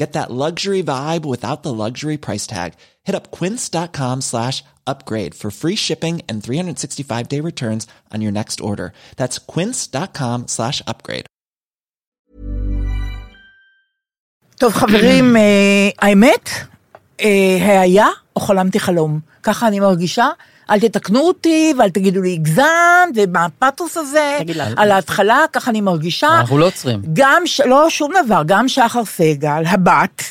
Get 0.00 0.12
that 0.12 0.30
luxury 0.30 0.82
vibe 0.82 1.24
without 1.24 1.62
the 1.62 1.72
luxury 1.72 2.18
price 2.18 2.46
tag. 2.46 2.74
Hit 3.04 3.14
up 3.14 3.30
quince.com 3.30 4.20
slash 4.20 4.62
upgrade 4.86 5.34
for 5.34 5.50
free 5.50 5.76
shipping 5.76 6.20
and 6.28 6.42
365 6.42 7.28
day 7.28 7.40
returns 7.40 7.86
on 8.12 8.20
your 8.20 8.32
next 8.32 8.60
order. 8.60 8.92
That's 9.16 9.38
quince.com 9.38 10.48
slash 10.48 10.82
upgrade. 10.86 11.26
טוב, 14.58 14.72
חברים, 14.72 15.36
אה, 15.36 15.88
האמת, 15.98 16.50
אה, 17.20 17.80
היה 17.80 18.06
או 18.36 18.40
חלמתי 18.40 18.80
חלום. 18.80 19.20
ככה 19.42 19.68
אני 19.68 19.80
מרגישה. 19.80 20.28
אל 20.71 20.79
תתקנו 20.79 21.19
אותי 21.19 21.73
ואל 21.79 21.89
תגידו 21.89 22.21
לי 22.21 22.33
הגזמת, 22.33 22.65
ומה 23.15 23.45
הפתוס 23.45 23.97
הזה. 23.97 24.37
על 24.77 24.91
ההתחלה, 24.91 25.39
ככה 25.53 25.71
אני 25.71 25.81
מרגישה. 25.81 26.27
אנחנו 26.27 26.57
לא 26.57 26.67
עוצרים. 26.67 27.01
גם, 27.13 27.43
לא 27.65 27.89
שום 27.89 28.11
דבר, 28.25 28.41
גם 28.45 28.67
שחר 28.67 29.05
סגל, 29.05 29.63
הבת, 29.65 30.23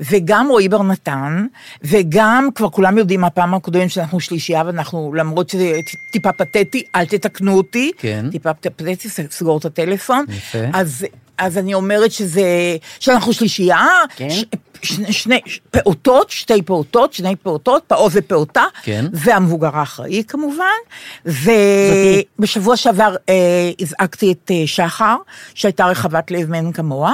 וגם 0.00 0.48
רועי 0.48 0.68
בר 0.68 0.82
נתן, 0.82 1.46
וגם, 1.82 2.48
כבר 2.54 2.70
כולם 2.70 2.98
יודעים 2.98 3.20
מהפעם 3.20 3.54
הקודמת 3.54 3.90
שאנחנו 3.90 4.20
שלישייה, 4.20 4.62
ואנחנו, 4.66 5.14
למרות 5.14 5.48
שזה 5.50 5.72
טיפה 6.12 6.32
פתטי, 6.32 6.82
אל 6.94 7.04
תתקנו 7.04 7.56
אותי. 7.56 7.92
כן. 7.98 8.26
טיפה 8.30 8.54
פתטי, 8.54 9.08
סגור 9.30 9.58
את 9.58 9.64
הטלפון. 9.64 10.24
יפה. 10.28 10.58
אז, 10.72 11.06
אז 11.38 11.58
אני 11.58 11.74
אומרת 11.74 12.12
שזה, 12.12 12.76
שאנחנו 13.00 13.32
שלישייה, 13.32 13.86
כן. 14.16 14.30
ש, 14.30 14.44
שני, 14.82 15.12
שני 15.12 15.40
פעוטות, 15.70 16.30
שתי 16.30 16.62
פעוטות, 16.62 17.12
שני 17.12 17.36
פעוטות, 17.36 17.82
פעוט 17.86 18.12
ופעוטה, 18.14 18.64
כן. 18.82 19.06
והמבוגר 19.12 19.76
האחראי 19.76 20.22
כמובן, 20.28 20.64
ובשבוע 21.26 22.76
שעבר 22.76 23.16
אה, 23.28 23.34
הזעקתי 23.80 24.32
את 24.32 24.50
אה, 24.50 24.62
שחר, 24.66 25.16
שהייתה 25.54 25.86
רחבת 25.86 26.30
לב 26.30 26.50
מאין 26.50 26.72
כמוה, 26.72 27.12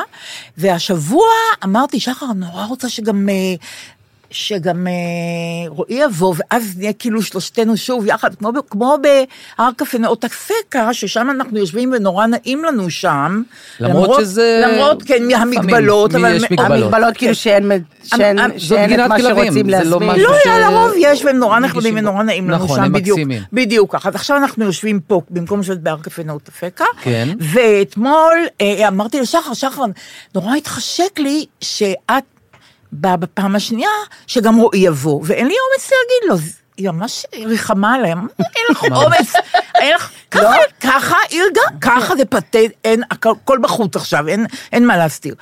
והשבוע 0.59 1.29
אמרתי, 1.65 2.01
שחר, 2.01 2.27
אני 2.31 2.41
נורא 2.41 2.65
רוצה 2.65 2.89
שגם... 2.89 3.29
אה, 3.29 3.55
שגם 4.33 4.87
אה, 4.87 4.93
רועי 5.69 5.95
יבוא, 6.05 6.35
ואז 6.37 6.79
נהיה 6.79 6.93
כאילו 6.93 7.23
שלושתנו 7.23 7.77
שוב 7.77 8.07
יחד, 8.07 8.35
כמו, 8.35 8.51
כמו 8.71 8.97
בהר 9.03 9.69
קפה 9.77 9.99
נאות 9.99 10.25
הסקה, 10.25 10.95
ששם 10.95 11.29
אנחנו 11.31 11.59
יושבים 11.59 11.93
ונורא 11.97 12.27
נעים 12.27 12.65
לנו 12.65 12.91
שם. 12.91 13.43
למרות 13.81 14.21
שזה- 14.21 14.63
למרות, 14.67 15.03
כן, 15.03 15.27
מהמגבלות, 15.29 16.13
לפעמים 16.13 16.37
יש 16.37 16.43
מגבלות. 16.51 16.71
המגבלות 16.83 17.17
כאילו 17.17 17.35
שאין 17.35 17.71
שאין- 18.05 18.39
שאין 18.59 18.89
גינת 18.89 19.05
את 19.05 19.09
מה 19.09 19.17
כלבים, 19.17 19.45
שרוצים 19.45 19.71
זה 19.71 19.85
לא 19.85 20.01
לא, 20.01 20.35
ש- 20.45 20.47
לרוב 20.47 20.91
יש, 20.99 21.25
והם 21.25 21.37
נורא 21.37 21.59
נחמדים 21.59 21.95
ונורא 21.99 22.23
נעים 22.23 22.51
לנו 22.51 22.65
נכון, 22.65 22.77
שם, 22.77 22.83
הם 22.83 22.93
בדיוק. 22.93 23.19
מקסימים. 23.19 23.43
בדיוק 23.53 23.93
ככה. 23.93 24.09
אז 24.09 24.15
עכשיו 24.15 24.37
אנחנו 24.37 24.65
יושבים 24.65 25.01
פה, 25.01 25.21
במקום 25.31 25.61
לשבת 25.61 25.79
בהר 25.79 25.97
קפה 26.03 26.23
נאות 26.23 26.49
אפקה. 26.49 26.85
כן. 27.03 27.29
ואתמול 27.41 28.39
אה, 28.61 28.89
אמרתי 28.89 29.21
לשחר, 29.21 29.55
שחר, 29.55 29.83
נורא 30.35 30.55
התחשק 30.57 31.19
לי 31.19 31.47
שאת 31.61 32.23
באה 32.93 33.17
בפעם 33.17 33.57
השנייה, 33.57 33.91
שגם 34.27 34.57
רועי 34.57 34.81
יבוא, 34.81 35.21
ואין 35.25 35.47
לי 35.47 35.55
אומץ 35.55 35.91
להגיד 35.91 36.31
לו. 36.31 36.53
היא 36.77 36.91
ממש 36.91 37.27
ריחמה 37.35 37.95
עליהם, 37.95 38.27
אין 38.39 38.65
לך 38.71 38.85
אומץ, 38.85 39.33
אין 39.75 39.95
לך, 39.95 40.11
ככה, 40.33 40.57
ככה, 40.81 41.17
אילגה, 41.31 41.61
ככה 41.81 42.17
זה 42.17 42.25
פתט, 42.25 42.57
אין, 42.85 43.03
הכל 43.11 43.59
בחוץ 43.61 43.97
עכשיו, 43.97 44.29
אין, 44.29 44.47
אין 44.73 44.87
מה 44.87 44.97
להסתיר. 44.97 45.35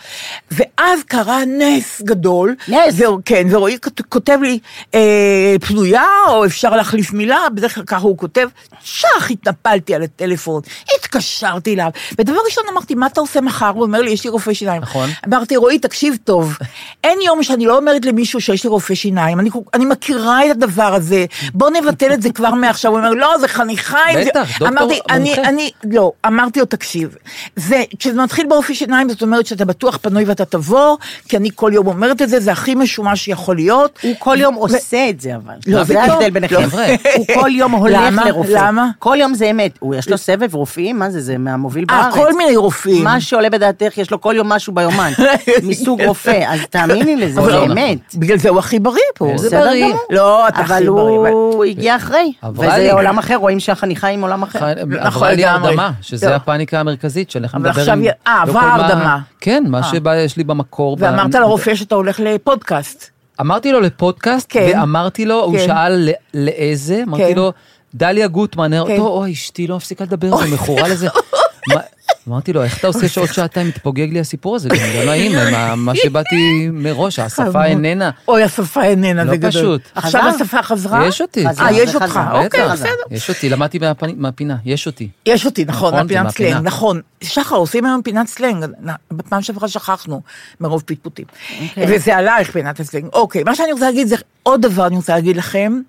ואז 0.51 1.01
קרה 1.07 1.39
נס 1.47 2.03
גדול, 2.05 2.55
נס. 2.69 2.95
ו- 3.01 3.25
כן, 3.25 3.47
ורועי 3.51 3.79
כות- 3.83 4.01
כותב 4.09 4.39
לי, 4.43 4.59
אה, 4.95 5.55
פנויה, 5.69 6.05
או 6.29 6.45
אפשר 6.47 6.77
להחליף 6.77 7.13
מילה, 7.13 7.39
בדרך 7.55 7.75
כלל 7.75 7.85
ככה 7.85 8.03
הוא 8.07 8.19
כותב, 8.19 8.49
שח, 8.83 9.31
התנפלתי 9.31 9.95
על 9.95 10.03
הטלפון, 10.03 10.63
התקשרתי 10.97 11.75
אליו, 11.75 11.89
ודבר 12.19 12.39
ראשון 12.47 12.65
אמרתי, 12.73 12.95
מה 12.95 13.07
אתה 13.07 13.21
עושה 13.21 13.41
מחר? 13.41 13.69
הוא 13.69 13.83
אומר 13.83 14.01
לי, 14.01 14.11
יש 14.11 14.25
לי 14.25 14.31
רופא 14.31 14.53
שיניים. 14.55 14.83
נכון. 14.83 15.11
אמרתי, 15.29 15.57
רועי, 15.57 15.79
תקשיב 15.79 16.17
טוב, 16.25 16.57
אין 17.05 17.19
יום 17.27 17.43
שאני 17.43 17.67
לא 17.67 17.77
אומרת 17.77 18.05
למישהו 18.05 18.41
שיש 18.41 18.65
לי 18.65 18.71
רופא 18.71 18.95
שיניים, 18.95 19.41
אני, 19.41 19.51
אני 19.75 19.85
מכירה 19.85 20.47
את 20.47 20.51
הדבר 20.51 20.95
הזה, 20.95 21.25
בוא 21.55 21.71
נבטל 21.71 22.13
את 22.13 22.23
זה 22.23 22.31
כבר 22.33 22.51
מעכשיו. 22.51 22.91
הוא 22.91 22.99
אומר, 22.99 23.11
לא, 23.11 23.39
זה 23.41 23.49
חניכיים. 23.49 24.23
זה-" 24.25 24.31
בטח, 24.31 24.59
דוקטור 24.59 24.80
אמרתי, 24.83 25.01
אני, 25.11 25.35
מומחה. 25.35 25.49
אני, 25.49 25.71
לא, 25.85 26.13
אמרתי 26.27 26.61
לו, 26.61 26.67
תקשיב, 26.67 27.15
זה, 27.57 27.83
כשזה 27.99 28.23
מתחיל 28.23 28.47
ברופא 28.49 28.75
שיניים, 28.75 29.09
זאת 29.09 29.23
אומרת 29.23 29.47
שאתה 29.47 29.65
בטוח 29.65 29.99
פנוי 30.03 30.25
ואתה 30.25 30.45
תבוא, 30.45 30.97
כי 31.29 31.37
אני 31.37 31.49
כל 31.55 31.71
יום 31.75 31.87
אומרת 31.87 32.23
את 32.23 32.29
זה, 32.29 32.41
זה 32.41 32.53
הכי 32.53 32.75
משומש 32.75 33.25
שיכול 33.25 33.57
להיות. 33.57 33.99
הוא 34.03 34.15
כל 34.19 34.37
יום 34.41 34.55
עושה 34.55 35.09
את 35.09 35.21
זה 35.21 35.37
אבל. 35.37 35.55
לא, 35.67 35.85
זה 35.85 35.95
פתאום. 35.95 36.11
ההבדל 36.11 36.31
ביניכם. 36.31 36.63
חבר'ה. 36.67 36.87
הוא 37.17 37.27
כל 37.35 37.51
יום 37.55 37.73
הולך 37.73 38.01
למה? 38.07 38.25
לרופא. 38.25 38.51
למה? 38.53 38.91
כל 38.99 39.17
יום 39.21 39.35
זה 39.35 39.51
אמת. 39.51 39.73
הוא 39.81 39.95
יש 39.95 40.09
לו 40.09 40.19
סבב 40.19 40.55
רופאים, 40.55 40.99
מה 40.99 41.11
זה, 41.11 41.21
זה 41.21 41.39
מהמוביל 41.39 41.85
אה, 41.91 42.03
בארץ. 42.03 42.15
כל 42.15 42.33
מיני 42.33 42.57
רופאים. 42.57 43.05
מה 43.05 43.21
שעולה 43.21 43.51
בדעתך, 43.51 43.99
יש 43.99 44.11
לו 44.11 44.21
כל 44.21 44.35
יום 44.37 44.49
משהו 44.49 44.73
ביומן. 44.75 45.13
מסוג 45.63 46.03
רופא, 46.03 46.45
אז 46.49 46.61
תאמיני 46.71 47.17
לזה, 47.17 47.43
זה 47.43 47.51
לא. 47.51 47.65
אמת. 47.65 47.99
בגלל 48.15 48.39
זה 48.39 48.49
הוא 48.49 48.59
הכי 48.59 48.79
בריא 48.79 49.01
פה. 49.15 49.33
זה 49.37 49.51
בריא. 49.51 49.95
לא, 50.11 50.49
אתה 50.49 50.61
אבל 50.61 50.75
הכי 50.75 50.85
בריא. 50.87 51.19
אבל- 51.19 51.31
הוא 51.31 51.65
הגיע 51.65 51.97
אחרי. 51.97 52.33
וזה 52.55 52.93
עולם 52.93 53.19
אחר, 53.19 53.37
רואים 53.37 53.61
שהחניכה 53.61 54.09
עם 54.09 54.23
עולם 54.23 54.43
אחר. 54.43 54.70
עברה 55.01 55.33
לי. 55.33 55.45
הרדמה, 55.45 55.91
שזה 56.01 56.31
לא. 56.31 56.35
הפאניקה 56.35 56.81
המרכזית 56.81 57.31
של 57.31 57.45
איך 57.45 57.55
לדבר 57.55 57.71
עכשיו 57.71 57.95
עם... 57.95 58.05
אה, 58.27 58.45
לא 58.47 58.51
עברה 58.51 58.75
הרדמה. 58.75 59.19
כן, 59.41 59.65
מה 59.69 59.79
אה. 59.79 59.83
שיש 59.83 60.37
לי 60.37 60.45
במקור. 60.45 60.97
ואמרת 61.01 61.35
לרופא 61.35 61.75
שאתה 61.75 61.95
הולך 61.95 62.21
לפודקאסט. 62.21 63.11
אמרתי 63.41 63.73
לו 63.73 63.81
לפודקאסט, 63.81 64.47
כן. 64.49 64.71
ואמרתי 64.75 65.25
לו, 65.25 65.45
הוא 65.45 65.59
כן. 65.59 65.67
שאל 65.67 65.93
ל- 65.93 66.11
לאיזה, 66.35 67.03
אמרתי 67.09 67.25
כן. 67.25 67.37
לו, 67.37 67.53
דליה 67.95 68.29
גוטמן, 68.29 68.71
כן. 68.71 68.79
אותו, 68.79 69.07
אוי, 69.09 69.33
אשתי 69.33 69.67
לא 69.67 69.77
מפסיקה 69.77 70.05
לדבר, 70.05 70.37
זה 70.37 70.55
מכורה 70.55 70.89
לזה. 70.89 71.09
מה- 71.69 71.81
אמרתי 72.29 72.53
לו, 72.53 72.63
איך 72.63 72.79
אתה 72.79 72.87
עושה 72.87 73.09
שעוד 73.09 73.33
שעתיים 73.33 73.69
מתפוגג 73.69 74.13
לי 74.13 74.21
הסיפור 74.21 74.57
הזה? 74.57 74.69
גם 74.69 74.77
לא 74.99 75.05
נעים, 75.05 75.33
מה- 75.77 75.95
שבאתי 75.95 76.69
מראש, 76.73 77.19
השפה 77.19 77.65
איננה. 77.65 78.11
אוי, 78.29 78.43
השפה 78.43 78.83
איננה, 78.85 79.25
לא 79.25 79.31
זה 79.31 79.37
גדול. 79.37 79.51
פשוט. 79.51 79.81
עכשיו? 79.95 80.23
השפה 80.35 80.63
חזרה? 80.63 81.07
יש 81.07 81.21
אותי. 81.21 81.47
אה, 81.47 81.73
יש 81.73 81.95
אותך. 81.95 82.21
אוקיי, 82.33 82.69
בסדר. 82.73 82.89
יש 83.11 83.29
אותי, 83.29 83.49
למדתי 83.49 83.79
מהפינה, 84.17 84.57
יש 84.65 84.87
אותי. 84.87 85.09
יש 85.27 85.47
אותי, 85.47 85.65
נכון, 85.65 85.89
נכון, 85.89 86.03
מהפינת 86.03 86.25
מהפינה. 86.25 86.51
סלנג, 86.51 86.67
נכון. 86.67 87.01
שחר, 87.23 87.57
עושים 87.57 87.85
היום 87.87 88.03
פינת 88.03 88.27
סלנג, 88.29 88.65
בפעם 89.11 89.43
שעברה 89.43 89.69
שכחנו, 89.69 90.21
מרוב 90.61 90.83
פטפוטים. 90.87 91.25
אוקיי. 91.69 91.85
וזה 91.97 92.17
עלייך, 92.17 92.51
פינת 92.51 92.81
הסלנג. 92.81 93.05
אוקיי, 93.13 93.43
מה 93.45 93.55
שאני 93.55 93.73
רוצה 93.73 93.85
להגיד 93.87 94.07
זה, 94.09 94.17
עוד 94.43 94.63
דבר 94.63 94.87
אני 94.87 94.97
רוצה 94.97 95.15
להגיד 95.15 95.37
לכם. 95.37 95.81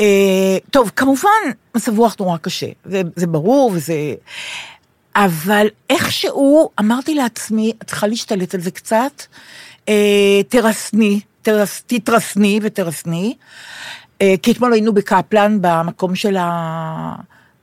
אה, 0.00 0.58
טוב, 0.70 0.90
כמובן, 0.96 1.30
מצב 1.74 1.98
רוח 1.98 2.16
נורא 2.20 2.36
קשה, 2.36 2.66
זה, 2.84 3.02
זה 3.16 3.26
ברור 3.26 3.70
וזה... 3.74 4.14
אבל 5.16 5.66
איכשהו 5.90 6.70
אמרתי 6.80 7.14
לעצמי, 7.14 7.72
את 7.82 7.86
צריכה 7.86 8.06
להשתלט 8.06 8.54
על 8.54 8.60
זה 8.60 8.70
קצת, 8.70 9.22
אה, 9.88 10.42
תרסני, 10.48 11.20
תרס, 11.42 11.82
תתרסני 11.86 12.60
ותרסני. 12.62 13.34
אה, 14.22 14.34
כי 14.42 14.52
אתמול 14.52 14.72
היינו 14.72 14.94
בקפלן, 14.94 15.58
במקום 15.60 16.14
של 16.14 16.36
ה... 16.36 17.14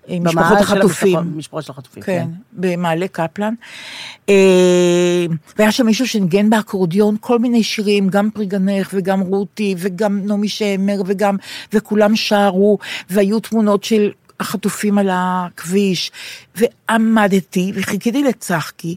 במאהל 0.09 0.55
משפחות 0.55 0.57
החטופים. 0.59 1.19
משפחות 1.35 1.63
של 1.63 1.71
החטופים, 1.71 2.03
כן, 2.03 2.25
כן. 2.25 2.29
במעלה 2.53 3.07
קפלן. 3.07 3.53
אה, 4.29 5.25
והיה 5.57 5.71
שם 5.71 5.85
מישהו 5.85 6.07
שניגן 6.07 6.49
באקורדיון 6.49 7.15
כל 7.19 7.39
מיני 7.39 7.63
שירים, 7.63 8.09
גם 8.09 8.29
פריגנך 8.29 8.89
וגם 8.93 9.21
רותי 9.21 9.75
וגם 9.77 10.25
נעמי 10.25 10.47
שמר 10.47 11.01
וגם, 11.05 11.35
וכולם 11.73 12.15
שרו, 12.15 12.77
והיו 13.09 13.39
תמונות 13.39 13.83
של 13.83 14.11
החטופים 14.39 14.97
על 14.97 15.09
הכביש, 15.11 16.11
ועמדתי 16.55 17.71
וחיכיתי 17.75 18.23
לצחקי, 18.23 18.95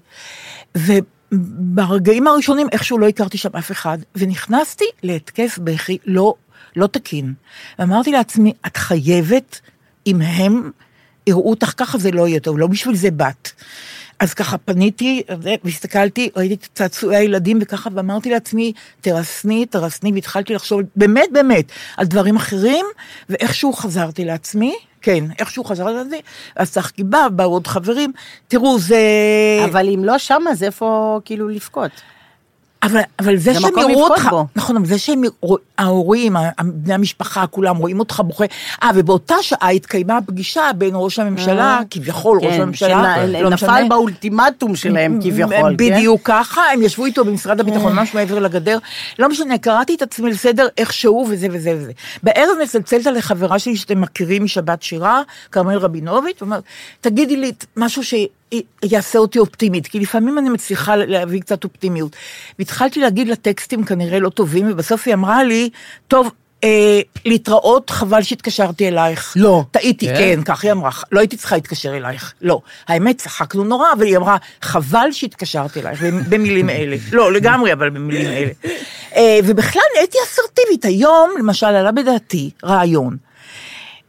וברגעים 0.77 2.27
הראשונים 2.27 2.67
איכשהו 2.73 2.99
לא 2.99 3.09
הכרתי 3.09 3.39
שם 3.39 3.57
אף 3.59 3.71
אחד, 3.71 3.99
ונכנסתי 4.15 4.85
להתקף 5.03 5.59
בכי 5.65 5.99
לא, 6.07 6.35
לא 6.77 6.87
תקין. 6.87 7.35
ואמרתי 7.79 8.13
לעצמי, 8.13 8.53
את 8.67 8.77
חייבת, 8.77 9.61
אם 10.07 10.21
הם 10.21 10.71
יראו 11.27 11.51
אותך 11.51 11.73
ככה 11.77 11.99
זה 11.99 12.11
לא 12.11 12.29
יהיה 12.29 12.41
טוב, 12.41 12.59
לא 12.59 12.67
בשביל 12.67 12.97
זה 12.97 13.11
באת. 13.11 13.51
אז 14.19 14.35
ככה 14.35 14.59
פניתי, 14.59 15.23
והסתכלתי, 15.65 16.31
ראיתי 16.37 16.55
את 16.55 16.69
צעצועי 16.75 17.17
הילדים 17.17 17.59
וככה, 17.63 17.91
ואמרתי 17.93 18.31
לעצמי, 18.31 18.73
תרסני, 19.01 19.67
תרסני, 19.67 20.13
והתחלתי 20.13 20.55
לחשוב 20.55 20.81
באמת 20.97 21.29
באמת 21.33 21.73
על 21.97 22.07
דברים 22.07 22.37
אחרים, 22.37 22.87
ואיכשהו 23.29 23.73
חזרתי 23.73 24.25
לעצמי, 24.25 24.75
כן, 25.03 25.25
איכשהו 25.39 25.65
חזרתי 25.65 25.95
לעצמי, 25.95 26.21
אז 26.57 26.73
צחקי 26.73 27.05
בא, 27.05 27.29
באו 27.29 27.53
עוד 27.53 27.67
חברים, 27.67 28.13
תראו, 28.49 28.79
זה... 28.79 29.01
אבל 29.65 29.89
אם 29.95 30.05
לא 30.05 30.19
שם, 30.19 30.43
אז 30.51 30.63
איפה 30.63 31.21
כאילו 31.25 31.49
לבכות? 31.49 31.91
אבל, 32.87 33.01
אבל 33.19 33.37
זה 33.37 33.53
זה 33.53 33.61
שהם 33.61 33.91
יראו 33.91 34.05
אותך, 34.07 34.27
בו. 34.31 34.47
נכון, 34.57 34.77
אבל 34.77 34.87
זה 34.87 34.99
שהם, 34.99 35.23
ההורים, 35.79 36.37
בני 36.65 36.95
המשפחה, 36.95 37.47
כולם 37.47 37.77
רואים 37.77 37.99
אותך 37.99 38.23
בוכה. 38.27 38.45
אה, 38.83 38.91
ובאותה 38.95 39.35
שעה 39.43 39.71
התקיימה 39.71 40.19
פגישה 40.27 40.71
בין 40.79 40.91
ראש 40.95 41.19
הממשלה, 41.19 41.81
כביכול 41.91 42.39
ראש 42.43 42.55
כן, 42.55 42.63
הממשלה, 42.63 43.27
לא 43.27 43.51
שנפל 43.51 43.55
משנה. 43.55 43.89
באולטימטום 43.89 44.77
שלהם 44.77 45.21
כביכול, 45.23 45.51
כן? 45.53 45.77
בדיוק 45.77 46.21
ככה, 46.25 46.63
הם 46.73 46.83
ישבו 46.83 47.05
איתו 47.05 47.25
במשרד 47.25 47.61
הביטחון, 47.61 47.93
ממש 47.93 48.15
מעבר 48.15 48.39
לגדר. 48.39 48.79
לא 49.19 49.29
משנה, 49.29 49.59
קראתי 49.59 49.95
את 49.95 50.03
עצמי 50.03 50.31
לסדר 50.31 50.67
איכשהו 50.79 51.27
וזה 51.31 51.47
וזה 51.51 51.77
וזה. 51.77 51.93
בערב 52.23 52.57
מצלצלת 52.63 53.07
לחברה 53.07 53.59
שלי 53.59 53.77
שאתם 53.77 54.01
מכירים 54.01 54.45
משבת 54.45 54.83
שירה, 54.83 55.23
כרמל 55.53 55.77
רבינוביץ', 55.77 56.43
ואומרת, 56.43 56.63
תגידי 57.01 57.37
לי 57.37 57.53
משהו 57.77 58.03
שיעשה 58.85 59.19
אותי 59.19 59.39
אופטימית, 59.39 59.87
כי 59.87 60.01
לפעמים 60.01 60.39
אני 60.39 60.49
מצליחה 60.49 60.97
להביא 60.97 61.41
קצת 61.41 61.65
אופטימיות. 61.65 62.17
והתחלתי 62.59 63.01
להגיד 63.01 63.29
לה 63.29 63.37
טקסטים 63.37 63.85
כנראה 63.85 64.19
לא 64.19 64.29
טובים, 64.29 64.73
ובסוף 64.73 65.03
היא 65.07 65.15
אמרה 65.15 65.45
לי, 65.45 65.71
טוב, 66.09 66.31
אה, 66.65 67.01
להתראות, 67.25 67.91
חבל 67.91 68.23
שהתקשרתי 68.23 68.89
אלייך. 68.89 69.33
לא. 69.37 69.65
טעיתי, 69.71 70.07
כן? 70.07 70.15
כן, 70.15 70.43
כך 70.45 70.65
היא 70.65 70.73
אמרה, 70.73 70.91
לא 71.13 71.21
הייתי 71.21 71.37
צריכה 71.37 71.55
להתקשר 71.55 71.97
אלייך, 71.97 72.35
לא. 72.43 72.61
האמת, 72.89 73.19
צחקנו 73.19 73.65
נורא, 73.65 73.87
אבל 73.93 74.07
היא 74.07 74.17
אמרה, 74.17 74.37
חבל 74.63 75.09
שהתקשרתי 75.13 75.81
אלייך, 75.81 76.03
במילים 76.29 76.71
אלה. 76.71 76.97
לא, 77.13 77.33
לגמרי, 77.33 77.73
אבל 77.73 77.91
במילים 77.91 78.27
אלה. 78.27 78.51
אה, 79.17 79.39
ובכלל, 79.45 79.83
הייתי 79.99 80.19
אסרטיבית. 80.25 80.85
היום, 80.85 81.31
למשל, 81.39 81.67
עלה 81.67 81.93
בדעתי 81.93 82.51
רעיון. 82.65 83.17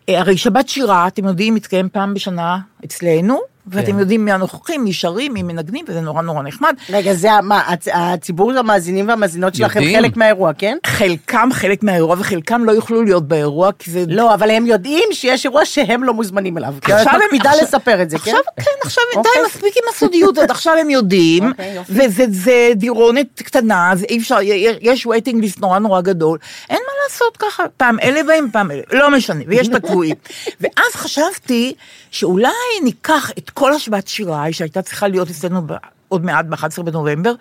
אה, 0.09 0.19
הרי 0.19 0.37
שבת 0.37 0.69
שירה, 0.69 1.07
אתם 1.07 1.25
יודעים, 1.25 1.55
מתקיים 1.55 1.89
פעם 1.89 2.13
בשנה 2.13 2.57
אצלנו, 2.85 3.39
ואתם 3.71 3.91
כן. 3.91 3.99
יודעים 3.99 4.25
מי 4.25 4.31
הנוכחים, 4.31 4.83
מי 4.83 4.93
שרים, 4.93 5.33
מי 5.33 5.43
מנגנים, 5.43 5.85
וזה 5.87 6.01
נורא 6.01 6.21
נורא 6.21 6.43
נחמד. 6.43 6.73
רגע, 6.89 7.13
זה 7.13 7.29
מה, 7.43 7.61
הצ- 7.73 7.89
הציבור 7.93 8.51
המאזינים 8.51 9.07
והמאזינות 9.07 9.55
שלכם 9.55 9.79
יודעים. 9.81 9.99
חלק 10.01 10.17
מהאירוע, 10.17 10.51
כן? 10.57 10.77
חלקם 10.85 11.49
חלק 11.53 11.83
מהאירוע, 11.83 12.15
וחלקם 12.19 12.65
לא 12.65 12.71
יוכלו 12.71 13.03
להיות 13.03 13.27
באירוע, 13.27 13.69
כי 13.79 13.91
זה... 13.91 14.03
לא, 14.07 14.33
אבל 14.33 14.49
הם 14.51 14.65
יודעים 14.65 15.03
שיש 15.11 15.45
אירוע 15.45 15.65
שהם 15.65 16.03
לא 16.03 16.13
מוזמנים 16.13 16.57
אליו. 16.57 16.73
עכשיו 16.81 17.13
הם- 17.13 17.19
מקפידה 17.25 17.49
עכשיו- 17.49 17.63
לספר 17.63 18.01
את 18.01 18.09
זה, 18.09 18.17
כן? 18.19 18.31
עכשיו, 18.31 18.41
כן, 18.65 18.71
עכשיו, 18.83 19.03
די, 19.13 19.17
אוקיי. 19.19 19.41
מספיק 19.45 19.73
עם 19.77 19.83
הסודיות, 19.95 20.37
הזאת, 20.37 20.49
עכשיו 20.49 20.73
הם 20.81 20.89
יודעים, 20.89 21.47
אוקיי, 21.49 21.73
יופי. 21.75 21.93
וזה 21.95 22.25
זה 22.29 22.71
דירונת 22.75 23.41
קטנה, 23.41 23.91
אז 23.91 24.03
אי 24.09 24.17
אפשר, 24.17 24.37
יש 24.81 25.05
וייטינג 25.05 25.41
ליסט 25.41 25.59
נורא 25.59 25.79
נורא 25.79 26.01
גדול, 26.01 26.37
אין 26.69 26.79
מה 26.87 26.93
לעשות 27.03 27.37
ככה, 27.37 27.63
פעם 27.77 27.99
אלה 27.99 28.23
באים, 28.23 28.49
פעם 28.51 28.71
אלה, 28.71 28.81
לא 28.91 29.11
משנה, 29.11 29.43
ויש 29.47 29.67
את 29.67 29.75
הקבועים. 29.75 30.15
ואז 30.61 30.93
חשבתי 30.95 31.73
שאולי 32.11 32.49
ניקח 32.83 33.31
את 33.37 33.49
כל 33.59 33.73
השבת 33.73 34.07
שירה, 34.07 34.53
שהייתה 34.53 34.81
צריכה 34.81 35.07
להיות 35.07 35.29
אצלנו 35.29 35.61
עוד 36.09 36.25
מעט 36.25 36.45
ב-11 36.45 36.83
בנובמבר, 36.83 37.33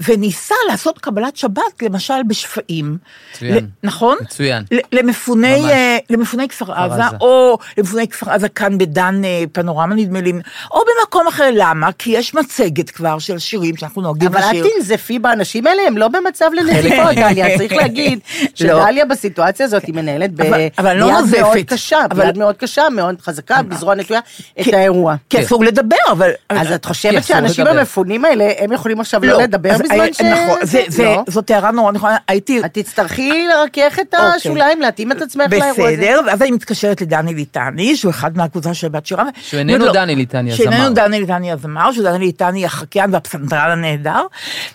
וניסה 0.00 0.54
לעשות 0.70 0.98
קבלת 0.98 1.36
שבת, 1.36 1.62
למשל 1.82 2.14
בשפיים. 2.26 2.98
מצוין. 3.34 3.54
ל- 3.64 3.86
נכון? 3.86 4.16
מצוין. 4.22 4.64
ל- 4.72 4.96
למפוני, 4.98 5.60
ממש. 5.60 5.70
אה, 5.70 5.98
למפוני 6.10 6.48
כפר 6.48 6.72
עזה, 6.72 6.94
עזה. 7.06 7.16
או 7.20 7.58
למפוני 7.78 8.08
כפר 8.08 8.30
עזה 8.30 8.48
כאן 8.48 8.78
בדן 8.78 9.22
אה, 9.24 9.44
פנורמה 9.52 9.94
נדמה 9.94 10.20
לי, 10.20 10.32
או 10.70 10.80
במקום 10.80 11.26
אחר, 11.28 11.50
למה? 11.54 11.92
כי 11.92 12.10
יש 12.10 12.34
מצגת 12.34 12.90
כבר 12.90 13.18
של 13.18 13.38
שירים 13.38 13.76
שאנחנו 13.76 14.02
נוהגים 14.02 14.28
אבל 14.28 14.40
לשיר. 14.50 14.66
את 14.66 14.70
תנזפי 14.76 15.18
באנשים 15.18 15.66
האלה, 15.66 15.82
הם 15.86 15.98
לא 15.98 16.08
במצב 16.08 16.50
לנזיפות, 16.56 17.14
דליה. 17.30 17.58
צריך 17.58 17.72
להגיד 17.72 18.18
שדליה 18.54 19.04
בסיטואציה 19.04 19.66
הזאת 19.66 19.84
היא 19.86 19.94
מנהלת 19.94 20.40
אבל- 20.40 20.66
אבל 20.78 20.96
לא 20.96 21.06
ביד 21.06 21.14
נוזפת. 21.16 21.38
מאוד 21.40 21.56
קשה, 21.66 21.98
אבל- 22.10 22.24
ביד 22.24 22.38
מאוד 22.38 22.56
קשה, 22.56 22.82
מאוד 22.92 23.20
חזקה, 23.20 23.62
בזרוע 23.62 23.94
נטויה, 23.94 24.20
את 24.60 24.74
האירוע. 24.74 25.14
כי 25.30 25.40
אסור 25.42 25.64
לדבר, 25.64 25.96
אבל... 26.12 26.30
אז 26.48 26.72
את 26.72 26.84
חושבת 26.84 27.12
אסור 27.18 27.22
שהאנשים 27.22 27.66
המפונים 28.06 28.24
האלה, 28.24 28.52
הם 28.58 28.72
יכולים 28.72 29.00
עכשיו 29.00 29.24
לא 29.24 29.42
לדבר 29.42 29.70
אז 29.72 29.80
בזמן 29.80 30.00
היה- 30.00 30.14
ש... 30.14 30.20
נכון, 30.20 30.58
זה- 30.62 30.82
זה- 30.88 31.04
לא. 31.04 31.24
זאת 31.28 31.50
הערה 31.50 31.70
נורא 31.70 31.92
נכונה, 31.92 32.16
הייתי... 32.28 32.60
את 32.64 32.74
תצטרכי 32.78 33.46
לרכך 33.48 33.98
את 34.00 34.14
אוקיי. 34.14 34.30
השוליים, 34.36 34.80
להתאים 34.80 35.12
את 35.12 35.22
עצמך 35.22 35.44
לאירוע 35.50 35.68
הזה. 35.88 35.96
בסדר, 35.96 36.20
ואז 36.26 36.42
אני 36.42 36.50
מתקשרת 36.50 37.00
לדני 37.00 37.34
ליטני, 37.34 37.96
שהוא 37.96 38.10
אחד 38.10 38.36
מהקבוצה 38.36 38.74
של 38.74 38.88
בת 38.88 39.06
שירה. 39.06 39.24
שהוא 39.42 39.58
איננו 39.58 39.74
אומרת 39.74 39.86
לו- 39.88 39.92
דני 39.94 40.14
ליטני, 40.16 40.52
הזמר. 40.52 40.64
שאיננו 40.70 40.94
דני 40.94 41.20
ליטני 41.20 41.52
הזמר, 41.52 41.92
שדני 41.92 42.18
ליטני 42.18 42.64
החקיין 42.64 43.14
והפסנתרן 43.14 43.70
הנהדר. 43.70 44.22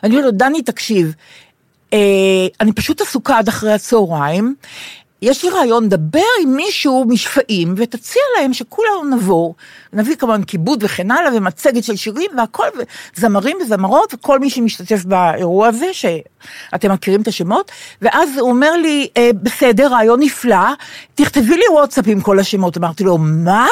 ואני 0.04 0.14
אומרת 0.16 0.26
לו, 0.26 0.38
דני, 0.38 0.62
תקשיב, 0.62 1.14
אה, 1.94 1.98
אני 2.62 2.74
פשוט 2.74 3.02
עסוקה 3.02 3.38
עד 3.38 3.48
אחרי 3.48 3.74
הצהריים. 3.74 4.56
יש 5.22 5.44
לי 5.44 5.50
רעיון, 5.50 5.90
דבר 5.90 6.20
עם 6.42 6.56
מישהו 6.56 7.06
משפעים 7.08 7.74
ותציע 7.78 8.22
להם 8.38 8.54
שכולנו 8.54 9.04
נבוא, 9.16 9.54
נביא 9.94 10.16
כמובן 10.16 10.44
כיבוד 10.44 10.84
וכן 10.84 11.12
הלאה 11.12 11.36
ומצגת 11.36 11.84
של 11.84 11.96
שירים 11.96 12.32
והכל, 12.38 12.68
זמרים 13.16 13.58
וזמרות 13.62 14.14
וכל 14.14 14.40
מי 14.40 14.50
שמשתתף 14.50 15.06
באירוע 15.06 15.68
הזה, 15.68 15.86
שאתם 15.94 16.92
מכירים 16.92 17.22
את 17.22 17.28
השמות, 17.28 17.72
ואז 18.02 18.38
הוא 18.38 18.50
אומר 18.50 18.78
לי, 18.78 19.08
אה, 19.18 19.30
בסדר, 19.44 19.88
רעיון 19.88 20.20
נפלא, 20.20 20.74
תכתבי 21.16 21.58
לי 21.58 21.66
וואטסאפ 21.72 22.06
עם 22.08 22.22
כל 22.22 22.40
השמות. 22.40 22.78
אמרתי 22.78 23.04
לו, 23.04 23.18
מה? 23.18 23.68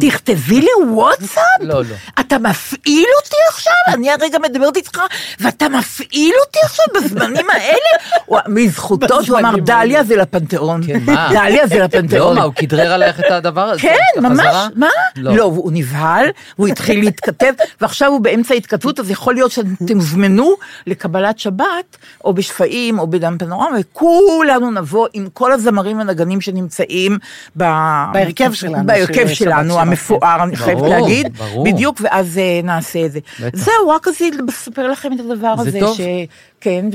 תכתבי 0.00 0.60
לי 0.60 0.68
וואטסאפ? 0.88 1.40
לא, 1.60 1.74
לא. 1.74 1.94
אתה 2.20 2.38
מפעיל 2.38 3.06
אותי 3.22 3.36
עכשיו? 3.50 3.72
אני 3.94 4.10
הרגע 4.10 4.38
מדברת 4.38 4.76
איתך, 4.76 5.00
ואתה 5.40 5.68
מפעיל 5.68 6.34
אותי 6.46 6.58
עכשיו 6.64 6.84
בזמנים 6.94 7.50
האלה? 7.50 7.76
הוא- 8.26 8.38
מזכותו 8.48 9.24
שהוא 9.24 9.38
אמר, 9.38 9.48
בזמנים 9.48 9.64
דליה 9.64 10.04
זה 10.04 10.16
לפנתיאון. 10.16 10.86
כן, 10.86 10.98
מה? 11.06 11.28
דליה 11.34 11.66
זה 11.66 11.78
לא, 11.78 11.84
לפנתיאון. 11.84 12.36
מה, 12.36 12.42
הוא 12.42 12.52
כדרר 12.56 12.92
עלייך 12.92 13.20
את 13.20 13.30
הדבר 13.30 13.60
הזה? 13.60 13.80
כן, 13.82 14.20
ממש? 14.22 14.54
מה? 14.74 14.88
לא. 15.16 15.36
לא, 15.36 15.42
הוא 15.42 15.70
נבהל, 15.74 16.26
והוא 16.58 16.68
התחיל 16.68 17.04
להתכתב, 17.04 17.52
ועכשיו 17.80 18.08
הוא 18.10 18.20
באמצע 18.20 18.54
התכתבות, 18.54 19.00
אז 19.00 19.10
יכול 19.10 19.34
להיות 19.34 19.50
שאתם 19.50 19.74
תוזמנו 19.86 20.54
לקבלת 20.86 21.38
שבת, 21.38 21.96
או 22.24 22.34
בשפעים, 22.34 22.98
או 22.98 23.06
בדם 23.06 23.36
פנורמה, 23.38 23.78
וכולנו 23.80 24.70
נבוא 24.70 25.06
עם 25.12 25.28
כל 25.32 25.52
הזמרים 25.52 25.98
והנגנים 25.98 26.40
שנמצאים 26.40 27.18
ב... 27.56 27.64
בהרכב 28.12 28.52
שלנו, 28.52 28.86
בהרכב 28.86 29.28
שלנו, 29.28 29.80
המפואר, 29.88 30.42
אני 30.42 30.56
חייבת 30.56 30.80
ברור, 30.80 30.94
להגיד. 30.94 31.38
ברור. 31.38 31.64
בדיוק, 31.64 32.00
ואז 32.04 32.38
אה, 32.38 32.60
נעשה 32.64 33.06
את 33.06 33.12
זה. 33.12 33.20
זהו, 33.52 33.88
רק 33.88 34.08
רציתי 34.08 34.36
לספר 34.48 34.88
לכם 34.88 35.12
את 35.12 35.20
הדבר 35.20 35.56
זה 35.56 35.68
הזה. 35.68 35.80
טוב. 35.80 35.96
ש... 35.96 36.00
כן, 36.60 36.86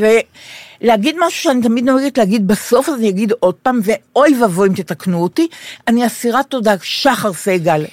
ולהגיד 0.82 1.16
משהו 1.20 1.44
שאני 1.44 1.62
תמיד 1.62 1.86
נוהגת 1.86 2.18
להגיד 2.18 2.48
בסוף, 2.48 2.90
אז 2.90 2.96
אני 3.00 3.10
אגיד 3.10 3.34
עוד 3.40 3.56
פעם, 3.56 3.80
ואוי 3.84 4.42
ואבוי 4.42 4.70
אם 4.70 4.74
תתקנו 4.74 5.24
אותי, 5.24 5.48
אני 5.88 6.06
אסירת 6.06 6.46
תודה, 6.46 6.76
שחר 6.82 7.34
סגל 7.34 7.86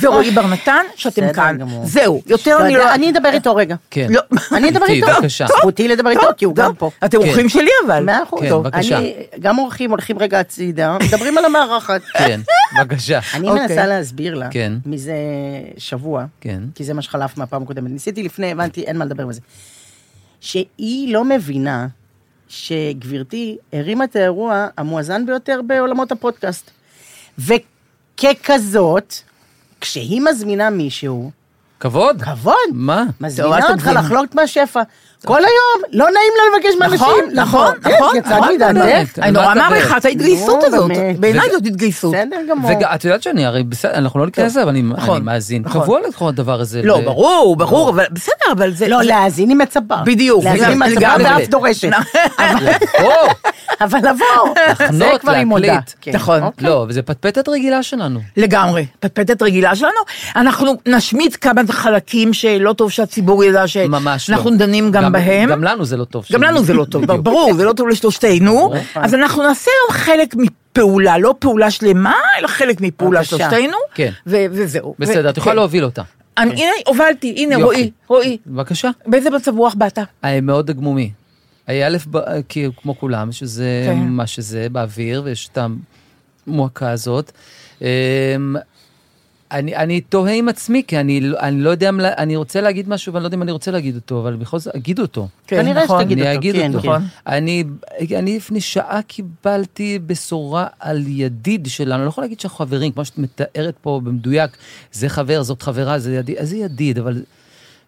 ורועי 0.00 0.30
בר 0.30 0.46
נתן, 0.46 0.84
שאתם 0.96 1.32
כאן. 1.32 1.58
זהו, 1.84 2.22
יותר 2.26 2.58
אני 2.60 2.74
לא... 2.74 2.94
אני 2.94 3.10
אדבר 3.10 3.28
איתו 3.32 3.56
רגע. 3.56 3.76
כן. 3.90 4.06
לא. 4.10 4.20
אני 4.56 4.68
אדבר 4.68 4.86
איתו. 4.86 5.06
בבקשה. 5.06 5.46
זכותי 5.46 5.88
לדבר 5.88 6.10
איתו, 6.10 6.28
כי 6.36 6.44
הוא 6.44 6.54
גם 6.54 6.74
פה. 6.74 6.90
אתם 7.04 7.22
כן. 7.22 7.28
אורחים 7.28 7.48
שלי 7.48 7.70
אבל. 7.86 8.04
מאה 8.04 8.22
אחוז. 8.22 8.40
כן, 8.40 8.50
בבקשה. 8.50 8.98
אני, 8.98 9.14
גם 9.40 9.58
אורחים 9.58 9.90
הולכים 9.90 10.18
רגע 10.18 10.40
הצידה, 10.40 10.96
מדברים 11.02 11.38
על 11.38 11.44
המארחת. 11.44 12.00
כן, 12.18 12.40
בבקשה. 12.78 13.20
אני 13.34 13.48
אוקיי. 13.48 13.62
מנסה 13.62 13.86
להסביר 13.86 14.34
לה, 14.34 14.48
כן. 14.50 14.72
מזה 14.86 15.14
שבוע, 15.78 16.24
כן. 16.40 16.60
כי 16.74 16.84
זה 16.84 16.94
מה 16.94 17.02
שחלף 17.02 17.38
מהפעם 17.38 17.62
הקודמת. 17.62 17.90
ניסיתי 17.90 18.22
לפני, 18.22 18.52
הבנתי, 18.52 18.82
אין 18.82 18.98
מה 18.98 19.04
לדבר 19.04 19.26
בזה. 19.26 19.40
שהיא 20.40 21.12
לא 21.12 21.24
מבינה 21.24 21.86
שגברתי 22.48 23.56
הרימה 23.72 24.04
את 24.04 24.16
האירוע 24.16 24.66
המואזן 24.76 25.26
ביותר 25.26 25.60
בעולמות 25.66 26.12
הפודקאסט. 26.12 26.70
וככזאת, 27.38 29.14
כשהיא 29.84 30.20
מזמינה 30.20 30.70
מישהו, 30.70 31.30
כבוד? 31.80 32.22
כבוד. 32.22 32.54
מה? 32.72 33.04
מזמינה 33.20 33.68
אותך. 33.70 33.90
לחלוק 33.94 34.34
מהשפע. 34.34 34.82
כל 35.24 35.38
היום, 35.38 35.82
לא 35.92 36.04
נעים 36.04 36.32
לה 36.36 36.58
לבקש 36.58 36.74
מאנשים. 36.80 37.06
נכון, 37.32 37.34
נכון, 37.34 37.74
כן, 37.82 37.90
נכון. 37.90 38.16
יצא 38.16 38.38
נכון, 38.38 38.54
מדעתך. 38.54 38.78
באמת. 38.78 39.18
אני 39.18 39.30
נורא? 39.30 39.54
מעריכה 39.54 39.96
את 39.96 40.04
ההתגייסות 40.04 40.64
הזאת. 40.64 40.90
בעיניי 41.18 41.50
זאת 41.52 41.66
התגייסות. 41.66 42.14
בסדר 42.14 42.36
גמור. 42.50 42.70
ואת 42.70 43.04
יודעת 43.04 43.22
שאני 43.22 43.46
הרי 43.46 43.62
בסדר, 43.62 43.94
אנחנו 43.94 44.20
לא 44.20 44.26
ניכנס 44.26 44.44
לזה, 44.50 44.62
אבל 44.62 44.70
אני 44.70 44.82
נכון, 44.82 45.24
מאזין 45.24 45.62
נכון. 45.62 45.82
קבוע 45.82 46.00
לכל 46.08 46.28
הדבר 46.28 46.60
הזה. 46.60 46.82
לא, 46.82 47.00
ברור, 47.00 47.56
ברור, 47.56 47.90
אבל 47.90 48.04
בסדר, 48.12 48.52
אבל 48.52 48.74
זה... 48.74 48.88
לא, 48.88 49.02
להאזין 49.02 49.48
היא 49.48 49.56
מצפה. 49.56 49.96
בדיוק, 50.04 50.44
להאזין 50.44 50.82
היא. 50.82 50.92
מצפה. 50.92 51.06
ואף 51.24 51.48
דורשת. 51.48 51.88
אבל 53.84 53.98
לבוא, 53.98 54.54
זה 54.78 54.84
לחנות, 54.84 55.20
כבר 55.20 55.32
היא 55.32 55.44
מודה. 55.44 55.66
להקליט. 55.66 55.94
כן, 56.00 56.12
נכון. 56.14 56.42
אוקיי. 56.42 56.68
לא, 56.68 56.86
וזה 56.88 57.02
פטפטת 57.02 57.48
רגילה 57.48 57.82
שלנו. 57.82 58.20
לגמרי, 58.36 58.86
פטפטת 59.00 59.42
רגילה 59.42 59.76
שלנו. 59.76 59.92
אנחנו 60.36 60.72
נשמיט 60.86 61.36
כמה 61.40 61.60
חלקים 61.70 62.32
שלא 62.32 62.72
טוב 62.72 62.90
שהציבור 62.90 63.44
ידע 63.44 63.64
ממש 63.88 64.06
לא. 64.06 64.18
שאנחנו 64.36 64.50
דנים 64.56 64.90
גם 64.90 65.12
בהם. 65.12 65.48
גם 65.50 65.64
לנו 65.64 65.84
זה 65.84 65.96
לא 65.96 66.04
טוב. 66.04 66.24
גם 66.32 66.42
לנו 66.42 66.64
זה 66.64 66.74
לא 66.74 66.84
טוב. 66.84 67.04
ברור, 67.12 67.54
זה 67.54 67.64
לא 67.64 67.72
טוב 67.72 67.88
לשלושתנו. 67.88 68.72
אז 68.94 69.14
אנחנו 69.14 69.42
נעשה 69.42 69.70
היום 69.70 69.98
חלק 70.00 70.34
מפעולה, 70.36 71.18
לא 71.18 71.34
פעולה 71.38 71.70
שלמה, 71.70 72.14
אלא 72.38 72.46
חלק 72.48 72.80
מפעולה. 72.80 73.24
שלושתנו. 73.24 73.76
כן. 73.94 74.10
ו- 74.26 74.44
וזהו. 74.50 74.94
בסדר, 74.98 75.26
ו- 75.26 75.30
את 75.30 75.36
יכולה 75.36 75.52
כן. 75.52 75.56
להוביל 75.56 75.84
אותה. 75.84 76.02
אני- 76.38 76.50
הנה, 76.62 76.70
הובלתי, 76.86 77.34
הנה, 77.36 77.52
יופי. 77.54 77.64
רועי, 77.64 77.90
רועי. 78.08 78.38
בבקשה. 78.46 78.90
באיזה 79.06 79.30
מצב 79.30 79.58
רוח 79.58 79.74
באת? 79.78 79.98
אה, 80.24 80.38
מאוד 80.42 80.70
גמומי. 80.70 81.10
א', 81.68 81.96
ב- 82.10 82.18
כי- 82.48 82.66
כמו 82.82 82.98
כולם, 82.98 83.32
שזה 83.32 83.82
כן. 83.86 83.98
מה 84.08 84.26
שזה, 84.26 84.66
באוויר, 84.72 85.22
ויש 85.24 85.48
את 85.52 85.58
המועקה 86.46 86.90
הזאת. 86.90 87.32
אמ, 87.82 87.86
אני, 89.52 89.76
אני 89.76 90.00
תוהה 90.00 90.32
עם 90.34 90.48
עצמי, 90.48 90.82
כי 90.86 91.00
אני, 91.00 91.20
לא- 91.20 91.38
אני 91.40 91.60
לא 91.60 91.70
יודע, 91.70 91.90
אני 92.18 92.36
רוצה 92.36 92.60
להגיד 92.60 92.88
משהו, 92.88 93.12
ואני 93.14 93.22
לא 93.22 93.26
יודע 93.26 93.36
אם 93.36 93.42
אני 93.42 93.52
רוצה 93.52 93.70
להגיד 93.70 93.94
אותו, 93.96 94.20
אבל 94.20 94.36
בכל 94.36 94.58
זאת, 94.58 94.74
אגיד 94.76 94.98
אותו. 95.00 95.28
כן, 95.46 95.56
כנראה 95.62 95.84
נכון. 95.84 96.00
שתגיד 96.00 96.18
אני 96.18 96.28
אותו, 96.28 96.38
אגיד 96.38 96.54
כן, 96.56 96.74
אותו. 96.74 96.88
כן. 96.92 97.02
אני, 97.26 97.64
אני 98.16 98.36
לפני 98.36 98.60
שעה 98.60 99.00
קיבלתי 99.02 99.98
בשורה 100.06 100.66
על 100.80 101.02
ידיד 101.06 101.66
שלנו, 101.70 101.94
אני 101.94 102.02
לא 102.04 102.08
יכול 102.08 102.24
להגיד 102.24 102.40
שאנחנו 102.40 102.58
חברים, 102.58 102.92
כמו 102.92 103.04
שאת 103.04 103.18
מתארת 103.18 103.74
פה 103.82 104.00
במדויק, 104.04 104.50
זה 104.92 105.08
חבר, 105.08 105.42
זאת 105.42 105.62
חברה, 105.62 105.98
זה 105.98 106.14
ידיד, 106.14 106.36
איזה 106.36 106.56
ידיד, 106.56 106.98
אבל 106.98 107.22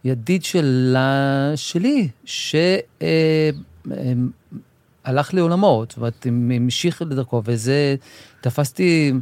ידיד 0.04 0.44
שלה, 0.44 1.52
שלי, 1.56 2.08
שהלך 2.24 2.94
לעולמו, 5.34 5.84
זאת 5.88 5.96
אומרת, 5.96 6.26
המשיך 6.26 7.02
לדרכו, 7.02 7.42
וזה, 7.44 7.96
תפסתי 8.40 9.12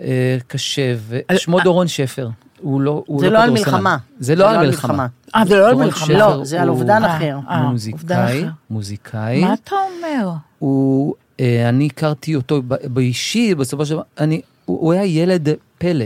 אה, 0.00 0.36
קשה, 0.46 0.94
ושמו 1.08 1.60
דורון 1.60 1.88
שפר. 1.88 2.28
הוא 2.60 2.80
לא, 2.80 3.02
הוא 3.06 3.20
זה 3.20 3.30
לא 3.30 3.38
על 3.38 3.50
כדורסלן. 3.50 3.74
מלחמה. 3.74 3.96
זה 4.18 4.34
לא 4.34 4.50
על 4.50 4.66
מלחמה. 4.66 5.06
אה, 5.36 5.42
זה 5.46 5.56
לא 5.56 5.68
על 5.68 5.74
מלחמה. 5.74 6.18
לא, 6.18 6.44
זה 6.44 6.62
על 6.62 6.68
אובדן 6.68 7.04
אה, 7.04 7.16
אחר. 7.16 7.38
אה, 7.48 7.62
מוזיקאי. 7.62 8.44
מוזיקאי. 8.70 9.40
מה 9.40 9.54
אתה 9.54 9.74
אומר? 9.74 10.30
הוא, 10.58 11.14
אה, 11.40 11.68
אני 11.68 11.86
הכרתי 11.86 12.34
אותו 12.34 12.62
באישי, 12.84 13.54
בסופו 13.54 13.86
של 13.86 13.94
דבר, 13.94 14.02
אני, 14.18 14.40
הוא, 14.64 14.80
הוא 14.80 14.92
היה 14.92 15.04
ילד 15.04 15.48
פלא. 15.78 16.04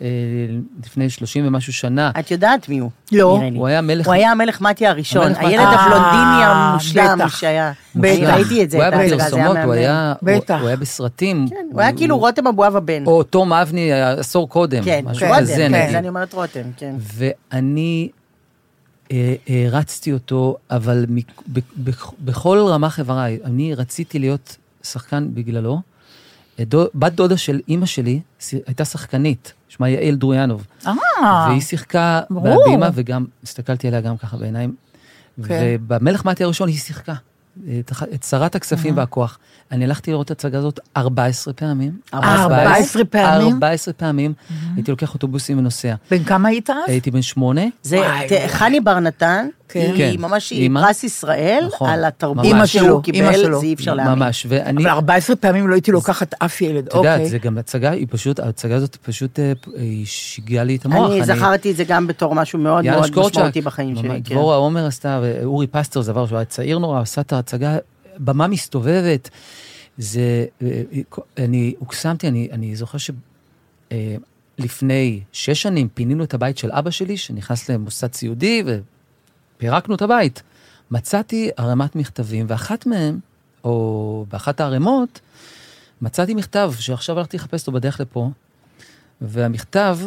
אה, 0.00 0.06
לפני 0.84 1.10
30 1.10 1.46
ומשהו 1.46 1.72
שנה. 1.72 2.10
את 2.18 2.30
יודעת 2.30 2.68
מי 2.68 2.78
הוא? 2.78 2.90
לא. 3.12 3.40
הוא 3.54 3.66
היה 3.66 3.80
מלך... 3.80 4.06
הוא 4.06 4.14
היה 4.14 4.30
המלך 4.30 4.60
מתי 4.60 4.86
הראשון, 4.86 5.26
המלך. 5.26 5.38
הילד 5.38 5.64
אה, 5.64 5.74
הפלונדיני 5.74 6.44
המושלם. 6.44 7.28
שהיה. 7.28 7.72
בטח. 7.96 8.34
ראיתי 8.34 8.64
את 8.64 8.70
זה, 8.70 8.76
הוא 8.76 8.84
היה 8.84 9.08
בפרסומות, 9.08 9.56
הוא. 9.64 9.72
היה, 9.72 10.14
בטח. 10.22 10.58
הוא 10.60 10.68
היה 10.68 10.76
בסרטים. 10.76 11.46
כן, 11.50 11.66
הוא 11.72 11.80
היה 11.80 11.92
כאילו 11.92 12.18
רותם 12.18 12.46
אבואב 12.46 12.76
הבן. 12.76 13.06
או 13.06 13.22
תום 13.22 13.52
אבני 13.52 13.92
עשור 13.92 14.48
קודם, 14.48 14.84
כן, 14.84 15.00
משהו 15.04 15.28
רותם, 15.28 15.40
כזה 15.40 15.66
כן, 15.70 15.94
אני 15.94 16.08
אומרת 16.08 16.32
רותם, 16.32 16.62
כן. 16.76 16.94
ואני 16.98 18.08
אה, 19.12 19.34
הרצתי 19.48 20.12
אותו, 20.12 20.56
אבל 20.70 21.06
בכל 22.24 22.58
רמ"ח 22.68 22.98
איבריי, 22.98 23.38
אני 23.44 23.74
רציתי 23.74 24.18
להיות 24.18 24.56
שחקן 24.82 25.28
בגללו. 25.34 25.80
אה, 26.58 26.64
דו- 26.64 26.86
בת 26.94 27.12
דודה 27.12 27.36
של 27.36 27.60
אימא 27.68 27.86
שלי 27.86 28.20
הייתה 28.66 28.84
שחקנית, 28.84 29.52
שמה 29.68 29.88
יעל 29.88 30.14
דרויאנוב. 30.14 30.66
אה, 30.86 30.92
והיא 31.48 31.60
שיחקה 31.60 32.20
ברור. 32.30 32.64
בהבימה, 32.64 32.90
וגם 32.94 33.24
הסתכלתי 33.42 33.88
עליה 33.88 34.00
גם 34.00 34.16
ככה 34.16 34.36
בעיניים. 34.36 34.74
כן. 35.44 35.76
ובמלך 35.80 36.24
מתי 36.24 36.44
הראשון 36.44 36.68
היא 36.68 36.78
שיחקה. 36.78 37.14
את 37.80 37.92
אח- 37.92 38.02
את 38.14 38.22
שרת 38.22 38.54
הכספים 38.54 38.96
והכוח. 38.96 39.38
אני 39.72 39.84
הלכתי 39.84 40.10
לראות 40.10 40.26
את 40.26 40.30
ההצגה 40.30 40.58
הזאת 40.58 40.80
14 40.96 41.54
פעמים. 41.54 41.92
14 42.14 43.04
פעמים? 43.04 43.54
14 43.54 43.94
פעמים. 43.94 44.32
הייתי 44.76 44.90
לוקח 44.90 45.14
אוטובוסים 45.14 45.58
ונוסע. 45.58 45.94
בן 46.10 46.24
כמה 46.24 46.48
היית 46.48 46.70
אז? 46.70 46.76
הייתי 46.86 47.10
בן 47.10 47.22
שמונה. 47.22 47.62
זה. 47.82 47.98
חני 48.48 48.80
בר 48.80 49.00
נתן, 49.00 49.46
כן. 49.68 49.92
כן. 49.96 50.08
היא 50.10 50.18
ממש, 50.18 50.50
היא 50.50 50.62
אימא? 50.62 50.86
פרס 50.86 51.04
ישראל 51.04 51.64
נכון, 51.66 51.90
על 51.90 52.04
התרבות 52.04 52.44
ממש. 52.44 52.46
אימא 52.46 52.66
שהוא 52.66 52.82
שלו, 52.82 53.02
אימא 53.14 53.30
קיבל, 53.32 53.42
שלו. 53.42 53.60
זה 53.60 53.66
אי 53.66 53.74
אפשר 53.74 53.94
להאמין. 53.94 54.18
ממש, 54.18 54.46
ואני, 54.48 54.82
אבל 54.82 54.90
14 54.90 55.36
פעמים 55.36 55.68
לא 55.68 55.74
הייתי 55.74 55.92
לוקחת 55.92 56.34
אף 56.38 56.60
ילד, 56.60 56.86
את 56.86 56.94
יודעת, 56.94 57.14
אוקיי. 57.14 57.28
זה 57.28 57.38
גם 57.38 57.58
הצגה, 57.58 57.90
היא 57.90 58.06
פשוט, 58.10 58.40
ההצגה 58.40 58.76
הזאת 58.76 58.96
פשוט, 58.96 59.40
אה, 59.40 59.52
היא 59.76 60.06
שיגעה 60.06 60.64
לי 60.64 60.76
את 60.76 60.84
המוח. 60.84 61.10
אני 61.10 61.24
זכרתי 61.24 61.70
את 61.70 61.76
זה 61.76 61.84
גם 61.84 62.06
בתור 62.06 62.34
משהו 62.34 62.58
מאוד 62.58 62.84
מאוד 62.84 63.10
משמעותי 63.10 63.60
בחיים 63.60 63.90
ממש, 63.90 64.00
שלי. 64.00 64.22
כן. 64.24 64.34
דבורה 64.34 64.56
עומר 64.56 64.86
עשתה, 64.86 65.20
ואורי 65.22 65.66
פסטר, 65.66 66.00
זה 66.00 66.12
דבר 66.12 66.26
שהוא 66.26 66.38
היה 66.38 66.44
צעיר 66.44 66.78
נורא, 66.78 67.00
עשה 67.00 67.20
את 67.20 67.32
ההצגה, 67.32 67.76
במה 68.18 68.46
מסתובבת. 68.46 69.30
זה, 69.98 70.46
אה, 70.62 70.82
אני 71.38 71.74
הוקסמתי, 71.78 72.28
אני, 72.28 72.48
אני 72.52 72.76
זוכר 72.76 72.98
שלפני 74.58 75.20
שש 75.32 75.62
שנים 75.62 75.88
פינינו 75.88 76.24
את 76.24 76.34
הבית 76.34 76.58
של 76.58 76.72
אבא 76.72 76.90
שלי, 76.90 77.16
שנכנס 77.16 77.70
למוסד 77.70 78.12
סיעודי, 78.14 78.62
ופירקנו 79.56 79.94
את 79.94 80.02
הבית. 80.02 80.42
מצאתי 80.90 81.50
ערימת 81.56 81.96
מכתבים, 81.96 82.46
ואחת 82.48 82.86
מהם, 82.86 83.18
או 83.64 84.26
באחת 84.30 84.60
הערימות, 84.60 85.20
מצאתי 86.02 86.34
מכתב 86.34 86.72
שעכשיו 86.78 87.18
הלכתי 87.18 87.36
לחפש 87.36 87.60
אותו 87.62 87.72
בדרך 87.72 88.00
לפה, 88.00 88.30
והמכתב, 89.20 89.98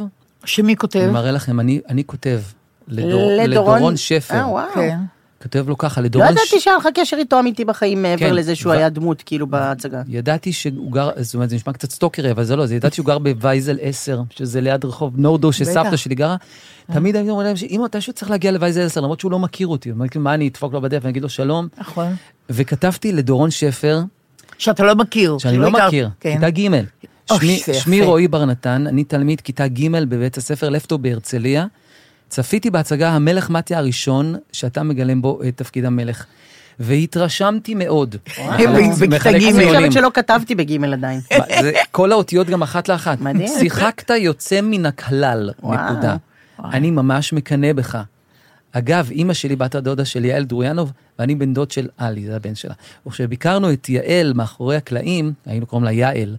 שמי 0.45 0.75
כותב? 0.75 0.99
אני 0.99 1.11
מראה 1.11 1.31
לכם, 1.31 1.59
אני, 1.59 1.81
אני 1.89 2.03
כותב 2.05 2.41
לדור, 2.87 3.09
לדורון- 3.31 3.49
לדורון 3.49 3.97
שפר. 3.97 4.33
אה, 4.35 4.47
וואו. 4.49 4.67
כן. 4.75 4.99
כותב 5.43 5.69
לו 5.69 5.77
ככה, 5.77 6.01
לא 6.01 6.05
לדורון... 6.05 6.27
ידעתי 6.27 6.59
שהיה 6.59 6.77
לך 6.77 6.87
קשר 6.95 7.17
איתו 7.17 7.39
אמיתי 7.39 7.65
בחיים 7.65 8.01
מעבר 8.01 8.29
כן, 8.29 8.35
לזה 8.35 8.55
שהוא 8.55 8.73
ו- 8.73 8.75
היה 8.75 8.89
דמות 8.89 9.23
כאילו 9.25 9.47
בהצגה. 9.47 10.01
ידעתי 10.07 10.53
שהוא 10.53 10.91
גר, 10.91 11.09
זאת 11.17 11.33
אומרת, 11.33 11.49
זה 11.49 11.55
נשמע 11.55 11.73
קצת 11.73 11.91
סטוקרי, 11.91 12.31
אבל 12.31 12.43
זה 12.43 12.55
לא, 12.55 12.65
זה 12.65 12.75
ידעתי 12.75 12.95
שהוא 12.95 13.05
גר 13.05 13.17
בווייזל 13.17 13.77
10, 13.81 14.21
שזה 14.29 14.61
ליד 14.61 14.85
רחוב 14.85 15.13
נורדו, 15.17 15.53
שסבתא. 15.53 15.95
שלי 15.95 16.15
גרה. 16.15 16.35
תמיד 16.93 17.15
הייתי 17.15 17.29
אומר 17.29 17.43
להם 17.43 17.55
שאם 17.55 17.81
מתישהו 17.83 18.13
צריך 18.13 18.31
להגיע 18.31 18.51
לווייזל 18.51 18.81
10, 18.85 19.01
למרות 19.01 19.19
שהוא 19.19 19.31
לא 19.31 19.39
מכיר 19.39 19.67
אותי, 19.67 19.91
אומר, 19.91 20.05
מה 20.15 20.33
אני 20.33 20.47
אדפוק 20.47 20.73
לו 20.73 20.81
בדף 20.81 20.99
ואני 21.01 21.11
אגיד 21.11 21.23
לו 21.23 21.29
שלום? 21.29 21.67
נכון. 21.77 22.15
וכתבתי 22.49 23.11
לדורון 23.11 23.51
שפר, 23.51 24.01
שאתה 24.57 24.83
לא 24.83 24.95
מכיר. 24.95 25.37
שאני 25.37 25.57
לא 25.57 25.71
מכיר, 25.71 26.09
כן. 26.19 26.33
כיתה 26.33 26.49
ג'. 26.49 26.69
שמי 27.73 28.01
רועי 28.01 28.27
בר 28.27 28.45
נתן, 28.45 28.87
אני 28.87 29.03
תלמיד 29.03 29.41
כיתה 29.41 29.67
ג' 29.67 29.89
בבית 29.91 30.37
הספר 30.37 30.69
לפטו 30.69 30.97
בהרצליה. 30.97 31.65
צפיתי 32.29 32.69
בהצגה 32.69 33.09
המלך 33.09 33.49
מתיה 33.49 33.77
הראשון, 33.77 34.35
שאתה 34.51 34.83
מגלם 34.83 35.21
בו 35.21 35.39
את 35.47 35.57
תפקיד 35.57 35.85
המלך. 35.85 36.25
והתרשמתי 36.79 37.75
מאוד. 37.75 38.15
בכיתה 39.09 39.31
ג'. 39.31 39.43
אני. 39.43 39.65
חושבת 39.67 39.91
שלא 39.91 40.11
כתבתי 40.13 40.55
בגימל 40.55 40.93
עדיין. 40.93 41.19
כל 41.91 42.11
האותיות 42.11 42.47
גם 42.47 42.61
אחת 42.61 42.89
לאחת. 42.89 43.21
מדהים. 43.21 43.59
שיחקת 43.59 44.09
יוצא 44.09 44.61
מן 44.61 44.85
הכלל. 44.85 45.49
נקודה. 45.63 46.15
אני 46.63 46.91
ממש 46.91 47.33
מקנא 47.33 47.73
בך. 47.73 47.97
אגב, 48.71 49.09
אימא 49.11 49.33
שלי, 49.33 49.55
בת 49.55 49.75
הדודה 49.75 50.05
של 50.05 50.25
יעל 50.25 50.43
דרויאנוב, 50.43 50.91
ואני 51.19 51.35
בן 51.35 51.53
דוד 51.53 51.71
של 51.71 51.87
עלי, 51.97 52.25
זה 52.25 52.35
הבן 52.35 52.55
שלה. 52.55 52.73
וכשביקרנו 53.07 53.73
את 53.73 53.89
יעל 53.89 54.33
מאחורי 54.33 54.75
הקלעים, 54.75 55.33
היינו 55.45 55.65
קוראים 55.65 55.85
לה 55.85 55.91
יעל, 55.91 56.35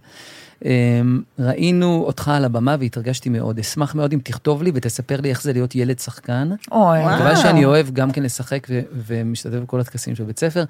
ראינו 1.39 2.03
אותך 2.07 2.27
על 2.27 2.45
הבמה 2.45 2.75
והתרגשתי 2.79 3.29
מאוד. 3.29 3.59
אשמח 3.59 3.95
מאוד 3.95 4.13
אם 4.13 4.19
תכתוב 4.23 4.63
לי 4.63 4.71
ותספר 4.75 5.21
לי 5.21 5.29
איך 5.29 5.41
זה 5.41 5.53
להיות 5.53 5.75
ילד 5.75 5.99
שחקן. 5.99 6.49
אוי. 6.71 7.05
מכיוון 7.05 7.35
שאני 7.35 7.65
אוהב 7.65 7.89
גם 7.89 8.11
כן 8.11 8.23
לשחק 8.23 8.67
ו- 8.69 8.81
ומשתתף 9.07 9.57
בכל 9.63 9.79
הטקסים 9.79 10.15
של 10.15 10.23
בית 10.23 10.39
ספר. 10.39 10.63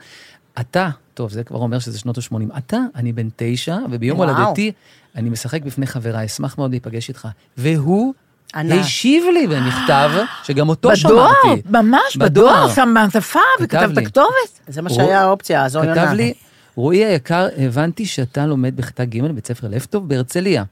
אתה, 0.60 0.90
טוב, 1.14 1.32
זה 1.32 1.44
כבר 1.44 1.60
אומר 1.60 1.80
שזה 1.80 2.00
שנות 2.00 2.18
ה-80, 2.18 2.58
אתה, 2.58 2.78
אני 2.96 3.14
בן 3.14 3.28
תשע, 3.36 3.78
וביום 3.92 4.20
וואו. 4.20 4.30
הולדתי 4.30 4.72
אני 5.16 5.30
משחק 5.30 5.62
בפני 5.64 5.88
חבריי, 5.88 6.26
אשמח 6.26 6.58
מאוד 6.58 6.72
להיפגש 6.72 7.10
איתך. 7.10 7.28
והוא 7.58 8.14
ענה. 8.56 8.76
השיב 8.76 9.24
לי 9.34 9.48
במכתב, 9.48 10.12
שגם 10.44 10.70
אותו 10.70 10.90
בדואר, 10.90 11.32
שמרתי. 11.44 11.62
ממש, 11.70 12.18
בדואר. 12.18 12.54
בדואר, 12.54 12.74
שם 12.76 12.90
מעטפה 12.94 13.40
וכתב 13.62 13.90
את. 13.94 13.98
הכתובת. 13.98 14.60
זה 14.68 14.82
מה 14.82 14.90
שהיה 14.90 15.22
האופציה, 15.22 15.64
הזו 15.64 15.80
יונה. 15.80 16.06
כתב 16.06 16.14
לי, 16.14 16.34
רועי 16.76 17.06
היקר, 17.06 17.48
הבנתי 17.58 18.06
שאתה 18.06 18.46
לומד 18.46 18.76
בכיתה 18.78 19.06
ג' 19.06 19.24
בבית 19.24 19.48
ספר 19.48 19.68
לפטוב 19.68 20.10
בהרצליה, 20.10 20.64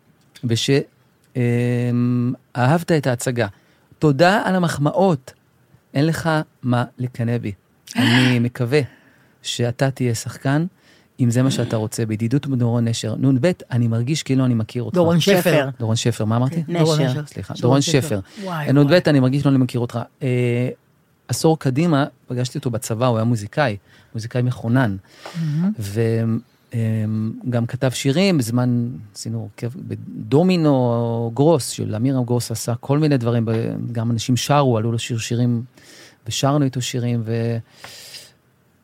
ושאהבת 0.43 0.81
את 2.97 3.07
ההצגה. 3.07 3.47
תודה 3.99 4.41
על 4.45 4.55
המחמאות, 4.55 5.33
אין 5.93 6.05
לך 6.05 6.29
מה 6.63 6.83
לקנא 6.97 7.37
בי. 7.37 7.51
אני 7.95 8.39
מקווה 8.45 8.79
שאתה 9.41 9.91
תהיה 9.91 10.15
שחקן, 10.15 10.65
אם 11.19 11.31
זה 11.31 11.43
מה 11.43 11.51
שאתה 11.51 11.75
רוצה, 11.75 12.05
בידידות 12.05 12.45
עם 12.45 12.55
דורון 12.55 12.87
נשר. 12.87 13.15
נ"ב, 13.15 13.51
אני 13.71 13.87
מרגיש 13.87 14.23
כאילו 14.23 14.45
אני 14.45 14.53
מכיר 14.53 14.83
אותך. 14.83 14.95
דורון 14.95 15.19
שפר. 15.19 15.69
דורון 15.79 15.95
שפר, 15.95 16.25
מה 16.25 16.35
אמרתי? 16.35 16.63
נשר. 16.67 17.25
סליחה, 17.25 17.53
דורון 17.61 17.81
שפר. 17.81 18.19
וואי, 18.43 18.73
נ"ב. 18.73 18.93
אני 19.07 19.19
מרגיש 19.19 19.41
כאילו 19.41 19.55
אני 19.55 19.63
מכיר 19.63 19.79
אותך. 19.79 19.99
אה, 20.23 20.69
עשור 21.27 21.59
קדימה, 21.59 22.05
פגשתי 22.27 22.57
אותו 22.57 22.69
בצבא, 22.69 23.07
הוא 23.07 23.17
היה 23.17 23.23
מוזיקאי, 23.23 23.77
מוזיקאי 24.13 24.41
מכונן. 24.41 24.95
וגם 25.79 27.65
כתב 27.67 27.89
שירים, 27.89 28.37
בזמן, 28.37 28.89
עשינו 29.15 29.41
הרכב 29.43 29.71
בדומינו 29.87 31.31
גרוס, 31.33 31.69
של 31.69 31.95
אמירם 31.95 32.23
גרוס 32.23 32.51
עשה 32.51 32.75
כל 32.75 32.99
מיני 32.99 33.17
דברים, 33.17 33.47
גם 33.91 34.11
אנשים 34.11 34.37
שרו, 34.37 34.77
עלו 34.77 34.91
לשיר 34.91 35.17
שירים, 35.17 35.63
ושרנו 36.27 36.65
איתו 36.65 36.81
שירים, 36.81 37.23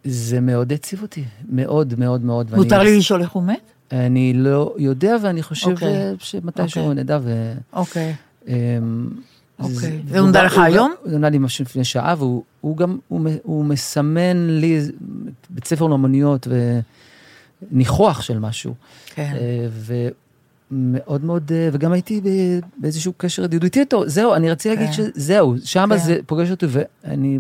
וזה 0.06 0.42
מאוד 0.42 0.74
הציב 0.74 1.02
אותי, 1.02 1.24
מאוד 1.50 2.00
מאוד 2.00 2.26
מאוד. 2.26 2.56
מותר 2.56 2.84
לי 2.84 2.98
לשאול 2.98 3.22
איך 3.22 3.32
הוא 3.32 3.44
מת? 3.44 3.72
אני 3.92 4.34
לא 4.36 4.76
יודע, 4.78 5.16
ואני 5.22 5.44
חושב 5.44 5.72
אוקיי. 5.72 5.88
אה, 5.88 6.14
שמתישהו 6.20 6.82
אוקיי. 6.82 7.04
נדע, 7.04 7.20
ו... 7.22 7.54
אוקיי. 7.74 8.16
אמ, 8.48 9.10
אוקיי. 9.60 9.76
זה- 9.76 9.90
זה 10.10 10.22
נודע 10.22 10.40
והוא 10.40 10.46
לך 10.48 10.54
הוא 10.58 10.64
היום? 10.64 10.94
זה 11.06 11.16
נודע 11.16 11.30
לי 11.30 11.38
ממש 11.38 11.62
לפני 11.62 11.84
שעה, 11.84 12.16
והוא 12.18 12.44
הוא 12.62 12.78
גם, 12.78 12.98
הוא, 13.08 13.22
הוא 13.44 13.66
מסמן 13.66 14.48
לי 14.50 14.80
בית 15.50 15.68
ספר 15.68 15.88
לאמנויות 15.88 16.48
וניחוח 17.72 18.22
של 18.22 18.40
משהו. 18.40 18.74
כן. 19.16 19.34
אה, 19.36 19.68
ומאוד 20.72 21.24
מאוד, 21.26 21.52
אה, 21.56 21.70
וגם 21.72 21.92
הייתי 21.92 22.22
באיזשהו 22.78 23.14
קשר 23.18 23.44
ידידותי 23.44 23.80
איתו, 23.80 24.10
זהו, 24.10 24.34
אני 24.34 24.52
רציתי 24.52 24.76
להגיד 24.76 24.96
כן. 24.96 25.04
שזהו, 25.16 25.56
שם 25.64 25.88
כן. 25.92 25.98
זה 25.98 26.18
פוגש 26.26 26.52
אותי, 26.52 26.66
ואני 26.70 27.40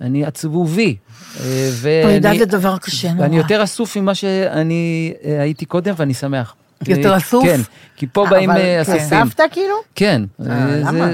אני 0.00 0.24
עצבובי. 0.24 0.96
אה, 1.40 1.70
פרידה 2.02 2.30
זה 2.38 2.44
דבר 2.44 2.78
קשה 2.78 3.12
נורא. 3.12 3.22
ואני 3.22 3.36
יותר 3.36 3.64
אסוף 3.64 3.96
ממה 3.96 4.14
שאני 4.14 5.12
הייתי 5.24 5.64
קודם, 5.64 5.94
ואני 5.96 6.14
שמח. 6.14 6.54
יותר 6.88 7.12
אה, 7.12 7.16
אסוף? 7.16 7.44
כן, 7.44 7.60
כי 7.96 8.06
פה 8.06 8.26
באים 8.30 8.50
אבל 8.50 8.60
אה, 8.60 8.82
אסופים. 8.82 9.00
סבתא 9.00 9.44
כאילו? 9.50 9.74
כן, 9.94 10.22
אה, 10.40 10.46
אה, 10.52 10.76
למה? 10.84 11.10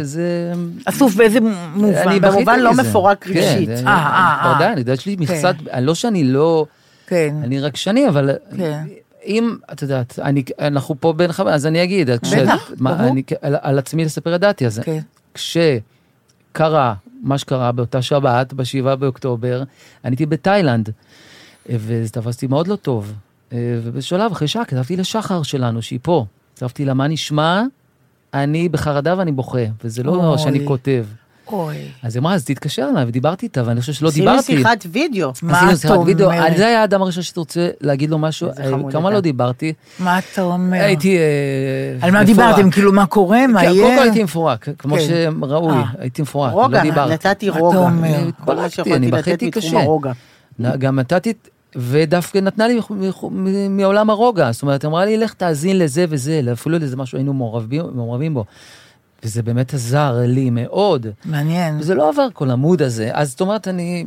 אסוף 0.84 1.14
באיזה 1.14 1.38
מובן? 1.74 1.94
אני 2.08 2.20
במובן 2.20 2.60
לא. 2.60 2.72
מפורק 2.74 3.24
כן, 3.24 3.30
רגשית. 3.30 3.68
אה, 3.68 3.76
אה, 3.86 4.56
אה. 4.60 4.72
אני 4.72 4.80
יודעת, 4.80 4.98
יש 4.98 5.06
לי 5.06 5.16
מכסת, 5.18 5.54
לא 5.80 5.94
שאני 5.94 6.24
לא, 6.24 6.66
כן. 7.06 7.34
אני 7.42 7.60
רגשני, 7.60 8.08
אבל 8.08 8.30
כן. 8.56 8.82
אם, 9.26 9.56
את 9.72 9.82
יודעת, 9.82 10.18
אני- 10.22 10.42
אנחנו 10.60 10.94
פה 11.00 11.12
בין 11.12 11.32
חברים, 11.32 11.54
אז 11.54 11.66
אני 11.66 11.82
אגיד, 11.82 12.10
בטח, 12.10 12.70
ברור. 12.78 13.14
על 13.42 13.56
על 13.60 13.78
עצמי 13.78 14.04
לספר 14.04 14.34
את 14.34 14.40
דעתי, 14.40 14.66
אז 14.66 14.80
כן. 14.84 14.98
כשקרה 15.34 16.94
מה 17.22 17.38
שקרה 17.38 17.72
באותה 17.72 18.02
שבת, 18.02 18.52
ב-7 18.52 18.94
באוקטובר, 18.96 19.62
אני 20.04 20.12
הייתי 20.12 20.26
בתאילנד, 20.26 20.90
אה, 21.70 21.76
ותפסתי 21.86 22.46
מאוד 22.46 22.68
לא 22.68 22.76
טוב. 22.76 23.12
אה, 23.52 23.58
ובשלב, 23.84 24.32
אחרי 24.32 24.48
שעה, 24.48 24.64
כתבתי 24.64 24.96
לשחר 24.96 25.42
שלנו, 25.42 25.82
שהיא 25.82 25.98
פה. 26.02 26.24
כתבתי 26.56 26.84
לה, 26.84 26.94
מה 26.94 27.08
נשמע? 27.08 27.62
אני 28.34 28.68
בחרדה 28.68 29.14
ואני 29.18 29.32
בוכה, 29.32 29.58
וזה 29.84 30.02
לא 30.02 30.14
אוי. 30.14 30.38
שאני 30.38 30.66
כותב. 30.66 31.04
אוי. 31.52 31.76
אז 32.02 32.16
היא 32.16 32.20
אמרה, 32.20 32.34
אז 32.34 32.44
תתקשר 32.44 32.88
אליי, 32.92 33.04
ודיברתי 33.08 33.46
איתה, 33.46 33.62
ואני 33.66 33.80
חושב 33.80 33.92
שלא 33.92 34.10
דיברתי. 34.10 34.56
שיחת 34.56 34.86
וידאו. 34.92 35.32
מה 35.42 35.56
עשינו 35.56 35.72
את 35.72 35.78
שיחת 35.78 35.98
וידאו, 36.06 36.26
אומרת? 36.26 36.56
זה 36.56 36.66
היה 36.66 36.80
האדם 36.80 37.02
הראשון 37.02 37.22
שאתה 37.22 37.40
רוצה 37.40 37.68
להגיד 37.80 38.10
לו 38.10 38.18
משהו, 38.18 38.50
כמה 38.92 39.08
אתה. 39.08 39.14
לא 39.14 39.20
דיברתי. 39.20 39.72
מה 39.98 40.18
אתה 40.18 40.42
אומר? 40.42 40.78
הייתי... 40.82 41.18
אה, 41.18 41.22
על 42.00 42.10
מה 42.10 42.22
מפורק. 42.22 42.26
דיברתם? 42.26 42.70
כאילו, 42.70 42.92
מה 42.92 43.06
קורה? 43.06 43.46
מה 43.46 43.60
כן, 43.60 43.66
יהיה? 43.66 43.82
קודם 43.82 43.96
כל 43.96 44.02
הייתי 44.02 44.24
מפורק, 44.24 44.68
כמו 44.78 44.96
כן. 44.96 45.02
שראוי, 45.40 45.72
אה. 45.72 45.84
הייתי 45.98 46.22
מפורק, 46.22 46.52
רוגע, 46.52 46.76
לא 46.76 46.82
דיברתי. 46.82 47.12
נתתי 47.12 47.50
מה 47.50 47.56
אתה 47.56 47.60
רוגע. 47.64 47.78
אומר? 47.78 48.18
כל 48.44 48.56
מה 48.56 48.64
התפרקתי, 48.64 48.70
שיכולתי 48.70 48.96
אני 48.96 49.10
לתת 49.10 49.42
מתחום 49.42 49.62
קשה. 49.62 49.80
הרוגע. 49.80 50.12
גם 50.78 50.98
נתתי, 50.98 51.32
ודווקא 51.76 52.38
נתנה 52.38 52.68
לי 52.68 52.80
מעולם 53.70 54.10
הרוגע, 54.10 54.52
זאת 54.52 54.62
אומרת, 54.62 54.84
אמרה 54.84 55.04
לי, 55.04 55.16
לך 55.16 55.32
תאזין 55.34 55.78
לזה 55.78 56.04
וזה, 56.08 56.40
אפילו 56.52 56.78
לזה 56.78 56.96
משהו 56.96 57.18
היינו 57.18 57.32
מעורבים, 57.32 57.84
מעורבים 57.94 58.34
בו. 58.34 58.44
וזה 59.24 59.42
באמת 59.42 59.74
עזר 59.74 60.16
לי 60.26 60.50
מאוד. 60.50 61.06
מעניין. 61.24 61.78
וזה 61.78 61.94
לא 61.94 62.08
עבר 62.08 62.28
כל 62.32 62.50
המוד 62.50 62.82
הזה, 62.82 63.10
אז 63.12 63.30
זאת 63.30 63.40
אומרת, 63.40 63.68
אני 63.68 64.06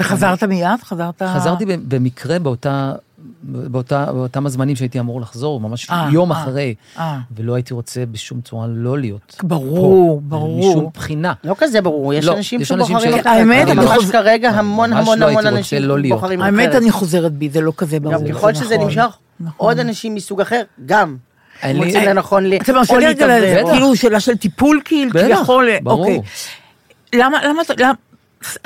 וחזרת 0.00 0.42
מיד? 0.42 0.82
חזרת... 0.82 1.22
חזרתי 1.22 1.64
במקרה 1.88 2.38
באותה, 2.38 2.92
באותה, 3.42 4.06
באותם 4.12 4.46
הזמנים 4.46 4.76
שהייתי 4.76 5.00
אמור 5.00 5.20
לחזור, 5.20 5.60
ממש 5.60 5.90
אה, 5.90 6.08
יום 6.12 6.32
אה, 6.32 6.42
אחרי, 6.42 6.74
אה. 6.98 7.18
ולא 7.36 7.54
הייתי 7.54 7.74
רוצה 7.74 8.06
בשום 8.06 8.40
צורה 8.40 8.66
לא 8.68 8.98
להיות. 8.98 9.36
ברור, 9.42 10.16
פה, 10.16 10.20
ברור. 10.36 10.70
משום 10.70 10.88
בחינה. 10.94 11.32
לא 11.44 11.54
כזה 11.58 11.80
ברור, 11.80 12.14
יש 12.14 12.24
לא, 12.24 12.32
אנשים 12.36 12.60
יש 12.60 12.72
אנשים 12.72 12.86
שבוחרים 12.98 13.12
ש- 13.12 13.20
אחרת. 13.20 13.26
האמת, 13.26 13.68
אני 13.68 13.74
ממש 13.74 13.88
חושב- 13.98 14.12
כרגע 14.12 14.50
המון 14.50 14.92
המון 14.92 15.18
לא 15.18 15.24
המון 15.24 15.38
הייתי 15.38 15.48
רוצה 15.48 15.48
אנשים 15.58 15.82
לא 15.82 15.98
להיות. 15.98 16.20
בוחרים 16.20 16.42
האמת, 16.42 16.68
אחרת. 16.70 16.82
אני 16.82 16.90
חוזרת 16.90 17.32
בי, 17.32 17.50
זה 17.50 17.60
לא 17.60 17.72
כזה 17.76 18.00
ברור. 18.00 18.14
גם 18.14 18.34
ככל 18.34 18.54
שזה 18.54 18.74
נכון, 18.74 18.86
נמשך, 18.86 19.16
נכון. 19.40 19.52
עוד 19.66 19.78
אנשים 19.78 20.14
מסוג 20.14 20.40
אחר, 20.40 20.62
גם. 20.86 21.16
אין 21.62 21.78
לי- 21.78 21.86
מוצאים 21.86 22.08
לנכון 22.08 22.44
לי, 22.46 22.56
אתה 22.56 22.72
מרשה 22.72 22.98
לי 22.98 23.06
רגע, 23.06 23.26
להתאוורר, 23.26 23.64
זה 23.66 23.72
כאילו 23.72 23.96
שאלה 23.96 24.20
של 24.20 24.36
טיפול, 24.36 24.80
כאילו, 24.84 25.10
כביכול, 25.10 25.68
ברור. 25.82 26.00
אוקיי. 26.00 26.20
למה, 27.14 27.38
למה, 27.48 27.62
למה, 27.78 27.92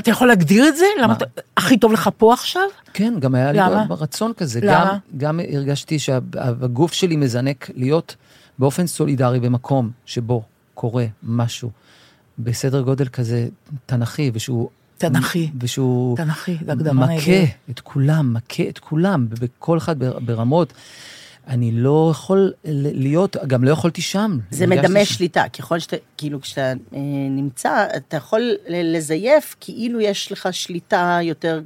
אתה 0.01 0.11
יכול 0.11 0.29
להגדיר 0.29 0.69
את 0.69 0.77
זה? 0.77 0.85
למה 0.99 1.07
מה? 1.07 1.13
אתה, 1.15 1.25
הכי 1.57 1.79
טוב 1.79 1.93
לך 1.93 2.11
פה 2.17 2.33
עכשיו? 2.33 2.63
כן, 2.93 3.15
גם 3.19 3.35
היה 3.35 3.53
לי? 3.53 3.59
רצון 3.91 4.33
כזה. 4.37 4.61
למה? 4.63 4.85
גם, 4.93 4.99
גם 5.17 5.41
הרגשתי 5.53 5.99
שהגוף 5.99 6.93
שלי 6.93 7.17
מזנק 7.17 7.71
להיות 7.75 8.17
באופן 8.59 8.87
סולידרי 8.87 9.41
במקום 9.41 9.91
שבו 10.07 10.43
קורה 10.75 11.05
משהו 11.23 11.71
בסדר 12.39 12.81
גודל 12.81 13.09
כזה 13.09 13.49
תנכי, 13.87 14.31
ושהוא... 14.35 14.69
תנכי. 14.99 15.51
ושהוא 15.61 16.17
תנכי, 16.17 16.57
זה 16.67 16.73
הגדרה 16.73 16.93
מכה 16.93 17.07
נהדרת. 17.07 17.49
את 17.71 17.81
כולם, 17.81 18.35
מכה 18.35 18.63
את 18.69 18.79
כולם, 18.79 19.27
בכל 19.31 19.79
אחד 19.79 19.99
בר- 19.99 20.19
ברמות. 20.19 20.73
אני 21.47 21.73
לא 21.73 22.09
יכול 22.11 22.53
להיות, 22.65 23.37
גם 23.47 23.65
לא 23.65 23.71
יכולתי 23.71 24.03
שם. 24.03 24.39
זה 24.51 24.67
מדמה 24.67 25.05
ש- 25.05 25.15
שליטה, 25.15 25.45
ככל 25.59 25.79
שאתה, 25.79 25.97
כאילו 26.17 26.41
כשאתה 26.41 26.61
אה, 26.95 26.99
נמצא, 27.31 27.87
אתה 27.97 28.17
יכול 28.17 28.51
לזייף 28.69 29.57
כאילו 29.61 30.01
יש 30.01 30.33
לך 30.33 30.49
שליטה 30.53 31.19
יותר 31.23 31.61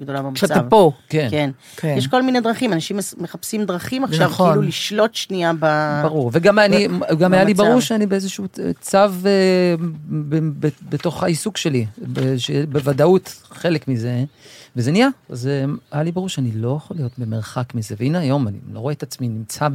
גדולה 0.00 0.22
במצב. 0.22 0.34
כשאתה 0.34 0.62
פה. 0.62 0.92
כן. 1.08 1.28
כן. 1.30 1.50
כן. 1.76 1.94
יש 1.98 2.06
כל 2.06 2.22
מיני 2.22 2.40
דרכים, 2.40 2.72
אנשים 2.72 2.98
מחפשים 3.18 3.64
דרכים 3.64 4.04
עכשיו, 4.04 4.26
נכון. 4.26 4.48
כאילו 4.50 4.62
לשלוט 4.62 5.14
שנייה 5.14 5.52
ב... 5.60 5.66
ברור, 6.02 6.30
וגם 6.34 6.58
אני, 6.58 6.88
גם 7.18 7.34
היה 7.34 7.44
לי. 7.44 7.54
ברור 7.54 7.80
שאני 7.80 8.06
באיזשהו 8.06 8.44
צו 8.80 8.98
אה, 8.98 9.08
ב- 10.28 10.66
ב- 10.66 10.68
בתוך 10.88 11.22
העיסוק 11.22 11.56
שלי, 11.56 11.86
ב- 12.12 12.36
שבוודאות 12.36 13.42
חלק 13.50 13.88
מזה, 13.88 14.24
וזה 14.76 14.92
נהיה, 14.92 15.08
אז 15.30 15.46
אה, 15.46 15.64
היה 15.92 16.02
לי 16.02 16.12
ברור 16.12 16.28
שאני 16.28 16.50
לא 16.54 16.74
יכול 16.76 16.96
להיות 16.96 17.12
במרחק 17.18 17.74
מזה, 17.74 17.94
והנה 17.98 18.18
היום 18.18 18.48
אני 18.48 18.58
לא 18.72 18.78
רואה 18.78 18.92
את 18.92 19.02
עצמי 19.02 19.28
נמצא 19.28 19.68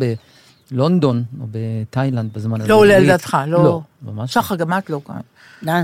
בלונדון 0.71 1.23
או 1.41 1.45
בתאילנד 1.51 2.33
בזמן 2.33 2.61
הזה. 2.61 2.69
לא 2.69 2.75
עולה 2.75 2.97
על 2.97 3.05
דעתך, 3.07 3.37
לא. 3.47 3.63
לא, 3.63 3.81
ממש. 4.05 4.33
שחר, 4.33 4.55
גם 4.55 4.73
את 4.73 4.89
לא 4.89 5.01
כאן. 5.05 5.21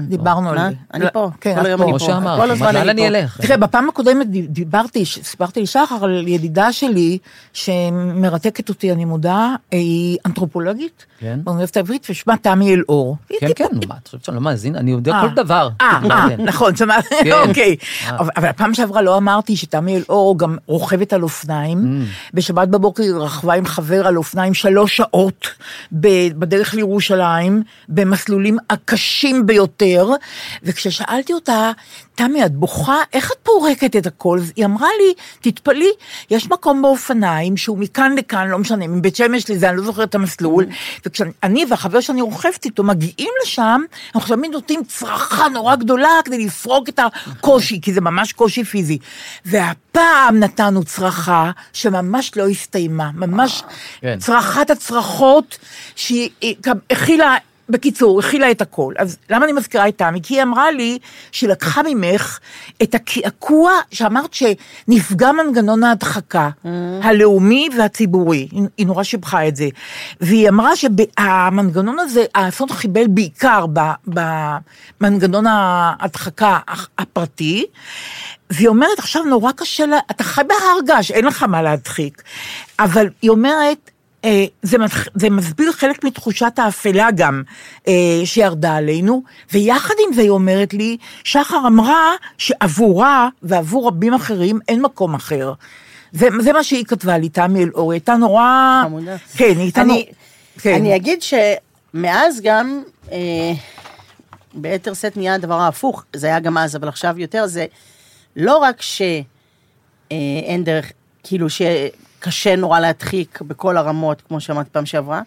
דיברנו 0.08 0.50
על? 0.50 0.58
זה. 0.58 0.76
אני 0.94 1.06
פה, 1.14 1.30
כן, 1.42 1.56
כל 1.62 1.68
את 1.68 1.78
פה. 1.78 1.84
כמו. 1.84 2.00
שאמרת, 2.00 2.40
כל 2.40 2.52
הזמן 2.52 2.76
אני. 2.76 3.08
אלך? 3.08 3.42
תראה, 3.42 3.58
בפעם 3.58 3.90
הקודמת 3.90 4.28
דיברתי, 4.30 5.06
סיפרתי 5.06 5.62
לשחר 5.62 6.04
על 6.04 6.28
ידידה 6.28 6.74
שלי, 6.74 7.18
שמרתקת 7.54 8.70
אותי, 8.70 8.92
אני 8.92 9.06
מודה, 9.06 9.56
היא 9.72 10.18
אנתרופולוגית, 10.26 11.06
כן. 11.20 11.40
באוניברסיטה 11.44 11.80
העברית, 11.80 12.08
ושמה 12.10 12.38
תמי 12.38 12.74
אלאור. 12.74 13.18
כן, 13.40 13.48
כן, 13.56 13.66
נו, 13.72 13.82
מה, 13.88 13.96
את 14.04 14.08
חושבת 14.08 14.26
שאני 14.26 14.36
לא 14.36 14.42
מאזין? 14.42 14.76
אני 14.76 14.92
יודע 14.92 15.14
אה. 15.14 15.22
כל 15.22 15.36
דבר. 15.36 15.70
אה, 15.82 16.00
אה, 16.12 16.28
כן. 16.30 16.44
נכון, 16.46 16.76
שמעת, 16.76 17.06
כן. 17.24 17.32
אוקיי. 17.48 17.76
אה. 18.08 18.18
אבל 18.38 18.48
הפעם 18.48 18.74
שעברה 18.74 19.02
לא 19.02 19.18
אמרתי 19.18 19.56
שתמי 19.56 19.98
אלאור 19.98 20.40
גם 20.40 20.58
רוכבת 20.66 21.14
על 21.14 21.24
אופניים. 21.24 21.78
Mm. 21.78 22.34
בשבת 22.34 22.68
בבוקר 22.68 23.04
היא 23.04 23.14
רכבה 23.14 23.54
עם 23.54 23.66
חבר 23.66 24.08
על 24.08 24.18
אופניים 24.18 24.54
שלוש 24.54 24.98
שעות 24.98 25.48
בדרך 25.92 26.74
לירושלים, 26.74 27.64
במסלולים 28.12 28.58
הקשים 28.70 29.46
ביותר, 29.46 30.10
וכששאלתי 30.64 31.34
אותה, 31.34 31.72
תמי, 32.16 32.46
את 32.46 32.56
בוכה? 32.56 32.98
איך 33.14 33.32
את 33.32 33.38
פורקת 33.44 33.96
את 33.96 34.06
הכל? 34.06 34.40
היא 34.56 34.66
אמרה 34.66 34.88
לי, 35.00 35.14
תתפלאי, 35.42 35.92
יש 36.32 36.50
מקום 36.50 36.82
באופניים 36.82 37.58
שהוא 37.58 37.78
מכאן 37.78 38.16
לכאן, 38.18 38.48
לא 38.48 38.60
משנה, 38.60 38.88
מבית 38.88 39.16
שמש 39.16 39.50
לזה, 39.52 39.70
אני 39.70 39.78
לא 39.78 39.84
זוכרת 39.84 40.10
את 40.10 40.16
המסלול, 40.16 40.66
וכשאני 41.06 41.66
והחבר 41.70 42.00
שאני 42.00 42.22
רוכבת 42.22 42.66
איתו 42.66 42.84
מגיעים 42.84 43.30
לשם, 43.44 43.82
אנחנו 44.16 44.36
תמיד 44.36 44.52
נותנים 44.52 44.84
צרחה 44.84 45.48
נורא 45.50 45.76
גדולה 45.76 46.10
כדי 46.26 46.46
לפרוק 46.46 46.90
את 46.90 47.00
הקושי, 47.00 47.82
כי 47.82 47.94
זה 47.94 48.02
ממש 48.02 48.34
קושי 48.34 48.64
פיזי. 48.64 48.98
והפעם 49.46 50.40
נתנו 50.40 50.84
צרחה 50.84 51.52
שממש 51.74 52.32
לא 52.38 52.48
הסתיימה, 52.48 53.12
ממש 53.14 53.64
כן. 54.02 54.20
צרחת 54.20 54.70
הצרחות 54.70 55.58
שהיא 55.96 56.30
הכילה 56.90 57.36
בקיצור, 57.72 58.20
הכילה 58.20 58.52
את 58.52 58.62
הכל. 58.62 58.94
אז 58.98 59.18
למה 59.30 59.46
אני 59.46 59.54
מזכירה 59.54 59.88
את 59.88 59.98
תמי? 59.98 60.20
כי 60.24 60.34
היא 60.36 60.44
אמרה 60.44 60.72
לי 60.72 60.98
שהיא 61.32 61.50
לקחה 61.50 61.82
ממך 61.84 62.40
את 62.84 62.96
הקעקוע 62.96 63.72
שאמרת 63.92 64.34
שנפגע 64.34 65.32
מנגנון 65.32 65.84
ההדחקה 65.84 66.50
הלאומי 67.04 67.70
והציבורי. 67.78 68.48
היא- 68.52 68.64
היא 68.78 68.88
נורא 68.88 69.04
שיבחה 69.04 69.48
את 69.48 69.56
זה. 69.56 69.68
והיא 70.22 70.50
אמרה 70.50 70.72
שהמנגנון 70.76 72.00
הזה, 72.00 72.26
האסון 72.36 72.70
חיבל 72.70 73.08
בעיקר 73.08 73.66
במנגנון 74.08 75.46
ההדחקה 75.48 76.58
הפרטי. 76.98 77.66
והיא 78.50 78.68
אומרת, 78.68 79.00
עכשיו 79.00 79.24
נורא 79.24 79.52
קשה 79.52 79.86
לה, 79.86 79.98
אתה 80.12 80.24
חי 80.24 80.42
בהר 80.48 80.78
געש, 80.88 81.12
אין 81.12 81.26
לך 81.26 81.44
מה 81.44 81.62
להדחיק. 81.62 82.22
אבל 82.80 83.08
היא 83.22 83.30
אומרת, 83.30 83.78
אה, 83.88 83.91
זה, 84.64 84.78
מתח- 84.78 85.08
זה 85.16 85.30
מסביר 85.30 85.72
חלק 85.72 86.04
מתחושת 86.04 86.54
האפלה 86.58 87.08
גם 87.16 87.44
אה, 87.88 87.94
שירדה 88.26 88.76
עלינו, 88.76 89.24
ויחד 89.54 89.94
עם 90.08 90.14
זה 90.14 90.22
היא 90.22 90.30
אומרת 90.30 90.74
לי, 90.74 90.98
שחר 91.24 91.60
אמרה 91.68 92.12
שעבורה 92.38 93.30
ועבור 93.44 93.88
רבים 93.88 94.14
אחרים 94.14 94.60
אין 94.68 94.82
מקום 94.82 95.16
אחר. 95.16 95.54
זה, 96.12 96.28
זה 96.40 96.54
מה 96.54 96.64
שהיא 96.64 96.86
כתבה 96.86 97.18
לי, 97.18 97.30
תמי 97.30 97.64
אלאור, 97.64 97.92
היא 97.92 97.98
הייתה 98.00 98.16
נורא... 98.16 98.82
חמודה. 98.84 99.18
כן, 99.38 99.46
היא 99.46 99.58
הייתה 99.60 99.84
נורא... 99.84 100.00
אני, 100.66 100.76
אני 100.76 100.96
אגיד 100.96 101.20
שמאז 101.22 102.42
גם, 102.44 102.84
אה, 103.12 103.18
ביתר 104.54 104.94
שאת 104.94 105.18
נהיה 105.18 105.34
הדבר 105.36 105.60
ההפוך, 105.60 106.04
זה 106.16 106.28
היה 106.28 106.40
גם 106.40 106.58
אז, 106.58 106.76
אבל 106.76 106.88
עכשיו 106.88 107.20
יותר, 107.20 107.48
זה 107.48 107.66
לא 108.36 108.58
רק 108.58 108.82
שאין 108.82 110.64
דרך, 110.64 110.92
כאילו 111.24 111.48
שקשה 112.22 112.56
נורא 112.56 112.80
להדחיק 112.80 113.42
בכל 113.42 113.78
הרמות, 113.78 114.22
כמו 114.28 114.42
שאמרתי 114.42 114.70
פעם 114.70 114.86
שעברה, 114.86 115.22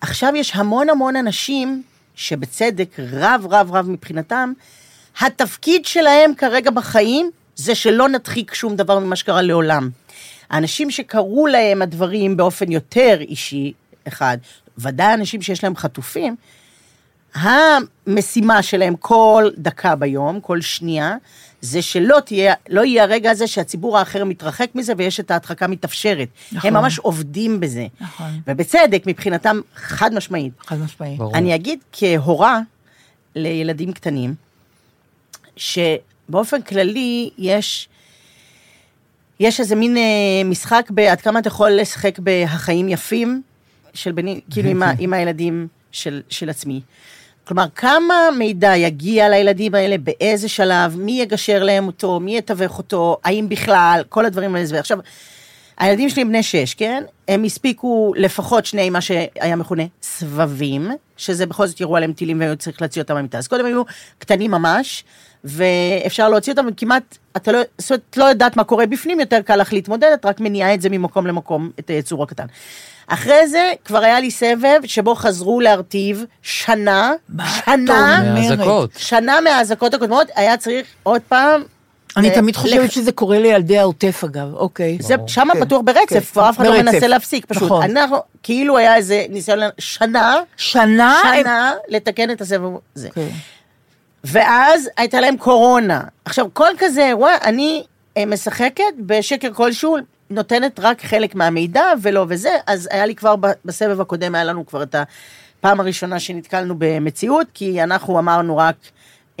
עכשיו 0.00 0.32
יש 0.36 0.52
המון 0.54 0.90
המון 0.90 1.16
אנשים 1.16 1.82
שבצדק, 2.14 2.96
רב 3.12 3.46
רב 3.50 3.72
רב 3.72 3.90
מבחינתם, 3.90 4.52
התפקיד 5.20 5.84
שלהם 5.84 6.34
כרגע 6.34 6.70
בחיים 6.70 7.30
זה 7.56 7.74
שלא 7.74 8.08
נדחיק 8.08 8.54
שום 8.54 8.76
דבר 8.76 8.98
ממה 8.98 9.16
שקרה 9.16 9.42
לעולם. 9.42 9.90
האנשים 10.50 10.90
שקרו 10.90 11.46
להם 11.46 11.82
הדברים 11.82 12.36
באופן 12.36 12.72
יותר 12.72 13.16
אישי, 13.20 13.72
אחד, 14.08 14.38
ודאי 14.78 15.14
אנשים 15.14 15.42
שיש 15.42 15.64
להם 15.64 15.76
חטופים, 15.76 16.36
המשימה 17.34 18.62
שלהם 18.62 18.96
כל 18.96 19.50
דקה 19.58 19.96
ביום, 19.96 20.40
כל 20.40 20.60
שנייה, 20.60 21.16
זה 21.60 21.82
שלא 21.82 22.18
תהיה, 22.24 22.54
לא 22.68 22.84
יהיה 22.84 23.02
הרגע 23.02 23.30
הזה 23.30 23.46
שהציבור 23.46 23.98
האחר 23.98 24.24
מתרחק 24.24 24.70
מזה 24.74 24.92
ויש 24.96 25.20
את 25.20 25.30
ההדחקה 25.30 25.66
מתאפשרת. 25.66 26.28
נכון. 26.52 26.68
הם 26.68 26.82
ממש 26.82 26.98
עובדים 26.98 27.60
בזה. 27.60 27.86
נכון. 28.00 28.40
ובצדק, 28.46 29.02
מבחינתם, 29.06 29.60
חד 29.74 30.14
משמעית. 30.14 30.52
חד 30.66 30.78
משמעית. 30.78 31.18
ברור. 31.18 31.34
אני 31.36 31.54
אגיד 31.54 31.78
כהורה 31.92 32.60
לילדים 33.36 33.92
קטנים, 33.92 34.34
שבאופן 35.56 36.62
כללי 36.62 37.30
יש, 37.38 37.88
יש 39.40 39.60
איזה 39.60 39.74
מין 39.76 39.96
אה, 39.96 40.02
משחק 40.44 40.86
בעד 40.90 41.20
כמה 41.20 41.38
אתה 41.38 41.48
יכול 41.48 41.70
לשחק 41.70 42.18
בהחיים 42.18 42.88
יפים 42.88 43.42
של 43.94 44.12
בני, 44.12 44.40
כאילו 44.50 44.70
עם, 44.70 44.82
ה- 44.82 44.92
עם 44.98 45.12
הילדים 45.12 45.68
של, 45.92 46.22
של 46.28 46.50
עצמי. 46.50 46.80
כלומר, 47.44 47.64
כמה 47.74 48.14
מידע 48.38 48.76
יגיע 48.76 49.28
לילדים 49.28 49.74
האלה, 49.74 49.96
באיזה 49.98 50.48
שלב, 50.48 50.96
מי 50.98 51.20
יגשר 51.20 51.62
להם 51.62 51.86
אותו, 51.86 52.20
מי 52.20 52.38
יתווך 52.38 52.78
אותו, 52.78 53.16
האם 53.24 53.48
בכלל, 53.48 54.02
כל 54.08 54.26
הדברים 54.26 54.54
האלה. 54.54 54.66
ועכשיו, 54.70 54.98
הילדים 55.78 56.08
שלי 56.10 56.22
הם 56.22 56.28
בני 56.28 56.42
שש, 56.42 56.74
כן? 56.74 57.02
הם 57.28 57.44
הספיקו 57.44 58.12
לפחות 58.16 58.66
שני, 58.66 58.90
מה 58.90 59.00
שהיה 59.00 59.56
מכונה 59.56 59.82
סבבים, 60.02 60.90
שזה 61.16 61.46
בכל 61.46 61.66
זאת 61.66 61.80
ירו 61.80 61.96
עליהם 61.96 62.12
טילים 62.12 62.40
והיו 62.40 62.56
צריך 62.56 62.82
להוציא 62.82 63.02
אותם 63.02 63.14
מהמיטה. 63.14 63.38
אז 63.38 63.48
קודם 63.48 63.66
היו 63.66 63.82
קטנים 64.18 64.50
ממש, 64.50 65.04
ואפשר 65.44 66.28
להוציא 66.28 66.52
אותם, 66.52 66.66
וכמעט, 66.72 67.18
אתה 67.36 67.52
לא, 67.52 67.58
זאת 67.78 67.90
אומרת, 67.90 68.16
לא 68.16 68.24
יודעת 68.24 68.56
מה 68.56 68.64
קורה 68.64 68.86
בפנים, 68.86 69.20
יותר 69.20 69.40
קל 69.42 69.56
לך 69.56 69.72
להתמודד, 69.72 70.10
את 70.14 70.26
רק 70.26 70.40
מניעה 70.40 70.74
את 70.74 70.80
זה 70.80 70.88
ממקום 70.88 71.26
למקום, 71.26 71.70
את 71.78 71.90
היצור 71.90 72.22
הקטן. 72.22 72.46
אחרי 73.06 73.48
זה 73.48 73.72
כבר 73.84 73.98
היה 74.04 74.20
לי 74.20 74.30
סבב 74.30 74.80
שבו 74.84 75.14
חזרו 75.14 75.60
להרטיב 75.60 76.24
שנה, 76.42 77.12
שנה? 77.64 78.22
מהאזעקות. 78.34 78.90
שנה 78.96 79.40
מהאזעקות 79.40 79.94
הקודמות, 79.94 80.26
היה 80.36 80.56
צריך 80.56 80.86
עוד 81.02 81.20
פעם... 81.28 81.62
אני 82.16 82.30
ל- 82.30 82.34
תמיד 82.34 82.56
חושבת 82.56 82.92
שזה 82.92 83.12
קורה 83.12 83.38
לילדי 83.38 83.78
העוטף 83.78 84.24
אגב, 84.24 84.54
אוקיי. 84.54 84.98
זה 85.00 85.14
שם 85.26 85.48
כן, 85.52 85.60
בטוח 85.60 85.80
ברצף, 85.84 86.08
כן, 86.08 86.20
כבר 86.20 86.48
אף 86.48 86.56
אחד 86.56 86.66
לא. 86.66 86.82
מנסה 86.82 87.06
להפסיק, 87.06 87.46
פשוט. 87.46 87.62
נכון. 87.62 87.82
אנחנו, 87.82 88.16
כאילו 88.42 88.78
היה 88.78 88.96
איזה 88.96 89.24
ניסיון, 89.28 89.58
שנה, 89.78 90.36
שנה, 90.56 91.20
שנה 91.34 91.72
לתקן 91.88 92.30
את 92.30 92.40
הסבב 92.40 92.70
הזה. 92.96 93.08
כן. 93.14 93.28
ואז 94.24 94.88
הייתה 94.96 95.20
להם 95.20 95.36
קורונה. 95.36 96.00
עכשיו, 96.24 96.46
כל 96.52 96.68
כזה 96.78 97.06
אירוע, 97.06 97.30
אני 97.44 97.82
אה, 98.16 98.26
משחקת 98.26 98.82
בשקר 98.98 99.52
כלשהו, 99.52 99.96
נותנת 100.34 100.80
רק 100.80 101.04
חלק 101.04 101.34
מהמידע 101.34 101.84
ולא 102.02 102.26
וזה, 102.28 102.50
אז 102.66 102.88
היה 102.92 103.06
לי 103.06 103.14
כבר 103.14 103.34
בסבב 103.64 104.00
הקודם, 104.00 104.34
היה 104.34 104.44
לנו 104.44 104.66
כבר 104.66 104.82
את 104.82 104.94
הפעם 104.94 105.80
הראשונה 105.80 106.20
שנתקלנו 106.20 106.74
במציאות, 106.78 107.46
כי 107.54 107.82
אנחנו 107.82 108.18
אמרנו 108.18 108.56
רק, 108.56 108.76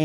אה, 0.00 0.04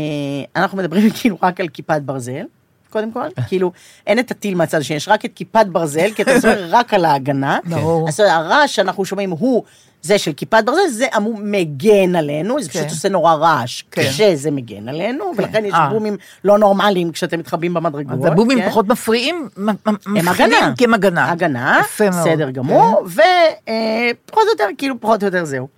אנחנו 0.56 0.78
מדברים 0.78 1.10
כאילו 1.20 1.38
רק 1.42 1.60
על 1.60 1.68
כיפת 1.68 2.00
ברזל. 2.04 2.44
קודם 2.90 3.12
כל, 3.12 3.26
כאילו, 3.48 3.72
אין 4.06 4.18
את 4.18 4.30
הטיל 4.30 4.54
מהצד 4.54 4.78
השני, 4.78 4.96
יש 4.96 5.08
רק 5.08 5.24
את 5.24 5.30
כיפת 5.34 5.66
ברזל, 5.66 6.10
כי 6.14 6.22
אתה 6.22 6.34
מדבר 6.36 6.66
רק 6.70 6.94
על 6.94 7.04
ההגנה. 7.04 7.58
ברור. 7.64 8.08
אז 8.08 8.20
הרעש 8.20 8.76
שאנחנו 8.76 9.04
שומעים 9.04 9.30
הוא 9.30 9.64
זה 10.02 10.18
של 10.18 10.32
כיפת 10.32 10.62
ברזל, 10.64 10.88
זה 10.88 11.06
אמור 11.16 11.34
מגן 11.42 12.16
עלינו, 12.16 12.62
זה 12.62 12.68
פשוט 12.68 12.82
כן. 12.82 12.88
עושה 12.88 13.08
נורא 13.08 13.34
רעש, 13.34 13.82
כן. 13.90 14.02
כשזה 14.02 14.50
מגן 14.50 14.88
עלינו, 14.88 15.32
ולכן 15.36 15.64
יש 15.64 15.74
אה. 15.74 15.88
בומים 15.88 16.16
לא 16.44 16.58
נורמליים 16.58 17.12
כשאתם 17.12 17.38
מתחבאים 17.38 17.74
במדרגות. 17.74 18.18
אז 18.18 18.24
הבומים 18.24 18.58
כן? 18.60 18.68
פחות 18.68 18.88
מפריעים, 18.88 19.48
הם 19.56 19.66
מפחידים. 20.06 20.58
כי 20.78 20.84
הם 20.84 20.94
הגנה. 20.94 21.30
הגנה. 21.30 21.80
בסדר 22.08 22.50
גמור, 22.50 23.02
ופחות 23.04 24.44
או 24.44 24.50
יותר, 24.50 24.68
כאילו 24.78 25.00
פחות 25.00 25.22
או 25.22 25.26
יותר 25.28 25.44
זהו. 25.44 25.68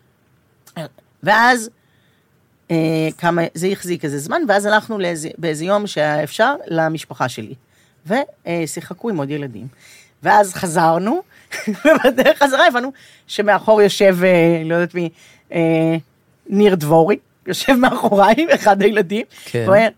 ואז, 1.22 1.70
אה, 2.70 3.08
כמה, 3.18 3.42
זה 3.54 3.66
החזיק 3.66 4.04
איזה 4.04 4.18
זמן, 4.18 4.42
ואז 4.48 4.66
הלכנו 4.66 4.98
באיזה 5.38 5.64
יום 5.64 5.86
שהיה 5.86 6.22
אפשר 6.22 6.54
למשפחה 6.66 7.28
שלי, 7.28 7.54
ושיחקו 8.06 9.10
עם 9.10 9.16
עוד 9.16 9.30
ילדים. 9.30 9.66
ואז 10.22 10.54
חזרנו, 10.54 11.22
ובדרך 11.68 12.42
חזרה 12.42 12.66
הבנו 12.66 12.92
שמאחור 13.26 13.82
יושב, 13.82 14.16
אה, 14.24 14.62
לא 14.64 14.74
יודעת 14.74 14.94
מי, 14.94 15.08
אה, 15.52 15.96
ניר 16.46 16.74
דבורי, 16.74 17.16
יושב 17.46 17.72
מאחוריי, 17.72 18.34
אחד 18.54 18.82
הילדים, 18.82 19.24
כן. 19.44 19.64
ואומר, 19.66 19.88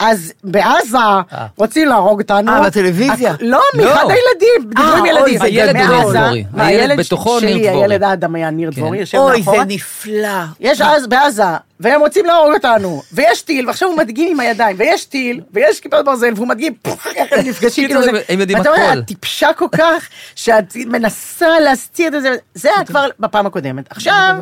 אז 0.00 0.32
בעזה 0.44 0.98
אה. 0.98 1.22
רוצים 1.56 1.88
להרוג 1.88 2.20
אותנו. 2.20 2.52
אה, 2.52 2.60
בטלוויזיה. 2.62 3.32
הכ- 3.34 3.36
לא, 3.40 3.60
מאחד 3.76 4.04
לא. 4.08 4.12
הילדים, 4.12 4.70
דיברו 4.76 4.92
עם 4.96 5.00
אוי, 5.00 5.08
ילדים. 5.08 5.38
זה 5.38 5.44
הילד 5.44 5.76
הוא 5.76 5.84
מעזה, 5.86 6.18
ניר 6.20 6.44
דבורי. 6.50 6.64
הילד 6.64 6.98
בתוכו 6.98 7.40
שלי, 7.40 7.54
ניר 7.54 7.68
דבורי. 7.70 7.84
הילד 7.84 8.02
האדם 8.02 8.34
היה 8.34 8.50
ניר 8.50 8.70
כן. 8.70 8.76
דבורי, 8.80 8.98
יושב 8.98 9.18
אוי, 9.18 9.38
מאחורה. 9.38 9.58
זה 9.58 9.64
נפלא. 9.64 10.28
יש 10.60 10.80
אז 10.80 11.06
בעזה, 11.06 11.42
והם 11.80 12.00
רוצים 12.00 12.24
להרוג 12.26 12.54
אותנו, 12.54 13.02
ויש 13.12 13.42
טיל, 13.42 13.66
ועכשיו 13.66 13.88
הוא 13.88 13.96
מדגים 13.98 14.30
עם 14.32 14.40
הידיים, 14.40 14.76
ויש 14.78 15.04
טיל, 15.04 15.40
ויש 15.52 15.80
כיפות 15.80 16.04
ברזל, 16.04 16.32
והוא 16.36 16.48
מדגים, 16.48 16.72
איך 17.16 17.32
הם 17.32 17.38
נפגשים, 17.48 17.88
קיצור, 17.88 18.02
כאילו 18.02 18.16
הם- 18.18 18.24
הם 18.28 18.40
יודעים 18.40 18.58
ואתה 18.58 18.70
אומר, 18.70 18.82
הכל. 18.90 18.98
את 18.98 19.04
טיפשה 19.06 19.52
כל 19.52 19.68
כך, 19.78 20.08
שאת 20.34 20.76
מנסה 20.86 21.60
להסתיר 21.60 22.16
את 22.16 22.22
זה, 22.22 22.34
זה 22.54 22.68
היה 22.74 22.84
כבר 22.84 23.06
בפעם 23.20 23.46
הקודמת. 23.46 23.84
עכשיו, 23.90 24.34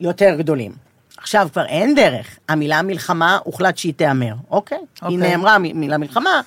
יותר 0.00 0.34
גדולים. 0.38 0.89
עכשיו 1.22 1.48
כבר 1.52 1.64
אין 1.66 1.94
דרך, 1.94 2.26
המילה 2.48 2.82
מלחמה, 2.82 3.38
הוחלט 3.44 3.76
שהיא 3.76 3.94
תיאמר, 3.94 4.34
אוקיי? 4.50 4.78
היא 4.78 4.86
אוקיי. 5.02 5.16
נאמרה, 5.16 5.58
מ- 5.58 5.80
מילה 5.80 5.98
מלחמה, 5.98 6.40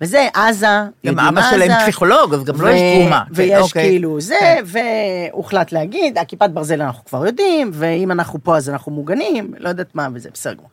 וזה 0.00 0.28
עזה, 0.34 0.66
גם 1.06 1.18
אבא 1.18 1.40
עזה, 1.40 1.50
שלהם 1.50 1.82
פסיכולוג, 1.82 2.34
אז 2.34 2.44
גם 2.44 2.54
יש 2.54 2.60
ו- 2.60 2.64
תרומה. 3.00 3.22
כן, 3.26 3.32
ויש 3.34 3.62
אוקיי. 3.62 3.88
כאילו 3.88 4.20
זה, 4.20 4.56
והוחלט 4.64 5.72
להגיד, 5.72 6.18
הכיפת 6.18 6.50
ברזל 6.50 6.82
אנחנו 6.82 7.04
כבר 7.04 7.26
יודעים, 7.26 7.70
ואם 7.74 8.10
אנחנו 8.10 8.38
פה 8.42 8.56
אז 8.56 8.68
אנחנו 8.70 8.92
מוגנים, 8.92 9.54
לא 9.58 9.68
יודעת 9.68 9.94
מה, 9.94 10.08
וזה 10.14 10.28
בסדר 10.34 10.54
גמור. 10.54 10.70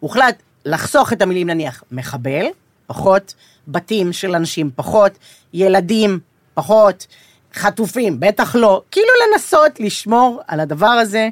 הוחלט 0.00 0.42
לחסוך 0.64 1.12
את 1.12 1.22
המילים 1.22 1.46
נניח 1.50 1.84
מחבל, 1.92 2.46
פחות, 2.86 3.34
בתים 3.68 4.12
של 4.12 4.34
אנשים 4.34 4.70
פחות, 4.76 5.12
ילדים 5.54 6.18
פחות, 6.54 7.06
חטופים, 7.54 8.20
בטח 8.20 8.54
לא, 8.56 8.82
כאילו 8.90 9.08
לנסות 9.32 9.80
לשמור 9.80 10.40
על 10.48 10.60
הדבר 10.60 10.86
הזה 10.86 11.28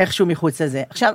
איכשהו 0.00 0.26
מחוץ 0.26 0.60
לזה. 0.60 0.82
עכשיו, 0.90 1.14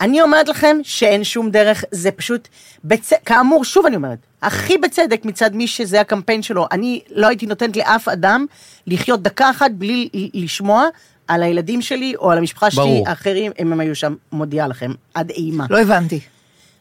אני 0.00 0.22
אומרת 0.22 0.48
לכם 0.48 0.76
שאין 0.82 1.24
שום 1.24 1.50
דרך, 1.50 1.84
זה 1.90 2.10
פשוט, 2.10 2.48
בצ... 2.84 3.12
כאמור, 3.24 3.64
שוב 3.64 3.86
אני 3.86 3.96
אומרת, 3.96 4.18
הכי 4.42 4.78
בצדק 4.78 5.24
מצד 5.24 5.54
מי 5.54 5.66
שזה 5.66 6.00
הקמפיין 6.00 6.42
שלו, 6.42 6.66
אני 6.72 7.00
לא 7.10 7.26
הייתי 7.26 7.46
נותנת 7.46 7.76
לאף 7.76 8.08
אדם 8.08 8.46
לחיות 8.86 9.22
דקה 9.22 9.50
אחת 9.50 9.70
בלי 9.70 10.08
לשמוע 10.34 10.86
על 11.28 11.42
הילדים 11.42 11.82
שלי 11.82 12.14
או 12.16 12.30
על 12.30 12.38
המשפחה 12.38 12.70
שלי, 12.70 12.82
ברור. 12.82 13.08
האחרים, 13.08 13.52
אם 13.60 13.72
הם 13.72 13.80
היו 13.80 13.94
שם, 13.94 14.14
מודיעה 14.32 14.68
לכם, 14.68 14.92
עד 15.14 15.30
אימה. 15.30 15.66
לא 15.70 15.80
הבנתי. 15.80 16.20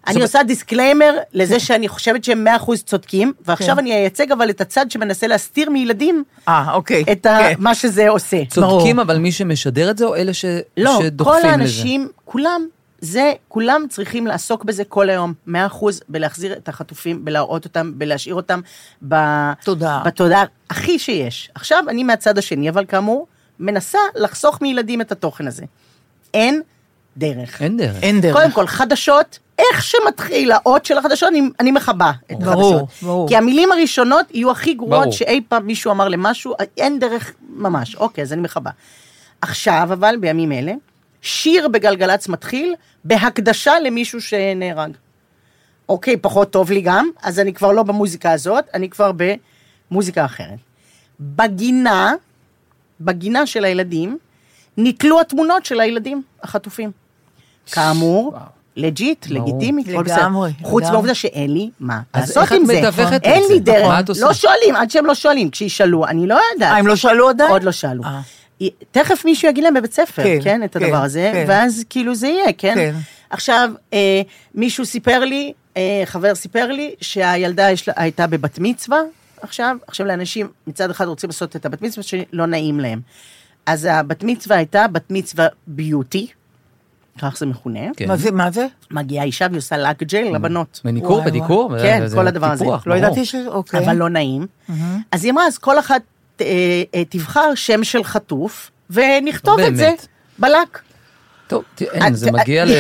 אני 0.07 0.21
עושה 0.21 0.43
disclaimer 0.43 1.17
לזה 1.33 1.59
שאני 1.59 1.87
חושבת 1.87 2.23
שהם 2.23 2.47
100% 2.67 2.71
צודקים, 2.85 3.33
ועכשיו 3.45 3.75
כן. 3.75 3.79
אני 3.79 3.93
אייצג 3.93 4.31
אבל 4.31 4.49
את 4.49 4.61
הצד 4.61 4.91
שמנסה 4.91 5.27
להסתיר 5.27 5.69
מילדים 5.69 6.23
אה, 6.47 6.73
אוקיי. 6.73 7.03
את 7.11 7.23
כן. 7.23 7.53
מה 7.59 7.75
שזה 7.75 8.09
עושה. 8.09 8.45
צודקים, 8.45 8.99
אבל 8.99 9.17
מי 9.17 9.31
שמשדר 9.31 9.91
את 9.91 9.97
זה, 9.97 10.05
או 10.05 10.15
אלה 10.15 10.33
ש... 10.33 10.45
לא, 10.77 10.99
שדוחפים 11.01 11.33
כל 11.33 11.39
לזה? 11.39 11.49
האנשים, 11.49 12.07
כולם, 12.25 12.61
זה, 13.01 13.33
כולם 13.47 13.85
צריכים 13.89 14.27
לעסוק 14.27 14.63
בזה 14.63 14.83
כל 14.83 15.09
היום, 15.09 15.33
100% 15.47 15.51
בלהחזיר 16.09 16.53
את 16.53 16.69
החטופים, 16.69 17.25
בלהראות 17.25 17.65
אותם, 17.65 17.91
בלהשאיר 17.95 18.35
אותם 18.35 18.61
ב... 19.07 19.15
תודעה. 19.63 20.03
בתודעה 20.05 20.43
הכי 20.69 20.99
שיש. 20.99 21.51
עכשיו, 21.55 21.83
אני 21.89 22.03
מהצד 22.03 22.37
השני, 22.37 22.69
אבל 22.69 22.85
כאמור, 22.85 23.27
מנסה 23.59 23.99
לחסוך 24.15 24.61
מילדים 24.61 25.01
את 25.01 25.11
התוכן 25.11 25.47
הזה. 25.47 25.63
אין 26.33 26.61
דרך. 27.17 27.61
אין 27.61 27.77
דרך. 27.77 28.03
אין 28.03 28.21
דרך. 28.21 28.35
קודם 28.35 28.51
כל, 28.51 28.67
חדשות, 28.67 29.39
איך 29.61 29.83
שמתחיל 29.83 30.51
האות 30.51 30.85
של 30.85 30.97
החדשות, 30.97 31.29
אני, 31.29 31.41
אני 31.59 31.71
מכבה 31.71 32.11
את 32.31 32.39
ברור, 32.39 32.75
החדשות. 32.75 33.03
ברור. 33.03 33.27
כי 33.27 33.35
המילים 33.35 33.71
הראשונות 33.71 34.25
יהיו 34.31 34.51
הכי 34.51 34.73
גרועות 34.73 35.01
ברור. 35.01 35.11
שאי 35.11 35.41
פעם 35.47 35.67
מישהו 35.67 35.91
אמר 35.91 36.07
למשהו, 36.07 36.53
אין 36.77 36.99
דרך 36.99 37.33
ממש. 37.49 37.95
אוקיי, 37.95 38.21
אז 38.21 38.33
אני 38.33 38.41
מכבה. 38.41 38.71
עכשיו, 39.41 39.89
אבל, 39.93 40.15
בימים 40.19 40.51
אלה, 40.51 40.73
שיר 41.21 41.67
בגלגלצ 41.67 42.27
מתחיל 42.27 42.75
בהקדשה 43.03 43.79
למישהו 43.79 44.21
שנהרג. 44.21 44.91
אוקיי, 45.89 46.17
פחות 46.17 46.51
טוב 46.51 46.71
לי 46.71 46.81
גם, 46.81 47.09
אז 47.23 47.39
אני 47.39 47.53
כבר 47.53 47.71
לא 47.71 47.83
במוזיקה 47.83 48.31
הזאת, 48.31 48.65
אני 48.73 48.89
כבר 48.89 49.11
במוזיקה 49.91 50.25
אחרת. 50.25 50.59
בגינה, 51.19 52.13
בגינה 53.01 53.45
של 53.45 53.65
הילדים, 53.65 54.17
נתלו 54.77 55.21
התמונות 55.21 55.65
של 55.65 55.79
הילדים 55.79 56.21
החטופים. 56.43 56.91
כאמור, 57.71 58.35
לג'יט. 58.75 59.25
לגיטימי, 59.29 59.83
הכל 59.87 60.03
בסדר. 60.03 60.21
לגמרי, 60.21 60.51
חוץ. 60.61 60.83
מהעובדה 60.83 61.13
שאין 61.13 61.53
לי 61.53 61.69
מה 61.79 62.01
לעשות 62.15 62.51
עם 62.51 62.65
זה. 62.65 62.81
אין? 63.23 63.43
לי 63.49 63.59
דרך? 63.59 64.09
לא 64.21 64.33
שואלים, 64.33 64.75
עד 64.75 64.91
שהם 64.91 65.05
לא 65.05 65.15
שואלים. 65.15 65.49
כשישאלו, 65.49 66.07
אני 66.07 66.27
לא 66.27 66.39
יודעת. 66.53 66.71
אה, 66.71 66.77
הם 66.77 66.87
לא 66.87 66.95
שאלו 66.95 67.29
עדיין? 67.29 67.51
עוד 67.51 67.63
לא 67.63 67.71
שאלו. 67.71 68.03
אה. 68.03 68.21
תכף 68.91 69.25
מישהו 69.25 69.49
יגיד 69.49 69.63
להם 69.63 69.73
בבית 69.73 69.93
ספר, 69.93 70.23
כן, 70.23 70.39
כן, 70.43 70.63
את 70.63 70.77
כן, 70.77 70.83
הדבר 70.83 71.03
הזה, 71.03 71.29
כן. 71.33 71.45
ואז 71.47 71.83
כאילו 71.89 72.15
זה 72.15 72.27
יהיה, 72.27 72.53
כן? 72.57 72.75
כן. 72.75 72.95
עכשיו, 73.29 73.69
אה, 73.93 74.21
מישהו 74.55 74.85
סיפר 74.85 75.19
לי, 75.19 75.53
אה, 75.77 76.01
חבר 76.05 76.35
סיפר 76.35 76.71
לי, 76.71 76.95
שהילדה 77.01 77.71
יש 77.71 77.89
הייתה 77.95 78.27
בבת 78.27 78.59
מצווה 78.59 78.99
עכשיו, 79.41 79.77
עכשיו 79.87 80.07
לאנשים 80.07 80.47
מצד 80.67 80.89
אחד 80.89 81.07
רוצים 81.07 81.29
לעשות 81.29 81.55
את 81.55 81.65
הבת 81.65 81.81
מצווה 81.81 82.03
שלא 82.03 82.45
נעים 82.45 82.79
להם. 82.79 83.01
אז 83.65 83.87
הבת 83.91 84.23
מצווה 84.23 84.57
הייתה 84.57 84.87
בת 84.87 85.05
מצווה 85.09 85.47
ביוטי, 85.67 86.27
כך 87.19 87.37
זה 87.37 87.45
מכונה. 87.45 87.79
כן. 87.97 88.07
מה 88.07 88.17
זה, 88.17 88.31
מה 88.31 88.51
זה? 88.51 88.67
מגיעה 88.91 89.25
אישה 89.25 89.45
והיא 89.49 89.57
עושה 89.57 89.77
לק 89.77 90.03
ג'ל 90.03 90.35
לבנות. 90.35 90.81
מניקור, 90.85 91.21
בדיקור? 91.21 91.71
כן, 91.81 92.03
כל 92.15 92.27
הדבר 92.27 92.51
הזה. 92.51 92.65
לא. 92.85 92.95
ידעתי 92.95 93.25
ש... 93.25 93.35
אוקיי. 93.47 93.85
אבל 93.85 93.95
לא 93.95 94.09
נעים. 94.09 94.47
אז 95.11 95.23
היא 95.23 95.31
אמרה, 95.31 95.47
אז 95.47 95.57
כל 95.57 95.79
אחת 95.79 96.01
אה, 96.41 96.45
אה, 96.95 97.03
תבחר 97.09 97.55
שם 97.55 97.83
של 97.83 98.03
חטוף, 98.03 98.71
ונכתוב 98.89 99.59
את 99.59 99.75
זה. 99.77 99.91
בלק. 100.39 100.79
טוב, 101.47 101.63
אין, 101.81 102.13
זה 102.13 102.31
מגיע 102.31 102.65
כן? 102.65 102.71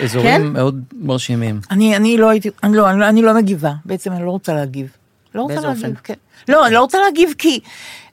לאזורים 0.00 0.52
מאוד 0.52 0.80
מרשימים. 0.92 1.60
אני, 1.70 1.96
אני 1.96 2.16
לא 2.16 2.28
הייתי, 2.28 2.50
אני 2.62 2.76
לא, 2.76 2.90
אני, 2.90 2.98
לא- 3.00 3.08
אני 3.08 3.22
לא 3.22 3.34
מגיבה, 3.34 3.72
בעצם 3.84 4.12
אני 4.12 4.24
לא 4.24 4.30
רוצה 4.30 4.54
להגיב. 4.54 4.88
לא 5.34 5.42
רוצה 5.42 5.60
להגיב? 5.60 5.96
כן. 6.04 6.14
לא, 6.48 6.66
אני 6.66 6.74
לא 6.74 6.80
רוצה 6.80 6.98
להגיב 7.04 7.34
כי, 7.38 7.60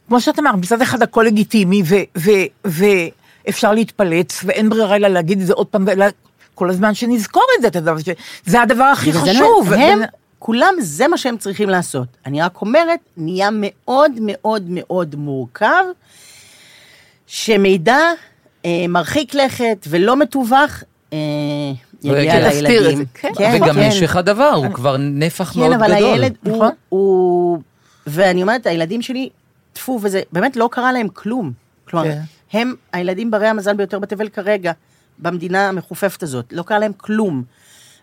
כמו 0.08 0.22
שאת 0.22 0.40
אמרת, 0.40 0.56
מצד 0.56 0.82
אחד 0.82 1.02
הכל 1.02 1.24
לגיטימי, 1.28 1.84
ו, 2.66 2.76
ו, 3.44 3.48
ואפשר 3.48 3.74
להתפלץ, 3.74 4.42
ואין 4.46 4.70
ברירה 4.70 4.96
אלא 4.96 5.08
להגיד 5.08 5.42
את 5.42 5.48
זה 5.48 5.54
עוד 5.54 5.68
פעם, 5.68 5.90
אלא 5.90 6.06
כל 6.56 6.70
הזמן 6.70 6.94
שנזכור 6.94 7.46
את 7.58 7.62
זה, 7.62 7.68
אתה 7.68 7.80
יודע, 7.80 7.94
זה 8.46 8.62
הדבר 8.62 8.84
הכי 8.84 9.14
חשוב. 9.14 9.74
הם, 9.74 10.00
כולם, 10.40 10.74
זה 10.80 11.08
מה 11.08 11.18
שהם 11.18 11.38
צריכים 11.38 11.70
לעשות. 11.70 12.08
אני 12.26 12.42
רק 12.42 12.62
אומרת, 12.62 13.00
נהיה 13.18 13.50
מאוד 13.52 14.12
מאוד 14.22 14.64
מאוד 14.68 15.16
מורכב, 15.16 15.84
שמידע 17.28 18.00
אה, 18.66 18.86
מרחיק 18.90 19.36
לכת 19.36 19.88
ולא 19.90 20.16
מתווך, 20.16 20.84
אה, 21.14 21.18
יגיע 22.04 22.50
את 22.50 22.54
לילדים. 22.54 22.98
זה, 22.98 23.04
כן. 23.14 23.32
וגם 23.56 23.76
כן. 23.76 23.88
משך 23.88 24.16
הדבר, 24.16 24.52
הוא 24.56 24.74
כבר 24.74 24.98
נפח 24.98 25.56
מאוד 25.56 25.68
כן, 25.70 25.74
אבל 25.74 25.96
גדול. 25.96 26.14
הילד 26.14 26.36
הוא, 26.44 26.56
נכון. 26.56 26.72
הוא... 26.90 27.60
ואני 28.08 28.42
אומרת, 28.42 28.66
הילדים 28.66 29.02
שלי, 29.02 29.30
טפו, 29.74 30.00
וזה 30.02 30.22
באמת 30.32 30.56
לא 30.56 30.70
קרה 30.72 30.92
להם 30.92 31.08
כלום. 31.08 31.52
כלומר, 31.90 32.06
כן. 32.06 32.20
הם 32.54 32.76
הילדים 32.94 33.32
ברי 33.32 33.48
המזל 33.48 33.74
ביותר 33.76 34.00
בתבל 34.00 34.30
כרגע, 34.30 34.72
במדינה 35.20 35.70
המחופפת 35.70 36.24
הזאת. 36.24 36.54
לא 36.54 36.64
קרה 36.64 36.80
להם 36.80 36.94
כלום. 36.98 37.44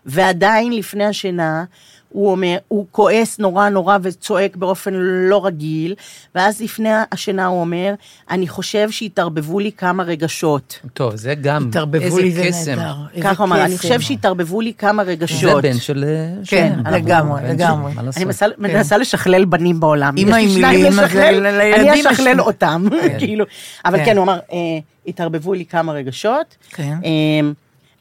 ועדיין 0.05 0.73
לפני 0.73 1.05
השינה, 1.05 1.63
הוא 2.11 2.31
אומר, 2.31 2.57
הוא 2.67 2.85
כועס 2.91 3.39
נורא 3.39 3.69
נורא 3.69 3.97
וצועק 4.01 4.55
באופן 4.55 4.93
לא 5.29 5.45
רגיל, 5.45 5.95
ואז 6.35 6.61
לפני 6.61 6.89
השינה 7.11 7.45
הוא 7.45 7.59
אומר, 7.61 7.93
אני 8.31 8.47
חושב 8.47 8.91
שהתערבבו 8.91 9.59
לי 9.59 9.71
כמה 9.71 10.03
רגשות. 10.03 10.79
טוב, 10.93 11.15
זה 11.15 11.35
גם, 11.35 11.67
התערבבו 11.69 12.03
איזה 12.03 12.21
לי 12.21 12.31
זה 12.31 12.43
קסם. 12.47 12.77
ככה 13.23 13.43
הוא 13.43 13.47
אמר, 13.49 13.65
אני. 13.65 13.77
חושב 13.77 14.01
שהתערבבו 14.01 14.61
לי 14.61 14.73
כמה 14.77 15.05
זה 15.05 15.11
רגשות. 15.11 15.63
בן 15.63 15.77
של... 15.79 16.05
כן, 16.47 16.79
לגמרי, 16.91 17.41
בן 17.41 17.47
של- 17.47 17.53
לגמרי. 17.53 17.93
מה 17.93 18.01
לעשות? 18.03 18.23
אני 18.23 18.25
מנסה, 18.57 18.97
לשכלל 18.97 19.45
בנים 19.45 19.79
בעולם. 19.79 20.13
אמא 20.17 20.35
עם 20.35 20.49
שניים 20.49 20.79
מילים, 20.85 20.99
אני 21.73 22.11
אשכלל 22.11 22.41
אותם, 22.41 22.85
כאילו. 23.19 23.45
אבל 23.85 23.97
כן. 23.97 24.05
כן, 24.05 24.17
הוא 24.17 24.23
אמר, 24.23 24.39
אה, 24.53 24.57
התערבבו 25.07 25.53
לי 25.53 25.65
כמה 25.65 25.91
רגשות. 25.93 26.57
כן. 26.69 26.93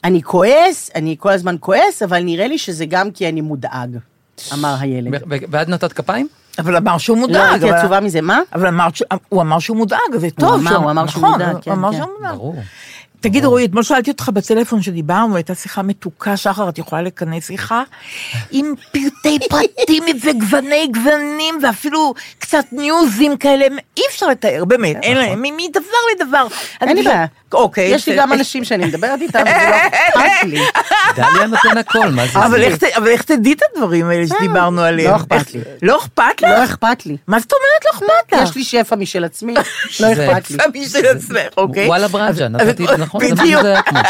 אני 0.04 0.22
כועס, 0.22 0.90
אני 0.94 1.16
כל 1.18 1.30
הזמן 1.30 1.56
כועס, 1.60 2.02
אבל 2.02 2.22
נראה 2.22 2.48
לי 2.48 2.58
שזה 2.58 2.86
גם 2.86 3.10
כי 3.10 3.28
אני 3.28 3.40
מודאג, 3.40 3.96
אמר 4.52 4.74
הילד. 4.80 5.22
ואת 5.50 5.68
נתת 5.68 5.92
כפיים? 5.92 6.28
אבל 6.58 6.76
אמר 6.76 6.98
שהוא 6.98 7.16
לא 7.16 7.20
מודאג. 7.20 7.50
הייתי 7.52 7.70
אבל- 7.70 7.78
עצובה 7.78 8.00
מזה, 8.00 8.20
מה? 8.20 8.40
אבל 8.54 8.68
הוא 9.28 9.42
אמר 9.42 9.58
שהוא 9.58 9.76
מודאג, 9.76 9.98
זה 10.16 10.30
טוב. 10.30 10.54
אמר, 10.54 10.76
הוא 10.76 10.90
אמר 10.90 11.06
שהוא 11.06 11.20
נכון, 11.22 11.32
מודאג, 11.32 11.52
הוא 11.54 11.60
כן, 11.62 11.70
אמר 11.70 11.90
כן. 11.92 11.96
שהוא 11.98 12.08
מודאג. 12.18 12.34
ברור. 12.36 12.54
תגיד, 13.20 13.44
רועי, 13.44 13.64
אתמול 13.64 13.83
שאלתי 13.83 14.11
אותך 14.11 14.28
בטלפון 14.28 14.83
שדיברנו, 14.83 15.37
הייתה 15.37 15.54
שיחה 15.54 15.83
מתוקה, 15.83 16.37
שחר, 16.37 16.68
את 16.68 16.78
יכולה 16.78 17.02
לכנס 17.02 17.46
שיחה? 17.46 17.83
עם 18.50 18.74
פרטי 18.92 19.38
פרטים 19.50 20.02
וגווני 20.24 20.88
גוונים, 20.94 21.59
ואפילו 21.62 22.14
קצת 22.38 22.64
ניוזים 22.72 23.37
כאלה, 23.37 23.64
אי 23.96 24.02
אפשר 24.11 24.26
לתאר, 24.26 24.64
באמת, 24.64 24.96
אין 25.02 25.16
להם, 25.16 25.38
מ- 25.42 25.56
מדבר 25.56 25.80
לדבר. 26.14 26.46
אין 26.80 26.88
לי 26.88 26.94
אני 26.94 27.02
בעיה. 27.02 27.26
אוקיי. 27.52 27.85
יש 27.88 28.09
לי 28.09 28.14
זה- 28.14 28.20
גם 28.20 28.33
אנשים 28.33 28.64
שאני 28.64 28.85
מדברת 28.87 29.20
איתם, 29.20 29.38
וזה 29.42 29.70
לא 29.70 29.76
אכפת 29.76 30.46
לי. 30.48 30.61
דליה 31.16 31.46
נותן 31.46 31.78
הכל, 31.78 32.09
מה 32.11 32.26
זה? 32.26 32.38
אבל 32.46 32.62
איך 32.62 32.76
ת- 32.76 32.96
אבל 32.96 33.09
איך 33.09 33.22
תדעי 33.22 33.52
את 33.52 33.61
הדברים 33.74 34.06
האלה 34.06 34.26
שדיברנו 34.26 34.80
עליהם? 34.83 35.11
לא 35.11 35.16
אכפת 35.16 35.54
לי. 35.54 35.61
לא 35.83 35.96
אכפת 35.98 36.42
לך? 36.42 36.48
לא 36.48 36.64
אכפת 36.64 37.06
לי. 37.06 37.16
מה 37.28 37.40
זאת 37.40 37.52
אומרת 37.52 37.85
לא 37.85 37.90
אכפת 37.90 38.33
לך? 38.33 38.42
יש 38.48 38.56
לי 38.56 38.64
שפע 38.64 38.96
משל 38.96 39.24
עצמי, 39.24 39.54
לא 40.00 40.14
זה- 40.14 40.33
אכפת 40.33 40.50
לי. 40.50 40.56
סמי 40.62 40.88
של 40.88 41.06
עצמך, 41.06 41.38
אוקיי? 41.56 41.87
וואלה 41.87 42.06
נתתי 42.50 42.85
את 42.85 42.88
זה 42.88 42.96
נכון, 43.11 43.20
בדיוק. 43.31 43.62
כן. 43.62 44.03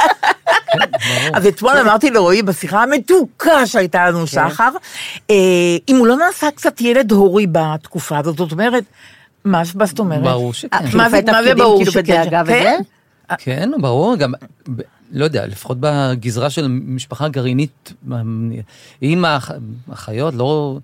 אז 1.35 1.47
אתמול 1.47 1.77
אמרתי 1.77 2.11
לרועי 2.11 2.43
בשיחה 2.43 2.83
המתוקה 2.83 3.67
שהייתה 3.67 4.07
לנו 4.11 4.27
שחר, 4.27 4.71
אה, 5.31 5.35
אם 5.89 5.97
הוא 5.97 6.07
לא 6.07 6.17
נעשה 6.17 6.51
קצת 6.51 6.81
ילד 6.81 7.13
הורי 7.13 7.47
בתקופה 7.53 8.19
הזאת, 8.19 8.37
זאת 8.37 8.53
אומרת, 8.53 8.85
מה 9.45 9.63
זאת 9.65 9.99
אומרת? 9.99 10.23
ברור 10.23 10.55
שכן. 10.55 10.69
אה, 10.77 10.81
מה 10.95 11.11
זה 11.11 11.21
ברור 11.55 11.79
כאילו, 11.79 11.93
שכן? 11.93 12.23
כן? 12.47 12.81
כן, 13.39 13.71
ברור, 13.81 14.17
גם, 14.17 14.33
לא 15.13 15.25
יודע, 15.25 15.47
לפחות 15.47 15.77
בגזרה 15.81 16.51
של 16.51 16.67
משפחה 16.69 17.29
גרעינית, 17.29 17.93
אמ, 18.13 18.51
עם 19.01 19.25
האח- 19.25 19.51
האחיות, 19.91 20.35
לא... 20.35 20.79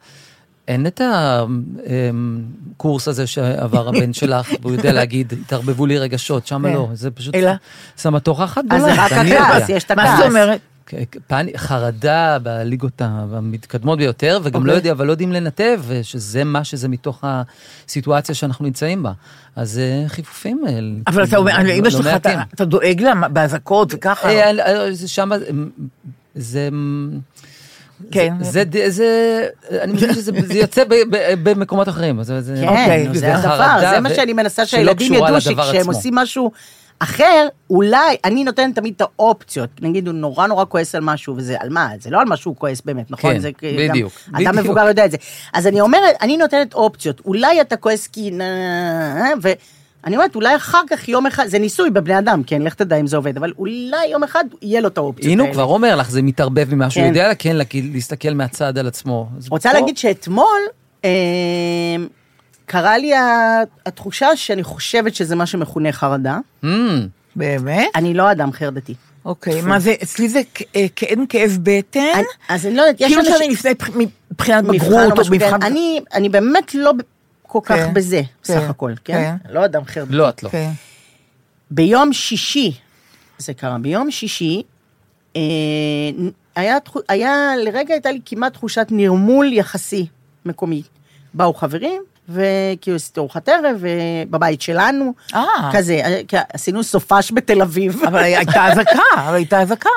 אין 0.69 0.87
את 0.87 1.01
הקורס 2.77 3.09
הזה 3.09 3.27
שעבר 3.27 3.89
הבן 3.89 4.13
שלך, 4.21 4.51
והוא 4.63 4.73
יודע 4.73 4.93
להגיד, 4.93 5.33
התערבבו 5.43 5.87
לי 5.87 5.99
רגשות, 5.99 6.47
שם 6.47 6.63
כן. 6.69 6.75
לא, 6.75 6.89
זה 6.95 7.11
פשוט 7.11 7.35
אלא? 7.35 7.51
סמטוחה 7.99 8.45
אחת 8.45 8.65
אז 8.71 8.79
גדולה. 8.83 8.95
זה 8.95 9.03
רק 9.05 9.13
הכעס. 9.13 9.69
יש 9.69 9.85
את 9.85 9.93
מה 9.93 10.03
הכעס. 10.03 10.19
זאת 10.19 10.29
אומרת? 10.29 10.61
כ- 10.89 10.95
פאני- 11.27 11.59
חרדה 11.59 12.39
בליגות 12.43 13.03
המתקדמות 13.03 13.99
ביותר, 13.99 14.39
וגם 14.43 14.67
לא 14.67 14.73
אוקיי. 14.73 14.79
יודע, 14.79 14.93
אבל 14.93 15.07
לא 15.07 15.11
יודעים 15.13 15.33
לנתב, 15.33 15.81
שזה 16.03 16.45
מה 16.45 16.65
שזה 16.65 16.89
מתוך 16.89 17.25
הסיטואציה 17.89 18.35
שאנחנו 18.35 18.65
נמצאים 18.65 19.03
בה. 19.03 19.13
אז 19.57 19.79
אה, 19.79 20.09
חיפופים. 20.09 20.61
אה, 20.69 20.79
אבל 21.07 21.25
אתה 21.25 21.37
אומר, 21.37 21.53
לא- 21.63 21.73
אמא 21.73 21.85
לא 21.85 21.91
שלך, 21.91 22.17
אתה- 22.17 22.65
דואג 22.65 23.01
לה 23.01 23.29
באזעקות 23.29 23.95
וככה? 23.95 24.29
אה, 24.29 24.51
אה, 24.67 24.97
שם, 25.07 25.31
זה... 26.35 26.69
כן. 28.11 28.35
זה, 28.41 28.63
זה, 28.73 28.91
זה, 28.91 29.47
אני 29.83 29.95
חושב 29.95 30.13
שזה 30.15 30.33
זה 30.47 30.55
יוצא 30.59 30.85
ב, 30.85 30.95
ב, 31.11 31.17
במקומות 31.43 31.89
אחרים. 31.89 32.23
זה, 32.23 32.41
זה, 32.41 32.55
כן, 32.61 32.69
אוקיי, 32.69 33.09
זה 33.13 33.37
הדבר, 33.37 33.91
זה 33.91 34.01
מה 34.01 34.09
ו- 34.13 34.15
שאני 34.15 34.33
מנסה 34.33 34.67
שהילדים 34.67 35.15
ידעו 35.15 35.41
שכשהם. 35.41 35.87
עושים 35.87 36.15
משהו 36.15 36.51
אחר, 36.99 37.49
אולי, 37.71 38.17
אני 38.25 38.45
נותנת 38.45 38.75
תמיד 38.75 38.93
את 38.97 39.01
האופציות. 39.01 39.71
נגיד, 39.83 40.07
הוא 40.07 40.15
נורא 40.15 40.47
נורא 40.47 40.65
כועס 40.69 40.95
על 40.95 41.01
משהו, 41.01 41.35
וזה 41.37 41.57
על 41.61 41.69
מה? 41.69 41.89
זה 42.01 42.11
לא 42.11 42.21
על 42.21 42.25
מה 42.27 42.37
שהוא 42.37 42.57
כועס 42.57 42.81
באמת, 42.85 43.11
נכון? 43.11 43.33
כן, 43.33 43.39
זה 43.39 43.51
גם- 43.51 43.91
בדיוק, 43.91 44.13
אדם 44.33 44.39
בדיוק. 44.53 44.57
מבוגר 44.65 44.87
יודע 44.89 45.05
את 45.05 45.11
זה. 45.11 45.17
אז 45.53 45.67
אני 45.67 45.81
אומרת, 45.81 46.15
אני 46.23 46.37
נותנת 46.37 46.75
אופציות. 46.75 47.21
אולי 47.25 47.61
אתה 47.61 47.77
כועס 47.77 48.07
כי... 48.07 48.31
נ- 48.31 48.41
אני 50.07 50.17
אומרת, 50.17 50.35
אולי 50.35 50.57
אחר 50.57 50.81
כך 50.91 51.09
יום 51.09 51.27
אחד, 51.27 51.47
זה 51.47 51.59
ניסוי 51.59 51.91
בבני 51.91 52.19
אדם, 52.19 52.43
כן, 52.47 52.63
לך 52.63 52.75
תדע 52.75 52.97
אם 52.97 53.07
זה 53.07 53.17
עובד, 53.17 53.37
אבל 53.37 53.53
אולי 53.59 54.07
יום 54.11 54.23
אחד 54.25 54.45
יהיה 54.63 54.81
לו 54.81 54.89
את 54.89 54.99
האופציות 54.99 55.33
הנה. 55.33 55.43
הוא 55.43 55.53
כבר 55.53 55.63
אומר 55.65 55.97
לך, 55.97 56.11
זה 56.11 56.23
מתערבב 56.23 56.75
ממה 56.75 56.91
שהוא 56.91 57.03
כן. 57.03 57.09
יודע, 57.09 57.35
כן, 57.35 57.57
להסתכל 57.93 58.31
מהצד 58.35 58.79
על 58.79 58.87
עצמו. 58.87 59.29
רוצה 59.49 59.73
פה- 59.73 59.79
להגיד 59.79 59.97
שאתמול, 59.99 60.61
אה, 61.05 61.11
קרה 62.67 62.99
לי 62.99 63.13
התחושה 63.87 64.37
שאני 64.37 64.63
חושבת 64.63 65.15
שזה 65.15 65.37
מה 65.37 65.47
שמכונה 65.47 65.93
חרדה. 65.93 66.39
Mm, 66.65 66.69
באמת? 67.37 67.87
אני 67.95 68.15
לא 68.15 68.33
אדם 68.33 68.53
חרדתי. 68.53 68.95
אוקיי, 69.25 69.63
מה 69.63 69.79
זה, 69.79 69.95
אצלי 70.03 70.29
זה 70.29 70.41
כ- 70.55 70.63
אה, 70.77 70.87
כאין 70.97 71.25
כאב 71.29 71.59
בטן, 71.63 72.23
אז 72.49 72.67
אני 72.67 72.77
לא 72.77 72.83
יודעת, 72.83 73.01
יש 73.01 73.07
כאילו 73.07 73.21
אנשים... 73.21 73.35
שאני 73.39 73.53
לפני 73.53 73.75
בח- 73.75 73.91
מבחינת 74.31 74.65
בגרות 74.65 75.19
או. 75.19 75.25
מבחן... 75.31 75.63
אני, 75.63 76.01
אני 76.15 76.29
באמת 76.29 76.75
לא 76.75 76.93
כל 77.47 77.59
כך 77.63 77.77
כן, 77.77 77.95
בזה, 77.95 78.23
כן, 78.45 78.55
סך 78.55 78.71
הכל, 78.71 78.93
כן? 79.05 79.37
כן. 79.45 79.53
לא 79.53 79.65
אדם 79.65 79.85
חרדתי. 79.85 80.13
לא, 80.13 80.29
את 80.29 80.43
לא. 80.43 80.49
כן. 80.49 80.71
ביום 81.71 82.13
שישי, 82.13 82.73
זה 83.39 83.55
קרה, 83.55 83.79
ביום 83.79 84.11
שישי, 84.11 84.63
אה, 85.37 85.43
היה, 86.57 86.77
היה, 87.09 87.53
לרגע 87.65 87.95
הייתה 87.95 88.11
לי 88.11 88.21
כמעט 88.25 88.53
תחושת 88.53 88.87
נרמול 88.91 89.53
יחסי 89.53 90.07
מקומי. 90.47 90.83
באו 91.35 91.55
חברים, 91.55 92.03
וכאילו 92.29 92.97
עשיתי 92.97 93.21
ארוחת 93.21 93.49
ערב, 93.49 93.83
בבית 94.31 94.63
שלנו, 94.63 95.15
אה. 95.35 95.71
כזה, 95.73 95.95
אה, 95.95 96.43
עשינו 96.53 96.83
סופש 96.83 97.33
בתל 97.35 97.63
אביב. 97.63 98.03
אבל 98.09 98.19
הייתה 98.19 98.73
אזעקה, 98.73 99.03
אבל 99.17 99.35
הייתה 99.35 99.61
אזעקה. 99.63 99.91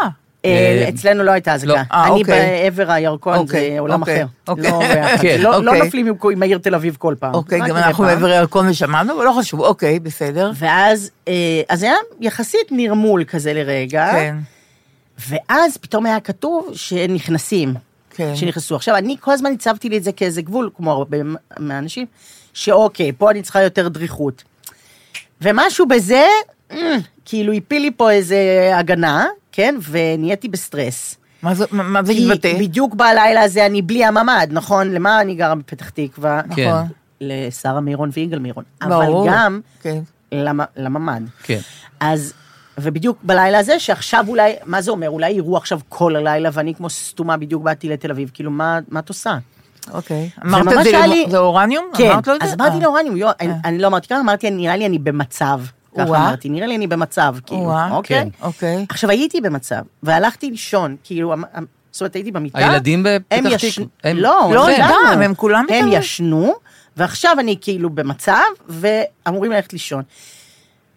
אה, 0.46 0.50
אה, 0.84 0.90
אצלנו 0.90 1.24
לא 1.24 1.32
הייתה 1.32 1.52
לא. 1.52 1.56
אזעקה. 1.56 1.84
אה, 1.92 2.04
אני 2.08 2.20
אוקיי. 2.22 2.62
בעבר 2.64 2.92
הירקון, 2.92 3.36
אוקיי, 3.38 3.72
זה 3.74 3.80
עולם 3.80 4.02
אוקיי, 4.02 4.24
אחר. 4.24 4.26
אוקיי. 4.48 4.72
לא. 4.72 4.80
כן, 5.22 5.38
לא- 5.42 5.64
לא 5.64 5.72
אוקיי. 5.72 5.84
נופלים 5.86 6.08
עם- 6.32 6.42
העיר 6.44 6.58
תל 6.58 6.76
אביב 6.76 6.96
כל 7.00 7.16
פעם. 7.20 7.34
אוקיי, 7.34 7.60
גם 7.60 7.78
אנחנו. 7.78 8.04
מעבר 8.04 8.28
הירקון 8.28 8.70
ושמענו, 8.70 9.16
אבל 9.18 9.26
לא 9.26 9.34
חשוב, 9.40 9.60
אוקיי, 9.60 10.00
בסדר. 10.00 10.52
ואז, 10.56 11.12
אז 11.70 11.84
היה 11.84 11.94
יחסית 12.20 12.72
נרמול 12.72 13.24
כזה 13.24 13.54
לרגע. 13.54 14.12
כן, 14.12 14.36
ואז 15.30 15.78
פתאום 15.78 16.06
היה 16.06 16.20
כתוב 16.20 16.70
שנכנסים. 16.74 17.74
כן. 18.16 18.36
שנכנסו. 18.36 18.76
עכשיו, 18.76 18.96
אני 18.96 19.16
כל 19.20 19.32
הזמן 19.32 19.52
הצבתי 19.54 19.90
לי 19.90 19.98
את 19.98 20.04
זה 20.04 20.12
כאיזה 20.12 20.42
גבול, 20.42 20.70
כמו 20.78 20.92
הרבה 20.92 21.18
מהאנשים, 21.60 22.06
שאוקיי, 22.54 23.12
פה 23.18 23.32
אני 23.32 23.42
צריכה 23.42 23.62
יותר 23.62 23.88
דריכות. 23.88 24.44
ומשהו 25.42 25.86
בזה, 25.88 26.26
כאילו 27.26 27.54
הפיל 27.54 27.82
לי 27.82 27.92
פה 27.98 28.12
איזה 28.12 28.38
הגנה, 28.76 29.26
כן? 29.60 29.76
ונהייתי 29.90 30.48
בסטרס. 30.48 31.16
מה 31.44 31.54
זה- 31.56 31.66
מה 31.72 32.04
זה 32.04 32.14
כי 32.14 32.26
מתבטא? 32.28 32.54
בדיוק 32.60 32.96
בלילה 32.96 33.42
הזה 33.42 33.66
אני 33.66 33.82
בלי 33.82 34.06
הממ"ד, 34.06 34.48
נכון? 34.52 34.92
למה 34.92 35.22
אני 35.22 35.36
גרה 35.36 35.56
בפתח 35.56 35.90
תקווה? 35.90 36.42
כן. 36.56 36.70
נכון. 36.70 36.88
לשרה 37.22 37.80
מירון 37.82 38.10
ויגאל 38.14 38.40
מירון. 38.40 38.64
ברור. 38.88 39.04
אבל 39.24 39.34
גם 39.36 39.60
כן. 39.82 40.00
למ- 40.32 40.60
לממ"ד. 40.78 41.22
כן. 41.44 41.60
אז, 42.00 42.34
ובדיוק 42.78 43.18
בלילה 43.24 43.60
הזה, 43.60 43.80
שעכשיו 43.80 44.26
אולי, 44.28 44.54
מה 44.66 44.82
זה 44.82 44.92
אומר? 44.92 45.10
אולי 45.10 45.32
יראו 45.32 45.58
עכשיו 45.58 45.80
כל 45.90 46.16
הלילה, 46.16 46.50
ואני 46.54 46.76
כמו 46.76 46.90
סתומה 46.90 47.38
בדיוק 47.38 47.64
באתי 47.64 47.90
לתל 47.90 48.12
אביב, 48.12 48.32
כאילו, 48.34 48.52
מה, 48.52 48.80
מה 48.90 49.00
את 49.00 49.10
עושה? 49.10 49.38
אוקיי. 49.92 50.30
אמרת 50.46 50.68
את 50.68 50.84
זה, 50.84 50.90
היה 50.90 51.08
למ- 51.08 51.14
לי- 51.14 51.26
זה 51.30 51.38
אורניום? 51.38 51.86
כן, 51.98 52.12
אמרת 52.12 52.28
לו 52.28 52.36
את 52.36 52.42
זה? 52.42 52.48
אז 52.48 52.54
אמרתי 52.54 52.76
אה. 52.76 52.82
לאורניום, 52.82 53.18
יו, 53.18 53.30
אני- 53.42 53.54
אני 53.66 53.78
לא 53.78 53.88
אמרתי 53.88 54.08
ככה, 54.08 54.20
אמרתי, 54.20 54.52
נראה 54.52 54.76
לי 54.76 54.86
אני 54.86 55.00
במצב. 55.00 55.60
ככה. 55.98 56.04
אמרתי, 56.04 56.50
נראה 56.50 56.68
לי 56.68 56.76
אני 56.76 56.88
במצב, 56.88 57.36
כאילו, 57.46 57.62
אוקיי? 57.92 58.22
כן. 58.24 58.30
אוקיי. 58.42 58.86
עכשיו, 58.90 59.10
הייתי 59.10 59.42
במצב, 59.42 59.82
והלכתי 60.04 60.52
לישון, 60.52 60.96
כאילו, 61.04 61.34
אמ- 61.34 61.44
אמ- 61.58 61.66
זאת 61.92 62.02
אומרת, 62.02 62.16
הייתי 62.16 62.32
במיטה. 62.32 62.58
הילדים 62.58 63.04
בפתח 63.04 63.36
הם 63.38 63.44
תקווה, 63.44 63.86
לא, 64.22 64.52
לא, 64.54 64.70
הם 64.70 64.76
גם. 65.16 65.22
הם 65.22 65.36
כולם 65.36 65.66
הם. 65.70 65.88
ישנו, 65.92 66.54
ועכשיו 66.98 67.36
אני 67.40 67.58
כאילו 67.62 67.90
במצב, 67.90 68.34
ואמורים 68.68 69.52
ללכת 69.52 69.74
לישון. 69.74 70.04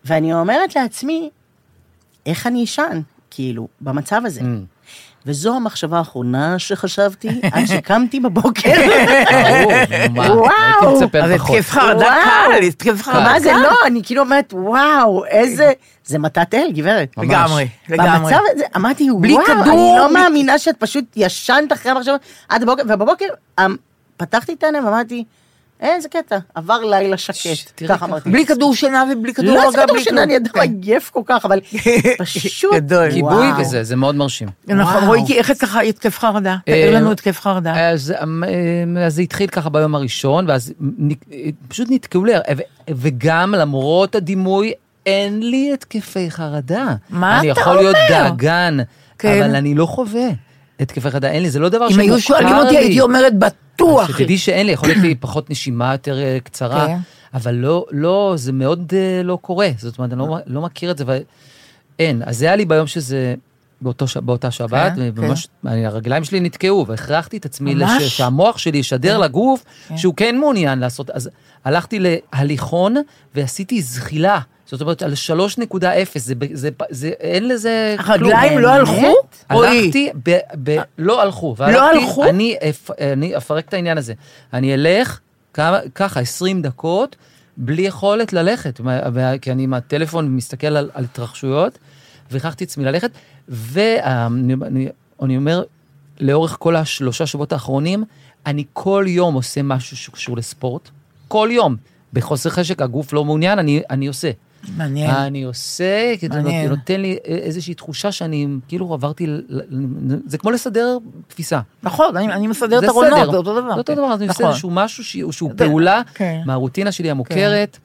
ואני 0.05 0.35
אומרת 0.35 0.77
לעצמי, 0.77 1.31
איך 2.27 2.47
אני 2.47 2.65
אשן, 2.65 3.01
כאילו, 3.31 3.69
במצב 3.81 4.23
הזה? 4.25 4.41
וזו 5.27 5.57
המחשבה 5.57 5.99
האחרונה 5.99 6.59
שחשבתי, 6.59 7.29
עד 7.53 7.65
שקמתי 7.67 8.21
בבוקר. 8.21 8.71
וואו. 10.15 10.49
הייתי 10.49 11.05
מצפה 11.05 11.19
אז. 11.19 11.31
התקף 11.31 11.71
חרדה. 11.71 12.17
קל, 12.25 12.63
התקף 12.63 13.03
חרדה 13.03 13.21
מה 13.21 13.41
זה 13.41 13.51
קל. 13.51 13.63
לא, 13.63 13.75
אני 13.87 14.01
כאילו 14.05 14.23
אומרת, 14.23 14.55
וואו, 14.57 15.25
איזה... 15.25 15.73
זה 16.05 16.19
מתת 16.19 16.55
אל, 16.55 16.71
גברת. 16.73 17.15
לגמרי, 17.19 17.69
לגמרי. 17.89 18.33
במצב 18.33 18.41
הזה, 18.55 18.65
אמרתי, 18.77 19.09
בלי 19.21 19.35
וואו, 19.35 19.45
אני 19.53 19.99
לא 19.99 20.15
מאמינה 20.15 20.59
שאת 20.59 20.77
פשוט 20.79 21.05
ישנת 21.17 21.73
אחרי 21.73 21.93
המחשבות 21.93 22.21
עד 22.49 22.63
הבוקר, 22.63 22.83
ובבוקר 22.89 23.27
אמ, 23.59 23.77
פתחתי 24.17 24.53
את 24.53 24.63
העיניים 24.63 24.85
ואמרתי, 24.85 25.25
איזה 25.83 26.09
קטע, 26.09 26.39
עבר 26.55 26.85
לילה 26.85 27.17
שקט, 27.17 27.83
ככה. 27.89 28.05
אמרתי. 28.05 28.31
בלי 28.31 28.47
כדור 28.47 28.75
שינה 28.75 29.05
ובלי 29.13 29.35
כדור 29.35 29.55
לא, 29.55 29.61
רגע, 29.61 29.71
זה 29.71 29.77
כדור 29.77 29.97
בלי 29.97 30.05
שינה. 30.05 30.23
אני 30.23 30.37
אדם 30.37 30.53
כן. 30.53 30.61
עייף 30.83 31.11
כל 31.11 31.21
כך, 31.27 31.45
אבל 31.45 31.61
פשוט, 32.19 32.75
גדול. 32.75 33.11
כיבוי 33.11 33.33
וואו. 33.33 33.61
וזה, 33.61 33.85
זה 33.85 33.97
מאוד 33.97 34.15
מרשים. 34.15 34.49
נכון. 34.69 35.05
רואי, 35.05 35.21
איך 35.37 35.51
אצלך 35.51 35.77
התקף 35.77 36.19
חרדה? 36.19 36.57
תאר 36.65 36.75
אה, 36.75 36.91
לנו 36.91 37.13
התקף 37.13 37.41
חרדה. 37.41 37.91
אז, 37.91 38.15
אמ, 38.23 38.45
אה, 38.45 39.07
אז 39.07 39.15
זה 39.15 39.23
התחיל 39.23 39.47
ככה 39.47 39.69
ביום 39.69 39.95
הראשון, 39.95 40.49
ואז 40.49 40.73
פשוט 41.69 41.89
נתקעו 41.91 42.25
לי, 42.25 42.33
וגם 42.91 43.55
למרות 43.55 44.15
הדימוי, 44.15 44.73
אין 45.07 45.51
לי 45.51 45.71
התקפי 45.75 46.31
חרדה. 46.31 46.95
מה 47.11 47.41
אני 47.41 47.53
אתה 47.53 47.61
יכול 47.61 47.77
להיות 47.77 47.97
אומר? 48.11 48.29
דאגן, 48.29 48.79
כן. 49.19 49.43
אבל 49.43 49.57
אני 49.57 49.75
לא 49.75 49.87
חווה 49.87 50.29
התקפי 50.83 51.11
חרדה, 51.11 51.31
אין 51.31 51.43
לי, 51.43 51.51
זה 51.51 51.59
לא 51.59 51.69
דבר 51.69 51.87
אם 51.87 51.91
שמוכר 51.91 52.03
לי. 52.07 52.11
היו 52.13 52.21
שואלים 52.21 52.55
אותי, 52.55 52.77
הייתי 52.77 53.01
אומרת 53.01 53.39
בטוח. 53.39 54.19
שתדעי 54.19 54.39
שאין 54.39 54.67
לי, 54.67 54.73
יכול 54.73 54.89
להיות 54.89 55.03
לי 55.03 55.15
פחות 55.15 55.51
נשימה 55.51 55.93
יותר 55.93 56.19
אה, 56.19 56.39
קצרה, 56.45 56.87
כן. 56.87 56.97
אבל 57.35 57.55
לא, 57.55 57.87
לא, 57.91 58.33
זה 58.37 58.53
מאוד 58.53 58.93
אה, 58.97 59.23
לא 59.23 59.39
קורה. 59.43 59.69
זאת 59.79 59.99
אומרת, 59.99 60.13
אני 60.13 60.19
לא, 60.19 60.39
לא 60.47 60.61
מכיר 60.61 60.91
את 60.91 60.99
זה, 60.99 61.05
ואין. 61.07 62.23
אז 62.27 62.39
זה 62.39 62.45
היה 62.45 62.57
לי 62.57 62.65
ביום 62.65 62.87
שזה, 62.87 63.35
באותו, 63.83 64.07
באותה 64.23 64.51
שבת, 64.51 64.93
כן, 64.97 65.11
וממש, 65.15 65.49
אני, 65.67 65.87
הרגליים 65.87 66.25
שלי 66.25 66.41
נתקעו, 66.41 66.87
והכרחתי 66.87 67.37
את 67.37 67.45
עצמי, 67.45 67.75
ממש? 67.75 68.03
לש, 68.03 68.17
שהמוח 68.17 68.59
שלי 68.59 68.79
ישדר 68.79 69.19
לגוף 69.19 69.65
שהוא 69.97 70.15
כן 70.15 70.39
מעוניין 70.39 70.79
לעשות. 70.79 71.11
אז 71.11 71.31
הלכתי 71.65 71.99
להליכון 72.01 72.95
ועשיתי 73.35 73.83
זחילה. 73.83 74.41
זאת 74.67 74.81
אומרת, 74.81 75.03
על 75.03 75.13
3.0, 75.13 75.79
זה, 76.15 76.35
ב- 76.35 76.55
זה, 76.55 76.69
זה, 76.91 77.09
אין 77.09 77.49
לזה 77.49 77.97
כלום. 78.05 78.31
הרגליים 78.33 78.59
לא? 78.59 78.69
הלכו? 78.69 79.15
רועי, 79.51 79.85
הלכתי, 79.85 80.11
ב, 80.25 80.39
ב, 80.63 80.77
לא 80.99 81.23
הלכו. 81.23 81.55
והלכתי, 81.59 81.99
הלכו? 81.99 82.25
אני, 82.25 82.57
אפ, 82.71 82.91
אני 83.01 83.37
אפרק 83.37 83.69
את 83.69 83.75
העניין 83.75 83.99
הזה. 83.99 84.15
אני 84.53 84.75
אלך 84.75 85.21
ככה 85.95 86.21
20 86.21 86.63
דקות, 86.63 87.17
בלי 87.57 87.83
יכולת 87.83 88.33
ללכת, 88.33 88.81
כי 89.43 89.53
אני 89.53 89.63
עם 89.63 89.75
הטלפון 89.75 90.37
מסתכל 90.37 90.67
על, 90.67 90.91
על 90.95 91.05
התרחשויות, 91.05 91.79
והכרחתי 92.33 92.65
עצמי 92.65 92.85
ללכת, 92.85 93.11
ואני 93.49 94.55
אני, 94.67 94.89
אני 95.23 95.37
אומר, 95.37 95.63
לאורך 96.21 96.57
כל 96.61 96.77
השלושה 96.77 97.27
שבועות 97.27 97.53
האחרונים, 97.53 98.05
אני 98.47 98.65
כל 98.73 99.05
יום 99.09 99.35
עושה 99.35 99.63
משהו 99.63 99.97
שקשור 99.97 100.37
לספורט. 100.37 100.91
כל 101.29 101.49
יום. 101.53 101.77
בחוסר 102.13 102.51
חשק, 102.51 102.83
הגוף 102.83 103.13
לא 103.13 103.25
מעוניין, 103.25 103.59
אני, 103.59 103.83
אני 103.91 104.07
עושה. 104.07 104.31
מעניין. 104.77 105.11
אני 105.11 105.43
עושה, 105.43 106.13
כי 106.21 106.29
זה 106.29 106.35
מעניין. 106.43 106.69
נות- 106.69 106.79
נותן 106.79 107.01
לי 107.01 107.19
איזושהי 107.25 107.75
תחושה 107.75 108.13
שאני 108.13 108.47
כאילו 108.69 108.95
עברתי, 108.95 109.27
זה 110.27 110.39
כמו 110.39 110.51
לסדר 110.51 110.99
תפיסה. 111.29 111.61
נכון, 111.83 112.17
אני 112.17 112.33
אני 112.33 112.47
מסדר 112.47 112.79
את 112.79 112.85
ארונות, 112.85 113.13
סדר. 113.19 113.31
זה 113.31 113.37
אותו 113.37 113.61
דבר. 113.61 113.73
זה 113.73 113.79
אותו 113.79 113.95
דבר, 113.95 114.05
אז 114.13 114.21
אני 114.21 114.29
עושה 114.29 114.41
נכון. 114.43 114.51
איזשהו 114.51 114.71
משהו 114.71 115.05
שהוא 115.05 115.33
שהוא 115.33 115.51
פעולה 115.57 116.01
כן. 116.15 116.41
מהרוטינה 116.47 116.93
שלי 116.93 117.11
המוכרת. 117.11 117.79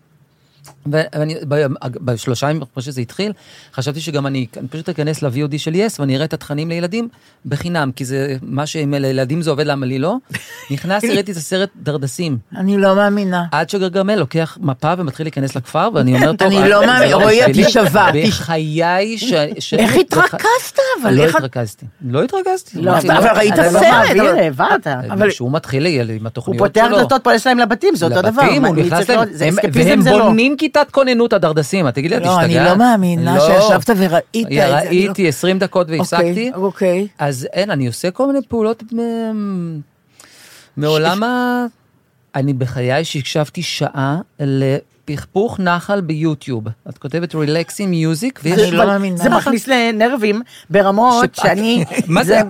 ואני, 0.92 1.36
בשלושה 1.82 2.50
ימים 2.50 2.62
אחרי 2.62 2.84
שזה 2.84 3.02
התחיל, 3.02 3.32
חשבתי 3.74 4.00
שגם 4.00 4.28
אני, 4.28 4.46
אני 4.58 4.68
פשוט 4.68 4.90
אכנס 4.90 5.22
ל-VOD 5.22 5.58
של 5.58 5.76
יס 5.76 6.00
ואני 6.00 6.16
אראה 6.16 6.26
את 6.26 6.34
התכנים 6.34 6.70
לילדים 6.70 7.08
בחינם, 7.46 7.92
כי 7.96 8.06
זה 8.06 8.36
מה 8.42 8.66
שעם 8.66 8.94
לילדים 8.94 9.42
זה 9.42 9.50
עובד, 9.50 9.66
למה 9.68 9.86
לי 9.86 10.00
לא? 10.00 10.16
נכנס, 10.72 11.04
הראיתי 11.04 11.32
את 11.32 11.38
הסרט 11.38 11.70
דרדסים. 11.84 12.38
אני 12.56 12.78
לא 12.78 12.96
מאמינה. 12.96 13.44
עד 13.52 13.70
שגרגמל 13.70 14.16
לוקח 14.16 14.58
מפה 14.62 14.94
ומתחיל 14.98 15.26
להיכנס 15.26 15.56
לכפר, 15.56 15.90
ואני 15.94 16.16
אומר, 16.16 16.34
טוב, 16.36 16.48
אני 16.48 16.58
אה, 16.58 16.68
לא 16.68 16.80
זה 16.80 16.86
מאמין, 16.86 17.12
לא 17.12 17.16
רועי, 17.18 17.44
את 17.46 17.50
בשבילי." 17.50 17.66
תישבע. 17.68 18.12
בחיי 18.28 19.18
ש... 19.18 19.34
איך 19.74 19.96
התרכזת, 19.96 20.78
אבל 21.02 21.14
לא 21.14 21.24
התרכזתי. 21.24 21.86
לא 22.02 22.24
התרכזתי. 22.24 22.82
לא, 22.82 22.98
אבל 22.98 23.14
לא, 23.26 23.30
ראית 23.38 23.56
סרט, 23.56 23.74
לא 23.74 23.82
מעביר, 23.82 24.24
אבל- 25.12 25.30
כשהוא 25.30 25.52
מתחיל 25.52 25.86
עם 25.88 26.20
הוא 26.20 26.28
התוכניות 26.28 26.58
פותח 26.64 26.86
שלו. 26.88 26.98
דלתות, 26.98 27.24
פולש 27.24 27.48
להם 27.48 27.60
לבתים, 27.60 27.96
זה 27.96 28.06
אותו 28.06 28.22
דבר. 28.22 28.42
לבתים, 28.44 28.66
הוא 28.66 28.76
נכנס 28.76 29.10
להם, 29.10 29.20
והם 29.74 30.02
זה 30.02 30.12
לא. 30.12 30.18
כיתת 30.80 30.92
כוננות 30.92 31.34
הדרדסים, 31.34 31.88
את 31.88 31.94
תגידי 31.96 32.16
לי, 32.16 32.22
את 32.22 32.26
לא, 32.26 32.40
השתגעת? 32.40 32.62
אני 32.62 32.70
לא 32.70 32.78
מאמינה 32.78 33.36
לא. 33.38 33.48
שישבת 33.48 33.90
וראית 33.98 34.48
את 34.48 34.52
זה. 34.52 34.68
לא- 34.68 34.76
ראיתי 34.76 35.28
20 35.28 35.60
דקות 35.60 35.88
והפסקתי. 35.90 36.30
אוקיי, 36.30 36.52
אוקיי. 36.56 37.08
אז 37.20 37.48
אין, 37.54 37.72
אני 37.72 37.88
עושה 37.88 38.12
כל 38.12 38.28
מיני 38.28 38.40
פעולות 38.48 38.84
מעולם 40.78 41.24
ה... 41.24 41.66
אני 42.36 42.54
בחיי 42.54 43.06
שהקשבתי 43.06 43.62
שעה. 43.64 44.20
פכפוך 45.12 45.60
נחל 45.60 46.02
ביוטיוב. 46.02 46.64
את 46.90 46.98
כותבת 46.98 47.36
רילקסים 47.36 47.90
מיוזיק, 47.90 48.40
ויש... 48.44 48.60
אני 48.60 48.72
לא 48.72 48.86
מאמינה. 48.86 49.18
זה 49.18 49.30
מכניס 49.30 49.68
לנרבים 49.68 50.42
ברמות 50.70 51.36
שאני... 51.36 51.86
מה 52.08 52.24
זה? 52.24 52.42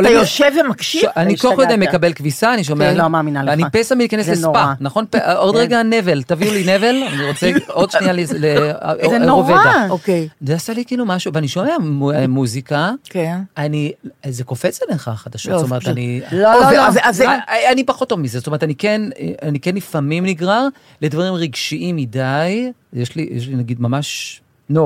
אתה 0.00 0.10
יושב 0.10 0.50
ומקשיב? 0.64 1.02
אני 1.16 1.36
כל. 1.36 1.52
קודם 1.56 1.80
מקבל 1.80 2.12
כביסה, 2.12 2.54
אני 2.54 2.64
שומע... 2.64 2.90
כן, 2.92 2.96
לא 2.96 3.08
מאמינה 3.08 3.42
לך. 3.42 3.52
אני 3.52 3.62
פסע 3.72 3.94
מלהיכנס 3.94 4.28
לספא. 4.28 4.72
נכון? 4.80 5.04
עוד 5.36 5.56
רגע 5.56 5.82
נבל, 5.82 6.22
תביאו 6.22 6.52
לי 6.52 6.76
נבל, 6.76 7.02
אני 7.12 7.24
רוצה 7.28 7.50
עוד 7.68 7.90
שנייה 7.90 8.26
זה 8.26 9.18
נורא. 9.18 9.58
אוקיי. 9.90 10.28
זה 10.40 10.54
עשה 10.54 10.72
לי 10.72 10.84
כאילו 10.84 11.06
משהו, 11.06 11.32
ואני 11.34 11.48
שומע 11.48 11.78
מו- 11.80 12.10
מוזיקה, 12.28 12.90
כן. 13.04 13.36
אני, 13.58 13.92
זה 14.28 14.44
קופץ 14.44 14.80
עליך 14.88 15.08
החדשות, 15.08 15.52
לא, 15.52 15.58
זאת 15.58 15.66
אומרת, 15.70 15.88
אני... 15.88 16.20
לא, 16.32 16.38
לא, 16.38 16.70
לא. 16.72 16.86
אני- 17.28 17.68
אני 17.72 17.84
פחות 17.84 18.08
טוב 18.08 18.20
מזה, 18.20 18.38
זאת 18.38 18.46
אומרת, 18.46 18.62
אני 18.64 18.74
כן, 18.74 19.02
אני 19.42 19.60
כן 19.60 19.74
לפעמים 19.74 20.26
נגרר 20.26 20.68
לדברים 21.02 21.34
רגשיים 21.34 21.85
מדי, 21.92 22.70
יש 22.92 23.14
לי, 23.16 23.28
יש 23.30 23.48
לי 23.48 23.54
נגיד 23.56 23.80
ממש, 23.80 24.40
no, 24.72 24.76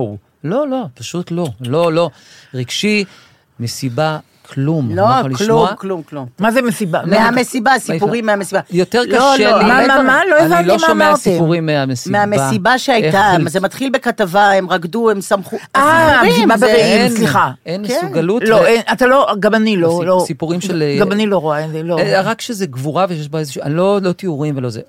לא, 0.44 0.68
לא, 0.68 0.84
פשוט 0.94 1.30
לא, 1.30 1.46
לא, 1.60 1.92
לא, 1.92 2.10
רגשי, 2.54 3.04
מסיבה, 3.60 4.18
כלום, 4.54 4.90
לא, 4.96 5.02
יכול 5.02 5.22
כלום, 5.22 5.32
לשמוע. 5.32 5.74
כלום, 5.74 6.02
כלום. 6.02 6.26
מה 6.38 6.50
זה 6.50 6.62
מסיבה? 6.62 7.00
מהמסיבה, 7.06 7.72
סיפורים 7.78 8.26
מהמסיבה. 8.26 8.60
יותר 8.70 9.02
לא, 9.08 9.16
קשה 9.34 9.50
לא, 9.50 9.58
לי. 9.58 9.64
מה, 9.64 9.74
הרבה 9.78 9.86
מה, 9.86 9.94
דברים. 9.94 10.06
מה? 10.06 10.20
לא 10.30 10.36
הבנתי 10.38 10.54
אני 10.56 10.66
לא 10.66 10.74
מה 10.74 10.78
שומע 10.80 10.92
אמרתם. 11.06 11.20
סיפורים 11.20 11.66
מהמסיבה. 11.66 12.26
מהמסיבה 12.26 12.78
שהייתה, 12.78 13.32
זה 13.46 13.60
מתחיל 13.60 13.90
בכתבה, 13.90 14.50
הם 14.52 14.70
רקדו, 14.70 15.10
הם 15.10 15.20
שמחו. 15.20 15.56
אה, 15.76 16.20
הסיפורים, 16.20 16.48
מסיבה 16.48 16.56
זה- 16.56 16.66
ברעים, 16.66 16.84
אין, 17.00 17.10
סליחה. 17.16 17.50
אין 17.66 17.86
כן. 17.88 17.94
מסוגלות. 18.04 18.42
לא, 18.46 18.54
ו- 18.56 18.66
אין, 18.66 18.80
אתה 18.92 19.06
לא, 19.06 19.34
גם 19.40 19.54
אני 19.54 19.76
לא, 19.76 20.02
לא. 20.06 20.22
סיפורים 20.26 20.60
של- 20.60 20.96
גם 21.00 21.12
אני 21.12 21.26
לא 21.26 21.38
רואה 21.38 21.66
לא. 21.84 21.98
אה, 21.98 22.20
רק 22.20 22.40
שזה 22.40 22.66
גבורה 22.66 23.06
ויש 23.08 23.28
בה 23.28 23.38
איזשהו, 23.38 23.62
אני 23.62 23.74
לא, 23.74 23.98
לא 24.02 24.12
תיאורים 24.12 24.56
ולא 24.56 24.70
זה. 24.70 24.80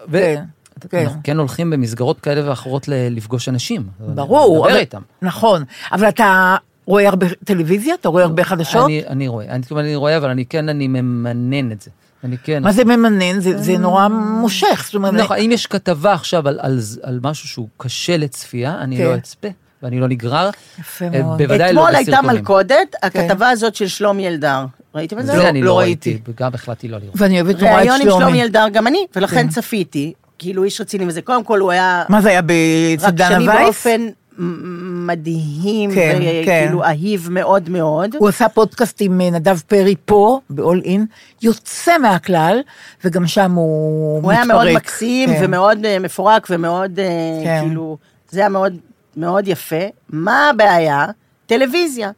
כן, 0.89 0.97
כן. 0.97 1.03
אנחנו 1.03 1.19
כן 1.23 1.37
הולכים 1.37 1.69
במסגרות 1.69 2.19
כאלה 2.19 2.49
ואחרות 2.49 2.87
לפגוש 2.87 3.49
אנשים. 3.49 3.83
ברור. 3.99 4.57
לדבר 4.57 4.69
אבל- 4.71 4.79
איתם. 4.79 5.01
נכון, 5.21 5.63
אבל 5.91 6.07
אתה 6.09 6.55
רואה 6.85 7.07
הרבה 7.09 7.27
טלוויזיה? 7.45 7.93
אתה 7.95 8.09
רואה 8.09 8.23
הרבה 8.23 8.43
חדשות? 8.43 8.85
אני, 8.85 9.03
אני 9.07 9.27
רואה, 9.27 9.45
אני, 9.49 9.63
אני 9.79 9.95
רואה, 9.95 10.17
אבל 10.17 10.29
אני 10.29 10.45
כן, 10.45 10.69
אני 10.69 10.87
ממנן 10.87 11.71
את 11.71 11.81
זה. 11.81 11.91
אני 12.23 12.37
כן. 12.37 12.63
מה 12.63 12.71
זה 12.71 12.85
ממנן? 12.85 13.39
זה 13.39 13.57
זה 13.61 13.77
נורא 13.77 14.07
מושך. 14.07 14.81
זאת 14.85 14.95
אומרת, 14.95 15.13
נכון, 15.13 15.37
אם 15.37 15.49
יש 15.51 15.67
כתבה 15.67 16.13
עכשיו 16.13 16.47
על, 16.47 16.59
על, 16.61 16.79
על 17.03 17.19
משהו 17.23 17.47
שהוא 17.47 17.67
קשה 17.77 18.17
לצפייה, 18.17 18.77
אני 18.81 18.97
כן. 18.97 19.03
לא 19.03 19.15
אצפה, 19.15 19.47
ואני 19.83 19.99
לא 19.99 20.07
נגרר. 20.07 20.49
יפה 20.79 21.05
אה, 21.05 21.09
מאוד. 21.23 21.37
בוודאי 21.37 21.73
לא 21.73 21.81
אתמול 21.81 21.95
הייתה 21.95 22.11
בסרטונים. 22.11 22.35
מלכודת, 22.35 22.95
הכתבה 23.03 23.49
הזאת 23.49 23.75
של 23.75 23.87
שלומי 23.87 24.27
אלדר. 24.27 24.65
ראיתם 24.95 25.19
את 25.19 25.25
זה? 25.25 25.31
זה 25.35 25.49
אני 25.49 25.61
לא 25.61 25.67
לא 25.67 25.79
ראיתי. 25.79 26.09
ראיתי, 26.09 26.31
וגם 26.31 26.51
החלטתי 26.53 26.87
לא 26.87 26.97
לראות. 26.97 27.13
ואני 27.17 27.41
אוהבת 27.41 27.61
נורא 27.61 27.71
את 27.73 27.77
ראיון 27.77 27.95
עם 27.95 28.07
שלומי 28.07 28.21
שלומי. 28.23 28.41
אלדר, 28.43 28.65
גם 28.73 28.87
אני, 28.87 29.05
ולכן 29.15 29.47
צפיתי. 29.49 30.13
כאילו 30.41 30.63
איש 30.63 30.81
רציני 30.81 31.05
וזה. 31.07 31.21
קודם 31.21 31.43
כל 31.43 31.59
הוא 31.59 31.71
היה 31.71 32.03
מה 32.09 32.21
זה 32.21 32.29
היה 32.29 32.39
רק 32.39 32.45
בצדנה 32.47 33.27
שני 33.29 33.47
וייס? 33.49 33.61
באופן 33.63 34.07
מ- 34.37 35.07
מדהים, 35.07 35.91
כן, 35.95 36.19
כן. 36.21 36.41
וכאילו 36.63 36.83
אהיב 36.83 37.27
מאוד 37.31 37.69
מאוד. 37.69 38.15
הוא 38.19 38.29
עשה 38.29 38.49
פודקאסט 38.49 38.97
עם 39.01 39.21
אה, 39.21 39.29
נדב 39.29 39.59
פרי 39.67 39.95
פה, 40.05 40.39
ב-all 40.49 40.85
in, 40.85 40.99
יוצא 41.41 41.97
מהכלל, 41.97 42.61
וגם 43.05 43.27
שם 43.27 43.51
הוא 43.51 44.17
מתפרק. 44.17 44.23
הוא 44.23 44.31
היה 44.31 44.45
מאוד 44.45 44.67
מקסים 44.75 45.29
כן. 45.29 45.41
ומאוד 45.45 45.85
אה, 45.85 45.99
מפורק 45.99 46.47
ומאוד, 46.49 46.99
אה, 46.99 47.05
כן. 47.43 47.61
כאילו, 47.65 47.97
זה 48.29 48.39
היה 48.39 48.49
מאוד, 48.49 48.77
מאוד 49.17 49.47
יפה. 49.47 49.85
מה 50.09 50.49
הבעיה? 50.49 51.05
טלוויזיה. 51.45 52.11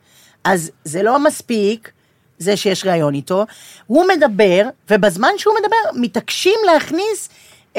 אז 0.44 0.72
זה 0.84 1.04
לא 1.04 1.20
מספיק, 1.24 1.92
זה 2.38 2.58
שיש 2.58 2.86
ראיון 2.86 3.14
איתו. 3.14 3.46
הוא 3.88 4.06
מדבר, 4.16 4.62
ובזמן 4.90 5.30
שהוא 5.38 5.54
מדבר, 5.64 6.02
מתעקשים 6.02 6.60
להכניס 6.74 7.30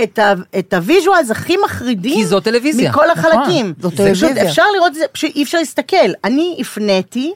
את, 0.03 0.19
ה, 0.19 0.35
את 0.59 0.75
ה 0.75 0.82
visuals 0.82 1.31
הכי 1.31 1.57
מחרידים. 1.65 2.15
כי 2.15 2.27
זו 2.27 2.41
טלוויזיה. 2.41 2.91
מכל 2.91 3.05
נכון, 3.17 3.33
החלקים. 3.33 3.75
זו 3.81 3.91
טלוויזיה. 3.91 4.49
אפשר 4.49 4.63
לראות 4.75 4.89
את 4.89 4.95
זה, 4.95 5.05
פשוט 5.13 5.31
אי 5.37 5.43
אפשר 5.43 5.59
להסתכל. 5.59 5.97
אני 6.25 6.57
הפניתי, 6.61 7.33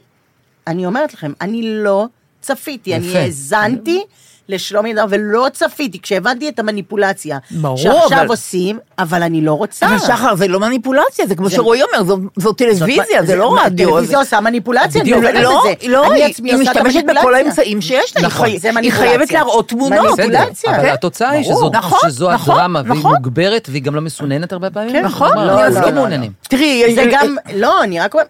אני 0.67 0.87
אומרת 0.87 1.15
לכם, 1.15 1.33
אני 1.41 1.63
לא 1.65 2.07
צפיתי, 2.41 2.95
אני. 2.95 3.19
האזנתי 3.19 4.03
לשלומי 4.49 4.91
אלדר 4.93 5.05
ולא 5.09 5.47
צפיתי, 5.53 6.01
כשהבנתי 6.03 6.49
את 6.49 6.59
המניפולציה. 6.59 7.39
ברור, 7.51 7.77
שעכשיו 7.77 8.19
אבל- 8.19 8.27
עושים, 8.29 8.79
אבל 8.99 9.23
אני 9.23 9.41
לא 9.41 9.53
רוצה. 9.53 9.87
אבל 9.87 9.99
שחר, 9.99 10.35
זה 10.37 10.49
לא 10.49 10.61
מניפולציה, 10.61 11.27
זה 11.27 11.35
כמו 11.35 11.49
זה- 11.49 11.57
שרועי 11.57 11.81
אומר, 11.83 12.05
זו- 12.05 12.19
זו 12.37 12.53
טלוויזיה, 12.53 13.25
זה 13.25 13.37
לא 13.37 13.55
מה, 13.55 13.63
רדיו. 13.65 13.89
טלוויזיה 13.89 14.19
עושה 14.19 14.41
מניפולציה, 14.41 15.01
אני 15.01 15.13
עובדת 15.13 15.35
לא, 15.43 15.63
בזה. 15.81 15.89
לא, 15.89 16.07
אני 16.07 16.23
היא 16.23 16.31
עצמי 16.31 16.53
היא 16.53 16.61
עושה 16.61 16.71
את 16.73 16.77
משתמשת 16.77 17.05
בכל. 17.19 17.35
האמצעים 17.35 17.81
שיש 17.81 18.17
לה, 18.17 18.21
היא 18.21 18.27
נכון, 18.27 18.57
זה 18.59 18.69
היא 18.69 18.75
מניפולציה. 18.75 19.09
חייבת 19.09 19.33
להראות 19.33 19.69
תמונות. 19.69 20.19
אבל 20.21 20.37
כן. 20.63 20.87
התוצאה 20.93 21.31
היא. 21.31 21.45
שזו, 21.45 21.71
נכון, 21.73 21.99
שזו 22.11 22.31
נכון, 22.31 22.55
הדרמה, 22.55 22.83
והיא 22.87 22.99
נכון. 22.99 23.15
מוגברת, 23.15 23.69
והיא 23.71 23.83
גם 23.83 23.95
לא 23.95 24.01
מסוננת 24.01 24.53
הרבה 24.53 24.71
פעמים. 24.71 24.93
כן, 24.93 25.05
נכון, 25.05 25.29
אנחנו 25.39 25.47
לא, 25.47 25.69
לא 25.69 25.81
לא, 25.81 25.93
מעוניינים. 25.93 26.33
תראי, 26.49 26.95
זה 26.95 27.01
אה, 27.01 27.07
גם, 27.13 27.37
לא, 27.55 27.83
אני 27.83 28.01
רק 28.01 28.15
אומרת, 28.15 28.29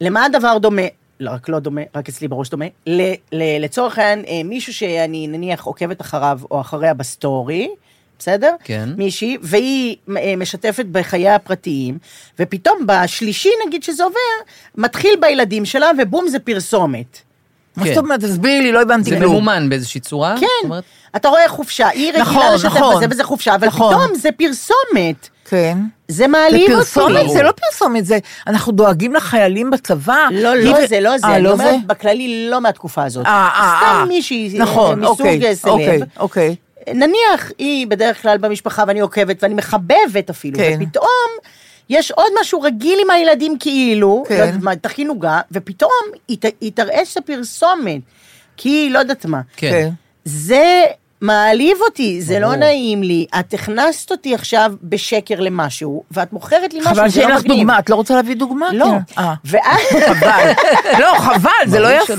למה 0.00 0.24
הדבר 0.24 0.58
דומה? 0.58 0.82
לא, 1.24 1.30
רק 1.30 1.48
לא 1.48 1.58
דומה, 1.58 1.80
רק 1.94 2.08
אצלי 2.08 2.28
בראש 2.28 2.48
דומה. 2.48 2.64
ל- 2.86 3.12
ל- 3.32 3.64
לצורך 3.64 3.98
העניין, 3.98 4.24
אה, 4.28 4.42
מישהו 4.44 4.74
שאני 4.74 5.26
נניח 5.26 5.64
עוקבת 5.64 6.00
אחריו 6.00 6.40
או 6.50 6.60
אחריה 6.60 6.94
בסטורי, 6.94 7.68
בסדר? 8.18 8.54
כן. 8.64 8.88
מישהי, 8.96 9.36
והיא 9.42 9.96
אה, 10.16 10.36
משתפת 10.36 10.86
בחייה 10.92 11.34
הפרטיים, 11.34 11.98
ופתאום 12.38 12.86
בשלישי, 12.86 13.48
נגיד 13.66 13.82
שזה 13.82 14.04
עובר, 14.04 14.18
מתחיל 14.76 15.10
בילדים 15.20 15.64
שלה, 15.64 15.90
ובום, 16.02 16.28
זה 16.28 16.38
פרסומת. 16.38 17.18
מה 17.76 17.84
כן. 17.84 17.94
זאת 17.94 18.04
אומרת, 18.04 18.20
תסבירי 18.20 18.60
לי, 18.62 18.72
לא 18.72 18.82
הבנתי 18.82 19.10
זה 19.10 19.16
כלום. 19.16 19.32
ממומן 19.32 19.68
באיזושהי 19.68 20.00
צורה. 20.00 20.34
כן, 20.40 20.68
אתה 21.16 21.28
רואה 21.28 21.48
חופשה, 21.48 21.88
היא 21.88 22.08
רגילה 22.08 22.22
נכון, 22.24 22.54
לשתף 22.54 22.66
נכון. 22.66 22.96
בזה, 22.96 23.06
וזה 23.10 23.24
חופשה, 23.24 23.54
אבל 23.54 23.66
נכון. 23.66 23.94
פתאום 23.94 24.14
זה 24.18 24.28
פרסומת. 24.32 25.28
כן. 25.44 25.78
זה 26.08 26.14
זה 26.16 26.26
מעליב 26.26 26.62
אותי. 26.70 26.74
פרסומת? 26.74 27.30
זה 27.30 27.42
לא 27.42 27.50
פרסומת, 27.50 28.04
זה, 28.06 28.18
אנחנו 28.46 28.72
דואגים 28.72 29.14
לחיילים 29.14 29.70
בצבא. 29.70 30.16
לא, 30.30 30.48
היא 30.48 30.64
לא 30.64 30.70
ו- 30.70 30.86
זה, 30.88 31.00
לא 31.00 31.18
זה, 31.18 31.26
אה, 31.26 31.34
אני 31.36 31.44
לא 31.44 31.52
אומרת 31.52 31.80
זה? 31.80 31.86
בכללי 31.86 32.48
לא 32.50 32.60
מהתקופה 32.60 33.04
הזאת. 33.04 33.26
אה, 33.26 33.48
אה, 33.54 33.78
סתם. 33.80 34.08
מישהי 34.08 34.58
נכון, 34.58 35.00
מסוג 35.00 35.10
אוקיי, 35.20 35.56
סלב. 35.56 35.70
אוקיי, 35.70 36.00
אוקיי. 36.18 36.56
נניח 36.94 37.50
היא 37.58 37.86
בדרך 37.86 38.22
כלל 38.22 38.38
במשפחה 38.38 38.84
ואני 38.86 39.00
עוקבת 39.00 39.42
ואני 39.42 39.54
מחבבת 39.54 40.30
אפילו, 40.30 40.58
כן. 40.58 40.78
ופתאום 40.82 41.30
יש 41.90 42.10
עוד 42.10 42.32
משהו 42.40 42.60
רגיל 42.60 42.98
עם 43.04 43.10
הילדים 43.10 43.56
כאילו, 43.60 44.24
כן. 44.28 44.56
לא 44.62 44.74
תכין 44.74 45.08
עוגה, 45.08 45.40
ופתאום 45.52 45.90
היא 46.28 46.38
היא 46.60 46.72
תראה 46.74 47.04
שזה 47.04 47.20
פרסומת, 47.20 48.00
כי 48.56 48.88
לא 48.92 48.98
יודעת 48.98 49.26
מה. 49.26 49.40
כן. 49.56 49.90
זה 50.24 50.84
מעליב 51.24 51.76
אותי, 51.80 52.22
זה 52.22 52.38
לא. 52.38 52.54
נעים 52.56 53.02
לי. 53.02 53.26
את 53.40 53.54
הכנסת 53.54 54.10
אותי 54.10 54.34
עכשיו 54.34 54.72
בשקר 54.82 55.40
למשהו, 55.40 56.02
ואת 56.10 56.32
מוכרת 56.32 56.72
לי 56.72 56.80
משהו, 56.80 56.94
חבל 56.94 57.08
זה 57.08 57.20
לא 57.20 57.26
שאין 57.26 57.30
לך 57.30 57.38
מגניב. 57.44 57.56
דוגמה, 57.58 57.78
את 57.78 57.90
לא 57.90 57.94
רוצה 57.96 58.14
להביא 58.14 58.36
דוגמה? 58.36 58.66
לא. 58.72 58.84
כן. 58.84 59.20
אה. 59.22 59.34
ואז... 59.44 59.80
חבל. 60.08 60.52
לא, 61.00 61.14
חבל, 61.18 61.50
זה 61.66 61.80
לא 61.80 61.88
יפה. 61.92 62.14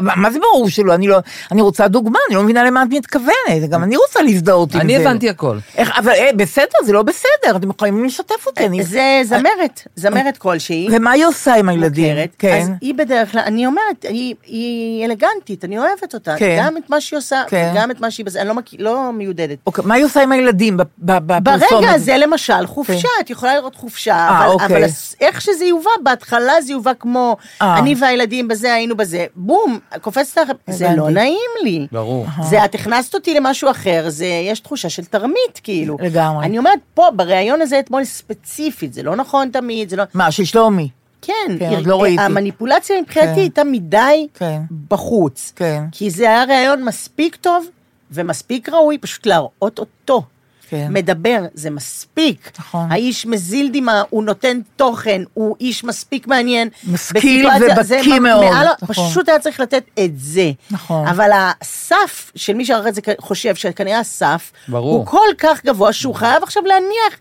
מה 0.00 0.12
מה 0.16 0.30
זה 0.30 0.38
ברור 0.38 0.68
שלא? 0.70 0.94
אני 0.94 1.06
לא... 1.08 1.18
אני 1.52 1.62
רוצה 1.62 1.88
דוגמה, 1.88 2.18
אני 2.28 2.36
לא 2.36 2.42
מבינה 2.42 2.64
למה 2.64 2.82
את 2.82 2.88
מתכוונת. 2.90 3.68
גם 3.70 3.82
אני 3.82 3.96
רוצה 3.96 4.22
להזדהות 4.22 4.74
עם 4.74 4.80
זה. 4.80 4.84
אני 4.84 4.96
הבנתי 4.96 5.30
הכל. 5.30 5.58
איך, 5.76 5.98
אבל 5.98 6.10
אה, 6.12 6.30
בסדר, 6.36 6.64
זה 6.84 6.92
לא 6.92 7.02
בסדר, 7.02 7.56
אתם 7.56 7.70
יכולים 7.70 8.04
לשתף 8.04 8.46
אותי. 8.46 8.66
אני- 8.66 8.82
זה 8.82 9.20
זמרת, 9.24 9.88
זמרת 9.96 10.36
כלשהי. 10.38 10.88
ומה 10.92 11.10
היא 11.10 11.26
עושה 11.26 11.54
עם 11.54 11.68
הילדים? 11.68 12.10
מוכרת, 12.16 12.30
כן. 12.38 12.58
אז 12.62 12.70
היא 12.80 12.94
בדרך 12.94 13.32
כלל, 13.32 13.40
אני 13.46 13.66
אומרת, 13.66 14.02
היא, 14.08 14.34
היא 14.46 15.04
אלגנטית, 15.06 15.64
אני 15.64 15.78
אוהבת 15.78 16.14
אותה. 16.14 16.34
כן. 16.38 16.56
גם 16.60 16.76
את 16.76 16.90
מה 16.90 17.00
שהיא 17.00 17.18
עושה, 17.18 17.42
כן. 17.48 17.72
גם 17.76 17.90
את 17.90 18.00
מה 18.00 18.10
שהיא... 18.10 18.26
אני 18.46 18.54
לא, 18.54 18.60
מכ... 18.62 18.68
לא 18.78 19.12
מיודדת. 19.12 19.58
אוקיי, 19.66 19.84
מה 19.86 19.94
היא 19.94 20.04
עושה 20.04 20.22
עם 20.22 20.32
הילדים 20.32 20.76
ב- 20.76 20.82
ב- 20.98 21.18
בפרסומת? 21.26 21.70
ברגע 21.70 21.90
הזה 21.90 22.16
למשל, 22.16 22.66
חופשה, 22.66 23.08
את 23.20 23.30
יכולה 23.30 23.54
לראות 23.54 23.74
חופשה, 23.74 24.12
כן. 24.28 24.34
אה, 24.34 24.44
אבל, 24.44 24.52
אוקיי. 24.52 24.66
אבל 24.66 24.82
איך 25.20 25.40
שזה 25.40 25.64
יובא, 25.64 25.90
בהתחלה 26.02 26.60
זה 26.62 26.72
יובא 26.72 26.92
כמו, 27.00 27.36
אה. 27.62 27.78
אני 27.78 27.94
והילדים 28.00 28.48
בזה, 28.48 28.74
היינו 28.74 28.96
בזה, 28.96 29.26
בום, 29.36 29.78
קופצת 30.00 30.40
לך, 30.40 30.50
זה. 30.70 30.88
לא 30.96 31.10
נעים 31.10 31.36
לי. 31.64 31.86
ברור. 31.92 32.26
זה, 32.42 32.64
את 32.64 32.74
הכנסת 32.74 33.14
אותי 33.14 33.34
למשהו 33.34 33.70
אחר, 33.70 34.04
זה, 34.08 34.26
יש 34.26 34.60
תחושה 34.60 34.88
של 34.88 35.04
תרמית, 35.04 35.60
כאילו. 35.62 35.96
לגמרי. 36.00 36.46
אני 36.46 36.58
אומרת, 36.58 36.78
פה, 36.94 37.06
בריאיון 37.16 37.62
הזה 37.62 37.78
אתמול 37.78 38.04
ספציפית, 38.04 38.92
זה 38.92 39.02
לא 39.02 39.16
נכון 39.16 39.48
תמיד, 39.52 39.88
זה 39.88 39.96
לא... 39.96 40.02
מה, 40.14 40.30
של 40.30 40.44
שלומי? 40.44 40.88
כן, 41.22 41.32
כן, 41.58 41.68
היא- 41.68 41.76
עוד 41.76 41.86
לא 41.86 42.02
ראיתי. 42.02 42.22
המניפולציה 42.22 43.00
מבחינתי 43.00 43.34
כן. 43.34 43.40
הייתה 43.40 43.64
מדי 43.64 44.26
כן. 44.34 44.60
בחוץ. 44.88 45.52
כן. 45.56 45.82
כי 45.92 46.10
זה 46.10 46.24
היה 46.28 46.44
ראיון 46.44 46.84
מספיק 46.84 47.36
טוב 47.36 47.66
ומספיק 48.10 48.68
ראוי 48.68 48.98
פשוט 48.98 49.26
להראות 49.26 49.78
אותו. 49.78 50.22
כן. 50.68 50.86
מדבר, 50.90 51.38
זה 51.54 51.70
מספיק. 51.70 52.50
נכון. 52.58 52.92
האיש 52.92 53.26
מזיל 53.26 53.70
דמעה, 53.72 54.02
הוא 54.10 54.22
נותן 54.24 54.60
תוכן, 54.76 55.22
הוא 55.34 55.56
איש 55.60 55.84
מספיק 55.84 56.26
מעניין. 56.26 56.68
משכיל 56.90 57.46
ובקיא 57.46 58.14
מ- 58.18 58.22
מאוד, 58.22 58.44
מעל 58.44 58.66
נכון. 58.82 59.08
פשוט 59.10 59.28
היה 59.28 59.38
צריך 59.38 59.60
לתת 59.60 59.84
את 60.04 60.10
זה. 60.20 60.50
נכון. 60.70 61.06
אבל 61.08 61.30
הסף 61.60 62.32
של 62.34 62.54
מי 62.54 62.64
שאחרי 62.64 62.92
זה 62.92 63.00
חושב 63.20 63.54
שכנראה 63.54 63.98
הסף, 63.98 64.52
ברור. 64.68 64.96
הוא 64.96 65.06
כל 65.06 65.28
כך 65.38 65.64
גבוה 65.64 65.92
שהוא 65.92 66.14
חייב 66.14 66.42
עכשיו 66.42 66.62
להניח 66.66 67.18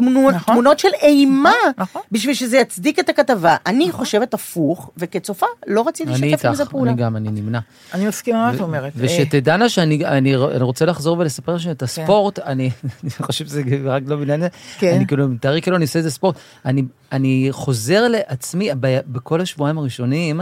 תמונות, 0.00 0.34
נכון. 0.34 0.54
תמונות 0.54 0.78
של 0.78 0.88
אימה, 1.02 1.52
נכון. 1.78 2.02
בשביל 2.12 2.34
שזה 2.34 2.58
יצדיק 2.58 2.98
את 2.98 3.08
הכתבה. 3.08 3.56
אני 3.66 3.92
חושבת 3.92 4.34
הפוך, 4.34 4.90
וכצופה 4.96 5.46
לא 5.66 5.84
רציתי 5.88 6.14
אני 6.14 6.30
לשתף 6.30 6.44
עם 6.44 6.54
זה 6.54 6.62
איתך, 6.62 6.72
פעולה. 6.72 6.90
אני 6.90 7.00
גם, 7.00 7.16
אני 7.16 7.28
נמנע. 7.28 7.58
אני 7.94 8.06
מסכימה 8.06 8.38
מה 8.50 8.54
את 8.54 8.60
אומרת. 8.60 8.92
ושתדענה 8.96 9.68
שאני 9.68 10.04
אני, 10.04 10.36
אני 10.36 10.62
רוצה 10.62 10.84
לחזור 10.84 11.18
ולספר 11.18 11.58
שאת 11.58 11.82
הספורט, 11.82 12.38
אני, 12.38 12.70
אני 13.02 13.10
חושב 13.10 13.46
שזה 13.46 13.62
רק 13.84 14.02
לא 14.06 14.16
בעניין, 14.16 14.42
כן. 14.78 14.94
אני 14.94 15.06
כאילו, 15.06 15.28
מתארי 15.28 15.62
כאילו 15.62 15.76
אני 15.76 15.84
עושה 15.84 15.98
איזה 15.98 16.10
ספורט, 16.10 16.36
אני, 16.64 16.82
אני 17.12 17.48
חוזר 17.50 18.08
לעצמי, 18.08 18.70
ב, 18.80 18.98
בכל 19.06 19.40
השבועיים 19.40 19.78
הראשונים, 19.78 20.40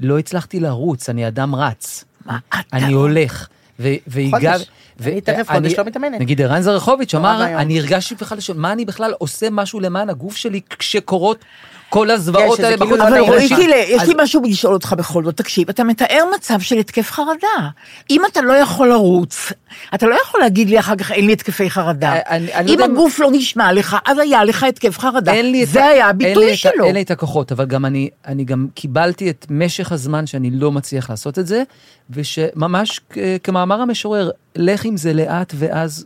לא 0.00 0.18
הצלחתי 0.18 0.60
לרוץ, 0.60 1.08
אני 1.08 1.28
אדם 1.28 1.54
רץ. 1.54 2.04
מה 2.26 2.38
אתה 2.48 2.76
אני 2.76 2.92
הולך. 2.92 3.48
ו- 3.80 3.88
והגע... 4.06 4.52
חודש. 4.52 4.70
אני 5.06 5.20
תכף 5.20 5.50
חודש 5.52 5.72
לא 5.78 5.84
מתאמנת. 5.84 6.20
נגיד 6.20 6.40
ערן 6.40 6.60
זרחוביץ' 6.60 7.14
אמר. 7.14 7.44
אני 7.44 7.80
הרגשתי 7.80 8.14
בכלל, 8.14 8.38
מה 8.54 8.72
אני 8.72 8.84
בכלל 8.84 9.12
עושה 9.18 9.50
משהו 9.50 9.80
למען 9.80 10.10
הגוף 10.10 10.36
שלי 10.36 10.60
כשקורות 10.78 11.44
כל 11.90 12.10
הזוועות 12.10 12.60
האלה 12.60 12.76
בחוץ. 12.76 12.98
לא 12.98 13.08
אבל 13.08 13.18
רועי, 13.18 13.46
לך. 13.46 13.58
גילה, 13.58 13.76
יש 13.76 14.02
לי 14.08 14.14
משהו 14.18 14.42
לשאול 14.44 14.74
אותך 14.74 14.94
בכל 14.98 15.24
זאת. 15.24 15.36
תקשיב, 15.36 15.68
אתה 15.68 15.84
מתאר 15.84 16.24
מצב 16.36 16.60
של 16.60 16.78
התקף 16.78 17.10
חרדה. 17.10 17.68
אם 18.10 18.22
אתה 18.32 18.40
לא 18.40 18.52
יכול 18.52 18.88
לרוץ, 18.88 19.52
אתה 19.94 20.06
לא 20.06 20.16
יכול 20.22 20.40
להגיד 20.40 20.70
לי 20.70 20.78
אחר 20.78 20.96
כך, 20.96 21.12
אין 21.12 21.26
לי 21.26 21.32
התקפי 21.32 21.70
חרדה. 21.70 22.12
אה, 22.12 22.38
לא 22.38 22.74
אם 22.74 22.82
הגוף 22.82 23.18
לא 23.18 23.28
נשמע 23.32 23.72
לך, 23.72 23.96
אז 24.06 24.18
היה 24.18 24.44
לך 24.44 24.64
התקף 24.64 24.98
חרדה. 24.98 25.32
זה 25.64 25.86
היה 25.86 26.08
הביטוי 26.08 26.56
שלו. 26.56 26.84
אין 26.84 26.94
לי 26.94 27.02
את 27.02 27.10
הכוחות, 27.10 27.52
אבל 27.52 27.64
גם 27.64 27.84
אני, 27.84 28.10
אני 28.26 28.44
גם 28.44 28.66
קיבלתי 28.74 29.30
את 29.30 29.46
משך 29.50 29.92
הזמן 29.92 30.26
שאני 30.26 30.50
לא 30.50 30.72
מצליח 30.72 31.10
לעשות 31.10 31.38
את 31.38 31.46
זה, 31.46 31.62
ושממש 32.10 33.00
כמאמר 33.42 33.80
המשורר, 33.80 34.30
לך 34.56 34.84
עם 34.84 34.96
זה 34.96 35.12
לאט 35.12 35.52
ואז 35.56 36.04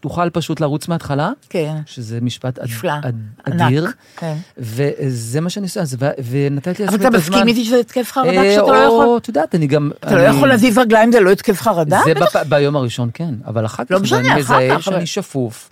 תוכל 0.00 0.30
פשוט 0.30 0.60
לרוץ 0.60 0.88
מההתחלה, 0.88 1.30
כן. 1.48 1.74
שזה 1.86 2.18
משפט 2.20 2.58
אד, 2.58 2.64
נפלא. 2.64 2.92
אד, 3.02 3.16
ענק, 3.46 3.60
אדיר, 3.60 3.86
כן. 4.16 4.34
וזה 4.58 5.40
מה 5.40 5.50
שאני 5.50 5.64
עושה, 5.64 5.80
אז, 5.80 5.96
ונתתי 6.30 6.68
לעצמי 6.70 6.86
אבל 6.86 6.94
את 6.94 7.00
אתה 7.00 7.16
הזמן. 7.16 7.18
מסכים 7.34 7.48
איתי 7.48 7.64
שזה 7.64 7.76
התקף 7.80 8.12
חרדה 8.12 8.30
אה, 8.42 8.50
כשאתה 8.56 8.72
לא 8.72 8.76
יכול? 8.76 9.04
או, 9.06 9.16
את 9.18 9.28
יודעת, 9.28 9.54
אני 9.54 9.66
גם... 9.66 9.90
אתה 10.00 10.14
לא 10.14 10.20
יכול 10.20 10.48
להזיז 10.48 10.78
רגליים, 10.78 11.12
זה 11.12 11.20
לא 11.20 11.30
התקף 11.30 11.60
חרדה? 11.60 12.00
זה. 12.04 12.12
ביום 12.48 12.76
הראשון, 12.76 13.10
כן, 13.14 13.34
אבל 13.46 13.66
אחר 13.66 13.84
כך 13.84 13.90
לא 13.90 14.00
משנה, 14.00 14.18
אני 14.18 14.28
אחר 14.28 14.38
מזהה 14.38 14.76
כך, 14.76 14.82
שאני 14.82 14.96
אבל- 14.96 15.04
שפוף. 15.04 15.70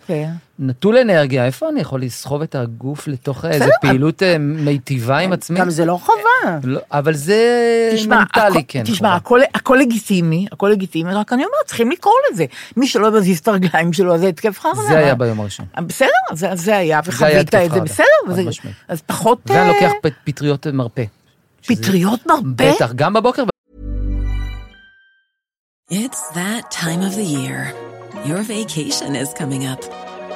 נטול 0.59 0.97
אנרגיה, 0.97 1.47
איפה 1.47 1.69
אני 1.69 1.81
יכול 1.81 2.03
לסחוב 2.03 2.43
את 2.43 2.55
הגוף 2.55 3.09
לתוך 3.09 3.45
איזה 3.45 3.69
פעילות 3.81 4.23
אה, 4.23 4.39
מיטיבה 4.39 5.19
עם 5.19 5.33
עצמי? 5.33 5.61
גם 5.61 5.71
זה 5.71 5.85
לא 5.85 6.01
חובה. 6.03 6.59
לא, 6.65 6.81
אבל 6.93 7.15
זה 7.15 7.91
תשמע, 7.95 8.19
מנטלי, 8.19 8.65
כן. 8.69 8.83
תשמע. 8.85 9.15
הכל, 9.15 9.41
הכל 9.55 9.79
לגיטימי, 9.81 10.47
הכל 10.53 10.69
לגיטימי, 10.69 11.15
רק 11.15 11.33
אני 11.33 11.45
אומרת, 11.45 11.67
צריכים 11.67 11.91
לקרוא 11.91 12.15
לזה. 12.33 12.45
מי 12.77 12.87
שלא 12.87 13.19
מזיז 13.19 13.39
את 13.39 13.49
הרגליים 13.49 13.93
שלו, 13.93 14.19
זה 14.19 14.29
התקף 14.29 14.59
חרדה. 14.61 14.83
זה 14.89 14.99
היה 14.99 15.15
ביום 15.15 15.41
הראשון. 15.41 15.67
בסדר, 15.87 16.09
זה, 16.33 16.37
זה 16.37 16.47
היה, 16.47 16.57
זה 16.57 16.77
היה 16.77 17.01
וחווית 17.05 17.55
את 17.55 17.71
זה, 17.71 17.81
בסדר, 17.81 18.07
וזה. 18.29 18.43
אז 18.89 19.01
פחות... 19.01 19.39
ואני 19.47 19.61
אה, 19.61 19.69
לוקח 19.69 19.93
פטריות 20.25 20.67
מרפא. 20.67 21.05
פטריות 21.67 22.27
מרפא? 22.27 22.75
בטח, 22.75 22.93
גם 22.93 23.13
בבוקר. 23.13 23.45
It's 25.91 26.23
that 26.35 26.71
time 26.71 27.03
of 27.03 27.15
the 27.15 27.29
year. 27.39 27.75
Your 28.25 28.43
vacation 28.43 29.15
is 29.15 29.35
coming 29.35 29.67
up. 29.67 30.04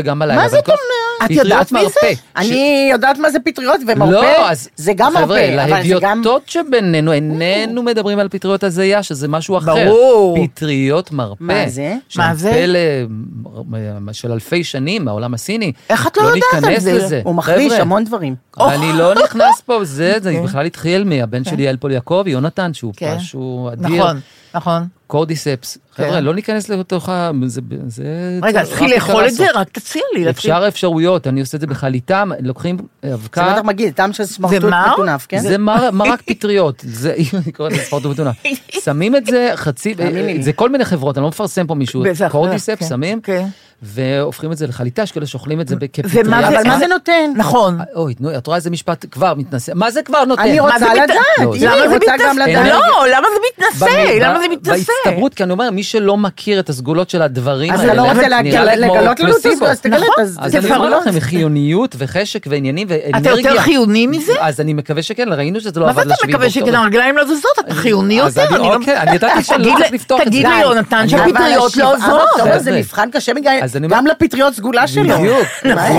וגם 0.00 0.18
בלילה. 0.18 0.42
מה 0.42 0.48
זאת 0.48 0.68
אומרת? 0.68 0.78
את 1.24 1.30
יודעת 1.30 1.72
מי 1.72 1.82
מרפא. 1.82 2.00
זה? 2.02 2.14
ש- 2.14 2.18
אני 2.36 2.88
יודעת 2.92 3.18
מה 3.18 3.30
זה 3.30 3.38
פטריות 3.44 3.80
ומרפא, 3.88 4.10
לא, 4.10 4.50
אז 4.50 4.68
זה 4.76 4.92
גם 4.96 5.12
חבר'ה, 5.12 5.26
מרפא, 5.26 5.64
אבל 5.64 5.82
זה 5.82 5.94
גם... 6.00 6.18
להדיוטות 6.18 6.42
שבינינו, 6.46 7.12
איננו 7.12 7.82
מדברים 7.82 8.18
על 8.18 8.28
פטריות 8.28 8.64
הזיה, 8.64 9.02
שזה 9.02 9.28
משהו 9.28 9.58
אחר. 9.58 9.74
ברור. 9.74 10.46
פטריות 10.46 11.12
מרפא. 11.12 11.42
מה 11.44 11.68
זה? 11.68 11.94
מה 12.16 12.34
זה? 12.34 12.50
פלא 12.52 14.12
של 14.12 14.32
אלפי 14.32 14.64
שנים 14.64 15.04
מהעולם 15.04 15.34
הסיני. 15.34 15.72
איך 15.90 16.06
את 16.06 16.16
לא 16.16 16.22
יודעת 16.22 16.64
על 16.74 16.80
זה? 16.80 16.92
לזה. 16.92 17.20
הוא 17.24 17.42
חבר'ה, 17.42 17.76
המון 17.80 18.04
דברים. 18.04 18.34
אני 18.60 18.92
לא 18.92 19.14
נכנס 19.24 19.60
פה, 19.66 19.84
זה, 19.84 20.14
זה 20.22 20.32
כן. 20.32 20.42
בכלל 20.42 20.66
התחיל 20.66 21.04
מהבן 21.04 21.44
שלי 21.44 21.62
יעל 21.62 21.76
פול 21.76 21.92
יעקבי, 21.92 22.30
יונתן, 22.30 22.74
שהוא 22.74 22.92
כן. 22.96 23.14
משהו 23.16 23.70
אדיר. 23.72 23.88
נכון, 24.02 24.20
נכון. 24.54 24.86
קורדיספס. 25.06 25.78
חבר'ה, 25.94 26.10
כן. 26.10 26.24
לא 26.24 26.34
ניכנס 26.34 26.68
לתוך 26.68 27.08
ה... 27.08 27.30
זה... 27.46 27.60
זה 27.86 28.04
רגע, 28.42 28.60
רק 28.60 28.66
תתחיל 28.66 28.94
לאכול 28.94 29.26
את 29.26 29.34
זה. 29.34 29.46
רק 29.54 29.68
תציע 29.68 30.02
לי. 30.14 30.30
אפשר 30.30 30.64
אפשרויות, 30.68 31.26
אני 31.26 31.40
עושה 31.40 31.56
את 31.56 31.60
זה 31.60 31.66
בחליטה, 31.66 32.24
לוקחים 32.40 32.76
זה 33.02 33.14
אבקה. 33.14 33.52
בטח 33.52 33.64
מגעיל, 33.64 33.90
טעם 33.90 34.12
של 34.12 34.24
סמרטוט 34.24 34.64
מר? 34.64 34.92
מטונף, 34.92 35.26
כן? 35.28 35.38
זה 35.38 35.58
מר- 35.58 35.90
מרק 35.90 36.22
פטריות, 36.22 36.82
זה, 36.86 37.12
אם 37.12 37.24
אני 37.44 37.52
קורא 37.52 37.68
לזה 37.68 37.82
ספורט 37.82 38.06
ומתונה. 38.06 38.30
שמים 38.84 39.16
את 39.16 39.26
זה 39.26 39.50
חצי. 39.54 39.94
זה 40.40 40.52
כל 40.52 40.70
מיני 40.70 40.84
חברות, 40.84 41.18
אני 41.18 41.22
לא 41.22 41.28
מפרסם 41.28 41.66
פה 41.66 41.74
מישהו, 41.74 42.04
קורדיספס 42.30 42.78
כן, 42.78 42.88
שמים, 42.88 43.20
כן. 43.20 43.46
והופכים 43.82 44.52
את 44.52 44.56
זה 44.56 44.66
לחליטה, 44.66 45.02
יש 45.02 45.12
כאלה 45.12 45.26
שאוכלים 45.26 45.60
את 45.60 45.68
זה 45.68 45.74
כפטריה. 45.92 46.24
ומה 46.26 46.50
זה, 46.50 46.58
אבל 46.60 46.68
מה 46.68 46.78
זה 46.78 46.86
נותן? 46.86 47.30
נכון. 47.36 47.78
אוי, 47.96 48.14
נו, 48.20 48.36
את 48.38 48.46
רואה 48.46 48.56
איזה 48.56 48.70
משפט 48.70 49.04
כבר 49.10 49.34
מתנשא, 49.34 49.72
מה 49.74 49.90
זה 49.90 50.02
כבר 50.02 50.24
נותן? 50.24 50.42
אני 50.42 50.60
רוצה 50.60 50.94
לדעת, 50.94 51.10
לא, 51.38 51.54
למה 51.60 51.88
זה 51.88 51.96
מתנשא? 51.96 52.44
לא, 52.68 53.06
למה 53.16 53.26
זה 53.34 53.40
מתנשא? 53.52 53.84
למה 54.20 54.38
זה 54.40 54.48
מתנשא? 54.50 54.92
בהצטברות, 55.04 55.34
כי 55.34 55.42
אני 55.42 55.52
אומר, 55.52 55.70
מי 55.70 55.82
שלא 55.82 56.16
מכיר 56.16 56.60
את 56.60 56.68
הסגולות 56.68 57.10
של 57.10 57.22
הדברים 57.22 57.72
אז 57.72 57.80
האלה, 57.80 57.92
אתה 57.92 58.02
לא 58.02 58.08
רוצה 58.08 58.28
לגלות 58.76 59.20
לנו 59.20 59.30
את. 59.30 59.36
הסגולות, 59.46 59.62
אז 59.62 59.80
תגלה, 59.80 59.96
נכון. 59.96 60.24
אז 60.24 60.38
אז 60.40 60.56
אני. 60.56 60.76
אומר 60.76 60.98
לכם, 60.98 61.20
חיוניות 61.20 61.94
וחשק 61.98 62.46
ועניינים 62.48 62.86
ואנרגיה. 62.90 63.32
אתה 63.32 63.48
יותר 63.48 63.60
חיוני 63.60 64.06
מזה? 64.06 64.32
אז 64.40 64.60
אני 64.60 64.74
מקווה 64.74 65.02
שכן, 65.02 65.28
ראינו 65.32 65.60
שזה 65.60 65.80
לא 65.80 65.86
מה 65.86 65.92
זה 65.92 66.00
עבד 66.00 66.10
אתה 66.12 66.26
מקווה 66.26 66.50
שכן. 66.50 66.74
הרגליים 66.74 67.16
לא 67.16 67.24
זזות, 67.24 67.50
אתה 67.60 67.74
חיוני 67.74 68.22
אז 68.22 68.36
יותר. 68.38 68.48
אני- 68.48 68.56
אני 68.58 68.68
לא- 68.68 68.74
אוקיי, 68.74 68.98
אני 68.98 69.14
ידעתי 69.14 69.38
אז 69.38 69.46
שלא 69.46 69.56
תגיד 69.56 69.72
צריך 69.78 69.90
ל- 69.90 69.94
לפתוח 69.94 70.20
את 70.20 70.24
זה. 70.24 70.30
תגיד 70.30 70.46
די. 70.46 70.52
ליונתן 70.58 70.96
אני- 70.96 71.08
שהפטריות 71.08 71.76
לא 71.76 71.94
עוזרות. 71.94 72.20
באוקטובר 72.34 72.58
זה. 72.58 72.72
מבחן 72.78 73.08
קשה 73.12 73.34
מדי, 73.34 73.58
אז 73.68 73.76
אני 73.76 73.88
גם 73.88 74.06
לפטריות 74.06 74.54
סגולה 74.54 74.86
שלו. 74.86 75.18
בדיוק, 75.18 75.46
נכון. 75.64 75.96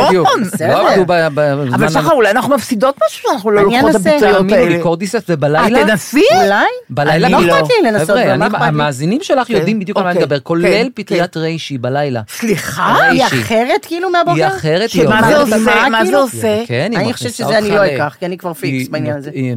לא 0.60 0.90
עבדו 0.92 1.06
בזמן... 1.08 1.74
אבל 1.74 1.90
שחר, 1.90 2.12
אולי 2.12 2.32
אנחנו 2.32 2.56
מפסידות 2.56 2.96
משהו 3.08 3.22
שאנחנו 3.30 3.52
לא 3.52 3.62
אני 3.62 3.74
לוקחות 3.74 3.90
את. 3.92 3.96
הפטריות 3.96 4.38
תאמינו 4.38 4.58
לי, 4.66 4.74
האלה. 4.74 4.84
קורדיספס 4.84 5.30
אה, 5.30 5.36
ובלילה... 5.38 5.86
תנסי? 5.86 6.22
אולי? 6.44 6.66
בלילה 6.90 7.28
אני 7.28 7.34
לא 7.34 7.40
בדיוק. 7.40 7.58
אכפת 7.58 7.70
לי 7.84 7.92
לנסות, 7.92 8.10
אני- 8.18 8.48
אכפת 8.48 8.60
לי? 8.62 8.68
המאזינים 8.68 9.20
שלך 9.24 9.50
יודעים 9.50 9.80
בדיוק 9.80 9.98
על 9.98 10.04
מה 10.04 10.10
אני 10.12 10.18
אוקיי, 10.18 10.26
מדבר, 10.26 10.38
כן, 10.38 10.44
כולל 10.44 10.64
כן. 10.64 10.88
פטריית 10.96 11.38
ריישי 11.38 11.78
בלילה. 11.78 12.22
סליחה? 12.30 12.96
היא. 13.10 13.24
אחרת 13.26 13.86
כאילו 13.86 14.10
מהבוקר? 14.10 14.36
היא 14.36 14.48
אחרת, 14.48 14.90
היא 14.94 15.04
עושה? 15.04 15.90
מה 15.90 16.06
זה? 16.06 16.18
עושה? 16.18 16.64
כן, 16.68 16.88
היא 16.92 17.00
אני 17.00 17.10
מכניסה 17.10 17.14
חושבת 17.14 17.34
שזה 17.34 17.44
אותך 17.46 17.58
אני 17.58 17.70
לא 17.70 17.86
ל- 17.86 17.96
אקח, 17.96 18.16
כי 18.20 18.26
אני 18.26 18.38
כבר 18.38 18.54
פיקס 18.54 18.88
בעניין 18.90 19.18
הזה. 19.18 19.30
היא 19.34 19.56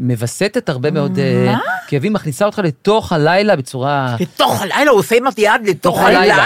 מווסתת 0.00 0.68
הרבה 0.68 0.90
מאוד 0.90 1.18
אה, 1.18 1.54
כאבים, 1.88 2.12
מכניסה 2.12 2.44
אותך 2.44 2.60
לתוך 2.64 3.12
הלילה 3.12 3.56
בצורה... 3.56 4.16
לתוך 4.20 4.62
הלילה, 4.62 4.90
הוא 4.90 4.98
עושה 4.98 5.16
עם 5.16 5.24
היד 5.36 5.52
לתוך 5.64 6.00
הלילה. 6.00 6.36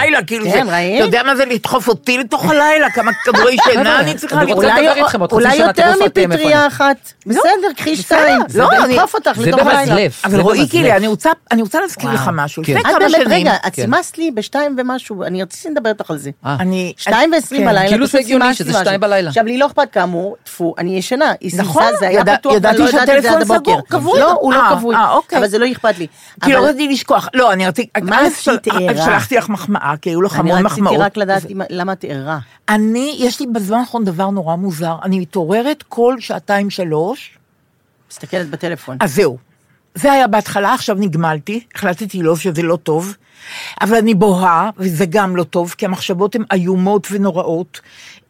כן? 0.45 0.96
אתה 0.97 1.07
יודע 1.07 1.23
מה 1.23 1.35
זה 1.35 1.45
לדחוף 1.45 1.87
אותי 1.87 2.17
לתוך 2.17 2.45
הלילה? 2.45 2.89
כמה 2.89 3.11
כדורי 3.13 3.57
שינה 3.65 3.83
חבר'ה, 3.83 3.99
אני 3.99 4.15
צריכה 4.15 4.41
אני 4.41 4.51
עוד 4.51 4.65
חצי 4.65 5.31
אולי 5.31 5.55
יותר 5.55 5.93
מפטריה 6.05 6.67
אחת. 6.67 7.13
בסדר, 7.25 7.47
קחי 7.77 7.95
שתיים. 7.95 8.41
לא, 8.55 8.69
אני 8.85 8.95
אדחוף 8.95 9.15
אותך 9.15 9.37
לתוך 9.37 9.59
הלילה. 9.67 9.95
אבל 10.25 10.39
רועי. 10.39 10.65
גילה, 10.65 10.97
אני 10.97 11.07
רוצה- 11.07 11.29
להזכיר 11.81 12.09
לך 12.11 12.29
משהו. 12.33 12.63
כן. 12.65 12.73
לפני 12.77 12.91
כמה 12.93 13.09
שנים, 13.09 13.27
רגע, 13.27 13.53
את 13.67 13.75
כן. 13.75 13.81
סימסת 13.81 14.17
לי 14.17 14.31
בשתיים 14.31 14.75
ומשהו, 14.77 15.23
אני 15.23 15.43
רציתי 15.43 15.69
לדבר 15.69 15.89
איתך 15.89 16.11
על 16.11 16.17
זה. 16.17 16.29
אה. 16.45 16.57
שתיים 16.97 17.31
ועשרים 17.33 17.61
כן. 17.61 17.67
בלילה, 17.67 17.87
כאילו 17.89 18.07
זה 18.07 18.19
הגיוני 18.19 18.53
שזה. 18.53 18.73
שתיים 18.73 18.99
בלילה. 18.99 19.27
עכשיו, 19.29 19.43
לי 19.45 19.57
לא 19.57 19.65
אכפת 19.65 19.87
כאמור, 19.91 20.35
טפו, 20.43 20.75
אני 20.77 20.97
ישנה. 20.97 21.33
היא 21.41 21.51
נכון, 21.57 21.83
סימסה, 21.83 21.97
זה 21.99 22.07
היה 22.07 22.23
פתוח, 22.37 22.51
לא 22.51 22.55
יודעת 22.57 22.75
את 22.75 22.85
זה 22.85 22.91
שהטלפון 22.91 23.31
עד 23.33 23.41
הבוקר. 23.41 23.59
סגור, 23.71 23.81
כבוי. 23.89 24.19
לא, 24.19 24.31
הוא 24.31 24.53
לא 24.53 24.59
אה, 24.61 24.69
כבוי. 24.75 24.95
אה, 24.95 25.11
אוקיי. 25.11 25.37
אבל 25.39 25.47
זה 25.47 25.57
לא 25.57 25.71
אכפת 25.71 25.97
לי. 25.99 26.07
כי 26.43 26.53
לא 26.53 26.59
אבל- 26.59 26.67
רציתי 26.67 26.87
לשכוח. 26.93 27.29
לא, 27.33 27.53
אני 27.53 27.67
רציתי... 27.67 27.89
מה 28.01 28.19
עשית, 28.19 28.67
ערה? 28.67 29.05
שלחתי 29.05 29.35
לך 29.37 29.49
מחמאה, 29.49 29.93
כי 30.01 30.09
היו 30.09 30.21
לך 30.21 30.39
המון 30.39 30.63
רציתי. 30.89 31.03
רק 31.03 31.17
לדעת 31.17 31.45
אם- 31.51 31.61
למה 31.69 31.93
את 31.93 32.05
ערה. 32.07 32.39
אני, 32.69 33.15
יש 33.19 33.39
לי 33.39 33.47
בזמן 33.47 33.77
האחרון 33.77 34.03
דבר 34.05 34.29
נורא 34.29 34.55
מוזר, 34.55 34.95
אני 35.03 35.19
מתעוררת 35.19 35.83
כל 35.83 36.15
שעתיים 36.19 36.69
שלוש, 36.69 37.37
מסתכלת 38.11 38.49
בטלפון. 38.49 38.97
אז 38.99 39.15
זהו. 39.15 39.37
זה 39.95 40.11
היה 40.11 40.27
בהתחלה, 40.27 40.73
עכשיו 40.73 40.95
נגמלתי, 40.99 41.63
החלטתי 41.75 42.23
לא 42.23 42.35
שזה 42.35 42.61
לא 42.61 42.75
טוב, 42.75 43.15
אבל 43.81 43.97
אני 43.97 44.13
בוהה, 44.13 44.69
וזה 44.77 45.05
גם 45.05 45.35
לא 45.35 45.43
טוב, 45.43 45.75
כי 45.77 45.85
המחשבות 45.85 46.35
הן 46.35 46.43
איומות 46.53 47.07
ונוראות. 47.11 47.81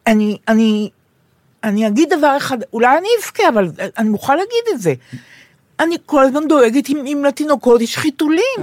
אני, 0.06 0.38
אני, 0.48 0.90
אני 1.64 1.86
אגיד 1.86 2.08
דבר 2.18 2.36
אחד, 2.36 2.58
אולי 2.72 2.98
אני 2.98 3.08
אבכה, 3.20 3.42
אבל 3.48 3.70
אני 3.98 4.08
מוכרחה 4.08 4.34
להגיד 4.34 4.74
את 4.74 4.80
זה. 4.80 4.94
אני 5.80 5.96
כל 6.06 6.24
הזמן 6.24 6.48
דואגת 6.48 6.88
אם, 6.88 7.04
אם 7.06 7.24
לתינוקות 7.28 7.80
יש 7.80 7.96
חיתולים. 7.98 8.60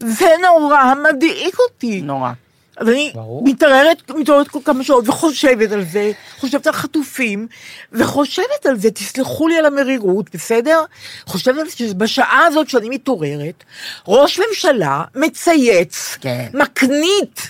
זה 0.00 0.26
נורא 0.42 0.92
מדאיג 1.12 1.54
אותי. 1.68 2.00
נורא. 2.02 2.32
אז 2.76 2.88
אני. 2.88 3.12
מתעוררת, 3.44 4.10
מתעוררת 4.10 4.48
כל 4.48 4.58
כמה 4.64 4.84
שעות 4.84 5.08
וחושבת 5.08 5.72
על 5.72 5.84
זה, 5.84 6.12
חושבת 6.38 6.66
על 6.66 6.72
חטופים, 6.72 7.46
וחושבת 7.92 8.66
על 8.66 8.78
זה, 8.78 8.90
תסלחו 8.90 9.48
לי 9.48 9.58
על 9.58 9.66
המרירות, 9.66 10.34
בסדר? 10.34 10.84
חושבת 11.26 11.58
על 11.58 11.68
זה 11.68 11.76
שבשעה 11.76 12.44
הזאת 12.46 12.68
שאני 12.68 12.88
מתעוררת, 12.88 13.64
ראש 14.08 14.40
ממשלה 14.40 15.02
מצייץ, 15.14 16.16
כן. 16.20 16.46
מקנית 16.54 17.40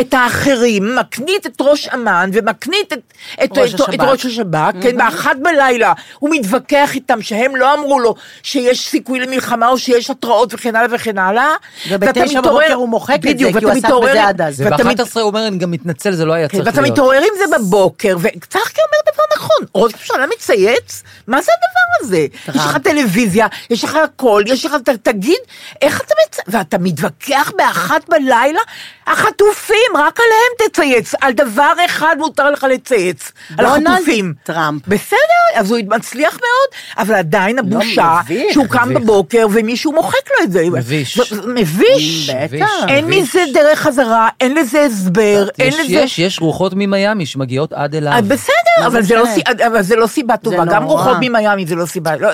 את 0.00 0.14
האחרים, 0.14 0.96
מקנית 0.96 1.46
את 1.46 1.56
ראש 1.60 1.88
אמ"ן 1.88 2.30
ומקנית 2.32 2.92
את, 2.92 2.98
את, 3.44 3.58
ראש 3.58 3.74
את, 3.74 3.80
את 3.80 3.88
השב"כ. 3.88 4.00
ראש 4.04 4.26
השב"כ, 4.26 4.72
כן, 4.82 4.96
באחת 4.96 5.36
בלילה 5.42 5.92
הוא 6.18 6.30
מתווכח 6.32 6.94
איתם 6.94 7.22
שהם 7.22 7.56
לא 7.56 7.74
אמרו 7.74 8.00
לו 8.00 8.14
שיש 8.42 8.88
סיכוי 8.88 9.20
למלחמה 9.20 9.68
או 9.68 9.78
שיש 9.78 10.10
התראות 10.10 10.54
וכן 10.54 10.76
הלאה 10.76 10.88
וכן 10.96 11.18
הלאה. 11.18 11.48
ובתשע 11.90 12.20
ואתה 12.20 12.38
מתעורר- 12.38 12.58
בבוקר 12.60 12.74
הוא 12.74 12.88
מוחק 12.88 13.14
את 13.16 13.22
זה, 13.22 13.28
בדיוק, 13.28 13.58
כי 13.58 13.64
הוא 13.64 13.72
ואתה 13.72 13.78
עסק 13.78 13.84
מתעורר- 13.86 14.10
בזה 14.10 14.24
עד 14.24 14.40
אז. 14.40 14.60
ואתה 14.60 14.84
מת- 14.84 15.00
וב-11 15.00 15.20
הוא 15.20 15.28
אומר, 15.28 15.46
אני 15.46 15.58
גם 15.58 15.70
מתנצל, 15.70 16.12
זה 16.12 16.24
לא 16.24 16.32
היה 16.32 16.48
כן, 16.48 16.56
צריך 16.58 16.68
ואתה 16.68 16.80
להיות. 16.80 16.92
מתעורר 16.92 17.18
עם 17.18 17.38
זה 17.50 17.58
בבוקר, 17.58 18.16
וצחקי 18.20 18.80
אומר 18.80 19.12
דבר 19.14 19.22
נכון, 19.36 19.66
ראש 19.74 19.92
ממשלה 19.92 20.26
מצייץ, 20.36 21.02
מה 21.26 21.42
זה 21.42 21.52
הדבר 21.52 22.06
הזה? 22.06 22.26
יש 22.48 22.66
לך 22.66 22.76
טלוויזיה, 22.78 23.46
יש 23.70 23.84
לך 23.84 23.94
הכל, 24.04 24.42
יש 24.46 24.64
לך, 24.66 24.74
ת- 24.84 24.88
תגיד, 24.88 25.38
איך 25.82 26.00
אתה 26.00 26.14
מצ... 26.26 26.38
ואתה 26.48 26.78
מתווכח 26.78 27.52
באחת 27.56 28.08
בלילה, 28.08 28.60
החטופים, 29.06 29.76
רק 29.94 30.18
עליהם 30.20 30.68
תצייץ, 30.70 31.12
על 31.20 31.32
דבר 31.32 31.72
אחד 31.86 32.16
מותר 32.18 32.50
לך 32.50 32.66
לצייץ, 32.70 33.32
על 33.58 33.66
החטופים. 33.66 34.34
טראמפ. 34.44 34.82
בסדר, 34.88 35.16
אז 35.54 35.70
הוא 35.70 35.78
מצליח 35.88 36.32
מאוד, 36.32 36.70
אבל 37.06 37.14
עדיין 37.14 37.58
הבושה, 37.58 38.20
מביך, 38.24 38.52
שהוא 38.52 38.66
קם 38.66 38.88
מביך. 38.88 38.98
בבוקר 39.02 39.46
ומישהו 39.52 39.92
מוחק 39.92 40.30
לו 40.38 40.44
את 40.44 40.52
זה. 40.52 40.64
מביש. 40.72 41.32
מביש. 41.54 42.30
בטח. 42.30 42.66
אין. 42.88 43.04
מזה 43.08 43.44
דרך 43.54 43.78
חזרה, 43.78 44.28
אין 44.40 44.54
לזה 44.54 44.82
הסבר, 44.84 45.48
אין 45.58 45.72
לזה... 45.72 45.82
יש, 45.92 46.18
יש 46.18 46.40
רוחות 46.40 46.72
ממיאמי 46.76 47.26
שמגיעות 47.26 47.72
עד 47.72 47.94
אליו. 47.94 48.12
אה, 48.12 48.22
בסדר, 48.22 48.86
אבל 48.86 49.02
זה 49.02 49.14
לא? 49.16 49.26
סי- 49.26 49.42
אבל 49.66 49.82
זה 49.82 49.96
לא 49.96 50.06
סיבה 50.06 50.36
טובה, 50.36 50.64
גם. 50.64 50.84
רוחות 50.84 51.16
ממיאמי 51.20 51.66
זה 51.66 51.74
לא 51.74 51.86
סיבה, 51.86 52.16
לא, 52.16 52.28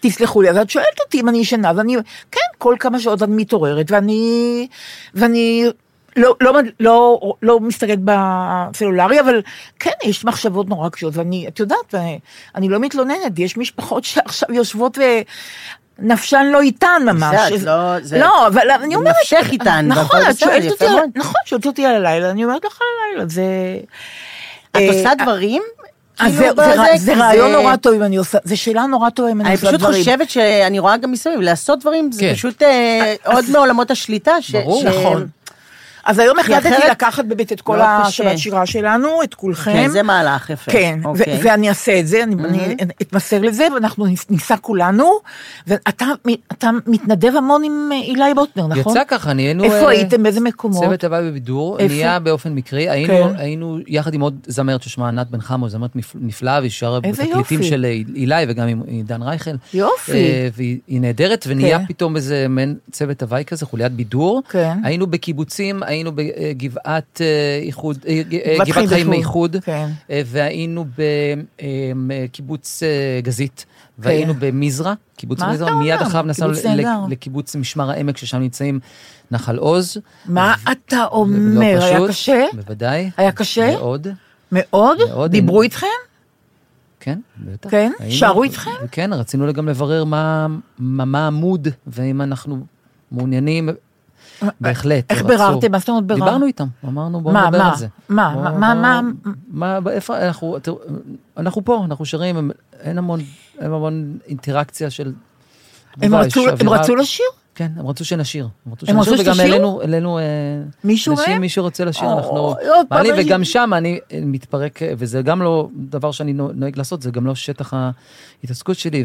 תסלחו 0.00 0.42
לי, 0.42 0.50
אז 0.50 0.56
את 0.56 0.70
שואלת 0.70 1.00
אותי 1.04 1.20
אם 1.20 1.28
אני 1.28 1.38
ישנה, 1.38 1.72
ואני, 1.76 1.96
כן, 2.32 2.40
כל 2.58 2.74
כמה 2.80 3.00
שעות 3.00 3.22
אני 3.22 3.32
מתעוררת, 3.36 3.90
ואני, 3.90 4.66
ואני 5.14 5.64
לא, 6.16 6.36
לא, 6.40 6.52
לא, 6.80 7.20
לא 7.42 7.60
מסתכלת 7.60 7.98
בסלולרי, 8.04 9.20
אבל 9.20 9.42
כן, 9.78 9.90
יש 10.04 10.24
מחשבות 10.24 10.68
נורא 10.68 10.88
קשות, 10.88 11.16
ואני, 11.16 11.48
את 11.48 11.60
יודעת, 11.60 11.78
ואני- 11.92 12.18
אני 12.54 12.68
לא 12.68 12.78
מתלוננת, 12.78 13.38
יש 13.38 13.56
משפחות 13.56 14.04
שעכשיו 14.04 14.48
יושבות 14.52 14.98
ו... 14.98 15.02
נפשן 15.98 16.46
לא 16.52 16.60
איתן 16.60 17.02
ממש. 17.04 17.36
זה 17.50 17.56
את 17.56 17.62
לא- 17.62 18.00
זה- 18.02 18.18
לא, 18.18 18.46
אבל 18.46 18.70
אני 18.70 18.94
אומרת... 18.96 19.14
נפשך 19.20 19.48
איתן, 19.52 19.86
נכון, 19.88 20.20
את 20.30 20.38
שואלת 20.38 20.70
אותי. 20.70 20.84
נכון, 21.14 21.34
שואלת 21.46 21.66
אותי 21.66 21.86
על 21.86 21.94
הלילה, 22.06 22.30
אני 22.30 22.44
אומרת 22.44 22.64
לך 22.64 22.78
על 22.80 22.86
הלילה, 23.12 23.28
זה... 23.30 23.42
את 24.70 24.76
אה, 24.76 24.88
עושה 24.88 25.10
דברים? 25.22 25.62
אז 26.20 26.38
כאילו 26.38 26.54
זה, 26.56 26.74
זה, 26.76 26.96
זה 26.96 27.14
רעיון 27.14 27.52
נורא 27.52 27.76
טוב 27.76 27.92
אם 27.94 28.02
אני 28.02 28.16
עושה, 28.16 28.38
זו 28.44 28.56
שאלה 28.56 28.86
נורא 28.86 29.10
טובה 29.10 29.30
אם 29.30 29.40
אני 29.40 29.48
אני 29.48 29.54
עושה 29.54 29.66
פשוט 29.68 29.80
דברים. 29.80 29.98
חושבת 29.98 30.30
שאני 30.30 30.78
רואה 30.78 30.96
גם 30.96 31.12
מסביב, 31.12 31.40
לעשות 31.40 31.80
דברים 31.80 32.12
זה 32.12 32.20
כן. 32.20 32.34
פשוט 32.34 32.62
אה, 32.62 33.14
עוד 33.24 33.44
מעולמות 33.52 33.90
השליטה. 33.90 34.32
ש- 34.42 34.50
ברור. 34.50 34.82
ש- 34.82 34.84
נכון. 34.84 35.26
אז 36.06 36.18
היום 36.18 36.38
החלטתי 36.38 36.68
אחרת- 36.68 36.90
לקחת 36.90 37.24
באמת 37.24 37.52
את 37.52 37.60
כל 37.60 37.76
מאוד 37.76 37.86
קשה. 38.00 38.06
השבת 38.08 38.38
שירה 38.38 38.66
שלנו, 38.66 39.22
את 39.24 39.34
כולכם. 39.34 39.72
כן, 39.72 39.88
זה 39.88 40.02
מהלך 40.02 40.50
יפה. 40.50 40.72
כן, 40.72 40.98
ו- 41.04 41.08
אוקיי. 41.08 41.40
ואני 41.42 41.68
אעשה 41.68 42.00
את 42.00 42.06
זה, 42.06 42.22
אני 42.22 42.34
אני 42.44 42.74
אתמסר 43.02 43.40
לזה, 43.40 43.66
ואנחנו 43.74 44.06
ניסע 44.30 44.56
כולנו. 44.56 45.10
ואתה 45.66 46.04
אתה 46.52 46.70
מתנדב 46.86 47.36
המון 47.36 47.64
עם 47.64 47.90
אה, 47.92 47.96
אילי 48.00 48.34
בוטנר, 48.34 48.66
נכון? 48.66 48.92
יצא 48.92 49.02
ככה, 49.08 49.32
נהיינו... 49.32 49.64
איפה 49.64 49.74
אה, 49.76 49.88
הייתם? 49.88 50.22
באיזה 50.22 50.40
מקומות? 50.40 50.84
צוות 50.84 51.04
הוואי 51.04 51.22
בבידור, 51.30 51.78
איפה? 51.78 51.94
נהיה 51.94 52.18
באופן 52.18 52.52
מקרי, 52.54 52.90
היינו, 52.90 53.14
כן. 53.30 53.36
היינו 53.38 53.78
יחד 53.86 54.14
עם 54.14 54.20
עוד 54.20 54.34
זמרת 54.46 54.82
ששמה 54.82 55.08
ענת 55.08 55.30
בן 55.30 55.40
חמו, 55.40 55.68
זמרת 55.68 55.96
נפ- 55.96 56.14
נפלאה, 56.20 56.58
והיא 56.58 56.70
שרה 56.70 56.98
איזה 57.04 57.22
בתקליטים 57.22 57.58
יופי. 57.58 57.68
של 57.70 57.84
אילי 58.14 58.34
וגם 58.48 58.68
עם 58.68 58.82
עידן 58.86 59.22
רייכל. 59.22 59.50
יופי. 59.74 60.12
אה, 60.12 60.48
והיא 60.56 60.78
היא 60.88 61.00
נהדרת, 61.00 61.44
ונהיה 61.48 61.78
כן. 61.78 61.86
פתאום 61.86 62.16
איזה 62.16 62.46
מעין 62.48 62.74
צוות 62.92 63.22
הוואי 63.22 63.44
כזה, 63.46 63.66
חוליית 63.66 63.92
בידור. 63.92 64.42
כן. 64.48 64.78
היינו 64.84 65.06
בקיבוצים, 65.06 65.82
היינו 65.94 66.12
בגבעת 66.14 67.20
אה, 67.20 67.58
איחוד, 67.62 67.98
אה, 68.08 68.12
אה, 68.44 68.54
גבעת 68.64 68.88
חיים. 68.88 69.12
איחוד, 69.12 69.56
כן. 69.64 69.88
והיינו 70.26 70.84
בקיבוץ 72.06 72.82
גזית, 73.22 73.66
והיינו 73.98 74.34
במזרע, 74.38 74.94
קיבוץ 75.16 75.40
כן. 75.42 75.50
מזרע, 75.50 75.74
מיד? 75.74 76.00
אחריו 76.02 76.24
נסענו. 76.24 76.52
לקיבוץ 77.08 77.56
משמר 77.56 77.90
העמק, 77.90 78.16
ששם 78.16 78.38
נמצאים 78.38 78.80
נחל 79.30 79.56
עוז. 79.56 79.96
מה 80.26 80.54
אתה 80.72 80.96
לא 80.96 81.06
אומר? 81.06 81.78
היה 81.84 81.96
פשוט, 81.96 82.08
קשה? 82.10 82.44
בוודאי. 82.54 83.10
היה 83.16 83.32
קשה? 83.32 83.70
מאוד, 83.76 84.06
מאוד? 84.52 84.98
מאוד. 85.08 85.30
דיברו 85.30 85.62
אין- 85.62 85.70
איתכם? 85.70 85.86
כן, 87.00 87.18
בטח. 87.38 87.70
כן? 87.70 87.92
היינו- 87.98 88.14
שרו 88.16 88.42
איתכם? 88.42 88.70
כן, 88.90 89.12
רצינו 89.12 89.52
גם 89.52 89.68
לברר 89.68 90.04
מה 90.04 90.46
מה- 90.78 91.04
מה 91.04 91.24
העמוד, 91.24 91.68
ואם 91.86 92.20
אנחנו 92.22 92.58
מעוניינים, 93.12 93.68
בהחלט. 94.60 95.04
איך. 95.10 95.22
ביררתם? 95.24 95.72
מה 95.72 95.78
זאת 95.78 95.88
אומרת 95.88 96.04
בירר? 96.04 96.18
דיברנו 96.20 96.46
איתם, 96.46 96.66
אמרנו 96.88 97.20
בואו 97.20 97.34
נדבר? 97.46 97.62
על 97.62 97.76
זה. 97.76 97.86
מה, 98.08 98.34
מה, 98.36 98.74
מה, 98.74 98.74
מה? 98.74 99.00
מה, 99.82 99.90
איפה, 99.90 100.18
אנחנו, 100.18 100.56
אנחנו 101.36 101.64
פה, 101.64 101.82
אנחנו 101.84 102.04
שרים, 102.04 102.50
אין 102.80 102.98
המון, 102.98 103.20
אין 103.60 103.72
המון 103.72 104.18
אינטראקציה 104.26 104.90
של... 104.90 105.12
הם 106.02 106.14
רצו- 106.14 106.96
לשיר? 106.96 107.24
כן, 107.54 107.72
הם 107.76 107.86
רצו 107.86 108.04
שנשיר. 108.04 108.48
הם 108.66 108.72
רצו 108.72 108.86
הם 108.88 109.02
שנשיר, 109.04 109.20
וגם? 109.20 109.40
העלינו, 109.40 109.80
העלינו, 109.80 110.18
אה, 110.18 110.22
מישהו 110.84 111.12
אנשים, 111.12 111.32
מהם? 111.32 111.40
מי 111.40 111.48
שרוצה 111.48 111.84
לשיר, 111.84 112.08
או, 112.08 112.18
אנחנו 112.18 112.54
מעלים, 112.90 113.14
פעם, 113.16 113.24
וגם 113.26 113.44
שם 113.44 113.70
אני 113.76 113.98
מתפרק, 114.22 114.80
וזה 114.98 115.22
גם 115.22 115.42
לא 115.42 115.68
דבר 115.76 116.12
שאני 116.12 116.32
נו- 116.32 116.50
נוהג 116.54 116.78
לעשות, 116.78 117.02
זה 117.02 117.10
גם 117.10 117.26
לא 117.26 117.34
שטח 117.34 117.72
ההתעסקות 118.42 118.78
שלי, 118.78 119.04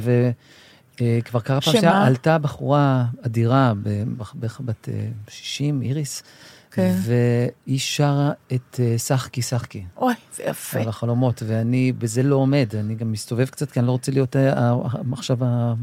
וכבר 1.01 1.39
קרה 1.39 1.61
פעם 1.61 1.73
שמה? 1.81 2.05
עלתה 2.07 2.37
בחורה 2.37 3.05
אדירה, 3.25 3.73
ב- 3.83 4.03
בח- 4.17 4.33
בח- 4.39 4.61
בת 4.65 4.89
אה, 4.89 5.07
60, 5.27 5.81
איריס, 5.81 6.23
כן. 6.71 6.95
והיא 7.01 7.79
שרה 7.79 8.31
את 8.53 8.79
אה, 8.79 8.97
שחקי 8.97 9.41
שחקי. 9.41 9.83
אוי, 9.97 10.13
זה 10.35 10.43
יפה. 10.43 10.79
על 10.79 10.87
החלומות, 10.89 11.43
ואני 11.47 11.91
בזה 11.91 12.23
לא 12.23 12.35
עומד, 12.35 12.67
אני 12.79 12.95
גם 12.95 13.11
מסתובב 13.11 13.45
קצת, 13.45 13.71
כי 13.71 13.79
אני 13.79 13.87
לא 13.87 13.91
רוצה 13.91 14.11
להיות 14.11 14.35
אה, 14.35 14.73
עכשיו 15.13 15.37
ה... 15.45 15.73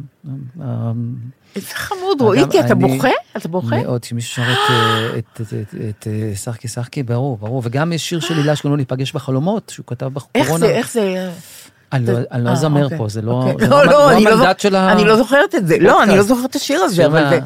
איזה 1.57 1.69
חמוד, 1.75 2.21
רואיתי, 2.21 2.61
אתה 2.61 2.75
בוכה? 2.75 3.09
אתה 3.37 3.49
בוכה? 3.49 3.83
מאוד, 3.83 4.05
שמישהו 4.05 4.35
שר 4.45 5.19
את, 5.19 5.41
אה, 5.53 5.91
אה, 6.31 6.37
שחקי 6.37 6.69
שחקי, 6.69 7.03
ברור, 7.03 7.37
ברור. 7.37 7.63
וגם 7.65 7.93
יש 7.93 8.09
שיר 8.09 8.21
של 8.21 8.35
הילה 8.35 8.57
שקוראים 8.57 8.73
לו 8.73 8.77
להיפגש 8.77 9.13
בחלומות, 9.13 9.73
שהוא 9.75 9.87
כתב 9.87 10.11
איך 10.17 10.25
בקורונה. 10.45 10.67
זה, 10.67 10.73
איך 10.73 10.93
זה... 10.93 11.31
אני 11.93 12.07
לא- 12.07 12.19
אני 12.33 12.45
לא 12.45 12.49
אה, 12.49 12.53
אזמר 12.55 12.85
אוקיי, 12.85 12.99
פה, 12.99 13.09
זה 13.09 13.23
לא. 13.23 13.45
זה 13.61 13.67
לא- 13.69 13.87
לא 13.87 14.13
אני 14.13 14.25
לא 14.25 14.31
המנדט 14.31 14.61
של 14.61 14.75
ה... 14.75 14.93
אני 14.93 15.05
לא 15.05 15.17
זוכרת 15.17 15.55
את 15.55 15.67
זה. 15.67 15.79
לא, 15.81 16.03
אני 16.03 16.17
לא. 16.17 16.23
זוכרת 16.23 16.51
את 16.51 16.57
השיר 16.57 16.81
הזה, 16.81 17.07
אבל 17.07 17.29
זה... 17.31 17.39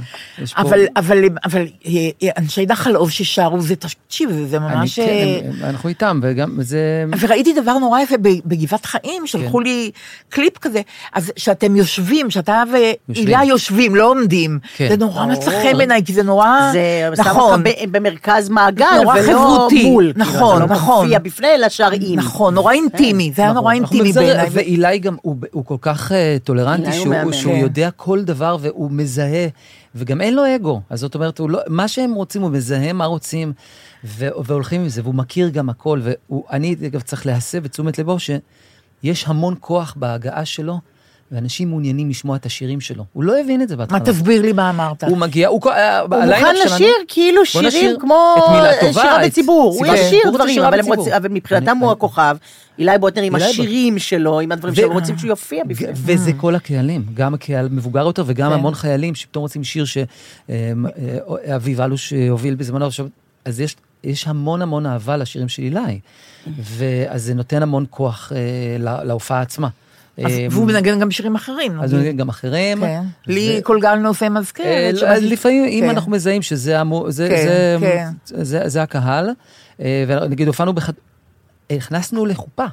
אה, 1.86 1.92
אה, 2.22 2.28
אנשי 2.38 2.66
נחל 2.66 2.94
עוז 2.94 3.10
ששרו, 3.10 3.60
זה, 3.60 3.76
תקשיב, 3.76 4.30
זה 4.50 4.58
ממש... 4.58 5.00
כן, 5.00 5.50
אנחנו 5.64 5.88
איתם, 5.88 6.20
וגם 6.22 6.56
זה... 6.60 7.04
וראיתי 7.20 7.52
דבר 7.52 7.78
נורא 7.78 8.00
יפה 8.00 8.14
בגבעת 8.18 8.86
חיים, 8.86 9.26
שלחו 9.26 9.58
כן. 9.58 9.64
לי 9.64 9.90
קליפ 10.28 10.58
כזה, 10.58 10.80
אז 11.12 11.32
שאתם 11.36 11.76
יושבים, 11.76 12.30
שאתה. 12.30 12.62
והילה 13.08 13.44
יושבים, 13.44 13.94
לא 13.94 14.10
עומדים. 14.10 14.58
כן. 14.76 14.88
זה 14.88 14.96
נורא. 14.96 15.26
מצא 15.26 15.50
חן 15.50 15.76
בעיניי, 15.76 16.02
כי 16.04 16.12
זה 16.12 16.22
נורא... 16.22 16.72
זה 16.72 17.08
שם 17.16 17.22
נכון. 17.22 17.60
אותך 17.66 17.80
במרכז 17.90 18.48
מעגל, 18.48 18.86
נורא 19.02 19.14
ולא 19.14 19.38
חברותי. 19.38 19.84
מול. 19.84 20.12
נכון, 20.16 20.52
כאילו, 20.52 20.64
אתה 20.64 20.74
נכון. 20.74 20.96
לא 20.96 21.02
מופיע 21.04 21.18
בפני, 21.18 21.48
אלא 21.54 21.68
שר 21.68 21.88
עם. 22.00 22.18
נכון, 22.18 22.54
נורא 22.54 22.72
אינטימי, 22.72 23.32
זה 23.36 23.42
היה 23.42 23.52
נורא 23.52 23.72
אנחנו 23.74 23.84
אינטימי 23.84 24.12
בעיניי. 24.12 24.39
ואילי 24.50 24.98
גם, 24.98 25.16
הוא, 25.22 25.36
הוא 25.52 25.64
כל 25.64 25.76
כך 25.80 26.12
אה, 26.12 26.36
טולרנטי, 26.44 26.90
אילי 26.90 26.98
הוא 26.98 27.04
שהוא. 27.04 27.32
שהוא 27.32 27.52
כן. 27.52 27.60
יודע 27.60 27.90
כל 27.90 28.24
דבר 28.24 28.56
והוא 28.60 28.90
מזהה, 28.90 29.46
וגם 29.94 30.20
אין 30.20 30.34
לו 30.34 30.42
אגו. 30.56 30.80
אז 30.90 31.00
זאת 31.00 31.14
אומרת, 31.14 31.40
לא, 31.48 31.60
מה 31.66 31.88
שהם 31.88 32.14
רוצים, 32.14 32.42
הוא 32.42 32.50
מזהה 32.50 32.92
מה 32.92 33.04
רוצים, 33.04 33.52
ו, 34.04 34.28
והולכים 34.44 34.80
עם 34.80 34.88
זה, 34.88 35.02
והוא 35.02 35.14
מכיר 35.14 35.48
גם 35.48 35.68
הכל, 35.70 36.00
ואני, 36.02 36.76
אגב, 36.86 37.00
צריך 37.00 37.26
להסב 37.26 37.64
את 37.64 37.70
תשומת 37.70 37.98
לבו 37.98 38.16
שיש 38.18 39.24
המון 39.26 39.54
כוח 39.60 39.94
בהגעה 39.96 40.44
שלו, 40.44 40.80
ואנשים 41.32 41.68
מעוניינים 41.68 42.10
לשמוע 42.10 42.36
את 42.36 42.46
השירים 42.46 42.80
שלו. 42.80 43.04
הוא 43.12 43.24
לא 43.24 43.40
הבין 43.40 43.62
את 43.62 43.68
זה 43.68 43.76
בהתחלה. 43.76 43.98
מה, 43.98 44.04
תסביר 44.04 44.42
לי 44.42 44.52
מה 44.52 44.70
אמרת. 44.70 45.04
הוא 45.04 45.18
מגיע, 45.18 45.48
הוא... 45.48 45.60
אה, 45.70 46.00
הוא 46.00 46.08
מוכן 46.24 46.54
לשיר 46.66 46.92
כאילו 47.08 47.46
שירים 47.46 47.96
כמו 48.00 48.34
טובה, 48.80 48.92
שירה 49.02 49.18
בציבור. 49.26 49.74
הוא 49.78 49.86
ישיר 49.86 50.30
דברים, 50.34 50.62
אבל 50.62 51.28
מבחינתם 51.30 51.76
הוא 51.76 51.90
הכוכב. 51.92 52.36
אילי 52.78 52.98
בוטנר 52.98 53.22
עם. 53.22 53.34
השירים 53.34 53.98
שלו, 53.98 54.40
עם 54.40 54.52
הדברים 54.52 54.72
ו- 54.72 54.76
שלו, 54.76 54.86
הם 54.90 54.92
רוצים 54.92 55.18
שהוא 55.18 55.28
יופיע 55.28 55.64
בפניהם. 55.64 55.94
וזה 55.96 56.32
כל 56.36 56.54
הקהלים, 56.54 57.04
גם 57.14 57.34
הקהל 57.34 57.68
מבוגר 57.70 58.06
יותר 58.06 58.24
וגם 58.26 58.48
כן. 58.50 58.54
המון 58.54 58.74
חיילים 58.74 59.14
שפתאום 59.14 59.42
רוצים 59.42 59.64
שיר 59.64 59.84
שאביב 59.84 61.80
אלוש 61.80 62.12
הוביל 62.30 62.54
בזמנו. 62.54 62.88
אז 63.44 63.60
יש, 63.60 63.76
יש 64.04 64.28
המון 64.28 64.62
המון 64.62 64.86
אהבה 64.86 65.16
לשירים 65.16 65.48
של 65.48 65.62
אילי, 65.62 66.00
ואז 66.58 67.22
זה 67.22 67.34
נותן 67.34 67.62
המון 67.62 67.84
כוח 67.90 68.32
אה, 68.34 68.38
לה- 68.78 69.04
להופעה 69.04 69.40
עצמה. 69.40 69.68
אז- 70.26 70.32
אה, 70.32 70.46
והוא 70.50 70.66
מנגן 70.66 71.00
גם 71.00 71.10
שירים 71.10 71.34
אחרים. 71.34 71.80
אז. 71.80 71.92
הוא 71.92 72.00
נגן 72.00 72.16
גם 72.16 72.28
אחרים. 72.28 72.80
כן. 72.80 73.02
לי 73.26 73.60
כל 73.64 73.78
גל 73.80 73.94
נושא 73.94 74.24
אה, 74.24 74.30
מזכרת. 74.30 74.94
לא, 75.02 75.14
לפעמים, 75.14 75.64
אם 75.64 75.80
כן. 75.84 75.90
אנחנו 75.90 76.12
מזהים 76.12 76.42
שזה 76.42 76.76
כן, 77.28 78.80
הקהל, 78.80 79.28
אה, 79.80 80.04
ונגיד 80.08 80.46
הופענו, 80.46 80.72
הכנסנו 81.70 82.26
לחופה. 82.26 82.64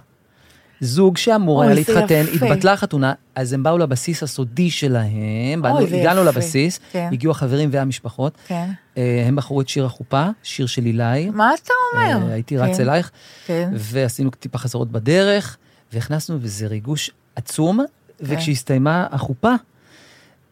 זוג 0.81 1.17
שאמור 1.17 1.63
היה 1.63 1.73
להתחתן. 1.73 2.23
התבטלה 2.33 2.73
החתונה, 2.73 3.13
אז 3.35 3.53
הם 3.53 3.63
באו 3.63 3.77
לבסיס 3.77 4.23
הסודי 4.23 4.69
שלהם, 4.69 5.61
הגענו. 5.65 6.23
לבסיס, 6.23 6.79
כן. 6.91 7.09
הגיעו 7.11 7.31
החברים 7.31 7.69
והמשפחות, 7.71 8.37
כן. 8.47 8.69
אה, 8.97 9.23
הם 9.27 9.35
בחרו 9.35 9.61
את 9.61 9.69
שיר 9.69 9.85
החופה, 9.85 10.25
שיר 10.43 10.65
של 10.65 10.85
אילי. 10.85 11.29
מה 11.29 11.51
אתה 11.63 11.73
אומר? 11.93 12.27
אה, 12.27 12.33
הייתי 12.33 12.57
רץ 12.57 12.77
כן. 12.77 12.83
אלייך, 12.83 13.11
כן. 13.47 13.69
ועשינו 13.73 14.29
טיפה 14.29 14.57
חזרות 14.57 14.91
בדרך, 14.91 15.57
והכנסנו, 15.93 16.37
וזה 16.41 16.67
ריגוש 16.67 17.11
עצום, 17.37 17.79
כן. 17.79 17.85
וכשהסתיימה 18.19 19.07
החופה, 19.11 19.53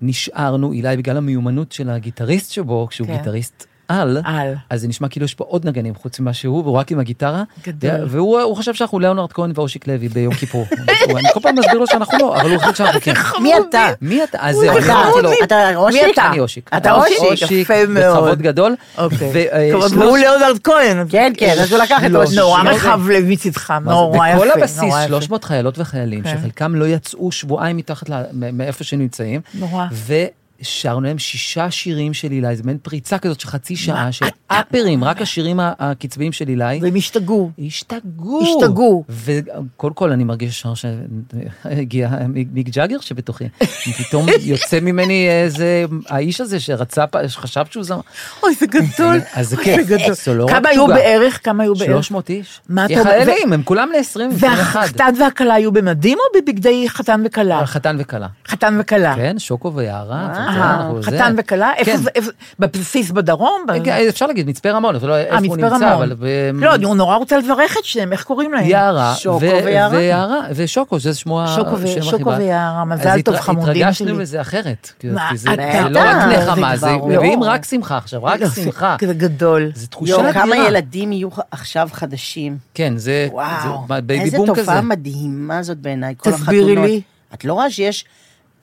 נשארנו, 0.02 0.72
אילי 0.72 0.98
בגלל 0.98 1.18
המיומנות 1.18 1.72
של 1.72 1.90
הגיטריסט 1.90 2.52
שבו, 2.52 2.88
כשהוא 2.88 3.08
כן. 3.08 3.18
גיטריסט 3.18 3.66
על, 3.88 4.18
על. 4.26 4.54
אז 4.70 4.82
זה 4.82 4.88
נשמע 4.88 5.08
כאילו 5.08 5.26
יש 5.26 5.34
פה 5.34 5.44
עוד 5.48 5.68
נגנים 5.68 5.96
חוץ 5.96 6.20
ממה 6.20 6.34
שהוא, 6.34 6.64
והוא 6.64 6.78
רק 6.78 6.92
עם 6.92 7.00
הגיטרה. 7.00 7.44
גדול. 7.68 7.92
והוא 8.08 8.40
הוא 8.42 8.56
חושב 8.56 8.74
שאנחנו 8.74 9.00
ליאונרד 9.00 9.32
כהן 9.34 9.52
ואושיק 9.56 9.88
לוי 9.88 10.08
ביום 10.10 10.34
כיפור. 10.34 10.66
אני 11.18 11.30
כל 11.34 11.40
פעם 11.40 11.56
מסביר 11.56 11.80
לו 11.80 11.88
שאנחנו 11.88 12.18
לא, 12.18 12.42
אבל 12.42 12.52
הוא 12.52 12.60
חושב 12.60 12.74
שאנחנו 12.76 13.02
כן. 13.02 13.14
מי 13.44 13.52
אתה? 13.58 13.88
מי 14.02 14.24
אתה? 14.24 14.38
אז 14.42 14.56
זהו, 14.56 14.78
אמרתי 14.78 15.22
לו, 15.22 15.30
אתה 15.44 15.76
אושיק? 15.76 16.04
מי 16.04 16.12
אתה? 16.12 16.28
אני 16.32 16.40
אושיק. 16.40 16.70
אתה 16.78 16.92
אושיק? 16.94 17.52
יפה 17.52 17.74
מאוד. 17.90 18.18
בכבוד 18.24 18.42
גדול. 18.42 18.76
אוקיי. 18.98 19.30
ו- 19.34 19.54
אה, 19.54 19.72
והוא 19.92 20.18
ליאונרד 20.18 20.58
כהן. 20.64 21.06
כן, 21.10 21.34
כן, 21.38 21.56
אז 21.62 21.72
הוא 21.74 21.80
לקח 21.84 22.04
את 22.06 22.16
אושיק. 22.16 22.40
נורא 22.40 22.62
רחב 22.64 23.10
לב 23.10 23.24
מצדך, 23.28 23.74
זה? 23.84 23.90
נורא 23.92 24.28
יפה. 24.28 24.36
בכל 24.38 24.52
הבסיס, 24.52 24.80
נורא 24.84 25.00
יפה. 25.00 25.08
300 25.08 25.44
חיילות 25.44 25.80
וחיילים, 25.80 26.24
כן. 26.24 26.38
שחלקם 26.40 26.76
לא 26.76 26.86
יצאו 26.88 27.32
שבועיים 27.32 27.78
מתחת 27.78 28.10
ל- 28.10 28.24
מ- 28.34 28.58
מאיפה 28.58 28.84
שנמצאים. 28.84 29.42
נורא. 29.54 29.86
ושרנו 30.62 31.02
להם 31.02 31.20
שישה 31.20 31.72
שירים 31.72 32.14
של 32.14 32.32
אילי, 32.32 32.56
זה 32.56 32.64
מעין 32.64 32.78
פריצה 32.78 33.18
כזאת 33.18 33.40
של 33.40 33.48
חצי 33.48 33.76
שעה, 33.76 34.12
של 34.12 34.26
אפרים, 34.48 35.04
רק 35.04 35.22
השירים 35.22 35.60
הקצביים 35.62 36.32
של 36.32 36.50
אילי. 36.50 36.80
והם 36.82 36.96
השתגעו. 36.96 37.52
השתגעו. 37.66 38.42
השתגעו. 38.44 39.04
וקודם 39.10 39.94
כל 39.94 40.12
אני 40.12 40.24
מרגיש 40.24 40.50
ישר 40.50 40.74
שהגיע 40.74 42.10
מיק 42.30 42.70
ג'אגר 42.70 43.00
שבתוכי. 43.00 43.46
פתאום 43.98 44.26
יוצא 44.42 44.80
ממני 44.80 45.30
איזה, 45.30 45.86
האיש 46.10 46.42
הזה 46.42 46.60
שרצה, 46.60 47.06
שחשב 47.28 47.64
שהוא 47.72 47.84
זמר. 47.84 48.02
אוי, 48.44 48.56
זה 48.56 48.66
גדול. 48.66 49.20
אז 49.34 49.50
זה 49.50 49.58
כיף. 49.58 49.88
זה 50.26 50.34
לא 50.34 50.46
רק 50.46 50.52
כמה 50.52 50.70
היו. 50.70 50.88
בערך? 50.88 51.40
כמה 51.44 51.64
היו 51.64 51.76
בערך? 51.76 51.92
300 51.92 52.30
איש. 52.30 52.62
מה 52.70 52.86
אתה 52.86 53.00
אומר? 53.00 53.04
חיילים, 53.04 53.54
הם 53.54 53.64
כולם 53.64 53.90
ל-20 53.92 54.20
ו-21. 54.20 54.38
והחתן 54.40 55.14
והכלה 55.20 55.54
היו 55.54 55.72
במדים 55.72 56.18
או 56.18 56.42
בבגדי 56.42 56.90
חתן 56.90 57.24
וכלה? 57.26 57.66
חתן 57.66 57.96
וכלה. 58.00 58.28
חתן 58.48 58.78
וכלה. 58.80 59.16
כן, 59.16 59.40
שוקו 59.40 59.74
ויערה. 59.74 60.45
אה, 60.48 60.90
זה. 61.02 61.12
חתן 61.12 61.36
וכלה? 61.38 61.74
איפה 61.78 61.92
כן. 61.92 61.98
זה? 61.98 62.10
בבסיס 62.60 63.12
בדרום? 63.12 63.66
כן, 63.84 63.98
אפשר 64.10 64.28
להגיד 64.28 64.48
מצפה 64.48 64.70
רמון, 64.72 64.96
לא 64.96 65.18
איפה 65.18 65.36
אה, 65.36 65.40
הוא 65.48 65.58
נמצא. 65.58 65.94
אבל... 65.94 66.14
ב- 66.20 66.26
לא, 66.54 66.76
אני 66.76 66.86
נורא 66.96 67.16
רוצה 67.16 67.38
לברך 67.38 67.78
את 67.80 67.86
שניהם, 67.86 68.12
איך 68.12 68.24
קוראים 68.24 68.54
להם? 68.54 68.66
יערה, 68.66 69.16
שוקו 69.18 69.40
ויערה? 69.92 70.42
ושוקו, 70.56 71.00
שזה 71.00 71.14
שמו 71.14 71.42
ה- 71.42 71.48
שוקו 71.48 71.76
החיבה. 71.76 72.36
ויערה, 72.38 72.86
מזל 72.86 73.22
טוב, 73.22 73.36
חמודים 73.40 73.70
התרגשנו 73.88 74.26
שלי. 74.26 74.42
אחרת. 74.42 74.92
כי 75.00 75.08
מה, 75.08 75.30
כי 75.32 75.38
זה 75.38 75.50
זה 75.50 75.90
לא 75.90 76.00
רק 76.00 76.16
נחמה, 76.16 76.78
זה 76.78 76.82
זה 76.88 76.94
כבר 77.00 77.08
מביאים 77.08 77.44
לא. 77.44 77.48
רק 77.48 77.66
שמחה 77.66 77.98
עכשיו, 77.98 78.24
רק 78.24 78.40
לא, 78.42 78.50
שמחה. 78.50 78.96
זה 79.02 79.14
גדול. 79.14 79.72
זה 79.76 79.88
תחושה 79.88 80.16
אדירה. 80.16 80.34
כמה 80.34 80.56
ילדים 80.56 81.12
יהיו 81.12 81.30
עכשיו 81.52 81.90
חדשים. 81.94 82.58
כן, 82.74 82.94
זה 82.98 83.28
וואו, 83.32 83.48
זה 83.88 84.02
baby 84.02 84.24
איזה 84.26 84.38
בום 84.38 84.52
כזה. 84.54 84.62
תופעה 84.62 84.82
מדהימה 84.82 85.64
זאת 85.64 85.78
בעיניי, 85.78 86.14
כל 86.18 86.30
החתונות. 86.30 86.50
תסבירי 86.50 86.76
לי. 86.76 87.02
את 87.34 87.46
לא 87.46 87.54
רואה 87.54 87.72
שיש 87.72 88.06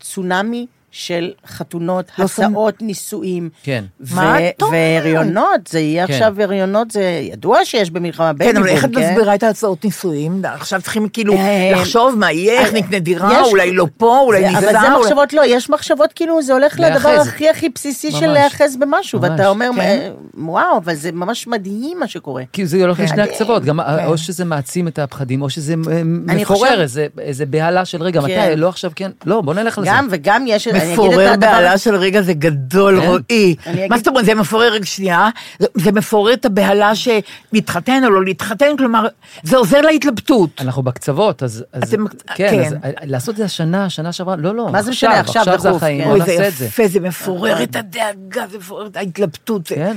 צונאמי 0.00 0.66
של 0.93 1.30
חתונות, 1.47 2.05
לא 2.18 2.24
הצעות 2.24 2.82
נישואים. 2.82 3.49
כן. 3.62 3.84
ו- 4.01 4.14
מה 4.16 4.49
את 4.49 4.62
אומרת? 4.62 4.72
והריונות, 5.03 5.66
זה 5.68 5.80
יהיה 5.80 6.07
כן. 6.07 6.12
עכשיו 6.12 6.43
הריונות, 6.43 6.90
זה 6.90 7.03
ידוע 7.32 7.64
שיש 7.64 7.90
במלחמה 7.90 8.32
baby 8.32 8.52
כן, 8.55 8.59
אבל 8.61 8.68
איך 8.68 8.84
את 8.84 8.90
כן? 8.95 9.11
מסבירה 9.12 9.34
את 9.34 9.43
ההצעות 9.43 9.84
נישואים? 9.84 10.43
עכשיו 10.45 10.82
צריכים 10.82 11.09
כאילו 11.09 11.34
אה, 11.34 11.70
לחשוב 11.74 12.14
מה 12.18 12.32
יהיה, 12.32 12.61
איך 12.61 12.68
אה, 12.74 12.78
נקנה 12.78 12.99
דירה, 12.99 13.40
יש- 13.43 13.49
אולי 13.49 13.72
לא 13.72 13.86
פה, 13.97 14.18
אולי 14.26 14.40
ניסע. 14.47 14.59
אבל 14.59 14.72
זה 14.72 14.93
אולי- 14.93 15.01
מחשבות 15.01 15.32
לא, 15.32 15.43
יש 15.47 15.70
מחשבות 15.70 16.12
כאילו 16.12 16.43
זה 16.43 16.53
הולך 16.53 16.80
להיאחז. 16.80 17.07
לדבר 17.07 17.20
הכי 17.20 17.49
הכי 17.51 17.68
בסיסי 17.68 18.11
של 18.11 18.16
ממש. 18.26 18.36
להיאחז 18.36 18.76
במשהו, 18.76 19.20
ממש, 19.20 19.30
ואתה 19.30 19.49
אומר, 19.49 19.70
כן. 19.76 20.11
וואו, 20.34 20.76
אבל 20.76 20.95
זה 20.95 21.12
ממש 21.12 21.47
מדהים 21.47 21.99
מה 22.01 22.09
שקורה. 22.09 22.43
כי 22.53 22.66
זה 22.66 22.80
הולך 22.82 23.01
לשני. 23.01 23.22
הקצוות, 23.22 23.64
גם 23.64 23.80
כן. 23.99 24.05
או 24.07 24.18
שזה 24.18 24.45
מעצים 24.45 24.88
את 24.88 24.99
הפחדים, 24.99 25.43
או 25.43 25.51
שזה 25.51 25.74
מפורר 26.07 26.80
איזה- 27.18 27.47
בהלה 27.47 27.84
של 27.84 28.03
רגע, 28.03 28.20
מתי, 28.20 28.28
כן. 28.34 28.59
לא 28.59 28.68
עכשיו 28.68 28.90
כן, 28.97 29.11
לא, 29.26 29.40
בוא 29.40 29.55
נלך 29.55 29.78
לזה. 29.78 29.86
גם 29.90 30.09
וגם 30.11 30.45
יש, 30.49 30.68
מפורר 30.92 31.32
בהלה 31.40 31.78
של 31.78 31.94
רגע 31.94 32.22
זה 32.22 32.32
גדול, 32.32 33.00
כן. 33.00 33.06
רועי. 33.06 33.54
מה 33.90 33.98
זאת 33.98 34.08
אומרת, 34.08 34.24
זה 34.24 34.34
מפורר, 34.34 34.72
רגע 34.72 34.86
שנייה, 34.86 35.28
זה- 35.58 35.66
זה 35.74 35.92
מפורר 35.92 36.32
את 36.32 36.44
הבהלה 36.44 36.92
שלהתחתן 36.94 38.02
או 38.04 38.10
לא 38.10 38.24
להתחתן, 38.24 38.76
כלומר, 38.78 39.06
זה 39.42 39.56
עוזר 39.56 39.80
להתלבטות. 39.80 40.50
אנחנו 40.60 40.82
בקצוות, 40.82 41.42
אז, 41.42 41.64
אתם- 41.78 42.06
כן, 42.08 42.48
כן. 42.50 42.62
אז 42.64 42.74
לעשות 43.02 43.32
את 43.32 43.36
זה 43.36 43.44
השנה, 43.44 43.90
שנה 43.90 44.12
שעברה, 44.12 44.36
לא, 44.36 44.54
לא, 44.54 44.68
מה 44.72 44.82
זה 44.82 44.90
משנה, 44.90 45.20
עכשיו 45.20 45.42
עכשיו 45.42 45.58
זה 45.60 45.70
החיים, 45.70 46.00
כן. 46.00 46.04
בוא 46.08 46.12
אוי, 46.16 46.20
זה 46.26 46.32
נעשה 46.32 46.48
את 46.48 46.52
זה. 46.54 46.64
יפה, 46.64 46.88
זה 46.88 47.00
מפורר 47.00 47.62
את 47.62 47.76
הדאגה, 47.76 48.44
זה 48.50 48.58
מפורר 48.58 48.86
את 48.86 48.96
ההתלבטות. 48.96 49.66
זה- 49.66 49.74
כן, 49.74 49.96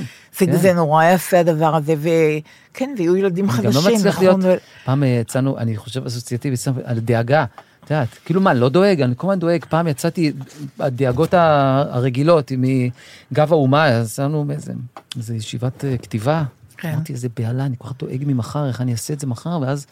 זה-. 0.52 0.58
זה 0.58 0.72
נורא 0.72 1.04
יפה 1.04 1.38
הדבר 1.38 1.76
הזה, 1.76 1.94
וכן, 1.98 2.90
ויהיו 2.96 3.16
ילדים 3.16 3.44
אני 3.44 3.52
חדשים. 3.52 3.70
גם 3.82 3.90
לא 3.90 3.96
מצליח 3.96 4.18
להיות, 4.18 4.36
פעם 4.84 5.02
אה, 5.02 5.08
יצאנו, 5.08 5.58
אני 5.58 5.76
חושב 5.76 6.06
אסוציאטיבי, 6.06 6.56
על 6.84 6.98
דאגה. 6.98 7.44
את 7.86 7.90
יודעת, 7.90 8.08
כאילו 8.24 8.40
מה, 8.40 8.54
לא 8.54 8.68
דואג, 8.68 9.02
אני 9.02 9.14
כל 9.16 9.26
הזמן 9.26 9.38
דואג. 9.38 9.64
פעם 9.64 9.88
יצאתי, 9.88 10.32
הדאגות 10.78 11.34
הרגילות, 11.34 12.52
מגב 12.58 13.52
האומה, 13.52 13.86
אז 13.88 14.12
יצאנו 14.12 14.44
באיזה 14.44 14.72
איזה 15.16 15.34
ישיבת 15.34 15.84
אה, 15.84 15.98
כתיבה. 15.98 16.44
כן. 16.76 16.92
אמרתי, 16.92 17.12
איזה 17.12 17.28
בהלה, 17.36 17.66
אני 17.66 17.76
כל 17.78 17.88
כך 17.88 17.94
דואג 17.98 18.24
ממחר, 18.26 18.68
איך 18.68 18.80
אני 18.80 18.92
אעשה 18.92 19.14
את 19.14 19.20
זה 19.20 19.26
מחר, 19.26 19.58
ואז 19.62 19.86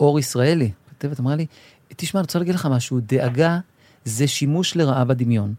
אור 0.00 0.18
ישראלי, 0.18 0.70
כתבת, 0.98 1.20
אמרה 1.20 1.36
לי, 1.36 1.46
תשמע, 1.96 2.20
אני 2.20 2.24
רוצה 2.24 2.38
להגיד 2.38 2.54
לך 2.54 2.66
משהו, 2.66 3.00
דאגה 3.06 3.58
זה 4.04 4.26
שימוש 4.26 4.76
לרעה 4.76 5.04
בדמיון. 5.04 5.54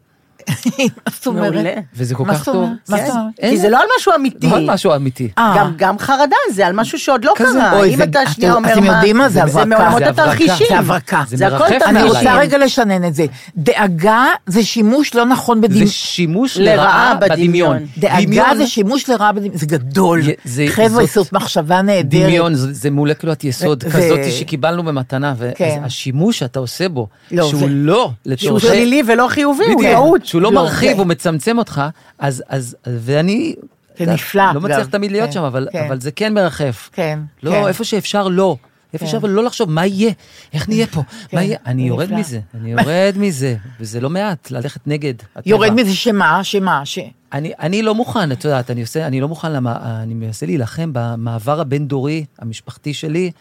מה 0.80 0.86
זאת 1.16 1.28
אומרת? 1.28 1.66
וזה 1.96 2.16
כל 2.16 2.26
מה 2.26 2.34
כך 2.36 2.46
טוב. 2.46 2.70
מה 2.90 2.98
כן. 2.98 3.06
זאת 3.06 3.16
אומרת? 3.16 3.34
אין- 3.40 3.52
כי 3.52 3.58
זה 3.58 3.70
לא 3.70 3.78
על 3.78 3.86
משהו 4.00 4.12
אמיתי. 4.16 4.48
לא 4.48 4.56
על 4.56 4.66
משהו 4.70 4.96
אמיתי. 4.96 5.28
אה. 5.38 5.54
גם, 5.58 5.74
גם 5.78 6.00
חרדה 6.00 6.36
זה 6.52 6.68
על 6.68 6.74
משהו 6.74 7.00
שעוד 7.00 7.26
לא 7.26 7.34
קרה. 7.36 7.84
אם 7.86 7.96
זה- 7.98 8.04
אתה 8.04 8.20
שנייה 8.32 8.54
אומר 8.54 8.74
אתם 8.74 8.84
יודעים 8.84 9.18
מה 9.18 9.30
זה 9.30 9.34
זה 9.34 9.44
הברקה? 9.44 9.66
מעולמות 9.66 10.00
זה 10.00 10.08
הברקה. 10.10 10.24
התרחישים. 10.32 10.68
זה 10.70 10.80
הברקה. 10.80 11.24
זה 11.28 11.38
זה 11.38 11.48
הכל 11.48 11.58
תרחישים. 11.58 11.98
אני. 11.98 12.04
רוצה 12.04 12.36
רגע 12.38 12.58
לשנן 12.58 13.04
את 13.08 13.14
זה. 13.16 13.26
דאגה 13.58 14.26
זה 14.48 14.64
שימוש 14.64 15.16
לא 15.16 15.26
נכון 15.26 15.62
בדמיון. 15.62 15.86
זה 15.86 15.92
שימוש 15.94 16.58
לרעה 16.58 17.16
בדמיון. 17.16 17.78
דאגה 17.98 18.16
זה 18.58 18.68
שימוש 18.68 19.10
לרעה 19.10 19.32
בדמיון, 19.32 19.58
זה 19.58 19.66
גדול. 19.66 20.22
זה- 20.46 20.66
חבר'ה, 20.70 21.06
זאת- 21.06 21.34
מחשבה 21.34 21.82
נהדרת. 21.82 22.24
דמיון 22.24 22.56
זה, 22.56 22.74
זה 22.74 22.92
מולקולת 22.92 23.44
יסוד 23.44 23.84
כזאת 23.84 24.20
שקיבלנו 24.32 24.84
במתנה, 24.84 25.34
כן. 25.56 25.80
והשימוש 25.84 26.40
שאתה 26.40 26.60
עושה 26.60 26.90
בו, 26.90 27.08
לא, 27.32 27.48
שהוא 27.50 27.60
זה- 27.60 27.66
לא 27.70 28.04
שהוא 28.04 28.12
לצורכי... 28.56 28.68
שלילי 28.68 29.02
ולא 29.08 29.28
חיובי, 29.30 29.64
הוא 29.74 29.84
טעות. 29.84 30.26
שהוא 30.34 30.42
לא 30.42 30.52
לא, 30.54 30.62
מרחיב, 30.64 30.92
זה- 30.92 30.98
הוא 30.98 31.08
מצמצם 31.08 31.58
אותך, 31.58 31.82
אז, 32.20 32.44
אז, 32.48 32.76
ואני... 32.86 33.56
זה 33.98 34.06
נפלא, 34.06 34.44
לא 34.54 34.62
מצליח. 34.62 34.88
תמיד 34.88 35.12
להיות 35.12 35.26
כן, 35.28 35.32
שם, 35.32 35.44
אבל, 35.44 35.68
כן. 35.72 35.86
אבל 35.88 36.02
זה 36.02 36.12
כן 36.12 36.34
מרחף. 36.34 36.90
כן, 36.94 37.20
לא, 37.44 37.52
כן. 37.52 37.68
איפה 37.68 37.84
שאפשר, 37.84 38.28
לא. 38.28 38.58
איפה 38.94 39.06
כן. 39.06 39.12
שאפשר 39.12 39.28
לא 39.28 39.44
לחשוב, 39.44 39.70
מה 39.70 39.86
יהיה? 39.86 40.12
איך 40.54 40.70
נהיה 40.70 40.88
פה? 40.88 41.02
כן, 41.30 41.38
מה 41.38 41.44
יהיה? 41.44 41.58
אני 41.66 41.88
יורד. 41.88 42.14
מזה, 42.14 42.40
אני 42.56 42.72
יורד 42.74 43.14
מזה, 43.18 43.56
וזה 43.80 44.02
לא 44.02 44.10
מעט, 44.10 44.52
ללכת 44.52 44.88
נגד. 44.88 45.14
יורד 45.46 45.72
מזה 45.74 45.94
שמה? 45.94 46.44
שמה? 46.44 46.86
ש... 46.86 47.00
אני, 47.34 47.52
אני 47.60 47.82
לא 47.82 47.96
מוכן, 47.96 48.32
את 48.32 48.46
יודעת, 48.46 48.72
אני 48.72 48.82
עושה, 48.82 49.08
אני 49.08 49.22
לא 49.22 49.28
מוכן, 49.28 49.52
למה, 49.52 50.00
אני 50.04 50.14
מנסה 50.14 50.46
להילחם 50.46 50.90
במעבר 50.94 51.60
הבין-דורי, 51.62 52.26
המשפחתי 52.40 52.94
שלי, 52.94 53.32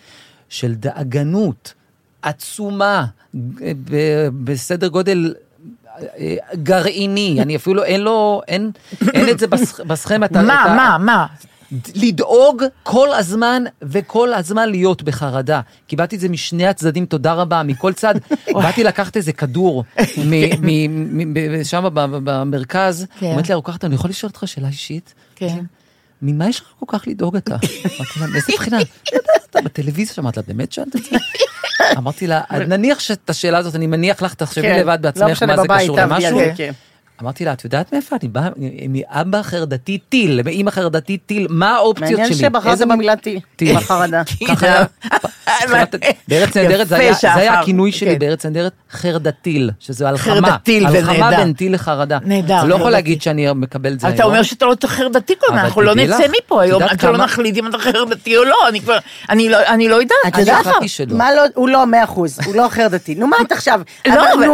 של 0.48 0.74
דאגנות 0.74 1.74
עצומה, 2.22 3.04
בסדר 4.44 4.88
גודל 4.88 5.34
גרעיני, 6.54 7.38
אני 7.42 7.56
אפילו, 7.56 7.84
אין 7.84 8.00
לו, 8.00 8.42
אין, 8.48 8.70
אין 9.14 9.28
את 9.28 9.38
זה 9.38 9.46
בסכ- 9.46 9.84
בסכמה. 9.86 10.26
את 10.26 10.36
ה- 10.36 10.40
את 10.40 10.46
מה, 10.46 10.54
ה- 10.62 10.76
מה, 10.76 10.96
מה? 11.00 11.26
לדאוג 11.94 12.62
כל 12.82 13.08
הזמן 13.12 13.62
וכל 13.82 14.34
הזמן 14.34 14.68
להיות 14.68 15.02
בחרדה. 15.02 15.60
קיבלתי 15.86 16.16
את 16.16 16.20
זה 16.20 16.28
משני 16.28 16.66
הצדדים, 16.66 17.06
תודה 17.06 17.32
רבה, 17.32 17.62
מכל 17.62 17.92
צד. 17.92 18.14
באתי 18.54 18.84
לקחת 18.84 19.16
איזה 19.16 19.32
כדור 19.32 19.84
שם 21.64 21.84
במרכז. 22.24 23.06
אומרת 23.22 23.48
לי 23.48 23.52
הרוקחת, 23.52 23.84
אני 23.84 23.94
יכול 23.94 24.10
לשאול 24.10 24.30
אותך 24.30 24.48
שאלה 24.48 24.68
אישית? 24.68 25.14
כן. 25.36 25.64
ממה 26.22 26.48
יש 26.48 26.60
לך 26.60 26.66
כל 26.80 26.98
כך 26.98 27.04
לדאוג 27.08 27.36
אתה? 27.36 27.54
אמרתי 27.84 28.20
לה, 28.20 28.26
מאיזה 28.26 28.52
בחינה? 28.56 28.78
אתה 29.50 29.60
בטלוויזיה 29.62 30.14
שמעת 30.14 30.36
לה, 30.36 30.42
באמת 30.46 30.72
שאלת 30.72 30.96
את 30.96 31.04
זה? 31.04 31.16
אמרתי 31.98 32.26
לה, 32.26 32.40
נניח 32.66 33.00
שאת 33.00 33.30
השאלה 33.30 33.58
הזאת, 33.58 33.74
אני 33.74 33.86
מניח 33.86 34.22
לך, 34.22 34.34
תחשבי 34.34 34.68
כן. 34.68 34.78
לבד 34.80 34.98
לא 35.04 35.10
בעצמך 35.10 35.30
משנה, 35.30 35.56
מה 35.56 35.62
זה 35.62 35.68
קשור 35.68 35.98
למשהו. 36.00 36.40
אמרתי 37.22 37.44
לה, 37.44 37.52
את 37.52 37.64
יודעת 37.64 37.92
מאיפה 37.92 38.16
אני 38.22 38.28
באה? 38.28 38.48
מאבא 38.88 39.42
חרדתי 39.42 39.98
טיל, 40.08 40.40
מאמא 40.44 40.70
חרדתי 40.70 41.18
טיל, 41.18 41.46
מה 41.50 41.70
האופציות 41.70 42.08
שלי? 42.10 42.16
מעניין 42.16 42.34
שבחרת 42.38 42.78
במילה 42.88 43.16
טיל, 43.16 43.38
טיל. 43.56 43.76
בחרדה. 43.76 44.22
בארץ 46.28 46.56
נהדרת 46.56 46.88
זה 46.88 46.96
היה- 47.34 47.60
הכינוי 47.60 47.92
שלי 47.92 48.12
כן. 48.12 48.18
בארץ 48.18 48.46
נהדרת, 48.46 48.72
חרדתיל, 48.92 49.70
שזה 49.80 50.08
הלחמה. 50.08 50.34
חרדתיל, 50.34 50.90
זה 50.90 50.98
הלחמה. 50.98 51.30
בין 51.30 51.52
טיל 51.52 51.74
לחרדה. 51.74 52.18
נהדר, 52.24 52.58
אתה 52.58 52.64
לא 52.66 52.74
יכול 52.74 52.78
חרדתי. 52.84 52.92
להגיד 52.92 53.22
שאני 53.22 53.46
מקבל 53.54 53.92
את 53.92 54.00
זה 54.00 54.06
היום. 54.06 54.14
אתה 54.14 54.24
אומר 54.24 54.42
שאתה 54.42 54.66
לא 54.66 54.74
תחר 54.74 55.08
דתי 55.08 55.34
כל 55.38 55.52
אנחנו 55.52 55.82
לא 55.82 55.94
נצא 55.94 56.24
מפה 56.44 56.62
היום, 56.62 56.82
אתה 56.92 57.10
לא 57.10 57.18
נחליט 57.18 57.56
אם 57.58 57.66
אתה 57.66 57.78
חר 57.78 58.04
דתי 58.04 58.36
או 58.36 58.44
לא, 58.44 58.56
אני 58.68 58.80
אני 59.30 59.48
לא- 59.48 59.66
אני 59.68 59.88
לא 59.88 59.96
יודעת. 59.96 60.18
את 60.28 60.34
אני 60.34 60.40
יודעת. 60.42 60.66
מה 61.10 61.34
לא, 61.34 61.42
הוא 61.54 61.68
לא 61.68 61.86
מאה 61.86 62.04
אחוז, 62.04 62.38
הוא 62.46 62.54
לא 62.54 62.66
אחר 62.66 62.88
דתי. 62.88 63.14
נו, 63.14 63.26
מה 63.26 63.36
את 63.46 63.52
עכשיו? 63.52 63.80
לא, 64.06 64.14
אבל- 64.34 64.46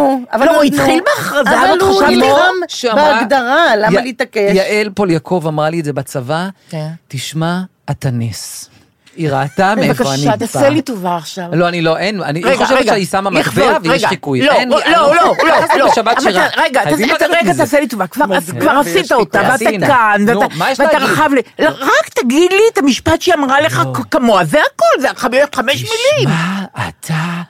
לא, 0.47 0.55
הוא. 0.57 0.65
התחיל 0.65 1.01
בהכרזה 1.05 1.51
אבל 1.51 1.81
הוא 1.81 1.99
חשבתי- 1.99 2.17
נלחם 2.61 2.67
שאמרה- 2.69 3.15
בהגדרה, 3.19 3.77
למה 3.77 4.01
י- 4.01 4.05
להתעקש? 4.05 4.51
יעל 4.55 4.91
פול 4.95 5.11
יעקב 5.11 5.45
אמרה 5.49 5.71
לי 5.71 5.81
את 5.81 5.85
זה 5.85 5.93
בצבא, 5.93 6.49
כן. 6.71 6.89
תשמע, 7.09 7.61
אתה 7.91 8.09
נס. 8.13 8.71
היא 9.17 9.31
ראתה 9.31 9.75
מאיפה 9.75 10.03
אני 10.15 10.27
בבקשה, 10.27 10.31
בא. 10.31 10.37
תעשה 10.37 10.69
לי 10.69 10.83
טובה 10.83 11.17
עכשיו. 11.17 11.45
לא, 11.53 11.69
אני 11.69 11.83
לא, 11.83 11.97
אין, 11.97 12.23
אני 12.23 12.43
חושבת 12.57 12.87
שהיא 12.87 13.07
שמה 13.07 13.31
מטבע 13.31 13.79
ויש 13.83 14.05
חיקוי. 14.05 14.41
לא, 14.43 14.53
לא, 14.67 14.79
לא, 14.87 15.15
לא, 15.15 15.35
לא. 15.79 15.91
בשבת 15.91 16.21
שירה. 16.21 16.47
רגע, 16.57 16.85
תעשה- 16.85 16.97
לי 17.81 17.89
טובה, 17.89 18.07
כבר 18.07 18.35
עשית. 18.35 19.13
אותה, 19.13 19.39
ואתה. 19.53 19.65
כאן, 19.87 20.25
ואתה? 20.79 20.99
רחב 20.99 21.31
לי. 21.35 21.41
לא, 21.59 21.69
רק 21.69 22.09
תגיד 22.15 22.53
לי 22.53 22.63
את 22.73 22.79
המשפט 22.79 23.21
שהיא 23.23 23.35
אמרה 23.35 23.61
לך 23.61 23.83
כמוה, 24.11 24.45
זה 24.45 24.59
הכל, 24.75 25.01
זה 25.01 25.11
חמש 25.55 25.75
מילים. 25.83 26.29
תשמע, 26.37 26.89
אתה 26.89 27.43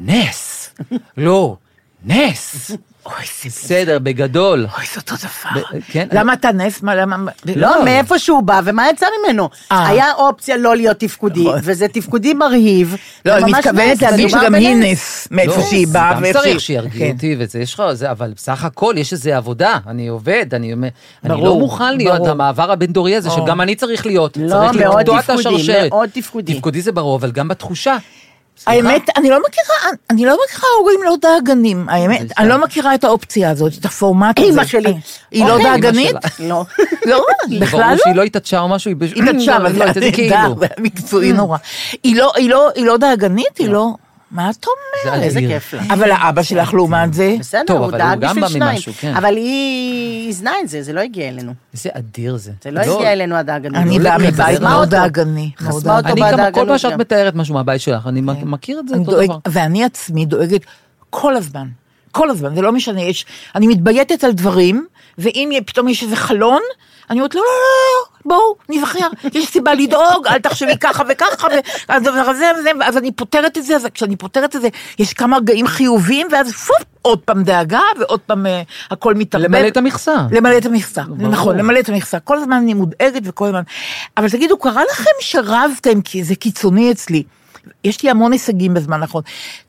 נס. 0.00 0.70
לא, 1.16 1.56
נס. 2.04 2.70
אוי, 3.16 3.24
זה 3.42 3.48
בסדר, 3.48 3.98
בגדול. 3.98 4.66
אוי, 4.76 4.84
זה 4.94 5.00
אותו 5.00 5.14
דבר. 5.16 5.60
ב- 5.60 5.80
כן, 5.92 6.08
למה 6.12 6.32
אתה 6.32 6.52
נס? 6.52 6.82
מה, 6.82 6.94
למה? 6.94 7.16
לא, 7.56 7.84
מאיפה 7.84 8.18
שהוא 8.18 8.42
בא, 8.42 8.60
ומה 8.64 8.90
יצא 8.90 9.06
ממנו? 9.24 9.48
אה. 9.72 9.88
היה 9.88 10.12
אופציה 10.12 10.56
לא 10.56 10.76
להיות 10.76 10.96
תפקודי, 11.00 11.46
וזה 11.62 11.88
תפקודי 11.88 12.34
מרהיב. 12.34 12.96
לא, 13.24 13.32
היא 13.32 13.44
וממש 13.44 13.58
מתכוונת 13.58 14.02
להגיד 14.02 14.28
שגם 14.28 14.54
היא. 14.54 14.74
נס, 14.76 15.28
מאיפה 15.30 15.56
לא, 15.56 15.62
שהיא 15.62 15.86
באה 15.86 16.14
גם 16.14 16.32
צריך 16.32 16.60
שירגיעו 16.60 17.04
כן. 17.08 17.14
אותי 17.14 17.36
וזה, 17.38 17.58
יש 17.58 17.74
לך, 17.74 17.82
אבל 18.10 18.32
בסך 18.36 18.64
הכל 18.64 18.94
יש 18.98 19.12
איזה 19.12 19.36
עבודה, 19.36 19.78
אני 19.86 20.08
עובד, 20.08 20.46
אני, 20.52 20.72
אני 21.24 21.42
לא 21.42 21.58
מוכן 21.58 21.96
להיות. 21.96 22.20
במעבר 22.28 22.72
הבין-דורי 22.72 23.16
הזה. 23.16 23.30
שגם 23.30 23.60
אני 23.60 23.74
צריך 23.74 24.06
להיות, 24.06 24.36
לא, 24.36 24.72
מאוד 24.72 25.06
תפקודי. 25.20 25.88
מאוד 25.90 26.08
תפקודי. 26.12 26.54
תפקודי 26.54 26.82
זה 26.82 26.92
ברור, 26.92 27.16
אבל 27.16 27.30
גם 27.30 27.48
בתחושה. 27.48 27.96
סליחה? 28.58 28.70
האמת, 28.70 29.02
אני 29.16 29.30
לא 29.30 29.38
מכירה, 29.48 29.74
אני 30.10 30.24
לא 30.24 30.36
מכירה 30.46 30.68
הורים 30.80 31.00
לא 31.04 31.14
דאגנים, 31.22 31.88
האמת, 31.88 32.20
אני 32.38 32.48
לא 32.48 32.62
מכירה 32.64 32.94
את 32.94 33.04
האופציה 33.04 33.50
הזאת, 33.50 33.72
את 33.80 33.84
הפורמט 33.84 34.38
הזה. 34.38 34.48
אמא 34.48 34.64
שלי. 34.64 34.94
היא 35.30 35.44
לא 35.44 35.52
אוקיי, 35.52 35.70
דאגנית? 35.70 36.16
לא. 36.38 36.64
לא, 37.06 37.24
בכלל 37.60 37.80
ברור 37.80 37.92
לא. 37.92 37.98
שהיא 38.04 38.14
לא 38.14 38.22
התעטשה 38.22 38.60
או 38.60 38.68
משהו, 38.68 38.90
היא 39.14 39.22
נטשה, 39.22 39.56
אבל 39.56 39.72
לא, 39.78 39.92
זה 39.92 40.00
זה 40.00 40.10
כאילו. 40.12 40.36
נהדר, 40.36 40.54
זה 40.60 40.66
מקצועי 40.78 41.32
נורא. 41.32 41.58
היא 42.02 42.16
לא- 42.16 42.32
היא 42.36 42.50
לא- 42.50 42.70
היא 42.74 42.84
לא 42.86 42.96
דאגנית? 42.96 43.58
היא 43.58 43.68
לא... 43.68 43.94
מה 44.30 44.50
את 44.50 44.66
אומרת? 45.06 45.22
איזה. 45.22 45.40
כיף 45.40 45.74
לה. 45.74 45.82
אבל 45.90 46.10
האבא 46.10 46.42
שלך 46.42 46.74
לעומת 46.74 47.14
זה, 47.14 47.36
בסדר, 47.38 47.62
הוא 47.68 47.76
אבל 47.78 47.92
הוא 47.92 47.98
דאג 47.98 48.20
גם 48.20 48.30
בשביל 48.30 48.48
שניים. 48.48 48.80
כן. 49.00 49.16
אבל 49.16 49.36
היא 49.36 50.28
הזנה 50.28 50.52
את 50.62 50.68
זה, 50.68 50.82
זה 50.82 50.92
לא 50.92 51.00
הגיע 51.00 51.28
אלינו. 51.28 51.52
איזה 51.74 51.90
אדיר 51.92 52.36
זה. 52.36 52.52
זה 52.62 52.70
לא 52.70 52.80
הגיע 52.80 53.12
אלינו 53.12 53.36
הדאגנות. 53.36 53.82
אני 53.82 53.98
לא 53.98 54.04
באה 54.04 54.18
מבית 54.18 54.60
מאוד. 54.60 54.88
דאגני. 54.88 55.50
חסמה 55.58 55.96
אותו 55.96 56.08
גם, 56.08 56.16
כל 56.16 56.32
בדאגנות 56.32 56.68
פעם 56.68 56.78
שאת. 56.78 56.92
מתארת 56.92 57.34
משהו 57.34 57.54
מהבית 57.54 57.80
שלך, 57.80 58.06
אני 58.06 58.20
מכיר 58.24 58.80
את 58.80 58.88
זה 58.88 58.96
אותו 58.96 59.24
דבר. 59.24 59.38
ואני 59.48 59.84
עצמי 59.84 60.26
דואגת 60.26 60.60
כל 61.10 61.36
הזמן, 61.36 61.66
כל 62.12 62.30
הזמן, 62.30 62.54
זה 62.54 62.62
לא 62.62 62.72
משנה, 62.72 63.02
יש, 63.02 63.26
אני 63.54 63.66
מתבייתת 63.66 64.24
על 64.24 64.32
דברים, 64.32 64.86
ואם 65.18 65.50
פתאום 65.66 65.88
יש 65.88 66.02
איזה 66.02 66.16
חלון, 66.16 66.60
אני 67.10 67.18
אומרת, 67.18 67.34
לא, 67.34 67.40
לא, 67.40 67.46
לא, 67.46 67.52
לא, 67.94 68.07
בואו, 68.24 68.56
נזכר, 68.68 69.08
יש 69.34 69.48
סיבה 69.48 69.74
לדאוג, 69.74 70.26
אל 70.26 70.38
תחשבי 70.38 70.76
ככה 70.76 71.02
וככה, 71.08 71.48
והדבר 71.88 72.20
הזה 72.20 72.50
וזה, 72.58 72.70
אז 72.84 72.96
אני 72.96 73.12
פותרת 73.12 73.58
את 73.58 73.64
זה, 73.64 73.76
אז 73.76 73.86
כשאני 73.94 74.16
פותרת 74.16 74.56
את 74.56 74.60
זה, 74.60 74.68
יש 74.98 75.12
כמה 75.12 75.36
רגעים 75.36 75.66
חיוביים, 75.66 76.26
ואז 76.32 76.52
פופ, 76.52 76.76
עוד 77.02 77.18
פעם 77.18 77.42
דאגה, 77.42 77.80
ועוד 77.98 78.20
פעם 78.20 78.46
אה, 78.46 78.62
הכל 78.90 79.14
מתערבב. 79.14 79.46
למלא 79.46 79.68
את 79.68 79.76
המכסה. 79.76 80.16
למלא 80.30 80.58
את 80.58 80.66
המכסה, 80.66 81.02
ברור. 81.02 81.30
נכון, 81.30 81.56
למלא 81.56 81.80
את 81.80 81.88
המכסה. 81.88 82.20
כל 82.20 82.38
הזמן 82.38 82.56
אני 82.56 82.74
מודאגת 82.74 83.22
וכל 83.24 83.46
הזמן... 83.46 83.62
אבל 84.16 84.30
תגידו, 84.30 84.58
קרה 84.58 84.82
לכם 84.90 85.10
שרבתם, 85.20 86.00
כי 86.00 86.24
זה 86.24 86.34
קיצוני 86.34 86.92
אצלי, 86.92 87.22
יש 87.84 88.02
לי 88.02 88.10
המון 88.10 88.32
הישגים 88.32 88.74
בזמן 88.74 89.02
האחרון, 89.02 89.22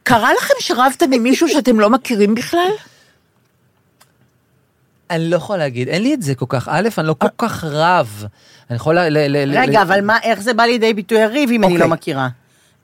קרה 0.03 0.33
לכם 0.33 0.53
שרבתם 0.59 1.11
עם 1.11 1.23
מישהו 1.23 1.49
שאתם 1.49 1.79
לא 1.79 1.89
מכירים 1.89 2.35
בכלל? 2.35 2.71
אני 5.09 5.29
לא 5.29 5.35
יכול 5.35 5.57
להגיד, 5.57 5.87
אין 5.87 6.01
לי 6.03 6.13
את 6.13 6.21
זה 6.21 6.35
כל 6.35 6.45
כך. 6.49 6.67
א', 6.71 6.89
אני 6.97 7.07
לא 7.07 7.15
כל 7.17 7.27
כך 7.37 7.63
רב. 7.63 8.23
אני 8.69 8.75
יכול 8.75 8.99
ל... 8.99 9.17
רגע, 9.57 9.79
ל- 9.79 9.81
אבל 9.81 10.01
מה, 10.01 10.17
איך 10.23 10.39
זה 10.41 10.53
בא 10.53 10.63
לידי 10.63 10.93
ביטוי 10.93 11.21
הריב 11.23 11.49
אם 11.51 11.63
אני 11.63 11.73
אוקיי. 11.73 11.87
לא 11.87 11.93
מכירה? 11.93 12.27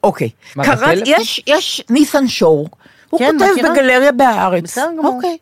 אוקיי. 0.04 0.30
מה, 0.56 0.64
קראת, 0.64 0.78
בטלפון? 0.80 1.04
יש, 1.06 1.42
יש 1.48 1.82
ניסן 1.90 2.28
שור, 2.28 2.70
הוא 3.10 3.20
כן, 3.20 3.36
כותב 3.40 3.52
מכירה. 3.52 3.72
בגלריה 3.74 4.12
בהארץ. 4.12 4.64
בסדר 4.64 4.88
גמור. 4.98 5.16
אוקיי. 5.16 5.38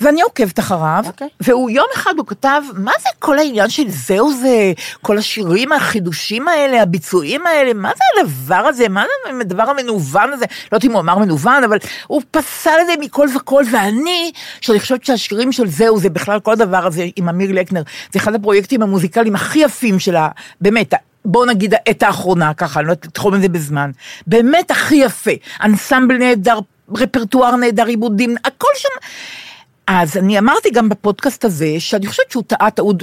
ואני 0.00 0.22
עוקבת 0.22 0.58
אחריו, 0.58 1.04
אוקיי. 1.06 1.28
והוא 1.40 1.70
יום 1.70 1.86
אחד 1.94 2.14
הוא 2.16 2.26
כתב, 2.26 2.62
מה 2.74 2.92
זה 3.02 3.08
כל 3.18 3.38
העניין 3.38 3.70
של 3.70 3.88
זהו 3.88 4.32
זה, 4.32 4.72
כל 5.02 5.18
השירים, 5.18 5.72
החידושים 5.72 6.48
האלה, 6.48 6.82
הביצועים 6.82 7.46
האלה, 7.46 7.74
מה 7.74 7.90
זה 7.96 8.20
הדבר 8.20 8.66
הזה, 8.68 8.88
מה 8.88 9.04
זה 9.04 9.40
הדבר 9.40 9.62
המנוון 9.62 10.32
הזה, 10.32 10.44
לא 10.72 10.76
יודעת 10.76 10.84
אם 10.84 10.92
הוא 10.92 11.00
אמר 11.00 11.18
מנוון, 11.18 11.64
אבל 11.64 11.78
הוא 12.06 12.22
פסל 12.30 12.70
את 12.80 12.86
זה 12.86 12.92
מכל 13.00 13.28
וכל, 13.36 13.64
ואני, 13.72 14.32
שאני 14.60 14.80
חושבת 14.80 15.04
שהשירים 15.04 15.52
של 15.52 15.68
זהו, 15.68 15.98
זה 15.98 16.10
בכלל 16.10 16.40
כל 16.40 16.52
הדבר 16.52 16.86
הזה 16.86 17.06
עם 17.16 17.28
אמיר 17.28 17.52
לקנר, 17.52 17.82
זה 18.12 18.18
אחד 18.18 18.34
הפרויקטים 18.34 18.82
המוזיקליים 18.82 19.34
הכי 19.34 19.58
יפים 19.58 19.98
שלה, 19.98 20.28
באמת, 20.60 20.94
בוא 21.24 21.46
נגיד 21.46 21.74
העת 21.74 22.02
האחרונה, 22.02 22.54
ככה, 22.54 22.80
אני 22.80 22.88
לא 22.88 22.92
לתחום 22.92 23.34
את 23.34 23.42
זה 23.42 23.48
בזמן, 23.48 23.90
באמת 24.26 24.70
הכי 24.70 24.94
יפה, 24.94 25.30
אנסמבל 25.62 26.16
נהדר, 26.16 26.58
רפרטואר 26.96 27.56
נהדר, 27.56 27.86
עיבודים, 27.86 28.36
הכל 28.44 28.68
שם. 28.76 28.88
אז 29.88 30.16
אני 30.16 30.38
אמרתי 30.38 30.70
גם 30.70 30.88
בפודקאסט 30.88 31.44
הזה, 31.44 31.74
שאני 31.78 32.06
חושבת 32.06 32.30
שהוא 32.30 32.42
טעה 32.46 32.70
טעות, 32.70 32.96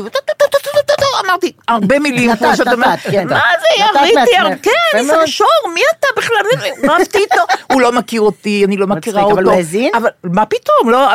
אמרתי 1.26 1.52
הרבה 1.68 2.00
מילים, 2.00 2.36
כמו 2.36 2.56
שאת 2.56 2.68
אומרת, 2.68 3.00
כן. 3.00 3.28
מה 3.28 3.40
זה 3.60 3.84
יריתי. 4.00 4.32
כן, 4.62 4.98
ניסן 4.98 5.16
מאוד. 5.16 5.26
שור, 5.26 5.48
מי 5.74 5.82
אתה 6.00 6.08
בכלל, 6.18 6.38
רבתי 6.84 7.18
איתו, 7.18 7.42
הוא 7.74 7.82
לא 7.82 7.92
מכיר 7.92 8.22
אותי, 8.22 8.66
אני 8.66 8.78
לא 8.78 8.88
מכירה 8.88 9.24
אותו. 9.24 9.34
אבל 9.34 9.44
הוא 9.44 9.54
האזין? 9.54 9.92
אבל 9.96 10.10
מה 10.24 10.46
פתאום, 10.46 10.90
לא, 10.90 11.08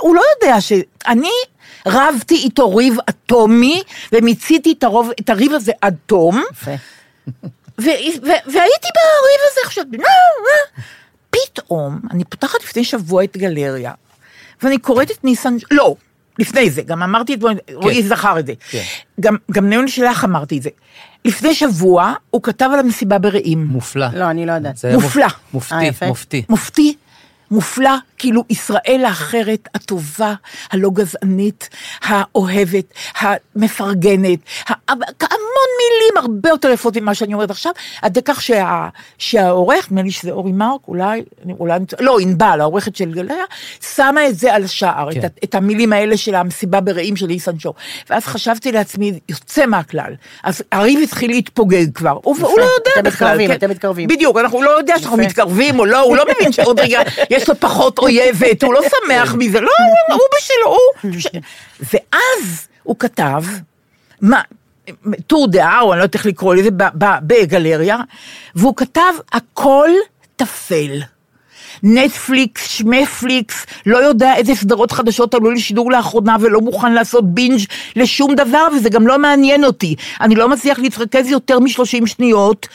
הוא 0.00 0.14
לא 0.14 0.22
יודע 0.34 0.60
שאני 0.60 1.30
רבתי 1.86 2.34
איתו 2.34 2.76
ריב 2.76 2.96
אטומי, 3.08 3.82
ומיציתי 4.12 4.74
את 5.20 5.30
הריב 5.30 5.52
הזה 5.52 5.72
עד 5.80 5.96
תום, 6.06 6.42
והייתי 7.78 8.88
בריב 8.94 9.40
הזה 9.50 9.60
עכשיו. 9.64 9.84
פתאום, 11.30 12.00
אני 12.10 12.24
פותחת 12.24 12.64
לפני 12.64 12.84
שבוע 12.84 13.24
את 13.24 13.36
גלריה, 13.36 13.92
ואני 14.62 14.78
קוראת 14.78 15.10
את 15.10 15.24
ניסן, 15.24 15.56
לא, 15.70 15.94
לפני 16.38 16.70
זה, 16.70 16.82
גם 16.82 17.02
אמרתי 17.02 17.34
את 17.34 17.40
זה, 17.40 17.46
רועי 17.74 18.02
זכר 18.02 18.38
את 18.38 18.46
זה. 18.46 18.52
כן. 18.70 18.82
גם, 19.20 19.36
גם 19.50 19.70
נאון 19.70 19.88
שלך 19.88 20.24
אמרתי 20.24 20.58
את 20.58 20.62
זה. 20.62 20.70
לפני 21.24 21.54
שבוע, 21.54 22.12
הוא 22.30 22.42
כתב 22.42 22.68
על 22.72 22.78
המסיבה 22.78 23.18
ברעים. 23.18 23.64
מופלא. 23.66 24.06
לא, 24.14 24.30
אני 24.30 24.46
לא 24.46 24.52
יודעת. 24.52 24.84
מופלא. 24.94 25.26
מופ- 25.26 25.32
אה, 25.72 25.78
מופתי, 25.78 25.84
יפה. 25.84 26.06
מופתי. 26.06 26.42
מופתי, 26.48 26.94
מופלא, 27.52 27.90
כאילו 28.18 28.44
ישראל 28.50 29.02
האחרת, 29.06 29.68
הטובה, 29.74 30.34
הלא 30.70 30.90
גזענית, 30.92 31.68
האוהבת, 32.02 32.84
המפרגנת, 33.18 34.38
המון 34.88 35.68
מילים 35.78 36.16
הרבה 36.16 36.48
יותר 36.48 36.70
יפות 36.70 36.96
ממה 36.96 37.14
שאני 37.14 37.34
אומרת 37.34 37.50
עכשיו, 37.50 37.72
עד 38.02 38.18
כך 38.24 38.42
שה, 38.42 38.88
שהעורך, 39.18 39.86
נדמה 39.90 40.02
לי 40.02 40.10
שזה 40.10 40.30
אורי 40.30 40.52
מרק, 40.52 40.80
אולי, 40.88 41.22
אני- 41.44 41.52
אולי, 41.60 41.78
לא, 42.00 42.18
ענבל, 42.20 42.60
העורכת 42.60 42.96
של 42.96 43.12
גלריה, 43.12 43.44
שמה 43.94 44.26
את 44.28 44.38
זה 44.38 44.54
על 44.54 44.64
השער, 44.64 45.12
כן. 45.14 45.20
את, 45.26 45.38
את 45.44 45.54
המילים 45.54 45.92
האלה 45.92 46.16
של 46.16 46.34
המסיבה 46.34 46.80
ברעים 46.80 47.16
של 47.16 47.30
איסן 47.30 47.58
שור. 47.58 47.74
ואז 48.10 48.24
חשבתי 48.24 48.72
לעצמי, 48.72 49.18
יוצא 49.28 49.66
מהכלל. 49.66 50.12
אז 50.42 50.62
הריב 50.72 51.00
התחיל 51.02 51.30
להתפוגג 51.30 51.86
כבר, 51.94 52.18
הוא, 52.22 52.36
הוא 52.40 52.58
לא 52.58 52.64
יודע 52.64 52.90
אתם 52.94 53.02
בכלל. 53.02 53.28
מתקרבים, 53.28 53.48
כן? 53.48 53.54
אתם 53.54 53.70
מתקרבים. 53.70 54.08
בדיוק, 54.08 54.36
אנחנו 54.36 54.62
לא 54.62 54.70
יודע 54.70 54.98
שאנחנו. 54.98 55.16
מתקרבים 55.16 55.78
או 55.78 55.84
לא, 55.84 56.00
הוא 56.00 56.16
לא 56.16 56.24
מבין 56.36 56.52
שעוד 56.52 56.80
רגע 56.80 57.00
יש 57.30 57.41
לו 57.48 57.60
פחות 57.60 57.98
אויבת, 57.98 58.62
הוא 58.62 58.74
לא 58.74 58.80
שמח 59.06 59.34
מזה, 59.38 59.60
לא, 59.60 59.70
הוא- 60.08 60.18
בשלו, 60.38 60.66
הוא... 60.66 61.20
ש- 61.20 61.26
ואז 61.80 62.68
הוא 62.82 62.96
כתב, 62.98 63.42
מה, 64.20 64.40
טור 65.26 65.48
דעה, 65.48 65.80
או 65.80 65.92
אני 65.92 65.98
לא 65.98 66.04
יודעת 66.04 66.14
איך 66.14 66.26
לקרוא 66.26 66.54
לזה, 66.54 66.68
בגלריה, 67.22 67.96
והוא 68.54 68.76
כתב, 68.76 69.00
הכל 69.32 69.90
טפל. 70.36 71.00
נטפליקס, 71.82 72.68
שמפליקס, 72.68 73.66
לא 73.86 73.98
יודע 73.98 74.34
איזה 74.36 74.54
סדרות 74.54 74.92
חדשות 74.92 75.34
עלו 75.34 75.50
לשידור 75.50 75.92
לאחרונה 75.92 76.36
ולא 76.40 76.60
מוכן 76.60 76.92
לעשות 76.92 77.34
בינג' 77.34 77.60
לשום 77.96 78.34
דבר 78.34 78.66
וזה 78.76 78.88
גם 78.88 79.06
לא 79.06 79.18
מעניין 79.18 79.64
אותי. 79.64 79.96
אני 80.20 80.34
לא 80.34 80.48
מצליח 80.48 80.78
להתרכז 80.78 81.30
יותר 81.30 81.58
מ-30 81.58 82.06
שניות. 82.06 82.68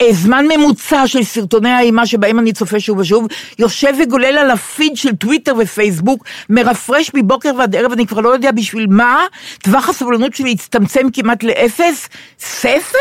אה, 0.00 0.12
זמן 0.12 0.44
ממוצע 0.56 1.06
של 1.06 1.22
סרטוני 1.22 1.70
האימה 1.70 2.06
שבהם 2.06 2.38
אני 2.38 2.52
צופה 2.52 2.80
שוב 2.80 2.98
ושוב, 2.98 3.26
יושב 3.58 3.92
וגולל 4.02 4.38
על 4.38 4.50
הפיד 4.50 4.96
של 4.96 5.16
טוויטר 5.16 5.54
ופייסבוק, 5.58 6.24
מרפרש 6.50 7.10
מבוקר 7.14 7.50
ועד 7.58 7.76
ערב, 7.76 7.92
אני 7.92 8.06
כבר 8.06 8.20
לא 8.20 8.28
יודע 8.28 8.50
בשביל 8.50 8.86
מה, 8.90 9.26
טווח 9.62 9.88
הסבלנות 9.88 10.34
שלי 10.34 10.52
הצטמצם 10.52 11.06
כמעט 11.12 11.42
לאפס. 11.42 12.08
ספר? 12.38 12.98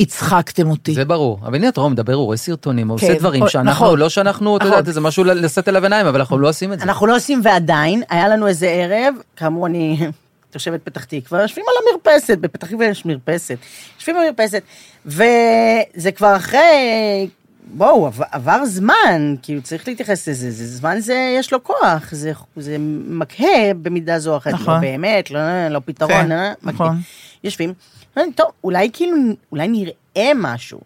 הצחקתם 0.00 0.70
אותי. 0.70 0.94
זה 0.94 1.04
ברור. 1.04 1.38
אבל 1.42 1.54
הנה 1.54 1.68
אתה 1.68 1.80
רואה, 1.80 1.92
מדבר, 1.92 2.14
הוא 2.14 2.24
רואה 2.24 2.36
סרטונים, 2.36 2.88
הוא 2.88 2.98
כן, 2.98 3.06
עושה 3.06 3.18
דברים 3.18 3.42
או- 3.42 3.48
שאנחנו, 3.48 3.70
נכון. 3.86 3.98
לא 3.98 4.08
שאנחנו, 4.08 4.56
אתה 4.56 4.64
נכון. 4.64 4.78
יודע, 4.78 4.92
זה 4.92 5.00
משהו 5.00 5.24
לשאת 5.24 5.68
אליו 5.68 5.82
עיניים, 5.82 6.06
אבל 6.06 6.20
אנחנו 6.20 6.38
לא 6.38 6.48
עושים 6.48 6.72
את 6.72 6.78
זה. 6.78 6.84
אנחנו 6.84 7.06
לא 7.06 7.16
עושים 7.16 7.40
ועדיין, 7.44 8.02
היה 8.10 8.28
לנו 8.28 8.46
איזה 8.46 8.66
ערב, 8.66 9.14
כאמור 9.36 9.66
אני 9.66 9.98
תושבת 10.52 10.80
פתח 10.84 11.04
תקווה, 11.04 11.42
יושבים 11.42 11.64
על 11.68 11.74
המרפסת, 11.92 12.38
בפתח 12.38 12.66
תקווה 12.66 12.86
יש 12.86 13.06
מרפסת, 13.06 13.56
יושבים 13.98 14.16
במרפסת, 14.16 14.62
וזה 15.06 16.12
כבר 16.16 16.36
אחרי, 16.36 17.28
בואו, 17.74 18.06
עבר, 18.06 18.24
עבר 18.32 18.64
זמן, 18.66 19.34
כאילו 19.42 19.62
צריך 19.62 19.88
להתייחס 19.88 20.28
לזה, 20.28 20.50
זה 20.50 20.66
זמן 20.66 21.00
זה, 21.00 21.34
יש 21.38 21.52
לו 21.52 21.64
כוח, 21.64 22.08
זה, 22.12 22.32
זה 22.56 22.76
מקהה 23.08 23.46
במידה 23.82 24.18
זו 24.18 24.32
או 24.32 24.36
אחרת, 24.36 24.54
נכון. 24.54 24.74
לא 24.74 24.80
באמת, 24.80 25.30
לא, 25.30 25.40
לא 25.68 25.80
פתרון, 25.84 26.10
כן, 26.12 26.32
אה. 26.32 26.52
נכון. 26.62 26.96
יושבים, 27.44 27.72
אומרים, 28.16 28.32
טוב, 28.32 28.46
אולי 28.64 28.90
כאילו, 28.92 29.16
אולי 29.52 29.68
נראה 29.68 30.32
משהו. 30.34 30.80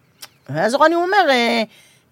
ואז 0.49 0.73
רוני 0.73 0.95
אומר, 0.95 1.29
אה, 1.29 1.63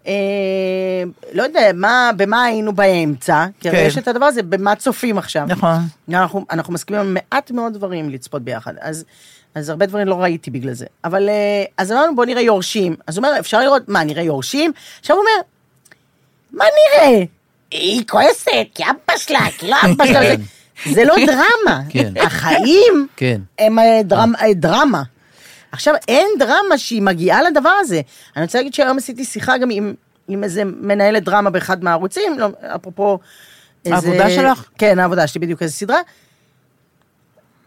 אה, 0.08 1.04
לא 1.34 1.44
יודע, 1.44 1.72
מה, 1.74 2.12
במה 2.18 2.44
היינו 2.44 2.74
באמצע, 2.74 3.46
כי 3.60 3.70
הרי 3.70 3.78
כן. 3.78 3.86
יש 3.88 3.98
את 3.98 4.08
הדבר 4.08 4.26
הזה, 4.26 4.44
במה 4.44 4.76
צופים 4.76 5.18
עכשיו. 5.18 5.46
נכון. 5.48 5.80
אנחנו, 6.10 6.46
אנחנו 6.52 6.74
מסכימים 6.74 7.02
על 7.02 7.08
מעט 7.08 7.52
מאוד 7.52 7.74
דברים 7.74 8.10
לצפות 8.10 8.42
ביחד, 8.42 8.74
אז, 8.82 9.06
אז 9.56 9.70
הרבה 9.70 9.86
דברים 9.86 10.08
לא 10.08 10.16
ראיתי 10.16 10.52
בגלל 10.52 10.74
זה. 10.74 10.86
אבל, 11.04 11.30
אה, 11.30 11.64
אז 11.78 11.92
אמרנו, 11.92 12.16
בוא 12.16 12.26
נראה 12.26 12.42
יורשים. 12.42 12.96
אז 13.08 13.18
הוא 13.18 13.26
אומר, 13.26 13.40
אפשר 13.40 13.60
לראות, 13.60 13.90
מה, 13.90 14.04
נראה 14.04 14.24
יורשים? 14.24 14.72
עכשיו 15.00 15.16
הוא 15.16 15.24
אומר, 15.24 15.48
מה 16.52 16.66
נראה? 16.66 17.24
היא 17.72 18.04
כועסת, 18.10 18.52
כי 18.76 18.84
אבא 18.84 19.18
שלה, 19.18 19.48
כי 19.58 19.68
לא 19.68 19.76
אבא 19.86 20.06
שלה. 20.06 20.36
זה- 20.92 21.04
לא 21.06 21.16
דרמה. 21.28 21.82
כן. 21.90 22.14
החיים 22.22 23.08
כן. 23.16 23.42
הם 23.60 23.80
אה, 23.80 24.02
דרמ, 24.04 24.34
אה, 24.42 24.54
דרמה. 24.54 25.04
עכשיו, 25.72 25.94
אין 26.08 26.28
דרמה 26.40 26.78
שהיא 26.78 27.02
מגיעה 27.02 27.42
לדבר 27.44 27.70
הזה. 27.80 28.02
אני 28.36 28.44
רוצה 28.46 28.58
להגיד 28.58 28.74
שהיום 28.74 28.98
עשיתי 28.98 29.26
שיחה 29.26 29.58
גם 29.58 29.70
עם, 29.72 29.94
עם 30.28 30.44
איזה 30.44 30.64
מנהלת 30.66 31.24
דרמה 31.24 31.50
באחד 31.50 31.84
מהערוצים, 31.84 32.40
לא, 32.40 32.48
אפרופו... 32.76 33.20
איזה- 33.86 33.96
העבודה 33.96 34.30
שלך? 34.30 34.70
כן, 34.78 35.00
העבודה 35.00 35.28
שלי, 35.28 35.42
בדיוק 35.42 35.62
איזה 35.62 35.74
סדרה. 35.74 35.98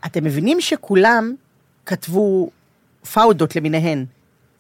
אתם 0.07 0.25
מבינים 0.25 0.61
שכולם 0.61 1.35
כתבו 1.87 2.51
פאודות 3.12 3.57
למיניהן. 3.57 4.05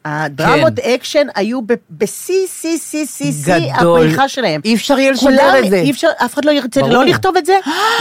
הדרמות 0.06 0.72
כן. 0.76 0.90
אקשן 0.90 1.26
היו 1.34 1.60
בשיא, 1.90 2.46
שיא, 2.46 2.78
שיא, 2.78 3.06
שיא, 3.06 3.32
שיא. 3.32 3.74
הפריחה 3.74 4.28
שלהם. 4.28 4.60
אי 4.64 4.74
אפשר 4.74 4.98
יהיה 4.98 5.10
לשדר 5.10 5.58
את 5.58 5.70
זה. 5.70 5.76
אי 5.76 5.90
אפשר, 5.90 6.08
אף 6.24 6.34
אחד 6.34 6.44
לא 6.44 6.50
ירצה 6.50 6.80
ברור. 6.80 6.92
לא 6.92 7.04
לכתוב 7.04 7.36
את 7.36 7.46
זה, 7.46 7.58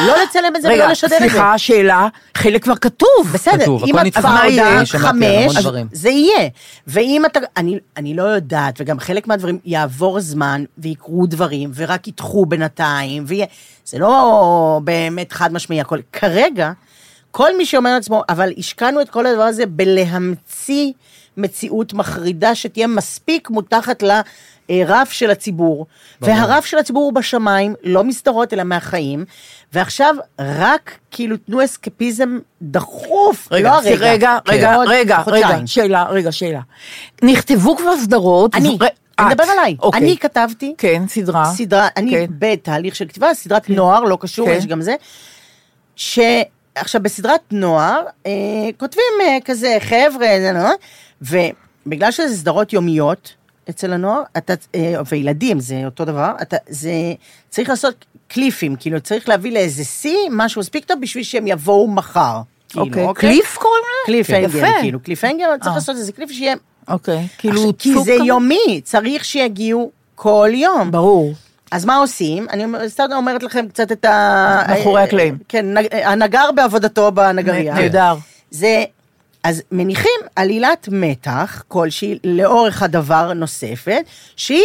לא 0.08 0.14
לצלם 0.24 0.56
את 0.56 0.62
זה 0.62 0.68
ולא 0.68 0.76
רגע, 0.84 0.92
לשדר 0.92 1.16
את 1.16 1.22
זה. 1.22 1.30
סליחה, 1.30 1.58
שאלה, 1.58 2.08
חלק 2.38 2.64
כבר 2.64 2.76
כתוב. 2.76 3.10
בסדר, 3.34 3.64
כתוב, 3.64 3.84
אם 3.84 3.96
את 4.08 4.18
על 4.18 4.26
המון 4.26 4.86
חמש. 4.86 5.66
זה 5.92 6.10
יהיה. 6.10 6.50
ואם 6.88 7.24
אתה, 7.26 7.40
אני, 7.58 7.80
אני 7.98 8.14
לא 8.14 8.24
יודעת, 8.24 8.82
וגם 8.82 9.00
חלק 9.00 9.28
מהדברים, 9.28 9.60
יעבור 9.66 10.20
זמן, 10.20 10.64
ויקרו 10.78 11.26
דברים, 11.26 11.72
ורק 11.76 12.08
ידחו 12.08 12.46
בינתיים, 12.46 13.24
ויהיה, 13.28 13.46
זה 13.86 14.00
לא 14.00 14.82
באמת 14.84 15.34
חד 15.34 15.54
משמעי 15.54 15.82
הכל. 15.82 16.00
כרגע, 16.14 16.72
כל 17.32 17.58
מי 17.58 17.66
שאומר 17.66 17.94
לעצמו, 17.94 18.24
אבל 18.30 18.54
השקענו 18.58 19.02
את 19.02 19.10
כל 19.10 19.26
הדבר 19.26 19.44
הזה 19.44 19.66
בלהמציא 19.66 20.92
מציאות 21.38 21.94
מחרידה 21.94 22.56
שתהיה 22.56 22.88
מספיק 22.88 23.50
מותחת 23.50 24.04
לרף 24.70 25.12
של 25.12 25.32
הציבור. 25.32 25.86
והרף 26.22 26.66
של 26.66 26.78
הציבור 26.78 27.04
הוא 27.04 27.14
בשמיים, 27.14 27.76
לא 27.84 28.04
מסדרות 28.04 28.54
אלא 28.54 28.64
מהחיים, 28.64 29.26
ועכשיו 29.74 30.16
רק 30.40 30.98
כאילו 31.12 31.38
תנו 31.38 31.64
אסקפיזם 31.64 32.40
דחוף, 32.62 33.48
רגע, 33.52 33.70
לא 33.70 33.76
הרגע. 33.76 34.12
רגע, 34.12 34.38
כן. 34.46 34.52
רגע, 34.54 34.76
עוד 34.76 34.88
רגע. 34.88 35.24
רגע, 35.28 35.50
שאלה, 35.66 36.04
רגע, 36.04 36.32
שאלה. 36.32 36.62
נכתבו 37.24 37.78
כבר 37.78 37.98
סדרות. 37.98 38.56
אני, 38.56 38.78
ו- 38.80 38.86
אני. 39.20 39.30
מדבר 39.30 39.44
עליי. 39.44 39.76
אוקיי. 39.82 40.02
אני 40.02 40.18
כתבתי 40.18 40.74
כן, 40.78 41.04
סדרה. 41.08 41.46
סדרה, 41.46 41.88
אני 41.98 42.12
כן. 42.12 42.26
בתהליך 42.30 42.96
של 42.96 43.08
כתיבה, 43.08 43.34
סדרת 43.34 43.70
נוער, 43.70 44.04
לא 44.04 44.18
קשור, 44.22 44.48
כן. 44.48 44.54
יש 44.58 44.66
גם 44.66 44.82
זה. 44.82 44.96
ש... 45.96 46.20
עכשיו, 46.76 47.04
בסדרת 47.04 47.42
נוער, 47.52 48.02
אה, 48.26 48.32
כותבים 48.78 49.04
אה, 49.22 49.38
כזה, 49.46 49.78
חבר'ה, 49.80 50.54
לא, 50.54 50.70
ובגלל 51.22 52.12
שזה 52.12 52.38
סדרות 52.38 52.74
יומיות 52.74 53.34
אצל 53.70 53.94
הנוער, 53.94 54.22
אתה, 54.38 54.54
אה, 54.76 54.94
וילדים, 55.10 55.60
זה 55.60 55.82
אותו 55.86 56.06
דבר, 56.06 56.32
אתה, 56.42 56.58
זה, 56.70 56.92
צריך 57.50 57.70
לעשות 57.70 58.06
קליפים, 58.28 58.76
כאילו, 58.76 59.02
צריך 59.02 59.30
להביא 59.30 59.52
לאיזה 59.52 59.84
שיא, 59.84 60.18
משהו 60.32 60.60
מספיק 60.60 60.86
טוב 60.86 61.02
בשביל 61.02 61.24
שהם 61.24 61.48
יבואו 61.48 61.88
מחר. 61.88 62.42
כאילו, 62.70 62.84
אוקיי. 62.84 63.14
קליף 63.14 63.58
קוראים 63.58 63.84
לזה? 63.84 64.06
קליפהנגר, 64.06 64.58
יפה. 64.58 64.82
כאילו, 64.82 65.00
קליפהנגר, 65.00 65.46
צריך 65.58 65.68
אה. 65.68 65.76
לעשות 65.76 65.96
איזה 65.96 66.12
קליף 66.12 66.32
שיהיה... 66.32 66.56
אוקיי, 66.88 67.28
כאילו 67.38 67.60
עכשיו, 67.60 67.78
כי 67.78 67.94
זה 67.94 68.00
כזה? 68.00 68.14
יומי, 68.26 68.82
צריך 68.84 69.26
שיגיעו 69.26 69.92
כל 70.16 70.50
יום. 70.54 70.92
ברור. 70.92 71.34
אז 71.72 71.86
מה 71.86 71.96
עושים? 71.96 72.48
אני 72.50 72.66
סתם 72.88 73.04
אומרת 73.14 73.44
לכם 73.44 73.68
קצת 73.68 73.92
את 73.92 74.06
ה... 74.06 74.62
מאחורי 74.68 75.02
הקלעים. 75.02 75.38
כן, 75.48 75.78
נג- 75.78 75.94
הנגר 76.04 76.52
בעבודתו 76.56 77.12
בנגרייה. 77.12 77.74
נהדר. 77.74 78.16
זה... 78.52 78.84
אז 79.44 79.62
מניחים 79.72 80.12
עלילת 80.36 80.90
מתח 80.92 81.64
כלשהי 81.68 82.20
לאורך 82.24 82.84
הדבר 82.84 83.34
נוספת, 83.34 84.02
שהיא, 84.36 84.64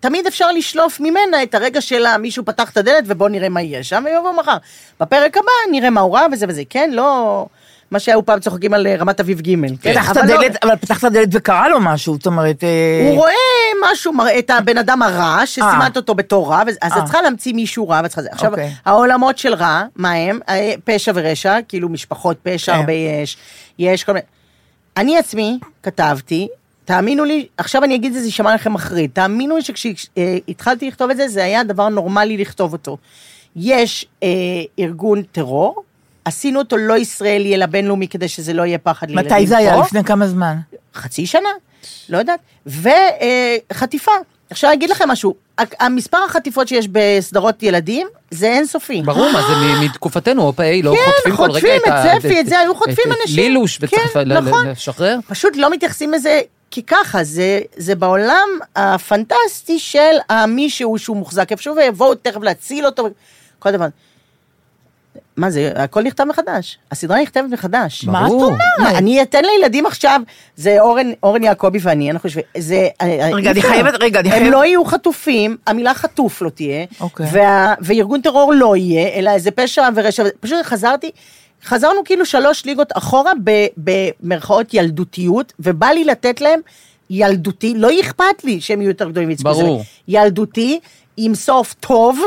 תמיד 0.00 0.26
אפשר 0.26 0.52
לשלוף 0.52 1.00
ממנה 1.00 1.42
את 1.42 1.54
הרגע 1.54 1.80
שלה, 1.80 2.18
מישהו 2.18 2.44
פתח 2.44 2.70
את 2.70 2.76
הדלת 2.76 3.04
ובואו 3.06 3.28
נראה 3.28 3.48
מה 3.48 3.62
יהיה 3.62 3.84
שם, 3.84 4.04
ויבוא 4.06 4.32
מחר. 4.32 4.56
בפרק 5.00 5.36
הבא 5.36 5.46
נראה 5.70 5.90
מה 5.90 6.00
הוא 6.00 6.14
ראה 6.16 6.26
וזה 6.32 6.46
וזה, 6.48 6.62
כן? 6.70 6.90
לא... 6.92 7.46
מה 7.92 8.00
שהיו 8.00 8.26
פעם 8.26 8.40
צוחקים 8.40 8.74
על 8.74 8.86
אה, 8.86 8.96
רמת 8.96 9.20
אביב 9.20 9.40
ג', 9.40 9.66
כן? 9.82 9.92
פתח 9.92 10.12
את 10.12 10.16
אבל 10.16 10.28
לא- 10.28 10.34
הדלת, 10.34 10.64
אבל 10.64 10.76
פתח 10.76 10.98
את 10.98 11.04
הדלת 11.04 11.28
וקרה 11.32 11.68
לו 11.68 11.80
משהו, 11.80 12.14
זאת 12.14 12.26
אומרת... 12.26 12.64
אה, 12.64 13.08
הוא 13.08 13.16
רואה 13.16 13.32
משהו, 13.92 14.12
מראה 14.12 14.38
את 14.38 14.50
הבן 14.50 14.78
אדם 14.78 15.02
הרע, 15.02 15.46
שסימנת 15.46 15.96
אותו 15.96 16.14
בתור 16.14 16.50
רע, 16.50 16.62
אז 16.62 16.92
אה. 16.92 16.98
את 16.98 17.04
צריכה 17.04 17.22
להמציא 17.22 17.54
מישהו 17.54 17.88
רע. 17.88 18.00
עכשיו, 18.30 18.50
אוקיי. 18.50 18.70
העולמות 18.84 19.38
של 19.38 19.54
רע, 19.54 19.82
מה 19.96 20.12
הם? 20.12 20.38
אה, 20.48 20.72
פשע 20.84 21.12
ורשע, 21.14 21.58
כאילו 21.68 21.88
משפחות 21.88 22.36
פשע, 22.42 22.72
כן. 22.72 22.78
הרבה 22.78 22.92
יש, 22.92 23.36
יש 23.78 24.04
כל 24.04 24.12
מיני... 24.12 24.24
אני 24.96 25.18
עצמי 25.18 25.58
כתבתי, 25.82 26.48
תאמינו 26.84 27.24
לי, 27.24 27.46
עכשיו 27.56 27.84
אני 27.84 27.94
אגיד 27.94 28.08
את 28.08 28.14
זה, 28.14 28.20
זה 28.20 28.26
יישמע 28.26 28.54
לכם 28.54 28.72
מחריד, 28.72 29.10
תאמינו 29.12 29.56
לי 29.56 29.62
שכשהתחלתי 29.62 30.88
לכתוב 30.88 31.10
את 31.10 31.16
זה, 31.16 31.28
זה 31.28 31.44
היה 31.44 31.64
דבר 31.64 31.88
נורמלי 31.88 32.36
לכתוב 32.36 32.72
אותו. 32.72 32.96
יש 33.56 34.06
אה, 34.22 34.28
ארגון 34.78 35.22
טרור, 35.22 35.82
עשינו 36.24 36.58
אותו 36.58 36.76
לא 36.76 36.94
ישראלי 36.98 37.54
אלא 37.54 37.66
בינלאומי 37.66 38.08
כדי 38.08 38.28
שזה 38.28 38.52
לא 38.52 38.62
יהיה 38.62 38.78
פחד 38.78 39.10
לילדים 39.10 39.32
מתי 39.32 39.46
זה 39.46 39.56
היה? 39.58 39.74
פה. 39.74 39.80
לפני 39.80 40.04
כמה 40.04 40.26
זמן? 40.26 40.56
חצי 40.94 41.26
שנה, 41.26 41.48
לא 42.08 42.18
יודעת, 42.18 42.40
וחטיפה. 42.66 44.12
עכשיו 44.50 44.70
אני 44.70 44.76
אגיד 44.76 44.90
לכם 44.90 45.08
משהו, 45.08 45.34
המספר 45.58 46.18
החטיפות 46.26 46.68
שיש 46.68 46.88
בסדרות 46.92 47.62
ילדים 47.62 48.06
זה 48.30 48.46
אינסופי. 48.46 49.02
ברור, 49.02 49.32
מה 49.32 49.42
זה 49.42 49.54
מ- 49.56 49.84
מתקופתנו, 49.84 50.42
אופיי, 50.42 50.82
לא 50.82 50.94
כן, 50.96 51.12
חוטפים 51.12 51.36
כל 51.36 51.42
רגע 51.42 51.52
חוטפים 51.52 51.80
את 51.84 51.88
את 51.88 52.16
ה... 52.16 52.20
ספי, 52.20 52.40
את 52.40 52.46
זה, 52.46 52.58
היו 52.58 52.74
חוטפים 52.74 52.94
את- 53.12 53.12
את 53.12 53.18
אנשים. 53.22 53.36
לילוש, 53.44 53.78
כן, 53.78 53.86
וצריך 53.86 54.16
ל- 54.16 54.40
נכון. 54.40 54.66
לשחרר. 54.68 55.18
פשוט 55.28 55.56
לא 55.56 55.70
מתייחסים 55.70 56.12
לזה 56.12 56.40
כככה, 56.76 57.24
זה, 57.24 57.60
זה 57.76 57.94
בעולם 57.94 58.48
הפנטסטי 58.76 59.78
של 59.78 59.98
המישהו 60.28 60.98
שהוא 60.98 61.16
מוחזק 61.16 61.52
איפשהו, 61.52 61.76
ויבואו 61.76 62.14
תכף 62.14 62.40
להציל 62.42 62.86
אותו, 62.86 63.08
כל 63.58 63.70
דבר. 63.70 63.86
מה 65.36 65.50
זה, 65.50 65.72
הכל 65.76 66.02
נכתב 66.02 66.24
מחדש. 66.24 66.78
הסדרה 66.90 67.22
נכתבת 67.22 67.50
מחדש. 67.50 68.04
מה 68.04 68.26
את. 68.26 68.30
אומרת? 68.30 68.94
אני 68.96 69.22
אתן 69.22 69.42
לילדים 69.44 69.86
עכשיו, 69.86 70.20
זה 70.56 70.80
אורן, 70.80 71.10
אורן 71.22 71.42
יעקבי 71.42 71.78
ואני, 71.82 72.10
אנחנו 72.10 72.26
יושבים, 72.26 72.44
זה... 72.58 72.88
רגע, 73.32 73.50
אני 73.50 73.62
חייבת- 73.62 73.94
רגע, 74.00 74.20
אני 74.20 74.28
הם 74.28 74.34
חייבת- 74.38 74.52
לא 74.52 74.64
יהיו 74.64 74.84
חתופים, 74.84 75.56
המילה 75.66 75.94
חטוף 75.94 76.42
לא 76.42 76.50
תהיה, 76.50 76.84
אוקיי. 77.00 77.26
וארגון 77.80 78.20
טרור 78.20 78.52
לא 78.54 78.76
יהיה, 78.76 79.08
אלא 79.08 79.30
איזה 79.30 79.50
פשע 79.50 79.88
ורשע, 79.94 80.24
פשוט 80.40 80.58
חזרתי, 80.62 81.10
חזרנו 81.64 82.00
כאילו 82.04 82.26
שלוש 82.26 82.64
ליגות 82.64 82.88
אחורה 82.94 83.32
במרכאות 83.76 84.74
ילדותיות, 84.74 85.52
ובא 85.60 85.86
לי 85.86 86.04
לתת 86.04 86.40
להם 86.40 86.60
ילדותי, 87.10 87.74
לא 87.76 87.88
אכפת 88.00 88.44
לי 88.44 88.60
שהם 88.60 88.80
יהיו 88.80 88.90
יותר 88.90 89.08
גדולים 89.10 89.28
ויצפו 89.28 89.48
בזה. 89.50 89.62
ברור. 89.62 89.82
ילדותי, 90.08 90.80
עם 91.16 91.34
סוף 91.34 91.74
טוב, 91.80 92.20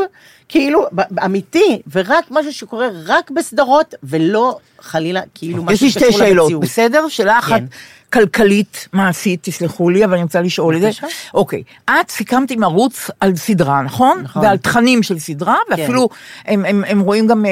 כאילו, 0.56 0.86
אמיתי, 1.26 1.82
ורק 1.92 2.26
משהו 2.32 2.54
שקורה 2.54 2.88
רק 3.06 3.32
בסדרות, 3.32 3.96
ולא 4.04 4.58
חלילה, 4.80 5.22
כאילו, 5.34 5.64
יש 5.64 5.64
משהו 5.64 5.86
לי 5.86 5.92
שתי 5.92 6.00
שקשור 6.00 6.18
שאלות, 6.18 6.44
למציאות. 6.44 6.64
בסדר? 6.64 7.08
שאלה 7.08 7.40
אחת 7.40 7.60
כן. 7.60 7.66
כלכלית, 8.14 8.88
מעשית, 8.94 9.40
תסלחו 9.44 9.90
לי, 9.90 10.06
אבל 10.06 10.14
אני 10.14 10.24
רוצה 10.24 10.42
לשאול 10.42 10.76
את 10.76 10.82
זה. 10.82 10.90
אוקיי, 11.34 11.64
את 11.86 12.10
סיכמת 12.10 12.52
עם 12.52 12.64
ערוץ 12.64 13.10
על 13.20 13.36
סדרה, 13.36 13.82
נכון? 13.82 14.22
נכון. 14.24 14.42
ועל 14.42 14.58
תכנים 14.58 15.04
של 15.04 15.20
סדרה, 15.20 15.58
ואפילו 15.70 16.10
הם, 16.46 16.66
הם, 16.66 16.84
הם 16.88 17.00
רואים 17.00 17.28
גם 17.28 17.46
אה, 17.46 17.52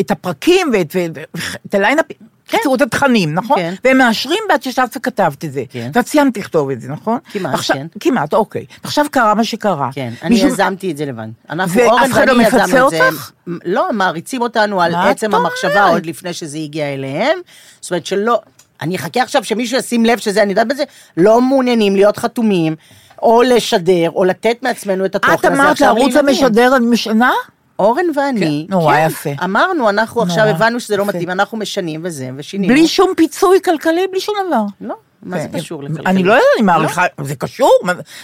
את 0.00 0.10
הפרקים 0.10 0.70
ואת, 0.72 0.96
ואת, 0.96 1.10
ואת 1.34 1.74
הליינאפ. 1.74 2.06
קיצור, 2.48 2.74
את 2.74 2.82
התכנים, 2.82 3.34
נכון? 3.34 3.56
כן. 3.58 3.74
והם 3.84 3.98
מאשרים 3.98 4.38
ואת 4.52 4.66
ישבת 4.66 4.96
וכתבת 4.96 5.44
את 5.44 5.52
זה. 5.52 5.62
כן. 5.70 5.90
ואת 5.94 6.06
סיימת 6.06 6.36
לכתוב 6.36 6.70
את 6.70 6.80
זה, 6.80 6.88
נכון? 6.88 7.18
כמעט, 7.32 7.54
עכשיו, 7.54 7.76
כן. 7.76 7.86
כמעט, 8.00 8.34
אוקיי. 8.34 8.64
עכשיו 8.82 9.06
קרה 9.10 9.34
מה 9.34 9.44
שקרה. 9.44 9.90
כן, 9.94 10.12
אני 10.22 10.30
מישהו- 10.34 10.48
יזמתי 10.48 10.90
את 10.90 10.96
זה 10.96 11.04
לבד. 11.06 11.26
אנחנו, 11.50 11.80
ואף 11.80 11.90
אורן 11.90 12.10
אחד 12.10 12.28
לא 12.28 12.32
ואני 12.32 12.44
מפצה 12.44 12.56
יזמנו 12.64 12.86
את 12.86 12.90
זה. 12.90 13.08
אותך? 13.08 13.30
מ- 13.46 13.58
לא, 13.64 13.88
מעריצים 13.92 14.42
אותנו 14.42 14.82
על 14.82 14.94
עצם 14.94 15.28
את 15.28 15.34
המחשבה? 15.34 15.84
עוד 15.88 16.06
לפני 16.06 16.32
שזה 16.32 16.58
הגיע 16.58 16.94
אליהם. 16.94 17.38
זאת 17.80 17.90
אומרת 17.90 18.06
שלא, 18.06 18.40
אני 18.80 18.96
אחכה 18.96 19.22
עכשיו 19.22 19.44
שמישהו 19.44 19.78
ישים 19.78 20.04
לב 20.04 20.18
שזה, 20.18 20.42
אני 20.42 20.50
יודעת 20.52 20.68
בזה, 20.68 20.84
לא 21.16 21.40
מעוניינים 21.40 21.96
להיות 21.96 22.16
חתומים, 22.16 22.76
או 23.22 23.42
לשדר, 23.42 24.10
או 24.10 24.24
לתת 24.24 24.56
מעצמנו 24.62 25.04
את 25.04 25.14
התוכן 25.14 25.34
את 25.34 25.44
הזה 25.44 25.54
אמרת 25.54 25.72
עכשיו 25.72 25.94
לערוץ. 25.96 26.16
המשדר 26.16 26.76
אני 26.76 26.86
משנה? 26.86 27.30
אורן 27.78 28.06
ואני, 28.14 28.66
כן, 28.68 28.74
נורא 28.74 28.94
כן, 28.96 29.06
יפה. 29.06 29.30
אמרנו, 29.44 29.88
אנחנו 29.88 30.22
עכשיו 30.22 30.44
נורא 30.44 30.56
הבנו 30.56 30.80
שזה 30.80 30.96
לא 30.96 31.02
יפה. 31.02 31.12
מתאים, 31.12 31.30
אנחנו 31.30 31.58
משנים 31.58 32.00
וזה, 32.04 32.30
ושינינו. 32.36 32.74
בלי 32.74 32.88
שום 32.88 33.12
פיצוי 33.16 33.58
כלכלי, 33.64 34.06
בלי 34.10 34.20
שום 34.20 34.34
דבר. 34.46 34.64
לא, 34.80 34.94
מה 35.24 35.40
זה 35.40 35.48
כן. 35.52 35.58
קשור 35.58 35.82
לכלכלי? 35.82 36.06
אני 36.06 36.22
לא 36.22 36.32
יודעת, 36.32 36.46
אני 36.56 36.66
מעריכה, 36.66 37.04
זה 37.22 37.34
קשור, 37.34 37.70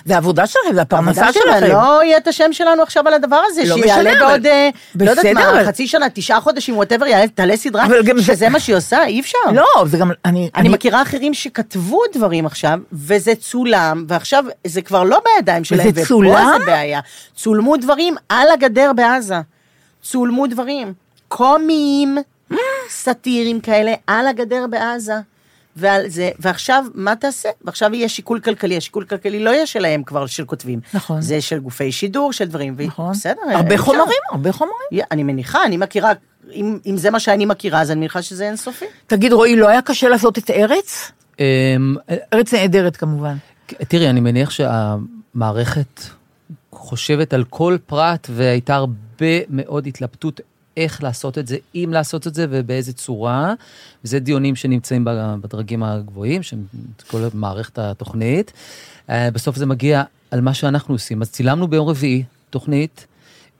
זה 0.04 0.14
העבודה 0.14 0.46
שלכם, 0.46 0.74
זה 0.74 0.82
הפרנסה 0.82 1.28
עבודה 1.28 1.32
שלכם. 1.32 1.72
לא 1.72 2.00
יהיה 2.04 2.16
את 2.16 2.28
השם 2.28 2.52
שלנו 2.52 2.82
עכשיו 2.82 3.08
על 3.08 3.14
הדבר 3.14 3.40
הזה, 3.46 3.62
לא 3.64 3.76
שיעלה 3.76 4.12
בעוד, 4.20 4.46
אה, 4.46 4.68
לא 5.00 5.10
יודעת 5.10 5.26
מה, 5.34 5.64
חצי 5.66 5.86
שנה, 5.86 6.06
תשעה 6.14 6.40
חודשים, 6.40 6.76
וואטאבר, 6.76 7.06
תעלה 7.34 7.56
סדרה, 7.56 7.86
שזה 8.20 8.48
מה 8.48 8.60
שהיא 8.60 8.76
עושה, 8.76 9.04
אי 9.04 9.20
אפשר. 9.20 9.38
לא, 9.54 9.84
זה 9.86 9.98
גם, 9.98 10.10
אני... 10.24 10.50
אני 10.56 10.68
מכירה 10.68 11.02
אחרים 11.02 11.34
שכתבו 11.34 12.00
דברים 12.14 12.46
עכשיו, 12.46 12.78
וזה 12.92 13.34
צולם, 13.34 14.04
ועכשיו 14.08 14.44
זה 14.66 14.82
כבר 14.82 15.04
לא 15.04 15.20
בידיים 15.24 15.64
שלהם, 15.64 15.88
וזה 15.88 16.00
ופה 16.00 16.08
צולם? 16.08 16.56
זה 16.58 16.66
בעיה. 16.66 17.00
צולמו 17.36 17.76
דברים 17.76 18.14
על 18.28 18.48
הגדר 18.54 18.92
בעזה. 18.96 19.40
צולמו 20.02 20.46
דברים. 20.46 20.92
קומיים, 21.28 22.18
סאטירים 22.88 23.60
כאלה, 23.60 23.94
על 24.06 24.26
הגדר 24.26 24.66
בעזה. 24.70 25.14
ועל 25.76 26.08
זה, 26.08 26.30
ועכשיו, 26.38 26.84
מה 26.94 27.16
תעשה? 27.16 27.48
ועכשיו 27.64 27.94
יהיה 27.94 28.08
שיקול 28.08 28.40
כלכלי, 28.40 28.76
השיקול 28.76 29.04
כלכלי 29.04 29.44
לא 29.44 29.50
יהיה 29.50 29.66
שלהם 29.66 30.02
כבר, 30.02 30.26
של 30.26 30.44
כותבים. 30.44 30.80
נכון. 30.94 31.20
זה 31.20 31.40
של 31.40 31.58
גופי 31.58 31.92
שידור, 31.92 32.32
של 32.32 32.44
דברים, 32.44 32.76
נכון. 32.86 33.12
בסדר. 33.12 33.42
הרבה 33.52 33.74
אפשר. 33.74 33.84
חומרים, 33.84 34.20
הרבה 34.30 34.52
חומרים. 34.52 35.04
אני 35.10 35.22
מניחה, 35.22 35.64
אני 35.64 35.76
מכירה, 35.76 36.12
אם, 36.52 36.78
אם 36.86 36.96
זה 36.96 37.10
מה 37.10 37.20
שאני 37.20 37.46
מכירה, 37.46 37.80
אז 37.80 37.90
אני 37.90 38.00
מניחה 38.00 38.22
שזה 38.22 38.46
אינסופי. 38.46 38.84
תגיד, 39.06 39.32
רועי, 39.32 39.56
לא 39.56 39.68
היה 39.68 39.82
קשה 39.82 40.08
לעשות 40.08 40.38
את 40.38 40.50
ארץ? 40.50 41.12
אמ, 41.40 41.96
ארץ 42.32 42.54
נהדרת 42.54 42.96
כמובן. 42.96 43.36
תראי, 43.66 44.10
אני 44.10 44.20
מניח 44.20 44.50
שהמערכת 44.50 46.00
חושבת 46.72 47.32
על 47.34 47.44
כל 47.44 47.76
פרט 47.86 48.26
והייתה 48.30 48.74
הרבה 48.74 49.36
מאוד 49.48 49.86
התלבטות 49.86 50.40
איך 50.76 51.02
לעשות 51.02 51.38
את 51.38 51.46
זה, 51.46 51.56
אם 51.74 51.90
לעשות 51.92 52.26
את 52.26 52.34
זה 52.34 52.46
ובאיזה 52.50 52.92
צורה. 52.92 53.54
וזה 54.04 54.18
דיונים 54.18 54.56
שנמצאים 54.56 55.04
בדרגים 55.40 55.82
הגבוהים, 55.82 56.42
של 56.42 56.56
כל 57.06 57.28
מערכת 57.34 57.78
התוכנית. 57.78 58.52
אה, 59.10 59.30
בסוף 59.30 59.56
זה 59.56 59.66
מגיע 59.66 60.02
על 60.30 60.40
מה 60.40 60.54
שאנחנו 60.54 60.94
עושים. 60.94 61.22
אז 61.22 61.30
צילמנו 61.30 61.68
ביום 61.68 61.88
רביעי 61.88 62.24
תוכנית, 62.50 63.06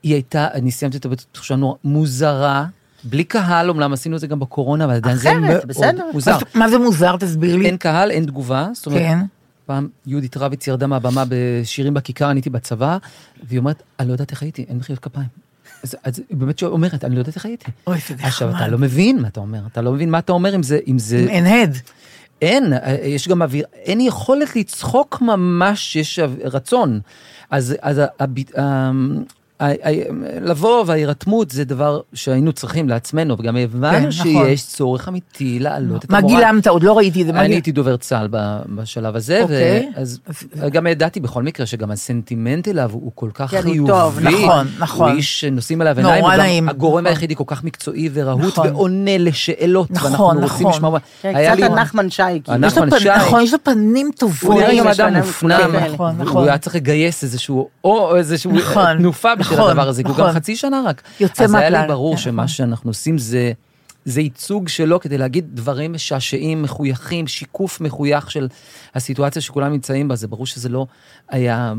היא 0.03 0.13
הייתה, 0.13 0.47
אני 0.53 0.71
סיימתי 0.71 0.97
אותה 0.97 1.09
בתחושה 1.09 1.55
נורא 1.55 1.75
מוזרה. 1.83 2.65
בלי 3.03 3.23
קהל, 3.23 3.69
אומנם 3.69 3.93
עשינו 3.93 4.15
את 4.15 4.21
זה 4.21 4.27
גם 4.27 4.39
בקורונה, 4.39 4.85
אבל 4.85 4.93
עדיין 4.93 5.15
זה 5.15 5.33
מאוד 5.33 5.67
בסדר. 5.67 6.05
מוזר. 6.13 6.37
מה 6.53 6.69
זה 6.69 6.77
מוזר? 6.77 7.17
תסביר 7.17 7.55
לי. 7.55 7.65
אין 7.65 7.77
קהל, 7.77 8.11
אין 8.11 8.25
תגובה. 8.25 8.67
זאת 8.73 8.85
אומרת, 8.85 9.01
כן. 9.01 9.19
פעם 9.65 9.87
יהודית 10.05 10.37
רביץ 10.37 10.67
ירדה 10.67 10.87
מהבמה 10.87 11.23
בשירים 11.29 11.93
בכיכר, 11.93 12.31
אני 12.31 12.37
הייתי 12.37 12.49
בצבא, 12.49 12.97
והיא 13.43 13.59
אומרת, 13.59 13.83
אני 13.99 14.07
לא 14.07 14.13
יודעת 14.13 14.31
איך 14.31 14.41
הייתי, 14.43 14.65
אין 14.69 14.77
מחיאות 14.77 14.99
כפיים. 14.99 15.27
אז, 15.83 15.95
אז 16.03 16.21
באמת 16.31 16.59
שהיא 16.59 16.69
אומרת, 16.69 17.03
אני 17.03 17.15
לא 17.15 17.19
יודעת 17.19 17.35
איך 17.35 17.45
הייתי. 17.45 17.71
אוי, 17.87 17.97
זה 18.07 18.15
עכשיו, 18.19 18.47
נחמד. 18.49 18.61
אתה 18.61 18.71
לא 18.71 18.77
מבין 18.77 19.21
מה 19.21 19.27
אתה 19.27 19.39
אומר, 19.39 19.59
אתה 19.71 19.81
לא 19.81 19.91
מבין 19.91 20.09
מה 20.09 20.19
אתה 20.19 20.31
אומר 20.31 20.55
אם 20.55 20.63
זה... 20.63 20.79
אם 20.87 20.99
זה... 20.99 21.17
אין 21.29 21.45
הד. 21.45 21.77
אין, 22.41 22.73
יש 23.03 23.27
גם 23.27 23.41
אוויר, 23.41 23.65
אין 23.73 24.01
יכולת 24.01 24.55
לצחוק 24.55 25.21
ממש, 25.21 25.95
יש 25.95 26.19
רצון. 26.43 26.99
אז, 27.49 27.75
אז 27.81 27.97
ה- 27.97 28.25
לבוא 30.41 30.83
וההירתמות 30.87 31.51
זה 31.51 31.63
דבר 31.63 31.99
שהיינו 32.13 32.53
צריכים 32.53 32.89
לעצמנו, 32.89 33.35
וגם 33.39 33.57
הבנו 33.57 34.07
נכון. 34.07 34.11
שיש 34.11 34.65
צורך 34.67 35.07
אמיתי 35.07 35.59
להעלות 35.59 36.05
את 36.05 36.09
מה 36.09 36.17
המורל. 36.17 36.35
גילמת? 36.35 36.67
עוד 36.67 36.83
לא 36.83 36.97
ראיתי 36.97 37.21
את 37.21 37.27
זה. 37.27 37.33
אני 37.33 37.53
הייתי 37.53 37.71
דובר 37.71 37.97
צה"ל 37.97 38.27
בשלב 38.75 39.15
הזה, 39.15 39.41
אוקיי. 39.41 39.91
ואז 39.97 40.19
גם 40.71 40.87
ידעתי 40.87 41.19
בכל 41.19 41.43
מקרה 41.43 41.65
שגם 41.65 41.91
הסנטימנט 41.91 42.67
אליו 42.67 42.89
הוא 42.93 43.11
כל 43.15 43.29
כך 43.33 43.51
כן, 43.51 43.61
חיובי. 43.61 43.91
טוב, 43.91 44.19
נכון, 44.19 44.67
נכון. 44.79 45.09
הוא 45.09 45.17
איש 45.17 45.41
שנושאים 45.41 45.81
אליו 45.81 45.97
עיניים, 45.97 46.21
נורא 46.21 46.31
הוא 46.33 46.39
גם 46.39 46.45
נעים. 46.45 46.69
הגורם 46.69 46.93
נכון. 47.03 47.07
היחידי 47.07 47.35
כל 47.35 47.43
כך 47.47 47.63
מקצועי 47.63 48.09
ורהוט, 48.13 48.43
נכון. 48.45 48.67
ועונה 48.67 49.17
לשאלות, 49.17 49.91
נכון, 49.91 50.37
ואנחנו 50.37 50.41
רוצים. 50.65 50.67
לשמוע. 50.69 50.99
כן, 51.21 51.35
היה 51.35 51.55
קצת 51.55 51.63
הנחמן 51.63 52.09
שי, 52.09 52.23
כאילו. 52.43 52.67
יש 52.67 52.77
לו 52.77 52.85
נחמן 52.85 52.97
פנ- 52.97 53.01
שי. 53.01 53.09
נכון, 53.17 53.41
יש 53.43 53.53
לו 53.53 53.59
פנים 53.63 54.11
טובות. 54.17 54.51
הוא 54.51 54.61
נראה 54.61 54.77
גם 54.79 54.87
אדם 54.87 55.15
מופנם. 55.15 55.75
נכון, 55.93 56.15
הוא. 56.27 56.41
היה 56.43 56.57
צריך 56.57 56.75
לגייס 56.75 57.23
איזשהו, 57.23 57.67
או 57.83 58.15
איזשהו 58.15 58.51
נכון, 59.51 59.57
בשביל 59.57 59.69
נכון, 59.69 59.79
הדבר 59.79 59.89
הזה, 59.89 60.03
כי 60.03 60.09
הוא 60.09 60.17
נכון. 60.17 60.27
גם 60.27 60.35
חצי 60.35 60.55
שנה 60.55 60.81
רק. 60.85 61.01
יוצא 61.19 61.43
אז 61.43 61.53
היה 61.53 61.69
לי 61.69 61.77
מהכלל, 61.77 61.87
ברור 61.87 62.15
כן, 62.15 62.21
שמה 62.21 62.43
נכון. 62.43 62.47
שאנחנו 62.47 62.89
עושים 62.89 63.17
זה... 63.17 63.51
זה 64.05 64.21
ייצוג 64.21 64.67
שלו 64.67 64.99
כדי 64.99 65.17
להגיד 65.17 65.45
דברים 65.53 65.93
משעשעים, 65.93 66.61
מחויכים, 66.61 67.27
שיקוף 67.27 67.81
מחוייך 67.81 68.31
של 68.31 68.47
הסיטואציה 68.95 69.41
שכולם 69.41 69.71
נמצאים 69.71 70.07
בה, 70.07 70.15
זה 70.15 70.27
ברור 70.27 70.45
שזה 70.45 70.69
לא 70.69 70.85
היה 71.29 71.73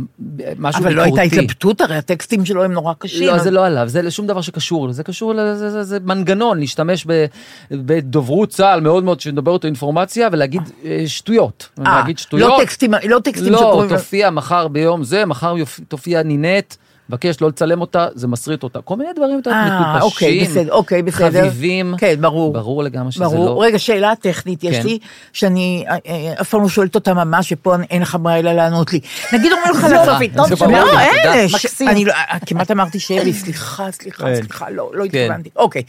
משהו 0.59 0.81
אבל 0.83 0.89
ביקורתי. 0.89 1.11
לא 1.11 1.21
הייתה 1.21 1.37
התלבטות, 1.37 1.81
הרי 1.81 1.97
הטקסטים 1.97 2.45
שלו 2.45 2.65
הם 2.65 2.73
נורא 2.73 2.95
קשים. 2.99 3.27
לא, 3.27 3.35
אז- 3.35 3.43
זה 3.43 3.51
לא 3.51 3.67
עליו, 3.67 3.89
זה 3.89 4.03
לשום 4.03 4.27
דבר 4.27 4.41
שקשור, 4.41 4.93
זה 4.93 5.03
קשור, 5.03 5.35
זה, 5.35 5.71
זה, 5.71 5.83
זה 5.85 5.99
מנגנון, 6.01 6.59
להשתמש 6.61 7.07
ב, 7.07 7.25
בדוברות 7.71 8.49
צה"ל 8.49 8.81
מאוד 8.81 9.05
מאוד, 9.05 9.21
שנדבר 9.21 9.51
אותו 9.51 9.67
אינפורמציה, 9.67 10.29
ולהגיד 10.33 10.63
אה, 10.85 11.05
שטויות. 11.07 11.69
אה, 11.79 11.85
להגיד 11.85 12.19
שטויות. 12.19 12.51
לא 12.51 12.65
טקסטים, 12.65 12.95
לא 13.09 13.19
טקסטים 13.25 13.53
לא, 13.53 13.59
שקוראים... 13.59 13.91
תופיע 13.91 14.31
מחר 14.31 14.69
ביום 14.69 15.05
זה, 15.05 15.27
מחר 15.27 15.55
תופיע 15.89 16.23
נינט, 16.23 16.75
מבקש 17.13 17.41
לא 17.41 17.49
לצלם 17.49 17.81
אותה, 17.81 18.07
זה 18.15 18.29
מסריט 18.29 18.63
אותה. 18.63 18.81
כל 18.81 18.97
מיני 18.97 19.11
דברים 19.17 19.37
יותר 19.37 19.51
אה, 19.51 19.95
אוקיי, 20.03 20.39
מטופשים, 20.39 20.51
בסדר, 20.63 20.73
אוקיי, 20.73 21.03
בסדר. 21.03 21.29
חביבים. 21.41 21.95
כן, 21.99 22.15
ברור. 22.21 22.53
ברור 22.53 22.83
לגמרי 22.83 23.13
שזה 23.13 23.25
ברור. 23.25 23.47
לא... 23.47 23.63
רגע, 23.63 23.79
שאלה 23.79 24.13
טכנית 24.21 24.65
יש 24.65 24.77
כן. 24.77 24.83
לי, 24.87 24.99
שאני 25.33 25.85
אה, 25.89 25.97
אה, 26.07 26.35
אף 26.41 26.49
פעם 26.49 26.63
לא 26.63 26.69
שואלת 26.69 26.95
אותה 26.95 27.15
ממש, 27.15 27.53
ופה 27.53 27.75
אין 27.91 28.03
לך 28.03 28.17
ברירה 28.23 28.39
אלא 28.39 28.53
לענות 28.53 28.93
לי. 28.93 29.01
נגיד 29.33 29.53
אומרים 29.53 29.71
לך... 29.71 29.87
יופי, 30.07 30.29
לך- 30.29 30.37
טוב 30.37 30.49
זה 30.49 30.57
שבאת. 30.57 30.69
ברור 30.71 30.85
לי, 30.85 30.91
לא, 30.93 31.23
תודה. 31.23 31.35
אין, 31.35 31.49
ש- 31.49 31.55
מקסים. 31.55 32.07
לא, 32.07 32.15
כמעט 32.47 32.71
אמרתי 32.71 32.99
שבי, 33.01 33.33
סליחה, 33.33 33.91
סליחה, 33.91 34.25
כן. 34.25 34.35
סליחה, 34.35 34.71
לא 34.71 34.91
לא 34.95 35.05
כן. 35.13 35.19
התכוונתי. 35.19 35.51
אוקיי. 35.57 35.83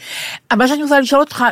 מה 0.54 0.68
שאני 0.68 0.84
רוצה 0.84 1.00
לשאול 1.00 1.22
אותך, 1.22 1.44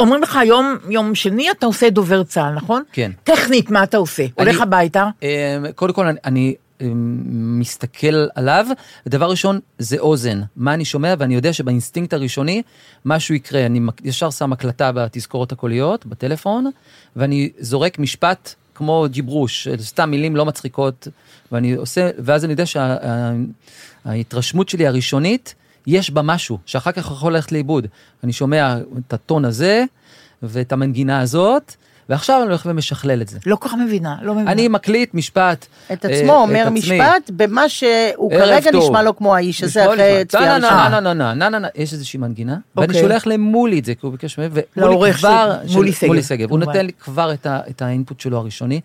אומרים 0.00 0.22
לך 0.22 0.36
היום, 0.36 0.76
יום 0.88 1.14
שני 1.14 1.50
אתה 1.50 1.66
עושה 1.66 1.90
דובר 1.90 2.22
צה"ל, 2.22 2.54
נכון? 2.54 2.82
כן. 2.92 3.10
טכנית, 3.24 3.70
מה 3.70 3.82
אתה 3.82 3.96
עושה? 3.96 4.22
הולך 4.38 4.54
אני- 4.54 4.62
הביתה? 4.62 5.06
אה, 5.22 5.28
קודם 5.74 5.92
כל, 5.92 6.06
אני, 6.06 6.18
אני 6.24 6.54
מסתכל 7.24 8.26
עליו, 8.34 8.66
ודבר 9.06 9.30
ראשון, 9.30 9.60
זה 9.78 9.98
אוזן. 9.98 10.40
מה 10.56 10.74
אני 10.74 10.84
שומע, 10.84 11.14
ואני 11.18 11.34
יודע 11.34 11.52
שבאינסטינקט 11.52 12.12
הראשוני, 12.12 12.62
משהו 13.04 13.34
יקרה. 13.34 13.66
אני 13.66 13.80
ישר 14.04 14.30
שם 14.30 14.52
הקלטה 14.52 14.92
בתזכורות 14.92 15.52
הקוליות, 15.52 16.06
בטלפון, 16.06 16.70
ואני 17.16 17.50
זורק 17.58 17.98
משפט 17.98 18.54
כמו 18.74 19.06
ג'יברוש, 19.10 19.68
סתם 19.80 20.10
מילים 20.10 20.36
לא 20.36 20.44
מצחיקות, 20.44 21.08
ואני 21.52 21.72
עושה, 21.72 22.10
ואז 22.18 22.44
אני 22.44 22.52
יודע 22.52 22.64
שההתרשמות 24.04 24.68
שלי 24.68 24.86
הראשונית, 24.86 25.54
יש 25.86 26.10
בה 26.10 26.22
משהו, 26.22 26.58
שאחר 26.66 26.92
כך 26.92 26.98
יכול 26.98 27.32
ללכת 27.32 27.52
לאיבוד. 27.52 27.86
אני 28.24 28.32
שומע 28.32 28.76
את 28.98 29.12
הטון 29.12 29.44
הזה, 29.44 29.84
ואת 30.42 30.72
המנגינה 30.72 31.20
הזאת, 31.20 31.74
ועכשיו 32.12 32.36
אני 32.42 32.48
הולך 32.48 32.62
ומשכלל 32.66 33.22
את 33.22 33.28
זה. 33.28 33.38
לא 33.46 33.56
כל 33.56 33.68
כך 33.68 33.74
מבינה, 33.74 34.16
לא 34.22 34.34
מבינה. 34.34 34.52
אני 34.52 34.68
מקליט 34.68 35.14
משפט. 35.14 35.66
את 35.92 36.06
אה, 36.06 36.10
עצמו 36.10 36.32
אומר. 36.32 36.70
משפט 36.70 37.30
במה 37.30 37.68
שהוא 37.68 38.30
כרגע 38.30 38.70
טוב. 38.72 38.82
נשמע 38.84 39.02
לו 39.02 39.16
כמו 39.16 39.34
האיש 39.34 39.62
הזה 39.62 39.84
אחרי. 39.86 40.24
צפייה 40.28 40.58
נה, 40.58 40.66
ראשונה. 40.66 40.88
נה, 40.88 41.00
נה, 41.00 41.14
נה, 41.14 41.34
נה, 41.34 41.48
נה, 41.48 41.58
נה, 41.58 41.68
יש 41.74 41.92
איזושהי 41.92 42.18
מנגינה, 42.18 42.56
ואני 42.76 42.86
אוקיי. 42.86 43.00
שולח 43.02 43.26
למולי 43.26 43.78
את 43.78 43.84
זה, 43.84 43.94
כי 43.94 44.00
הוא 44.02 44.12
ביקש 44.12 44.38
ממני, 44.38 44.50
ומולי 44.76 45.12
כבר, 45.12 45.56
מולי 45.74 45.92
סגב, 45.92 46.08
מולי 46.08 46.22
סגב, 46.22 46.50
הוא. 46.50 46.58
נותן 46.58 46.86
לי 46.86 46.92
כבר 46.92 47.32
את 47.32 47.46
ה- 47.46 47.60
את 47.70 47.82
האינפוט 47.82 48.20
שלו 48.20 48.38
הראשוני. 48.38 48.80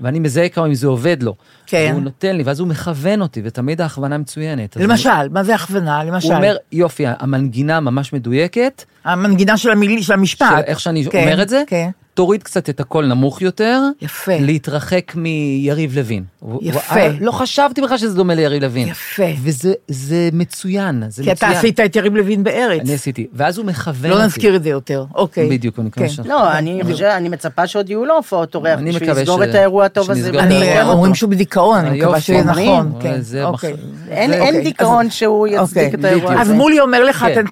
ואני 0.00 0.18
מזהה 0.18 0.48
כמה 0.48 0.66
אם 0.66 0.74
זה 0.74 0.86
עובד 0.86 1.22
לו. 1.22 1.34
כן. 1.66 1.90
הוא 1.94 2.02
נותן 2.02 2.36
לי, 2.36 2.42
ואז 2.42 2.60
הוא 2.60 2.68
מכוון 2.68 3.22
אותי, 3.22 3.40
ותמיד 3.44 3.80
ההכוונה 3.80 4.18
מצוינת. 4.18 4.76
למשל, 4.76 5.28
מה 5.30 5.42
זה 5.44 5.54
הכוונה? 5.54 6.04
למשל. 6.04 6.28
הוא 6.28 6.36
אומר, 6.36 6.56
יופי, 6.72 7.04
המנגינה 7.06 7.80
ממש 7.80 8.12
מדויקת, 8.12 8.84
המנגינה 9.04 9.56
של 9.56 9.70
המשפט. 10.12 10.64
איך 10.66 10.80
שאני 10.80 11.06
כן, 11.10 11.22
אומר 11.22 11.42
את 11.42 11.48
זה, 11.48 11.62
כן. 11.66 11.90
תוריד 12.18 12.42
קצת 12.42 12.70
את 12.70 12.80
הקול 12.80 13.06
נמוך 13.06 13.42
יותר. 13.42 13.80
יפה. 14.02 14.32
להתרחק 14.40 15.12
מיריב 15.16 15.98
לוין. 15.98 16.24
יפה. 16.62 17.02
הוא- 17.06 17.12
לא 17.20 17.32
חשבתי 17.32 17.80
בכלל 17.82 17.98
שזה 17.98 18.14
דומה 18.14 18.34
ליריב 18.34 18.62
לוין. 18.64 18.88
יפה. 18.88 19.22
וזה 19.42 19.72
זה 19.88 20.28
מצוין, 20.32 21.02
זה 21.08 21.22
כי 21.22 21.30
מצוין. 21.30 21.50
אתה 21.52 21.58
עשית 21.58 21.80
את 21.80 21.96
יריב 21.96 22.14
לוין 22.16 22.44
בארץ. 22.44 22.80
אני 22.80 22.94
עשיתי, 22.94 23.26
ואז 23.32 23.58
הוא 23.58 23.66
מכוון 23.66 24.10
לא 24.10 24.14
אותי. 24.16 24.26
נזכיר 24.26 24.56
את 24.56 24.62
זה 24.62 24.68
יותר, 24.68 25.04
אוקיי. 25.14 25.48
בדיוק, 25.50 25.78
אני 25.78 25.86
מקווה 25.86 26.06
כן. 26.08 26.12
ש- 26.12 26.20
לא, 26.24 26.52
אני 26.52 26.80
חושב, 26.92 27.04
אני 27.04 27.28
מצפה 27.28 27.66
שעוד 27.66 27.90
יהיו 27.90 28.04
לו 28.04 28.14
הופעות 28.16 28.54
אורח 28.54 28.78
אני 28.78 28.90
בשביל 28.90 29.08
מקווה 29.08 29.22
לסגור 29.22 29.44
ש- 29.44 29.48
את 29.48 29.54
האירוע 29.54 29.84
הטוב 29.84 30.10
הזה. 30.10 30.30
אני. 30.30 30.82
אומרים 30.82 31.14
שהוא 31.14 31.30
בדיכאון, 31.30 31.78
אני 31.84 31.98
מקווה 32.00 32.20
שיהיה. 32.20 32.44
נכון. 32.44 32.92
כן, 33.00 33.20
זה 33.20 33.44
אוקיי. 33.44 33.74
אין 34.10 34.32
אוקיי. 34.32 34.62
דיכאון 34.62 35.10
שהוא 35.10 35.46
יצדיק 35.46 35.60
אוקיי. 35.60 35.90
את 36.00 36.04
האירוע. 36.04 36.32
הזה. 36.32 36.40
אז 36.42 36.50
מולי 36.52 36.80
אומר 36.80 37.04
לך, 37.04 37.26
כן. 37.34 37.46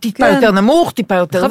טיפה 0.00 0.26
כן. 0.26 0.34
יותר 0.34 0.50
נמוך, 0.50 0.92
טיפה 0.92 1.14
יותר... 1.14 1.46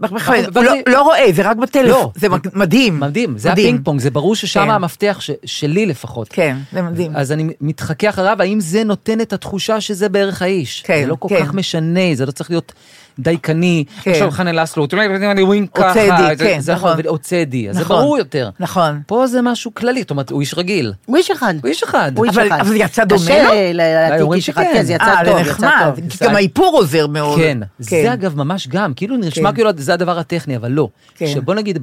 מכוון. 0.00 0.44
הוא 0.54 0.64
לא- 0.64 0.72
לא 0.86 1.02
רואה, 1.02 1.26
זה 1.32 1.42
רק 1.42 1.56
בטלפון. 1.56 1.79
לא. 1.88 2.10
זה 2.14 2.26
מדהים. 2.54 3.00
מדהים, 3.00 3.38
זה 3.38 3.50
מדהים. 3.50 3.66
הפינג 3.66 3.84
פונג, 3.84 4.00
זה 4.00 4.10
ברור 4.10 4.34
ששם 4.34 4.64
כן. 4.64 4.70
המפתח 4.70 5.16
ש- 5.20 5.30
שלי 5.44 5.86
לפחות. 5.86 6.28
כן, 6.30 6.56
זה 6.72 6.82
מדהים. 6.82 7.16
אז 7.16 7.32
אני 7.32 7.48
מתחכה 7.60 8.08
אחריו, 8.08 8.36
האם 8.40 8.60
זה 8.60 8.84
נותן 8.84 9.20
את 9.20 9.32
התחושה 9.32 9.80
שזה 9.80 10.08
בערך 10.08 10.42
האיש? 10.42 10.82
כן, 10.86 11.00
זה 11.02 11.06
לא 11.06 11.16
כל 11.18 11.28
כן. 11.28 11.44
כך 11.44 11.54
משנה, 11.54 12.00
זה 12.14 12.26
לא 12.26 12.30
צריך 12.30 12.50
להיות 12.50 12.72
דייקני. 13.18 13.84
כן. 14.02 14.10
עכשיו 14.10 14.30
חנה 14.30 14.52
לסלו, 14.52 14.84
אתם 14.84 14.96
יודעים, 15.00 15.30
אני 15.30 15.42
ווינק 15.42 15.70
ככה. 15.74 15.92
צדי, 15.94 16.06
זה- 16.38 16.44
כן, 16.44 16.60
זה 16.60 16.74
נכון. 16.74 16.96
או 17.06 17.18
צדי, 17.18 17.68
אז 17.70 17.76
זה 17.76 17.82
נכון. 17.82 17.96
ברור 17.96 18.18
יותר. 18.18 18.50
נכון. 18.60 19.00
פה 19.06 19.26
זה 19.26 19.42
משהו 19.42 19.74
כללי, 19.74 20.00
זאת 20.00 20.10
אומרת, 20.10 20.30
הוא 20.30 20.40
איש 20.40 20.54
רגיל. 20.54 20.92
הוא 21.06 21.16
איש 21.16 21.30
אחד. 21.30 21.54
הוא 21.62 21.68
איש 21.68 21.82
אחד. 21.82 22.12
הוא 22.16 22.24
איש 22.26 22.36
אבל- 22.38 22.46
אחד. 22.48 22.60
אבל 22.60 22.68
זה 22.68 22.76
יצא 22.78 23.04
דומה 23.04 23.42
לו? 23.42 23.50
להעתיק 23.74 24.20
אומרים 24.20 24.36
איש 24.38 24.48
אחד, 24.48 24.62
שכן. 24.62 24.72
כן, 24.74 24.82
זה 24.82 24.92
יצא 24.92 25.04
אה, 25.04 25.24
טוב, 25.24 25.42
זה 25.42 25.50
יצא. 25.50 25.70
טוב. 25.84 26.08
כי 26.10 26.24
גם 26.24 26.34
האיפור 26.36 26.76
עוזר 26.76 27.06
מאוד. 27.06 27.38
כן, 27.38 27.58
זה 27.78 28.12
אגב 28.12 28.36
ממש 28.36 28.68
גם, 28.68 28.94
כאילו 28.94 29.16
נשמע 29.16 29.48
כן. 29.50 29.54
כאילו 29.54 29.70
זה 29.76 29.94
הדבר 29.94 30.18
הטכני, 30.18 30.56
אבל 30.56 30.70
לא. 30.70 30.88
כן. 31.14 31.26
שבוא 31.26 31.54
נגיד 31.54 31.78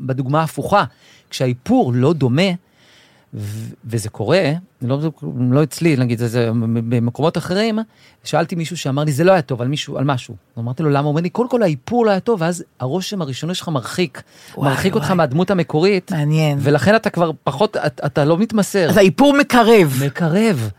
בדוגמה 0.00 0.40
ההפוכה, 0.40 0.84
כשהאיפור 1.30 1.92
לא 1.94 2.12
דומה, 2.12 2.42
ו- 3.34 3.74
וזה 3.84 4.08
קורה, 4.08 4.52
לא, 4.82 4.98
לא 5.50 5.62
אצלי, 5.62 5.96
נגיד, 5.96 6.18
זה, 6.18 6.28
זה 6.28 6.50
במקומות 6.88 7.38
אחרים, 7.38 7.78
שאלתי 8.24 8.54
מישהו 8.54 8.76
שאמר 8.76 9.04
לי, 9.04 9.12
זה 9.12 9.24
לא 9.24 9.32
היה 9.32 9.42
טוב, 9.42 9.62
על 9.62 9.68
מישהו, 9.68 9.98
על 9.98 10.04
משהו. 10.04 10.34
אמרתי 10.58 10.82
לו, 10.82 10.90
למה? 10.90 11.00
הוא 11.00 11.08
אומר 11.08 11.20
לי, 11.20 11.30
קודם 11.30 11.48
כל 11.48 11.62
האיפור 11.62 12.06
לא 12.06 12.10
היה 12.10 12.20
טוב, 12.20 12.40
ואז 12.42 12.64
הרושם 12.80 13.22
הראשוני 13.22 13.54
שלך 13.54 13.68
מרחיק, 13.68 14.22
וואי, 14.56 14.70
מרחיק 14.70 14.94
אותך 14.94 15.06
וואי. 15.06 15.16
מהדמות 15.16 15.50
המקורית, 15.50 16.12
מעניין. 16.12 16.58
ולכן 16.62 16.96
אתה 16.96 17.10
כבר 17.10 17.30
פחות, 17.44 17.76
אתה, 17.76 18.06
אתה 18.06 18.24
לא 18.24 18.38
מתמסר. 18.38 18.90
אז 18.90 18.96
האיפור 18.96 19.36
מקרב. 19.38 20.02
מקרב. 20.06 20.70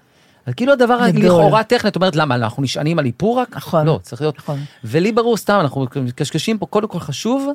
אז 0.46 0.54
כאילו 0.54 0.74
הדבר. 0.74 1.00
לכאורה 1.14 1.64
טכני, 1.64 1.90
את 1.90 1.96
אומרת, 1.96 2.16
למה, 2.16 2.36
אנחנו 2.36 2.64
נשענים 2.64 3.00
על 3.00 3.06
איפור 3.06 3.40
רק? 3.40 3.58
נכון. 3.58 3.86
לא, 3.86 4.00
צריך 4.04 4.22
להיות. 4.22 4.38
נכון. 4.38 4.60
ולי 4.84 5.12
ברור, 5.12 5.38
סתם, 5.38 5.58
אנחנו 5.62 5.86
מקשקשים 6.02 6.58
פה, 6.58 6.66
קודם 6.66 6.88
כל 6.88 7.00
חשוב, 7.00 7.50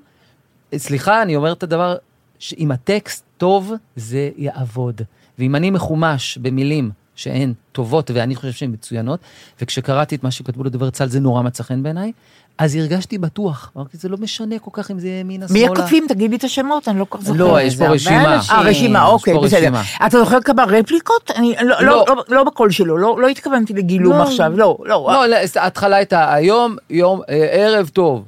סליחה, 0.76 1.22
אני 1.22 1.36
אומר 1.36 1.52
את 1.52 1.62
הדבר, 1.62 1.96
שאם 2.42 2.70
הטקסט 2.70 3.24
טוב, 3.38 3.72
זה 3.96 4.30
יעבוד. 4.36 5.00
ואם 5.38 5.56
אני 5.56 5.70
מחומש 5.70 6.38
במילים 6.38 6.90
שהן 7.14 7.52
טובות, 7.72 8.10
ואני 8.14 8.36
חושב 8.36 8.52
שהן 8.52 8.70
מצוינות, 8.72 9.20
וכשקראתי 9.60 10.14
את 10.14 10.24
מה 10.24 10.30
שכתבו 10.30 10.64
לדובר 10.64 10.90
צה"ל, 10.90 11.08
זה 11.08 11.20
נורא 11.20 11.42
מצא 11.42 11.62
חן 11.62 11.82
בעיניי, 11.82 12.12
אז 12.58 12.76
הרגשתי 12.76 13.18
בטוח. 13.18 13.72
אמרתי, 13.76 13.96
זה 13.96 14.08
לא 14.08 14.16
משנה 14.16 14.58
כל 14.58 14.70
כך 14.72 14.90
אם 14.90 14.98
זה 14.98 15.08
ימינה, 15.08 15.46
מי 15.50 15.60
שמאלה. 15.60 15.72
הכותבים? 15.72 16.06
תגיד 16.08 16.30
לי 16.30 16.36
את 16.36 16.44
השמות, 16.44 16.88
אני 16.88 16.98
לא 16.98 17.04
כל 17.08 17.18
כך 17.18 17.24
זוכרת. 17.24 17.40
לא, 17.40 17.60
יש 17.60 17.76
פה 17.76 17.88
רשימה. 17.88 18.40
אה, 18.50 18.60
רשימה, 18.62 19.06
אוקיי, 19.06 19.38
בסדר. 19.38 19.70
אתה 20.06 20.18
זוכר 20.18 20.40
כמה 20.40 20.64
רפליקות? 20.64 21.30
אני 21.36 21.54
לא- 21.62 21.82
לא- 21.82 21.86
לא. 21.86 22.04
לא- 22.16 22.24
לא 22.28 22.44
בקול 22.44 22.70
שלו, 22.70 22.98
לא 22.98 23.16
לא 23.20 23.28
התכוונתי 23.28 23.72
לגילום 23.72 24.18
לא. 24.18 24.22
עכשיו, 24.22 24.52
לא, 24.56 24.78
לא. 24.84 25.08
לא, 25.12 25.26
לא, 25.26 25.36
ההתחלה 25.56 25.96
הייתה 25.96 26.34
היום, 26.34 26.76
יום, 26.90 27.20
אה, 27.28 27.34
ערב 27.52 27.88
טוב, 27.88 28.24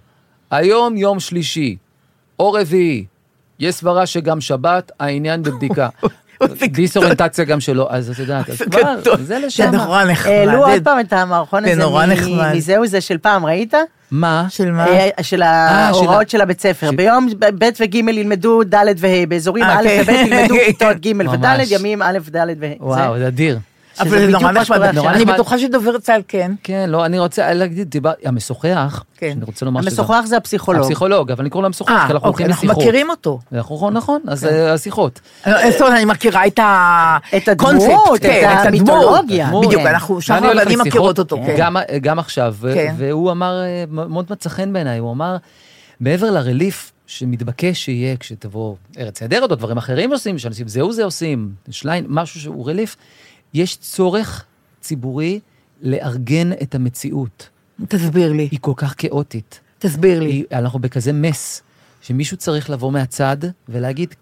היום 0.50 0.96
יום 0.96 1.20
שלישי, 1.20 1.76
או 2.38 2.52
רביעי, 2.52 3.04
יש 3.60 3.74
סברה 3.74 4.06
שגם 4.06 4.40
שבת, 4.40 4.92
העניין 5.00 5.42
בבדיקה. 5.42 5.88
זה 6.58 6.66
דיסאוריינטציה 6.66 7.44
גם 7.44 7.60
שלו, 7.60 7.86
אז 7.90 8.10
את 8.10 8.18
יודעת, 8.18 8.50
אז 8.50 8.58
זה 8.58 8.64
כבר. 8.64 8.96
זה 9.04 9.24
זה 9.24 9.38
לשם. 9.38 9.70
נורא 9.74 10.04
נחמד. 10.04 10.32
העלו 10.32 10.50
זה- 10.66 10.72
עוד 10.72 10.84
פעם 10.84 11.00
את 11.00 11.12
המערכון 11.12 11.64
זה 11.64 11.72
הזה 11.72 11.80
נורא 11.80 12.06
מ- 12.06 12.10
נחמד. 12.10 12.52
מזהו 12.54 12.86
זה 12.86 13.00
של 13.00 13.18
פעם, 13.18 13.46
ראית? 13.46 13.74
מה? 14.10 14.46
של 14.48 14.70
מה? 14.70 14.86
אה, 14.88 15.22
של 15.22 15.42
ההוראות 15.42 16.30
של 16.30 16.40
הבית 16.40 16.60
ספר. 16.60 16.90
ביום 16.96 17.28
ב' 17.58 17.68
וג' 17.80 17.94
ילמדו 17.94 18.62
ד' 18.64 18.74
וה', 18.98 19.26
באזורים 19.28 19.64
אה, 19.64 19.78
א' 19.80 19.82
כן. 19.84 20.02
וב' 20.02 20.26
ילמדו 20.32 20.54
כיתות 20.66 20.96
ג' 21.00 21.12
וד'. 21.32 21.44
ימים 21.70 22.02
א', 22.02 22.18
ד' 22.30 22.46
וה'. 22.60 22.68
וואו, 22.80 23.18
זה 23.18 23.26
אדיר. 23.26 23.58
אבל 24.00 24.10
זה 24.10 24.26
נורא 24.26 24.52
מה 24.52 24.64
שקורה 24.64 24.92
נחמד. 24.92 25.06
אני 25.06 25.24
נחמד. 25.24 25.34
בטוחה 25.34 25.58
שדובר 25.58 25.98
צה"ל 25.98 26.22
כן. 26.28 26.52
כן, 26.62 26.90
לא, 26.90 27.06
אני 27.06 27.18
רוצה 27.18 27.54
להגיד, 27.54 27.90
דיבר, 27.90 28.12
המשוחח, 28.24 29.04
כן. 29.16 29.30
שאני 29.32 29.44
רוצה 29.44 29.66
לומר 29.66 29.82
שזה... 29.82 29.90
המשוחח 29.90 30.22
זה 30.26 30.36
הפסיכולוג. 30.36 30.82
הפסיכולוג, 30.82 31.30
אבל 31.30 31.40
אני 31.40 31.50
קורא 31.50 31.62
לו 31.62 31.66
המשוחח, 31.66 31.90
אה, 31.90 32.06
כי 32.06 32.12
אנחנו 32.12 32.28
אוקיי, 32.28 32.28
הולכים 32.28 32.46
אנחנו 32.46 32.68
לשיחות. 32.68 32.82
מכירים 32.82 33.10
אותו. 33.10 33.38
אנחנו, 33.52 33.90
נכון, 33.90 34.20
אז 34.28 34.44
כן. 34.44 34.54
אה, 34.54 34.72
השיחות. 34.72 35.20
אה, 35.46 35.70
זאת 35.70 35.80
אומרת, 35.80 35.94
אני 35.96 36.04
מכירה 36.04 36.46
את 36.46 36.58
ה... 36.58 37.18
את 37.36 37.48
הדמות, 37.48 38.16
את 38.16 38.22
כן. 38.22 38.62
המיתולוגיה. 38.66 39.50
בדיוק, 39.58 39.82
כן. 39.82 39.86
אנחנו, 39.86 40.18
ואני 40.28 40.54
לשיחות, 40.54 40.86
מכירות 40.86 41.18
אותו. 41.18 41.38
גם, 42.02 42.18
עכשיו. 42.18 42.54
והוא 42.96 43.30
אמר, 43.30 43.62
מאוד 43.88 44.26
מצא 44.30 44.48
חן 44.48 44.72
בעיניי, 44.72 44.98
הוא 44.98 45.12
אמר, 45.12 45.36
מעבר 46.00 46.30
לרליף 46.30 46.92
שמתבקש 47.06 47.84
שיהיה 47.84 48.16
כשתבוא 48.16 48.74
ארץ 48.98 49.22
נהדרת 49.22 49.50
או 49.50 49.56
דברים 49.56 49.76
אחרים 49.76 50.12
עושים, 50.12 50.38
שאנשים 50.38 50.68
זהו 50.68 50.92
זה 50.92 51.04
עושים, 51.04 51.52
שליין, 51.70 52.04
משהו 52.08 52.40
שהוא 52.40 52.68
רליף, 52.68 52.96
יש 53.54 53.76
צורך 53.76 54.44
ציבורי 54.80 55.40
לארגן 55.82 56.52
את 56.52 56.74
המציאות. 56.74 57.48
תסביר 57.88 58.32
לי, 58.32 58.48
היא 58.50 58.58
כל 58.62 58.72
כך 58.76 58.94
כאוטית. 58.98 59.60
תסביר 59.78 60.20
לי. 60.20 60.30
היא, 60.30 60.44
אנחנו 60.52 60.78
בכזה 60.78 61.12
מס, 61.12 61.62
שמישהו 62.02 62.36
צריך 62.36 62.70
לבוא 62.70 62.92
מהצד 62.92 63.36
ולהגיד, 63.68 64.10
"כ- 64.12 64.16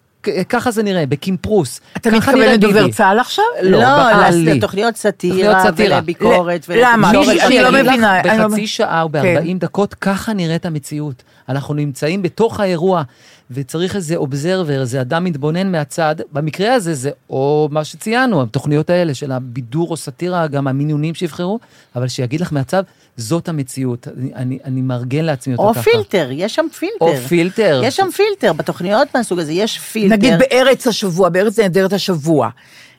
ככה 0.48 0.70
זה 0.70 0.82
נראה, 0.82 1.06
בקימפרוס. 1.06 1.80
אתה 1.96 2.10
מתכוון 2.10 2.40
לדובר 2.40 2.80
ביבי." 2.80 2.92
צה"ל 2.92 3.18
עכשיו? 3.18 3.44
לא, 3.62 3.78
בכללי. 3.78 4.54
לתוכניות 4.54 4.96
סאטירה. 4.96 5.64
ולביקורת. 5.76 6.68
למה? 6.68 7.10
אני 7.10 7.60
לא 7.62 7.68
לך, 7.68 7.86
מבינה, 7.86 8.22
לא 8.24 8.48
בחצי 8.48 8.66
שעה 8.66 9.02
או 9.02 9.08
כן. 9.12 9.34
ב-40 9.44 9.58
דקות, 9.58 9.94
ככה 9.94 10.32
נראית 10.32 10.66
המציאות. 10.66 11.22
אנחנו 11.48 11.74
נמצאים 11.74 12.22
בתוך 12.22 12.60
האירוע, 12.60 13.02
וצריך 13.50 13.96
איזה 13.96 14.16
אובזרבר, 14.16 14.80
איזה 14.80 15.00
אדם 15.00 15.24
מתבונן 15.24 15.72
מהצד. 15.72 16.16
במקרה 16.32 16.74
הזה 16.74 16.94
זה 16.94 17.10
או 17.30 17.68
מה 17.70 17.84
שציינו, 17.84 18.42
התוכניות 18.42 18.90
האלה 18.90 19.14
של 19.14 19.32
הבידור 19.32 19.90
או 19.90 19.96
סאטירה, 19.96 20.46
גם 20.46 20.68
המינונים 20.68 21.14
שיבחרו, 21.14 21.58
אבל 21.96 22.08
שיגיד 22.08 22.40
לך 22.40 22.52
מהצד, 22.52 22.82
זאת 23.16 23.48
המציאות. 23.48 24.08
אני, 24.16 24.34
אני, 24.34 24.58
אני 24.64 24.82
מארגן 24.82 25.24
לעצמי 25.24 25.54
אותה 25.54 25.62
או 25.62 25.74
ככה. 25.74 25.82
פילטר, 25.82 26.28
יש 26.32 26.54
שם 26.54 26.66
פילטר. 26.78 26.96
או 27.00 27.16
פילטר. 27.16 27.80
יש 27.84 27.96
שם 27.96 28.08
פילטר, 28.16 28.52
בתוכניות 28.52 29.08
מהסוג 29.14 29.38
הזה 29.38 29.52
יש 29.52 29.78
פילטר. 29.78 30.11
נגיד 30.12 30.34
בארץ 30.38 30.86
השבוע, 30.86 31.28
בארץ 31.28 31.58
נהדרת 31.58 31.92
השבוע. 31.92 32.48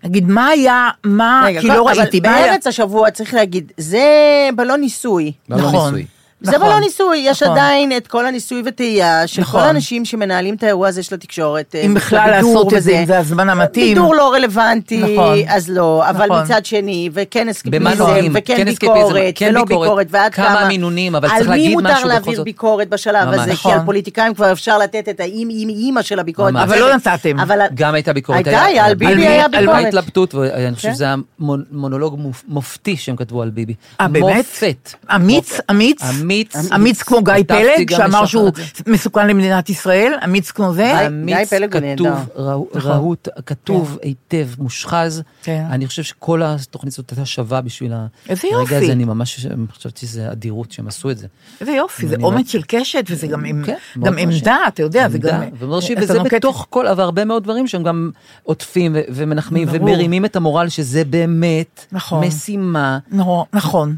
נגיד, 0.04 0.28
מה 0.28 0.48
היה, 0.48 0.90
מה, 1.04 1.44
רגע, 1.46 1.62
כי 1.62 1.68
לא 1.68 1.88
ראיתי, 1.88 2.20
מה 2.20 2.36
היה... 2.36 2.48
בארץ 2.48 2.68
השבוע 2.68 3.12
צריך 3.12 3.34
להגיד, 3.34 3.72
זה 3.78 4.08
בלון 4.56 4.80
ניסוי. 4.80 5.32
לא 5.50 5.58
נכון. 5.58 5.96
ניסוי. 5.96 6.06
זה 6.44 6.52
נכון, 6.52 6.68
בלון 6.68 6.80
ניסוי, 6.80 7.18
יש 7.18 7.44
נכון. 7.44 7.58
עדיין 7.58 7.92
את 7.98 8.08
כל 8.08 8.26
הניסוי 8.26 8.62
וטעייה 8.66 9.28
של 9.28 9.42
נכון. 9.42 9.62
כל 9.62 9.68
האנשים 9.68 10.06
שמנהלים 10.06 10.56
את 10.56 10.64
האירוע 10.64 10.88
הזה 10.88 11.04
של 11.04 11.16
התקשורת. 11.16 11.76
אם 11.76 11.90
אה, 11.90 11.96
בכלל 11.96 12.32
בבידור 12.32 12.54
לעשות 12.54 12.74
את 12.74 12.84
זה. 12.84 13.00
אם 13.00 13.06
זה 13.06 13.20
הזמן 13.20 13.50
המתאים. 13.50 13.88
בידור 13.96 14.16
לא 14.16 14.34
רלוונטי, 14.34 14.98
נכון. 14.98 15.38
אז 15.48 15.70
לא, 15.70 16.10
אבל 16.10 16.26
נכון. 16.26 16.42
מצד 16.44 16.66
שני, 16.66 17.10
וכן 17.14 17.48
נוגעים? 17.98 18.32
וכן 18.36 18.58
כן 18.58 18.66
ביקורת, 18.66 19.16
כן 19.36 19.48
ולא 19.50 19.64
ביקורת, 19.64 19.88
ביקורת, 19.88 20.08
ועד 20.10 20.34
כמה 20.34 20.48
כמה... 20.48 20.68
מינונים, 20.68 21.16
אבל 21.16 21.28
צריך 21.38 21.50
להגיד 21.50 21.78
על 21.78 21.84
מי 21.84 21.92
משהו 21.92 21.94
מותר 21.94 22.00
בכל 22.00 22.08
להעביר 22.08 22.36
זאת. 22.36 22.46
ביקורת 22.46 22.90
בשלב 22.90 23.26
ממש. 23.28 23.36
הזה, 23.36 23.46
כי 23.46 23.54
נכון. 23.54 23.74
על 23.74 23.80
פוליטיקאים 23.86 24.34
כבר 24.34 24.52
אפשר 24.52 24.78
לתת 24.78 25.10
את 25.10 25.20
האימא 25.20 26.02
של 26.02 26.20
הביקורת. 26.20 26.54
אבל 26.56 26.80
לא 26.80 26.96
נתתם. 26.96 27.40
אבל 27.40 27.60
גם 27.74 27.94
הייתה 27.94 28.14
ביקורת. 28.14 28.48
הייתה, 28.48 28.62
על 28.86 28.94
ביבי 28.96 29.28
היה 29.28 29.46
על 29.46 29.52
מה 29.52 29.60
ביקורת. 29.60 29.86
ההתלבטות, 29.86 30.36
ואני 30.36 30.76
חושב 30.76 30.88
כן. 30.88 30.94
שזה 30.94 31.04
היה 31.04 31.16
מונ- 31.42 31.46
מונולוג 31.72 32.20
מופ- 32.20 32.44
מופתי 32.48 32.98
שהם 32.98 33.16
כתבו 33.16 33.42
על 33.42 33.50
ביבי. 33.50 33.74
אה, 34.02 34.08
באמת? 34.08 34.24
מופת. 34.36 34.94
אמיץ, 35.16 35.58
אמיץ? 35.72 36.02
אמיץ. 36.34 36.72
אמיץ 36.76 37.02
כמו 37.02 37.24
גיא 37.24 37.34
פלג, 37.48 37.96
שאמר 37.96 38.26
שהוא. 38.26 38.52
מסוכן 38.88 39.28
למדינת 39.28 39.70
ישראל, 39.70 40.14
אמיץ 40.26 40.52
כמו 40.52 40.74
זה. 40.74 40.94
גיא 40.94 41.08
אמיץ, 41.08 41.50
כתוב, 41.72 42.08
נכון. 42.38 42.82
רהוט, 42.92 43.28
כתוב 43.46 43.98
היטב, 44.02 44.48
מושחז. 44.58 45.24
כן. 45.44 45.66
אני 45.70 45.88
חושב 45.88 46.04
שכל 46.04 46.42
התוכנית 46.44 46.94
הזאת 46.94 47.10
הייתה 47.10 47.26
שווה 47.26 47.62
בשביל 47.62 47.94
הרגע 47.94 48.48
יופי. 48.52 48.76
הזה, 48.76 48.92
אני 48.92 49.06
ממש 49.06 49.48
חשבתי 49.78 50.08
שזה 50.08 50.32
אדירות 50.32 50.72
שהם 50.72 50.88
עשו 50.88 51.12
את 51.12 51.18
זה. 51.18 51.28
איזה 51.62 51.72
יופי, 51.72 52.08
זה 52.08 52.16
אומץ 52.24 52.52
של 52.52 52.62
קשת, 52.68 53.04
וזה 53.10 53.28
גם 53.28 53.44
כן. 53.66 53.78
עמדה, 54.18 54.58
אתה 54.68 54.84
יודע, 54.84 55.10
זה 55.10 55.18
גם... 55.18 55.44
אתה 55.44 56.02
וזה 56.02 56.20
בתוך 56.20 56.68
כל, 56.70 56.88
אבל 56.88 57.04
הרבה 57.04 57.26
מאוד 57.26 57.44
דברים 57.44 57.68
שהם 57.68 57.84
גם 57.84 58.12
עוטפים 58.44 58.96
ומנחמים. 59.10 59.68
ומרימים 59.72 60.26
את 60.26 60.36
המורל, 60.36 60.70
שזה 60.70 61.06
באמת 61.06 61.86
נכון. 61.92 62.26
משימה 62.28 63.00
נכון, 63.12 63.46
נכון. 63.54 63.96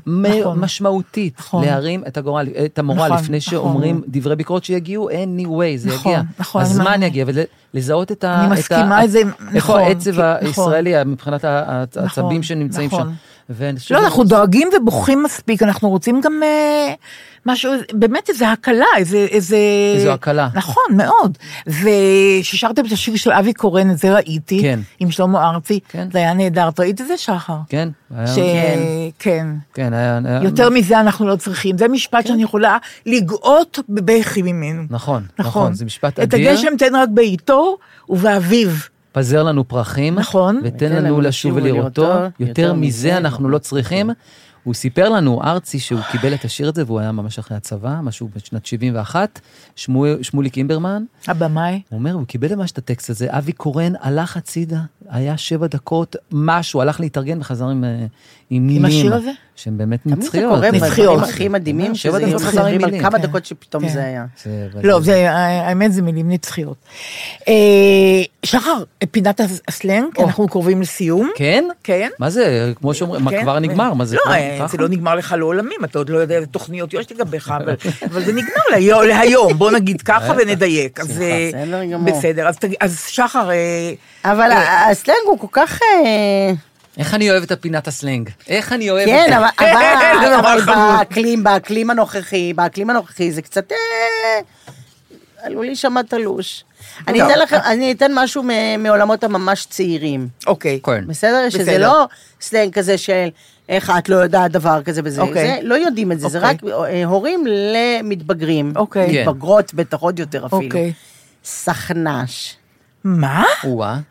משמעותית, 0.56 1.34
נכון. 1.40 1.64
להרים 1.66 2.04
את 2.08 2.18
הגורל, 2.26 2.48
את 2.66 2.80
המורל 2.80 3.06
נכון, 3.08 3.18
לפני 3.24 3.38
נכון. 3.38 3.52
שאומרים 3.52 4.02
דברי 4.08 4.36
ביקורת 4.36 4.64
שיגיעו 4.64 5.10
anyway, 5.10 5.78
זה 5.78 5.90
נכון, 5.90 6.12
יגיע. 6.12 6.22
נכון, 6.40 6.62
אני 6.62 6.70
הזמן 6.70 6.84
מאמינה. 6.86 7.06
יגיע, 7.06 7.26
ולזהות 7.74 8.12
את 8.12 8.24
ה... 8.24 8.36
אני 8.40 8.48
את 8.48 8.52
מסכימה 8.60 9.00
עם 9.00 9.08
זה, 9.08 9.22
נכון, 9.54 9.80
העצב 9.80 10.12
כי- 10.12 10.22
הישראלי 10.48 10.94
מבחינת 11.06 11.46
נכון, 11.46 12.04
העצבים 12.04 12.44
שנמצאים 12.44 12.88
נכון. 12.88 13.02
שם. 13.02 13.94
לא, 13.94 14.00
אנחנו 14.00 14.24
דואגים 14.24 14.70
ובוכים 14.78 15.24
מספיק, 15.24 15.64
אנחנו 15.64 15.90
רוצים 15.90 16.22
גם 16.22 16.40
אה, 16.44 16.94
משהו, 17.46 17.72
באמת 17.94 18.30
איזה 18.30 18.52
הקלה, 18.52 18.86
איזה... 18.98 19.18
איזה... 19.18 19.58
איזו 19.96 20.12
הקלה. 20.12 20.50
נכון, 20.54 20.84
מאוד. 20.90 21.38
וכששרתם 21.68 22.86
את 22.86 22.92
השיר 22.92 23.16
של 23.16 23.32
אבי 23.32 23.54
קורן, 23.54 23.92
את 23.92 23.98
זה 23.98 24.14
ראיתי, 24.16 24.62
כן. 24.62 24.80
עם 25.00 25.12
שלמה 25.12 25.50
ארצי, 25.50 25.80
כן. 25.90 26.08
זה 26.12 26.18
היה 26.20 26.34
נהדר. 26.34 26.68
את 26.70 26.80
ראית 26.80 27.02
את 27.02 27.08
זה, 27.08 27.18
שחר? 27.18 27.58
כן, 27.70 27.90
היה- 28.16 28.28
ש... 28.28 28.40
כן. 29.20 29.48
כן, 29.74 29.94
היה... 29.94 30.20
היה- 30.26 30.44
יותר 30.44 30.70
מזה 30.70 31.00
אנחנו 31.00 31.28
לא 31.28 31.36
צריכים. 31.36 31.78
זה 31.78 31.88
משפט 31.88 32.28
שאני 32.28 32.44
יכולה 32.44 32.78
לגאות 33.06 33.80
בבכי 33.90 34.42
ממנו. 34.42 34.84
נכון, 34.90 35.24
נכון, 35.40 35.74
זה 35.74 35.86
משפט 35.86 36.14
את 36.20 36.34
אדיר. 36.34 36.50
הגשם 36.50 36.78
תן 36.78 36.96
רק 36.96 37.10
בעיתו 37.14 37.78
ובאביב. 38.10 38.88
פזר 39.12 39.44
לנו 39.44 39.68
פרחים, 39.68 40.16
נכון. 40.16 40.62
ותן 40.64 40.92
לנו 40.92 41.22
לשוב 41.22 41.56
ולראותו, 41.56 42.14
יותר 42.40 42.74
מזה 42.74 43.18
אנחנו 43.18 43.50
לא 43.50 43.58
צריכים. 43.58 44.10
הוא 44.66 44.74
סיפר 44.74 45.10
לנו, 45.10 45.44
ארצי, 45.44 45.80
שהוא 45.80 46.00
קיבל 46.12 46.34
את 46.34 46.46
השיר 46.46 46.70
הזה, 46.70 46.84
והוא 46.86 47.00
היה 47.00 47.12
ממש 47.12 47.40
אחרי 47.40 47.58
הצבא, 47.58 48.00
משהו 48.04 48.30
בשנת 48.36 48.66
71, 48.66 49.40
שמואל- 49.76 50.24
שמוליק 50.24 50.58
אימברמן, 50.58 51.04
הבמאי. 51.28 51.82
הוא 51.90 52.00
אומר, 52.00 52.14
הוא 52.14 52.26
קיבל 52.26 52.56
ממש 52.56 52.72
את 52.72 52.78
הטקסט 52.78 53.10
הזה, 53.10 53.28
אבי 53.30 53.52
קורן 53.52 53.94
הלך 54.02 54.38
הצידה, 54.38 54.80
היה 55.10 55.38
שבע 55.38 55.68
דקות, 55.68 56.16
משהו, 56.32 56.82
הלך 56.82 57.00
להתארגן 57.00 57.42
וחזר 57.42 57.68
עם, 57.70 57.84
אה, 57.84 58.06
עם 58.50 58.68
מילים. 58.68 58.86
השיר 58.86 59.16
הזה? 59.16 59.32
שהן 59.56 59.78
באמת 59.78 60.04
תמיד 60.04 60.16
זה 60.16 60.22
נצחיות. 60.28 60.54
קורה 60.56 60.72
נצחיות. 60.72 60.92
בדברים 61.18 61.34
הכי 61.34 61.48
מדהימים, 61.48 61.96
שזה 61.96 62.26
מדברים 62.26 62.84
על 62.84 63.00
כמה 63.02 63.12
כן. 63.20 63.26
דקות 63.26 63.46
שפתאום 63.46 63.84
כן. 63.88 63.90
זה 63.94 64.04
היה. 64.04 64.26
לא, 64.84 65.00
זה, 65.02 65.32
האמת 65.32 65.94
זה 65.94 66.02
מילים 66.02 66.30
נצחיות. 66.32 66.78
אה, 67.48 67.54
שחר, 68.46 68.84
פינת 69.12 69.42
הסלנג. 69.68 70.20
אנחנו 70.20 70.48
קרובים 70.48 70.82
לסיום. 70.82 71.32
כן? 71.36 71.64
כן. 71.84 72.10
מה 72.20 72.30
זה, 72.30 72.74
כמו 72.76 72.94
שאומרים, 72.94 73.24
מה 73.24 73.32
כן, 73.32 73.42
כבר 73.42 73.60
נגמר? 73.60 73.94
מה 73.94 74.06
זה? 74.06 74.16
לא, 74.26 74.32
אה? 74.32 74.66
זה 74.70 74.78
לא 74.78 74.88
נגמר 74.90 75.16
לך 75.16 75.36
לעולמים, 75.38 75.78
אתה 75.84 75.98
עוד 75.98 76.10
לא 76.10 76.18
יודע 76.18 76.36
איזה 76.36 76.48
תוכניות 76.48 76.94
יש 76.94 77.12
לגביך, 77.12 77.54
אבל- 77.58 77.76
אבל 78.12 78.24
זה 78.26 78.34
נגמר 78.34 78.80
להיום, 79.08 79.54
בוא 79.58 79.72
נגיד 79.72 80.02
ככה 80.02 80.34
ונדייק. 80.38 81.00
אז, 81.00 81.22
אה, 81.22 81.50
בסדר 81.54 81.86
גמור. 81.86 82.18
בסדר, 82.18 82.50
אז 82.82 83.00
שחר, 83.08 83.50
אבל 84.26 84.50
הסלנג 84.92 85.18
הוא 85.26 85.40
כל 85.40 85.48
כך... 85.52 85.80
איך 86.98 87.14
אני 87.14 87.32
אוהב 87.32 87.44
את 87.44 87.52
הפינת 87.52 87.88
הסלנג. 87.88 88.30
איך 88.48 88.74
אני 88.74 88.90
אוהב 88.90 89.08
את 89.10 89.14
כן. 89.28 89.34
אבל- 89.34 89.48
זה 89.60 90.28
אבל 90.28 90.36
נורא 90.36 90.54
אבל 90.54 90.62
חמוד. 90.62 90.78
באקלים, 91.00 91.44
באקלים 91.44 91.90
הנוכחי, 91.90 92.54
באקלים 92.54 92.90
הנוכחי 92.90 93.32
זה 93.32 93.42
קצת... 93.42 93.72
אה, 93.72 93.78
עלול 95.44 95.66
להישמע 95.66 96.02
תלוש. 96.02 96.64
אני 97.08 97.20
לא. 97.20 97.26
אתן 97.32 97.40
לכם, 97.40 97.58
אני 97.66 97.92
אתן 97.92 98.12
משהו 98.16 98.44
מעולמות 98.80 99.24
הממש 99.24 99.66
צעירים. 99.66 100.28
אוקיי. 100.48 100.80
כן. 100.84 101.08
בסדר? 101.08 101.50
שזה 101.50 101.64
בסדר. 101.64 101.78
לא 101.88 102.08
סלנג 102.42 102.74
כזה 102.74 102.98
של 102.98 103.28
איך 103.70 103.92
את 103.98 104.10
לא 104.10 104.16
יודעת 104.16 104.52
דבר 104.52 104.82
כזה 104.84 105.02
וזה. 105.06 105.22
אוקיי. 105.22 105.48
זה, 105.48 105.58
לא 105.64 105.76
יודעים 105.76 106.12
את 106.12 106.20
זה, 106.20 106.28
זה 106.28 106.38
אוקיי. 106.38 106.50
רק 106.72 106.86
אה, 106.90 107.06
הורים 107.06 107.44
למתבגרים. 107.48 108.74
אוקיי. 108.76 109.12
כן. 109.12 109.22
מתבגרות 109.30 109.74
בטח 109.74 110.00
עוד 110.00 110.20
יותר 110.20 110.46
אפילו. 110.46 110.62
אוקיי. 110.64 110.94
סחנש. 111.46 112.56
מה? 113.04 113.44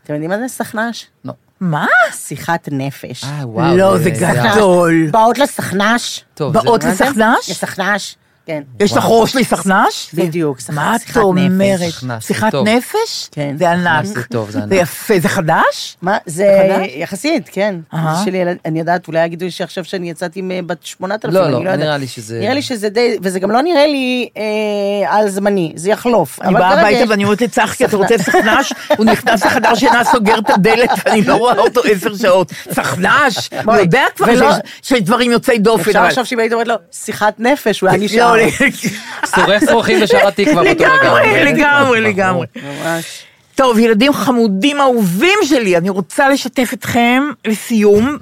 אתם 0.05 0.12
יודעים 0.15 0.31
מה 0.31 0.39
זה 0.39 0.48
סחנש? 0.48 1.06
לא. 1.24 1.32
מה? 1.60 1.86
שיחת 2.12 2.68
נפש. 2.72 3.24
אה, 3.24 3.40
וואו. 3.43 3.76
לא, 3.76 3.98
זה 3.98 4.10
גדול. 4.10 5.09
באות 5.10 5.39
לסחנש. 5.39 6.24
טוב, 6.35 6.52
באות 6.52 6.82
זה- 6.82 6.89
לסחנש? 6.89 7.51
לסחנש, 7.51 8.16
כן. 8.46 8.62
יש 8.80 8.92
לך 8.96 9.04
ראש 9.08 9.36
לסחנש? 9.36 10.10
בדיוק, 10.14 10.60
סח- 10.60 10.70
מה 10.74 10.96
את 10.96 11.00
שיחת 11.00 11.16
אומרת? 11.16 11.50
נפש. 11.50 12.04
שיחת. 12.20 12.54
נפש? 12.54 13.28
כן. 13.32 13.54
זה 13.58 13.70
ענק. 13.70 14.04
זה 14.04 14.22
טוב, 14.22 14.50
זה 14.50 14.58
ענק. 14.58 14.68
זה 14.68 14.74
יפה, 14.74 15.14
זה 15.20 15.28
חדש? 15.28 15.96
מה, 16.02 16.16
זה? 16.26 16.66
יחסית, 16.96 17.48
כן. 17.52 17.74
שלי, 18.24 18.38
ילד- 18.38 18.56
אני 18.64 18.78
יודעת, 18.78 19.08
אולי 19.08 19.24
יגידו 19.24 19.44
לי 19.44 19.50
שעכשיו 19.50 19.84
שאני 19.84 20.10
יצאתי 20.10 20.40
עם 20.40 20.50
בת 20.66 20.78
8,000, 20.86 21.34
לא, 21.34 21.44
אני 21.44 21.52
לא, 21.52 21.58
יודעת. 21.58 21.78
נראה 21.78 21.96
לי 21.96 22.06
שזה- 22.06 22.40
נראה 22.40 22.54
לי 22.54 22.62
שזה 22.62 22.88
די, 22.88 23.16
וזה 23.22 23.40
גם 23.40 23.50
לא 23.50 23.60
נראה 23.62 23.86
לי 23.86 24.28
אה, 24.36 24.42
על 25.18 25.28
זמני, 25.28 25.72
זה 25.76 25.90
יחלוף. 25.90 26.42
אני 26.42 26.54
באה 26.54 26.80
הביתה 26.80 27.10
ואני 27.10 27.24
אומרת 27.24 27.40
לצחקי, 27.42 27.84
אתה 27.84 27.96
רוצה 27.96 28.18
סחנש? 28.18 28.72
הוא 28.98 29.06
נכנס 29.06 29.44
לחדר 29.44 29.74
שינה, 29.74 30.04
סוגר 30.04 30.38
את 30.38 30.50
הדלת, 30.50 30.90
ואני 31.06 31.22
לא 31.22 31.34
רואה 31.34 31.58
אותו 31.58 31.80
עשר 31.84 32.16
שעות. 32.16 32.52
סחנש? 32.72 33.50
הוא 33.64 33.74
יודע 33.74 34.02
כבר 34.16 34.26
שיש- 34.82 35.00
דברים 35.02 35.30
יוצאי 35.30 35.58
דופן. 35.58 35.80
אפשר 35.90 36.02
עכשיו 36.04 36.24
שאם 36.26 36.38
היית 36.38 36.52
אומרת 36.52 36.68
לו, 36.68 36.74
שיחת 36.92 37.34
נפש, 37.38 37.80
הוא 37.80 37.88
היה 37.90 37.98
נשאר. 37.98 38.34
לא, 38.36 38.70
שורף 39.36 39.65
שרוכים 39.70 40.01
בשער 40.01 40.28
התקווה 40.28 40.55
באותו 40.55 40.70
רגע. 40.70 40.89
לגמרי, 40.89 41.44
לגמרי, 41.44 41.85
ברור. 41.85 41.94
לגמרי. 41.97 42.47
ממש. 42.56 43.05
טוב, 43.55 43.78
ילדים 43.78 44.12
חמודים 44.12 44.81
אהובים 44.81 45.39
שלי, 45.44 45.77
אני 45.77 45.90
רוצה 45.90 46.28
לשתף 46.28 46.70
אתכם 46.73 47.23
לסיום 47.47 48.16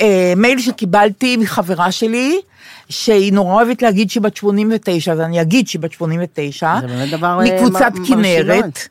במייל 0.00 0.58
שקיבלתי 0.58 1.36
מחברה 1.36 1.92
שלי, 1.92 2.40
שהיא 2.88 3.32
נורא 3.32 3.54
אוהבת 3.54 3.82
להגיד 3.82 4.10
שהיא 4.10 4.22
בת 4.22 4.36
89, 4.36 5.12
אז 5.12 5.20
אני 5.20 5.40
אגיד 5.40 5.68
שהיא 5.68 5.80
בת 5.80 5.92
89. 5.92 6.74
זה 6.80 6.86
באמת 6.86 7.10
דבר, 7.10 7.38
אה, 7.40 7.54
מקבוצת 7.54 7.92
מ- 7.94 7.98
מרשים 7.98 8.16
כנרת. 8.22 8.88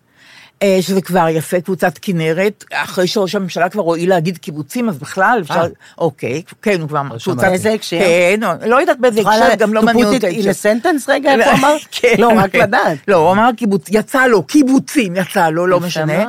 אה, 0.61 0.77
שזה 0.81 1.01
כבר 1.01 1.25
יפה, 1.29 1.61
קבוצת 1.61 1.99
כנרת, 2.01 2.63
אחרי 2.73 3.07
שראש 3.07 3.35
הממשלה 3.35 3.69
כבר 3.69 3.81
הואיל 3.81 4.09
להגיד 4.09 4.38
קיבוצים, 4.38 4.89
אז 4.89 4.97
בכלל 4.97 5.39
אפשר, 5.41 5.53
אה. 5.61 5.67
אוקיי, 5.97 6.41
כן, 6.61 6.81
הוא 6.81 6.89
כבר, 6.89 7.01
לא 7.03 7.17
קבוצת, 7.23 7.41
באיזה 7.47 7.73
הקשר? 7.73 7.97
כן, 7.99 8.39
לא- 8.41 8.49
לא 8.65 8.81
יודעת 8.81 8.99
באיזה 8.99 9.21
הקשר, 9.21 9.55
גם 9.57 9.73
לא 9.73 9.81
מעניין 9.83 10.07
אותי. 10.07 10.41
a 10.49 10.53
sentence 10.53 11.05
רגע, 11.07 11.33
איפה 11.33 11.51
אמר? 11.59 11.75
כן, 11.91 12.15
לא, 12.19 12.31
רק 12.38 12.51
כן. 12.51 12.59
לדעת. 12.59 12.97
לא, 13.07 13.15
הוא 13.15 13.31
אמר 13.31 13.49
קיבוץ, 13.57 13.85
יצא 13.89 14.25
לו, 14.27 14.43
קיבוצים, 14.43 15.15
יצא 15.15 15.49
לו, 15.49 15.67
לא 15.67 15.79
משנה. 15.79 16.23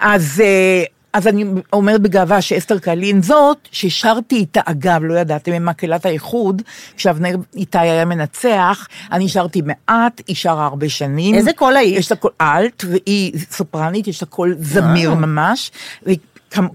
אז, 0.00 0.42
אה, 0.44 0.82
אז 1.14 1.26
אני 1.26 1.44
אומרת 1.72 2.00
בגאווה 2.00 2.40
שאסתר 2.40 2.78
קלין 2.78 3.22
זאת, 3.22 3.58
ששרתי 3.72 4.36
איתה, 4.36 4.60
אגב, 4.64 5.00
לא 5.04 5.14
ידעתם, 5.14 5.52
ממקהלת 5.52 6.06
האיחוד, 6.06 6.62
כשאבנר 6.96 7.36
איתי 7.56 7.78
היה 7.78 8.04
מנצח, 8.04 8.88
אני 9.12 9.28
שרתי 9.28 9.62
מעט, 9.62 10.20
היא 10.26 10.36
שרה 10.36 10.66
הרבה 10.66 10.88
שנים. 10.88 11.34
איזה 11.34 11.52
קול 11.52 11.76
היית? 11.76 11.98
יש 11.98 12.10
לה 12.10 12.16
קול 12.16 12.30
אלט, 12.40 12.84
והיא 12.88 13.32
סופרנית, 13.50 14.08
יש 14.08 14.22
לה 14.22 14.28
קול 14.28 14.56
זמיר 14.58 15.14
ממש. 15.14 15.70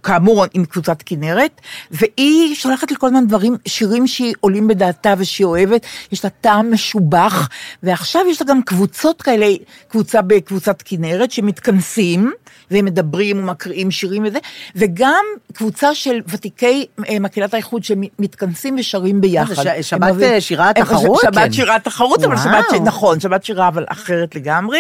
כאמור 0.04 0.46
עם 0.54 0.66
קבוצת 0.66 1.04
כנרת, 1.06 1.62
והיא 1.92 2.56
שולחת 2.56 2.92
לי 2.92 2.98
כל 3.00 3.08
הזמן 3.08 3.28
דברים, 3.28 3.56
שירים 3.68 4.08
שהיא 4.08 4.34
עולים 4.40 4.68
בדעתה 4.68 5.14
ושהיא 5.18 5.46
אוהבת, 5.46 5.82
יש 6.12 6.24
לה 6.24 6.30
טעם 6.30 6.74
משובח, 6.74 7.50
ועכשיו 7.84 8.22
יש 8.30 8.42
לה 8.42 8.48
גם 8.48 8.62
קבוצות 8.62 9.22
כאלה, 9.22 9.46
קבוצה 9.88 10.22
בקבוצת 10.22 10.82
כנרת, 10.86 11.32
שמתכנסים, 11.32 12.32
והם 12.72 12.86
מדברים 12.86 13.40
ומקריאים 13.40 13.92
שירים 13.92 14.24
וזה, 14.26 14.40
וגם 14.76 15.24
קבוצה 15.54 15.96
של 15.96 16.20
ותיקי 16.28 16.86
אה, 17.10 17.20
מקהלת 17.20 17.54
האיחוד 17.54 17.84
שמתכנסים 17.84 18.76
ושרים 18.80 19.22
ביחד. 19.22 19.54
זה 19.56 19.64
ש- 19.82 19.90
שבת, 19.90 20.04
אוהבים- 20.04 20.32
אה, 20.34 20.42
שירה 20.42 20.68
הם- 20.76 20.84
תחרות? 20.84 21.22
שבת 21.22 21.34
כן. 21.36 21.52
שירה 21.54 21.80
תחרות, 21.80 22.24
אבל. 22.24 22.38
שבת, 22.38 22.66
ש- 22.72 22.80
נכון, 22.86 23.20
שבת 23.20 23.44
שירה 23.44 23.68
אבל 23.68 23.86
אחרת 23.88 24.36
לגמרי. 24.36 24.80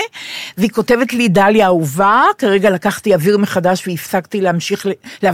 והיא 0.57 0.69
כותבת 0.69 1.13
לי, 1.13 1.27
דליה 1.27 1.65
אהובה, 1.65 2.23
כרגע 2.37 2.69
לקחתי 2.69 3.13
אוויר 3.13 3.37
מחדש 3.37 3.87
והפסקתי 3.87 4.41
להמשיך. 4.41 4.85
לה... 5.23 5.31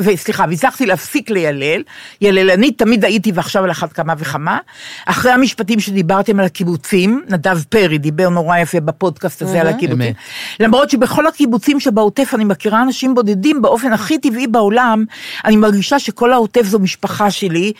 וסליחה, 0.00 0.44
והצלחתי 0.50 0.86
להפסיק 0.86 1.30
לילל, 1.30 1.82
יללנית 2.20 2.78
תמיד 2.78 3.04
הייתי 3.04 3.32
ועכשיו 3.34 3.64
על 3.64 3.70
אחת 3.70 3.92
כמה 3.92 4.14
וכמה. 4.18 4.58
אחרי 5.06 5.32
המשפטים 5.32 5.80
שדיברתם 5.80 6.40
על 6.40 6.46
הקיבוצים, 6.46 7.22
נדב 7.28 7.62
פרי 7.68 7.98
דיבר 7.98 8.28
נורא 8.28 8.58
יפה 8.58 8.80
בפודקאסט 8.80 9.42
הזה 9.42 9.60
על 9.60 9.66
הקיבוצים. 9.66 10.12
למרות 10.60 10.90
שבכל 10.90 11.26
הקיבוצים 11.26 11.80
שבעוטף 11.80 12.30
אני 12.34 12.44
מכירה 12.44 12.82
אנשים 12.82 13.14
בודדים 13.14 13.62
באופן 13.62 13.92
הכי 13.92 14.18
טבעי 14.18 14.46
בעולם, 14.46 15.04
אני 15.44 15.56
מרגישה 15.56 15.98
שכל 15.98 16.32
העוטף 16.32 16.62
זו 16.62 16.78
משפחה 16.78 17.30
שלי. 17.30 17.72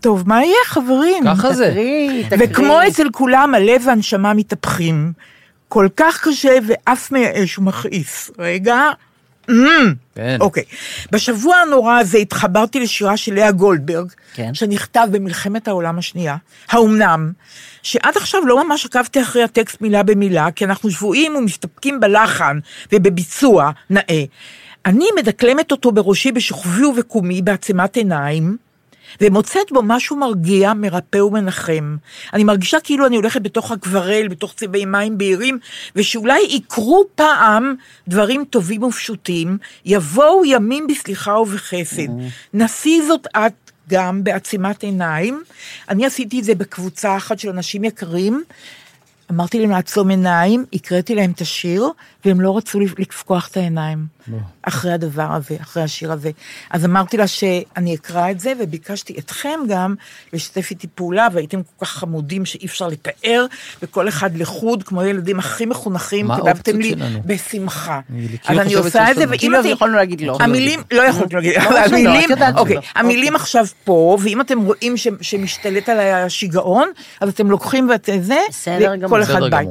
טוב, 0.00 0.28
מה 0.28 0.44
יהיה 0.44 0.64
חברים? 0.64 1.24
ככה 1.24 1.52
זה. 1.52 1.70
תקריא, 1.70 2.24
תקריא. 2.26 2.46
וכמו 2.50 2.78
אצל 2.88 3.06
כולם, 3.12 3.54
הלב 3.54 3.82
והנשמה 3.86 4.34
מתהפכים. 4.34 5.12
כל 5.68 5.88
כך 5.96 6.28
קשה 6.28 6.58
ואף 6.66 7.12
מייאש 7.12 7.58
ומכעיס. 7.58 8.30
רגע. 8.38 8.90
כן. 10.14 10.40
אוקיי. 10.40 10.64
בשבוע 11.12 11.56
הנורא 11.56 11.98
הזה 11.98 12.18
התחברתי 12.18 12.80
לשירה 12.80 13.16
של 13.16 13.34
לאה 13.34 13.52
גולדברג, 13.52 14.08
כן. 14.34 14.54
שנכתב 14.54 15.08
במלחמת 15.10 15.68
העולם 15.68 15.98
השנייה. 15.98 16.36
האומנם? 16.68 17.32
שעד 17.82 18.16
עכשיו 18.16 18.46
לא 18.46 18.64
ממש 18.64 18.86
עקבתי 18.86 19.22
אחרי 19.22 19.42
הטקסט 19.42 19.80
מילה 19.80 20.02
במילה, 20.02 20.50
כי 20.50 20.64
אנחנו 20.64 20.90
שבויים 20.90 21.36
ומסתפקים 21.36 22.00
בלחן 22.00 22.58
ובביצוע 22.92 23.70
נאה. 23.90 24.24
אני 24.86 25.06
מדקלמת 25.18 25.72
אותו 25.72 25.92
בראשי 25.92 26.32
בשוכבי 26.32 26.84
ובקומי 26.84 27.42
בעצימת 27.42 27.96
עיניים, 27.96 28.56
ומוצאת 29.20 29.72
בו 29.72 29.80
משהו 29.82 30.16
מרגיע, 30.16 30.74
מרפא 30.74 31.18
ומנחם. 31.18 31.96
אני 32.32 32.44
מרגישה 32.44 32.80
כאילו 32.80 33.06
אני 33.06 33.16
הולכת 33.16 33.42
בתוך 33.42 33.72
הגברל, 33.72 34.28
בתוך 34.28 34.54
צבעי 34.56 34.84
מים 34.84 35.18
בהירים, 35.18 35.58
ושאולי 35.96 36.40
יקרו 36.48 37.04
פעם 37.14 37.74
דברים 38.08 38.44
טובים 38.44 38.82
ופשוטים, 38.82 39.58
יבואו 39.84 40.44
ימים 40.44 40.86
בסליחה 40.86 41.38
ובחסד. 41.38 42.08
נשיא 42.54 43.02
זאת 43.06 43.26
את 43.36 43.64
גם 43.88 44.24
בעצימת 44.24 44.82
עיניים. 44.82 45.42
אני 45.88 46.06
עשיתי 46.06 46.38
את 46.38 46.44
זה 46.44 46.54
בקבוצה 46.54 47.16
אחת 47.16 47.38
של 47.38 47.48
אנשים 47.48 47.84
יקרים. 47.84 48.44
אמרתי 49.30 49.58
להם 49.58 49.70
לעצום 49.70 50.10
עיניים, 50.10 50.64
הקראתי 50.72 51.14
להם 51.14 51.30
את 51.30 51.40
השיר, 51.40 51.88
והם 52.24 52.40
לא 52.40 52.56
רצו 52.56 52.80
לפקוח 52.80 53.48
את 53.48 53.56
העיניים. 53.56 54.13
אחרי 54.62 54.92
הדבר 54.92 55.32
הזה, 55.32 55.56
אחרי 55.62 55.82
השיר 55.82 56.12
הזה. 56.12 56.30
אז 56.70 56.84
אמרתי 56.84 57.16
לה 57.16 57.26
שאני 57.26 57.94
אקרא 57.94 58.30
את 58.30 58.40
זה, 58.40 58.52
וביקשתי 58.58 59.14
אתכם 59.18 59.60
גם 59.68 59.94
לשתף 60.32 60.70
איתי 60.70 60.86
פעולה, 60.94 61.28
והייתם 61.32 61.62
כל 61.62 61.84
כך 61.84 61.92
חמודים 61.92 62.44
שאי 62.44 62.66
אפשר 62.66 62.88
לתאר, 62.88 63.46
וכל 63.82 64.08
אחד 64.08 64.36
לחוד, 64.36 64.82
כמו 64.82 65.02
ילדים 65.02 65.38
הכי 65.38 65.66
מחונכים, 65.66 66.28
כתבתם 66.36 66.80
לי 66.80 66.90
שלנו? 66.90 67.22
בשמחה. 67.26 68.00
אז 68.08 68.46
כאילו 68.46 68.60
אני 68.60 68.74
עושה 68.74 69.10
את 69.10 69.16
זה, 69.16 69.24
כאילו 69.38 69.54
ואם 69.54 69.64
אז 69.64 69.66
יכולנו 69.66 69.96
להגיד 69.96 70.20
לא. 70.20 70.36
המילים, 70.40 70.80
לא 70.90 71.04
להגיד, 71.04 71.22
לא 71.32 71.40
משנה, 71.40 71.84
המילים, 71.84 72.24
את 72.24 72.30
יודעת 72.30 72.56
אוקיי. 72.56 72.76
המילים 72.94 73.36
עכשיו 73.36 73.66
פה, 73.84 74.18
ואם 74.20 74.40
אתם 74.40 74.60
רואים 74.60 74.94
שמשתלט 75.20 75.88
עליי 75.88 76.12
השיגעון, 76.12 76.88
אז 77.20 77.28
אתם 77.28 77.50
לוקחים 77.50 77.88
ואת 77.90 78.08
זה. 78.20 78.38
וכל 79.02 79.22
אחד 79.22 79.40
בית. 79.50 79.68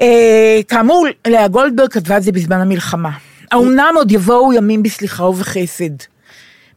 אה, 0.00 0.60
כאמור, 0.68 1.06
לאה 1.26 1.48
גולדברג 1.48 1.90
כתבה 1.90 2.16
את 2.16 2.22
זה 2.22 2.32
בזמן 2.32 2.60
המלחמה. 2.60 3.10
האומנם 3.50 3.92
עוד 3.96 4.12
יבואו 4.12 4.52
ימים 4.52 4.82
בסליחה 4.82 5.24
ובחסד, 5.24 5.90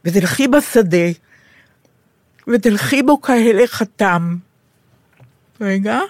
ותלכי 0.04 0.48
בשדה, 0.48 1.06
ותלכי 2.48 3.02
בו 3.02 3.20
כאלה 3.20 3.66
חתם. 3.66 4.36
רגע. 5.60 6.00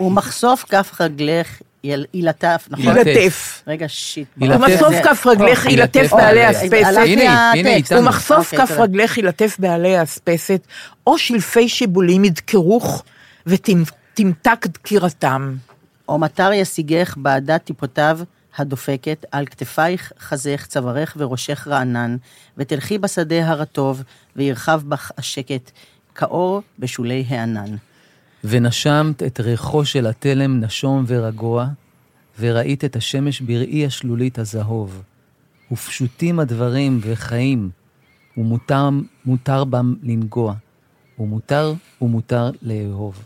ומחשוף 0.00 0.64
כף 0.68 0.92
רגלך 1.00 1.48
יל- 1.84 2.06
ילטף, 2.14 2.66
נכון? 2.70 2.84
ילטף. 2.96 3.06
ילטף. 3.06 3.62
רגע, 3.66 3.86
שיט. 3.88 4.28
ומחשוף 4.38 4.94
כף 5.04 5.26
רגלך 5.26 5.58
אוקיי. 5.58 5.72
ילטף 5.72 5.96
ילטף. 6.00 6.12
בעלי 6.12 6.46
אוקיי. 6.46 6.50
אספסת. 6.50 6.86
הלכתי 6.86 7.12
הנה, 7.12 7.50
הטקסט. 7.50 7.66
הנה, 7.66 7.74
איתנו. 7.74 7.98
ומחשוף 8.00 8.52
אוקיי, 8.52 8.66
כף. 8.66 8.70
רגלך 8.78 9.18
ילטף 9.18 9.56
בעלי 9.58 9.96
האספסת, 9.96 10.60
או 11.06 11.18
שלפי 11.18 11.68
שיבולים 11.68 12.24
ידקרוך 12.24 13.04
ותמתק 13.46 14.66
דקירתם. 14.66 15.54
או 16.08 16.18
מטר 16.18 16.52
ישיגך 16.52 17.14
בעדת 17.16 17.64
טיפותיו 17.64 18.18
הדופקת, 18.58 19.26
על 19.30 19.46
כתפייך 19.46 20.12
חזך, 20.20 20.66
צווארך 20.68 21.16
וראשך 21.18 21.68
רענן, 21.68 22.16
ותלכי 22.58 22.98
בשדה 22.98 23.48
הרטוב, 23.48 24.02
וירחב 24.36 24.82
בך 24.88 25.12
השקט, 25.18 25.70
כאור 26.14 26.62
בשולי 26.78 27.24
הענן. 27.28 27.76
ונשמת 28.44 29.22
את 29.22 29.40
ריחו 29.40 29.84
של 29.84 30.06
התלם 30.06 30.60
נשום 30.60 31.04
ורגוע, 31.06 31.66
וראית 32.40 32.84
את 32.84 32.96
השמש 32.96 33.40
בראי 33.40 33.86
השלולית 33.86 34.38
הזהוב. 34.38 35.02
ופשוטים 35.72 36.40
הדברים 36.40 37.00
וחיים, 37.02 37.70
ומותר 38.36 38.88
מותר 39.24 39.64
בם 39.64 39.94
לנגוע, 40.02 40.54
ומותר 41.18 41.74
ומותר 42.02 42.50
לאהוב. 42.62 43.24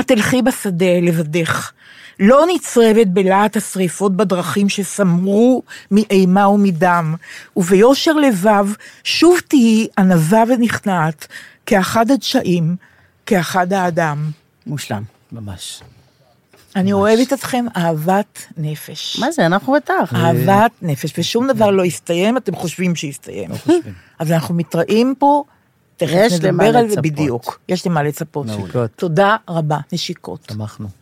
את 0.00 0.06
תלכי 0.06 0.42
בשדה 0.42 1.00
לבדך, 1.02 1.72
לא 2.20 2.44
נצרבת 2.54 3.06
בלהט 3.06 3.56
השריפות 3.56 4.16
בדרכים 4.16 4.68
שסמרו 4.68 5.62
מאימה 5.90 6.48
ומדם, 6.48 7.14
וביושר 7.56 8.12
לבב 8.12 8.66
שוב 9.04 9.38
תהיי 9.48 9.86
ענווה 9.98 10.42
ונכנעת, 10.48 11.26
כאחד 11.66 12.10
הדשאים, 12.10 12.76
כאחד 13.26 13.72
האדם. 13.72 14.30
מושלם. 14.66 15.02
ממש. 15.32 15.82
אני 16.76 16.92
אוהבת 16.92 17.32
אתכם 17.32 17.64
אהבת 17.76 18.46
נפש. 18.56 19.18
מה 19.20 19.32
זה, 19.32 19.46
אנחנו 19.46 19.76
איתך. 19.76 20.14
אהבת 20.14 20.70
נפש, 20.82 21.18
ושום 21.18 21.48
דבר 21.48 21.70
לא 21.70 21.84
יסתיים, 21.84 22.36
אתם 22.36 22.54
חושבים 22.54 22.94
שיסתיים. 22.96 23.52
חושבים. 23.52 23.80
אז 24.18 24.32
אנחנו 24.32 24.54
מתראים 24.54 25.14
פה, 25.18 25.44
תכף 25.96 26.28
נדבר 26.32 26.76
על 26.76 26.90
זה. 26.90 27.00
בדיוק. 27.00 27.60
יש 27.68 27.86
למה 27.86 28.02
לצפות. 28.02 28.46
תודה 28.96 29.36
רבה, 29.48 29.78
נשיקות. 29.92 30.48
שמחנו. 30.52 31.01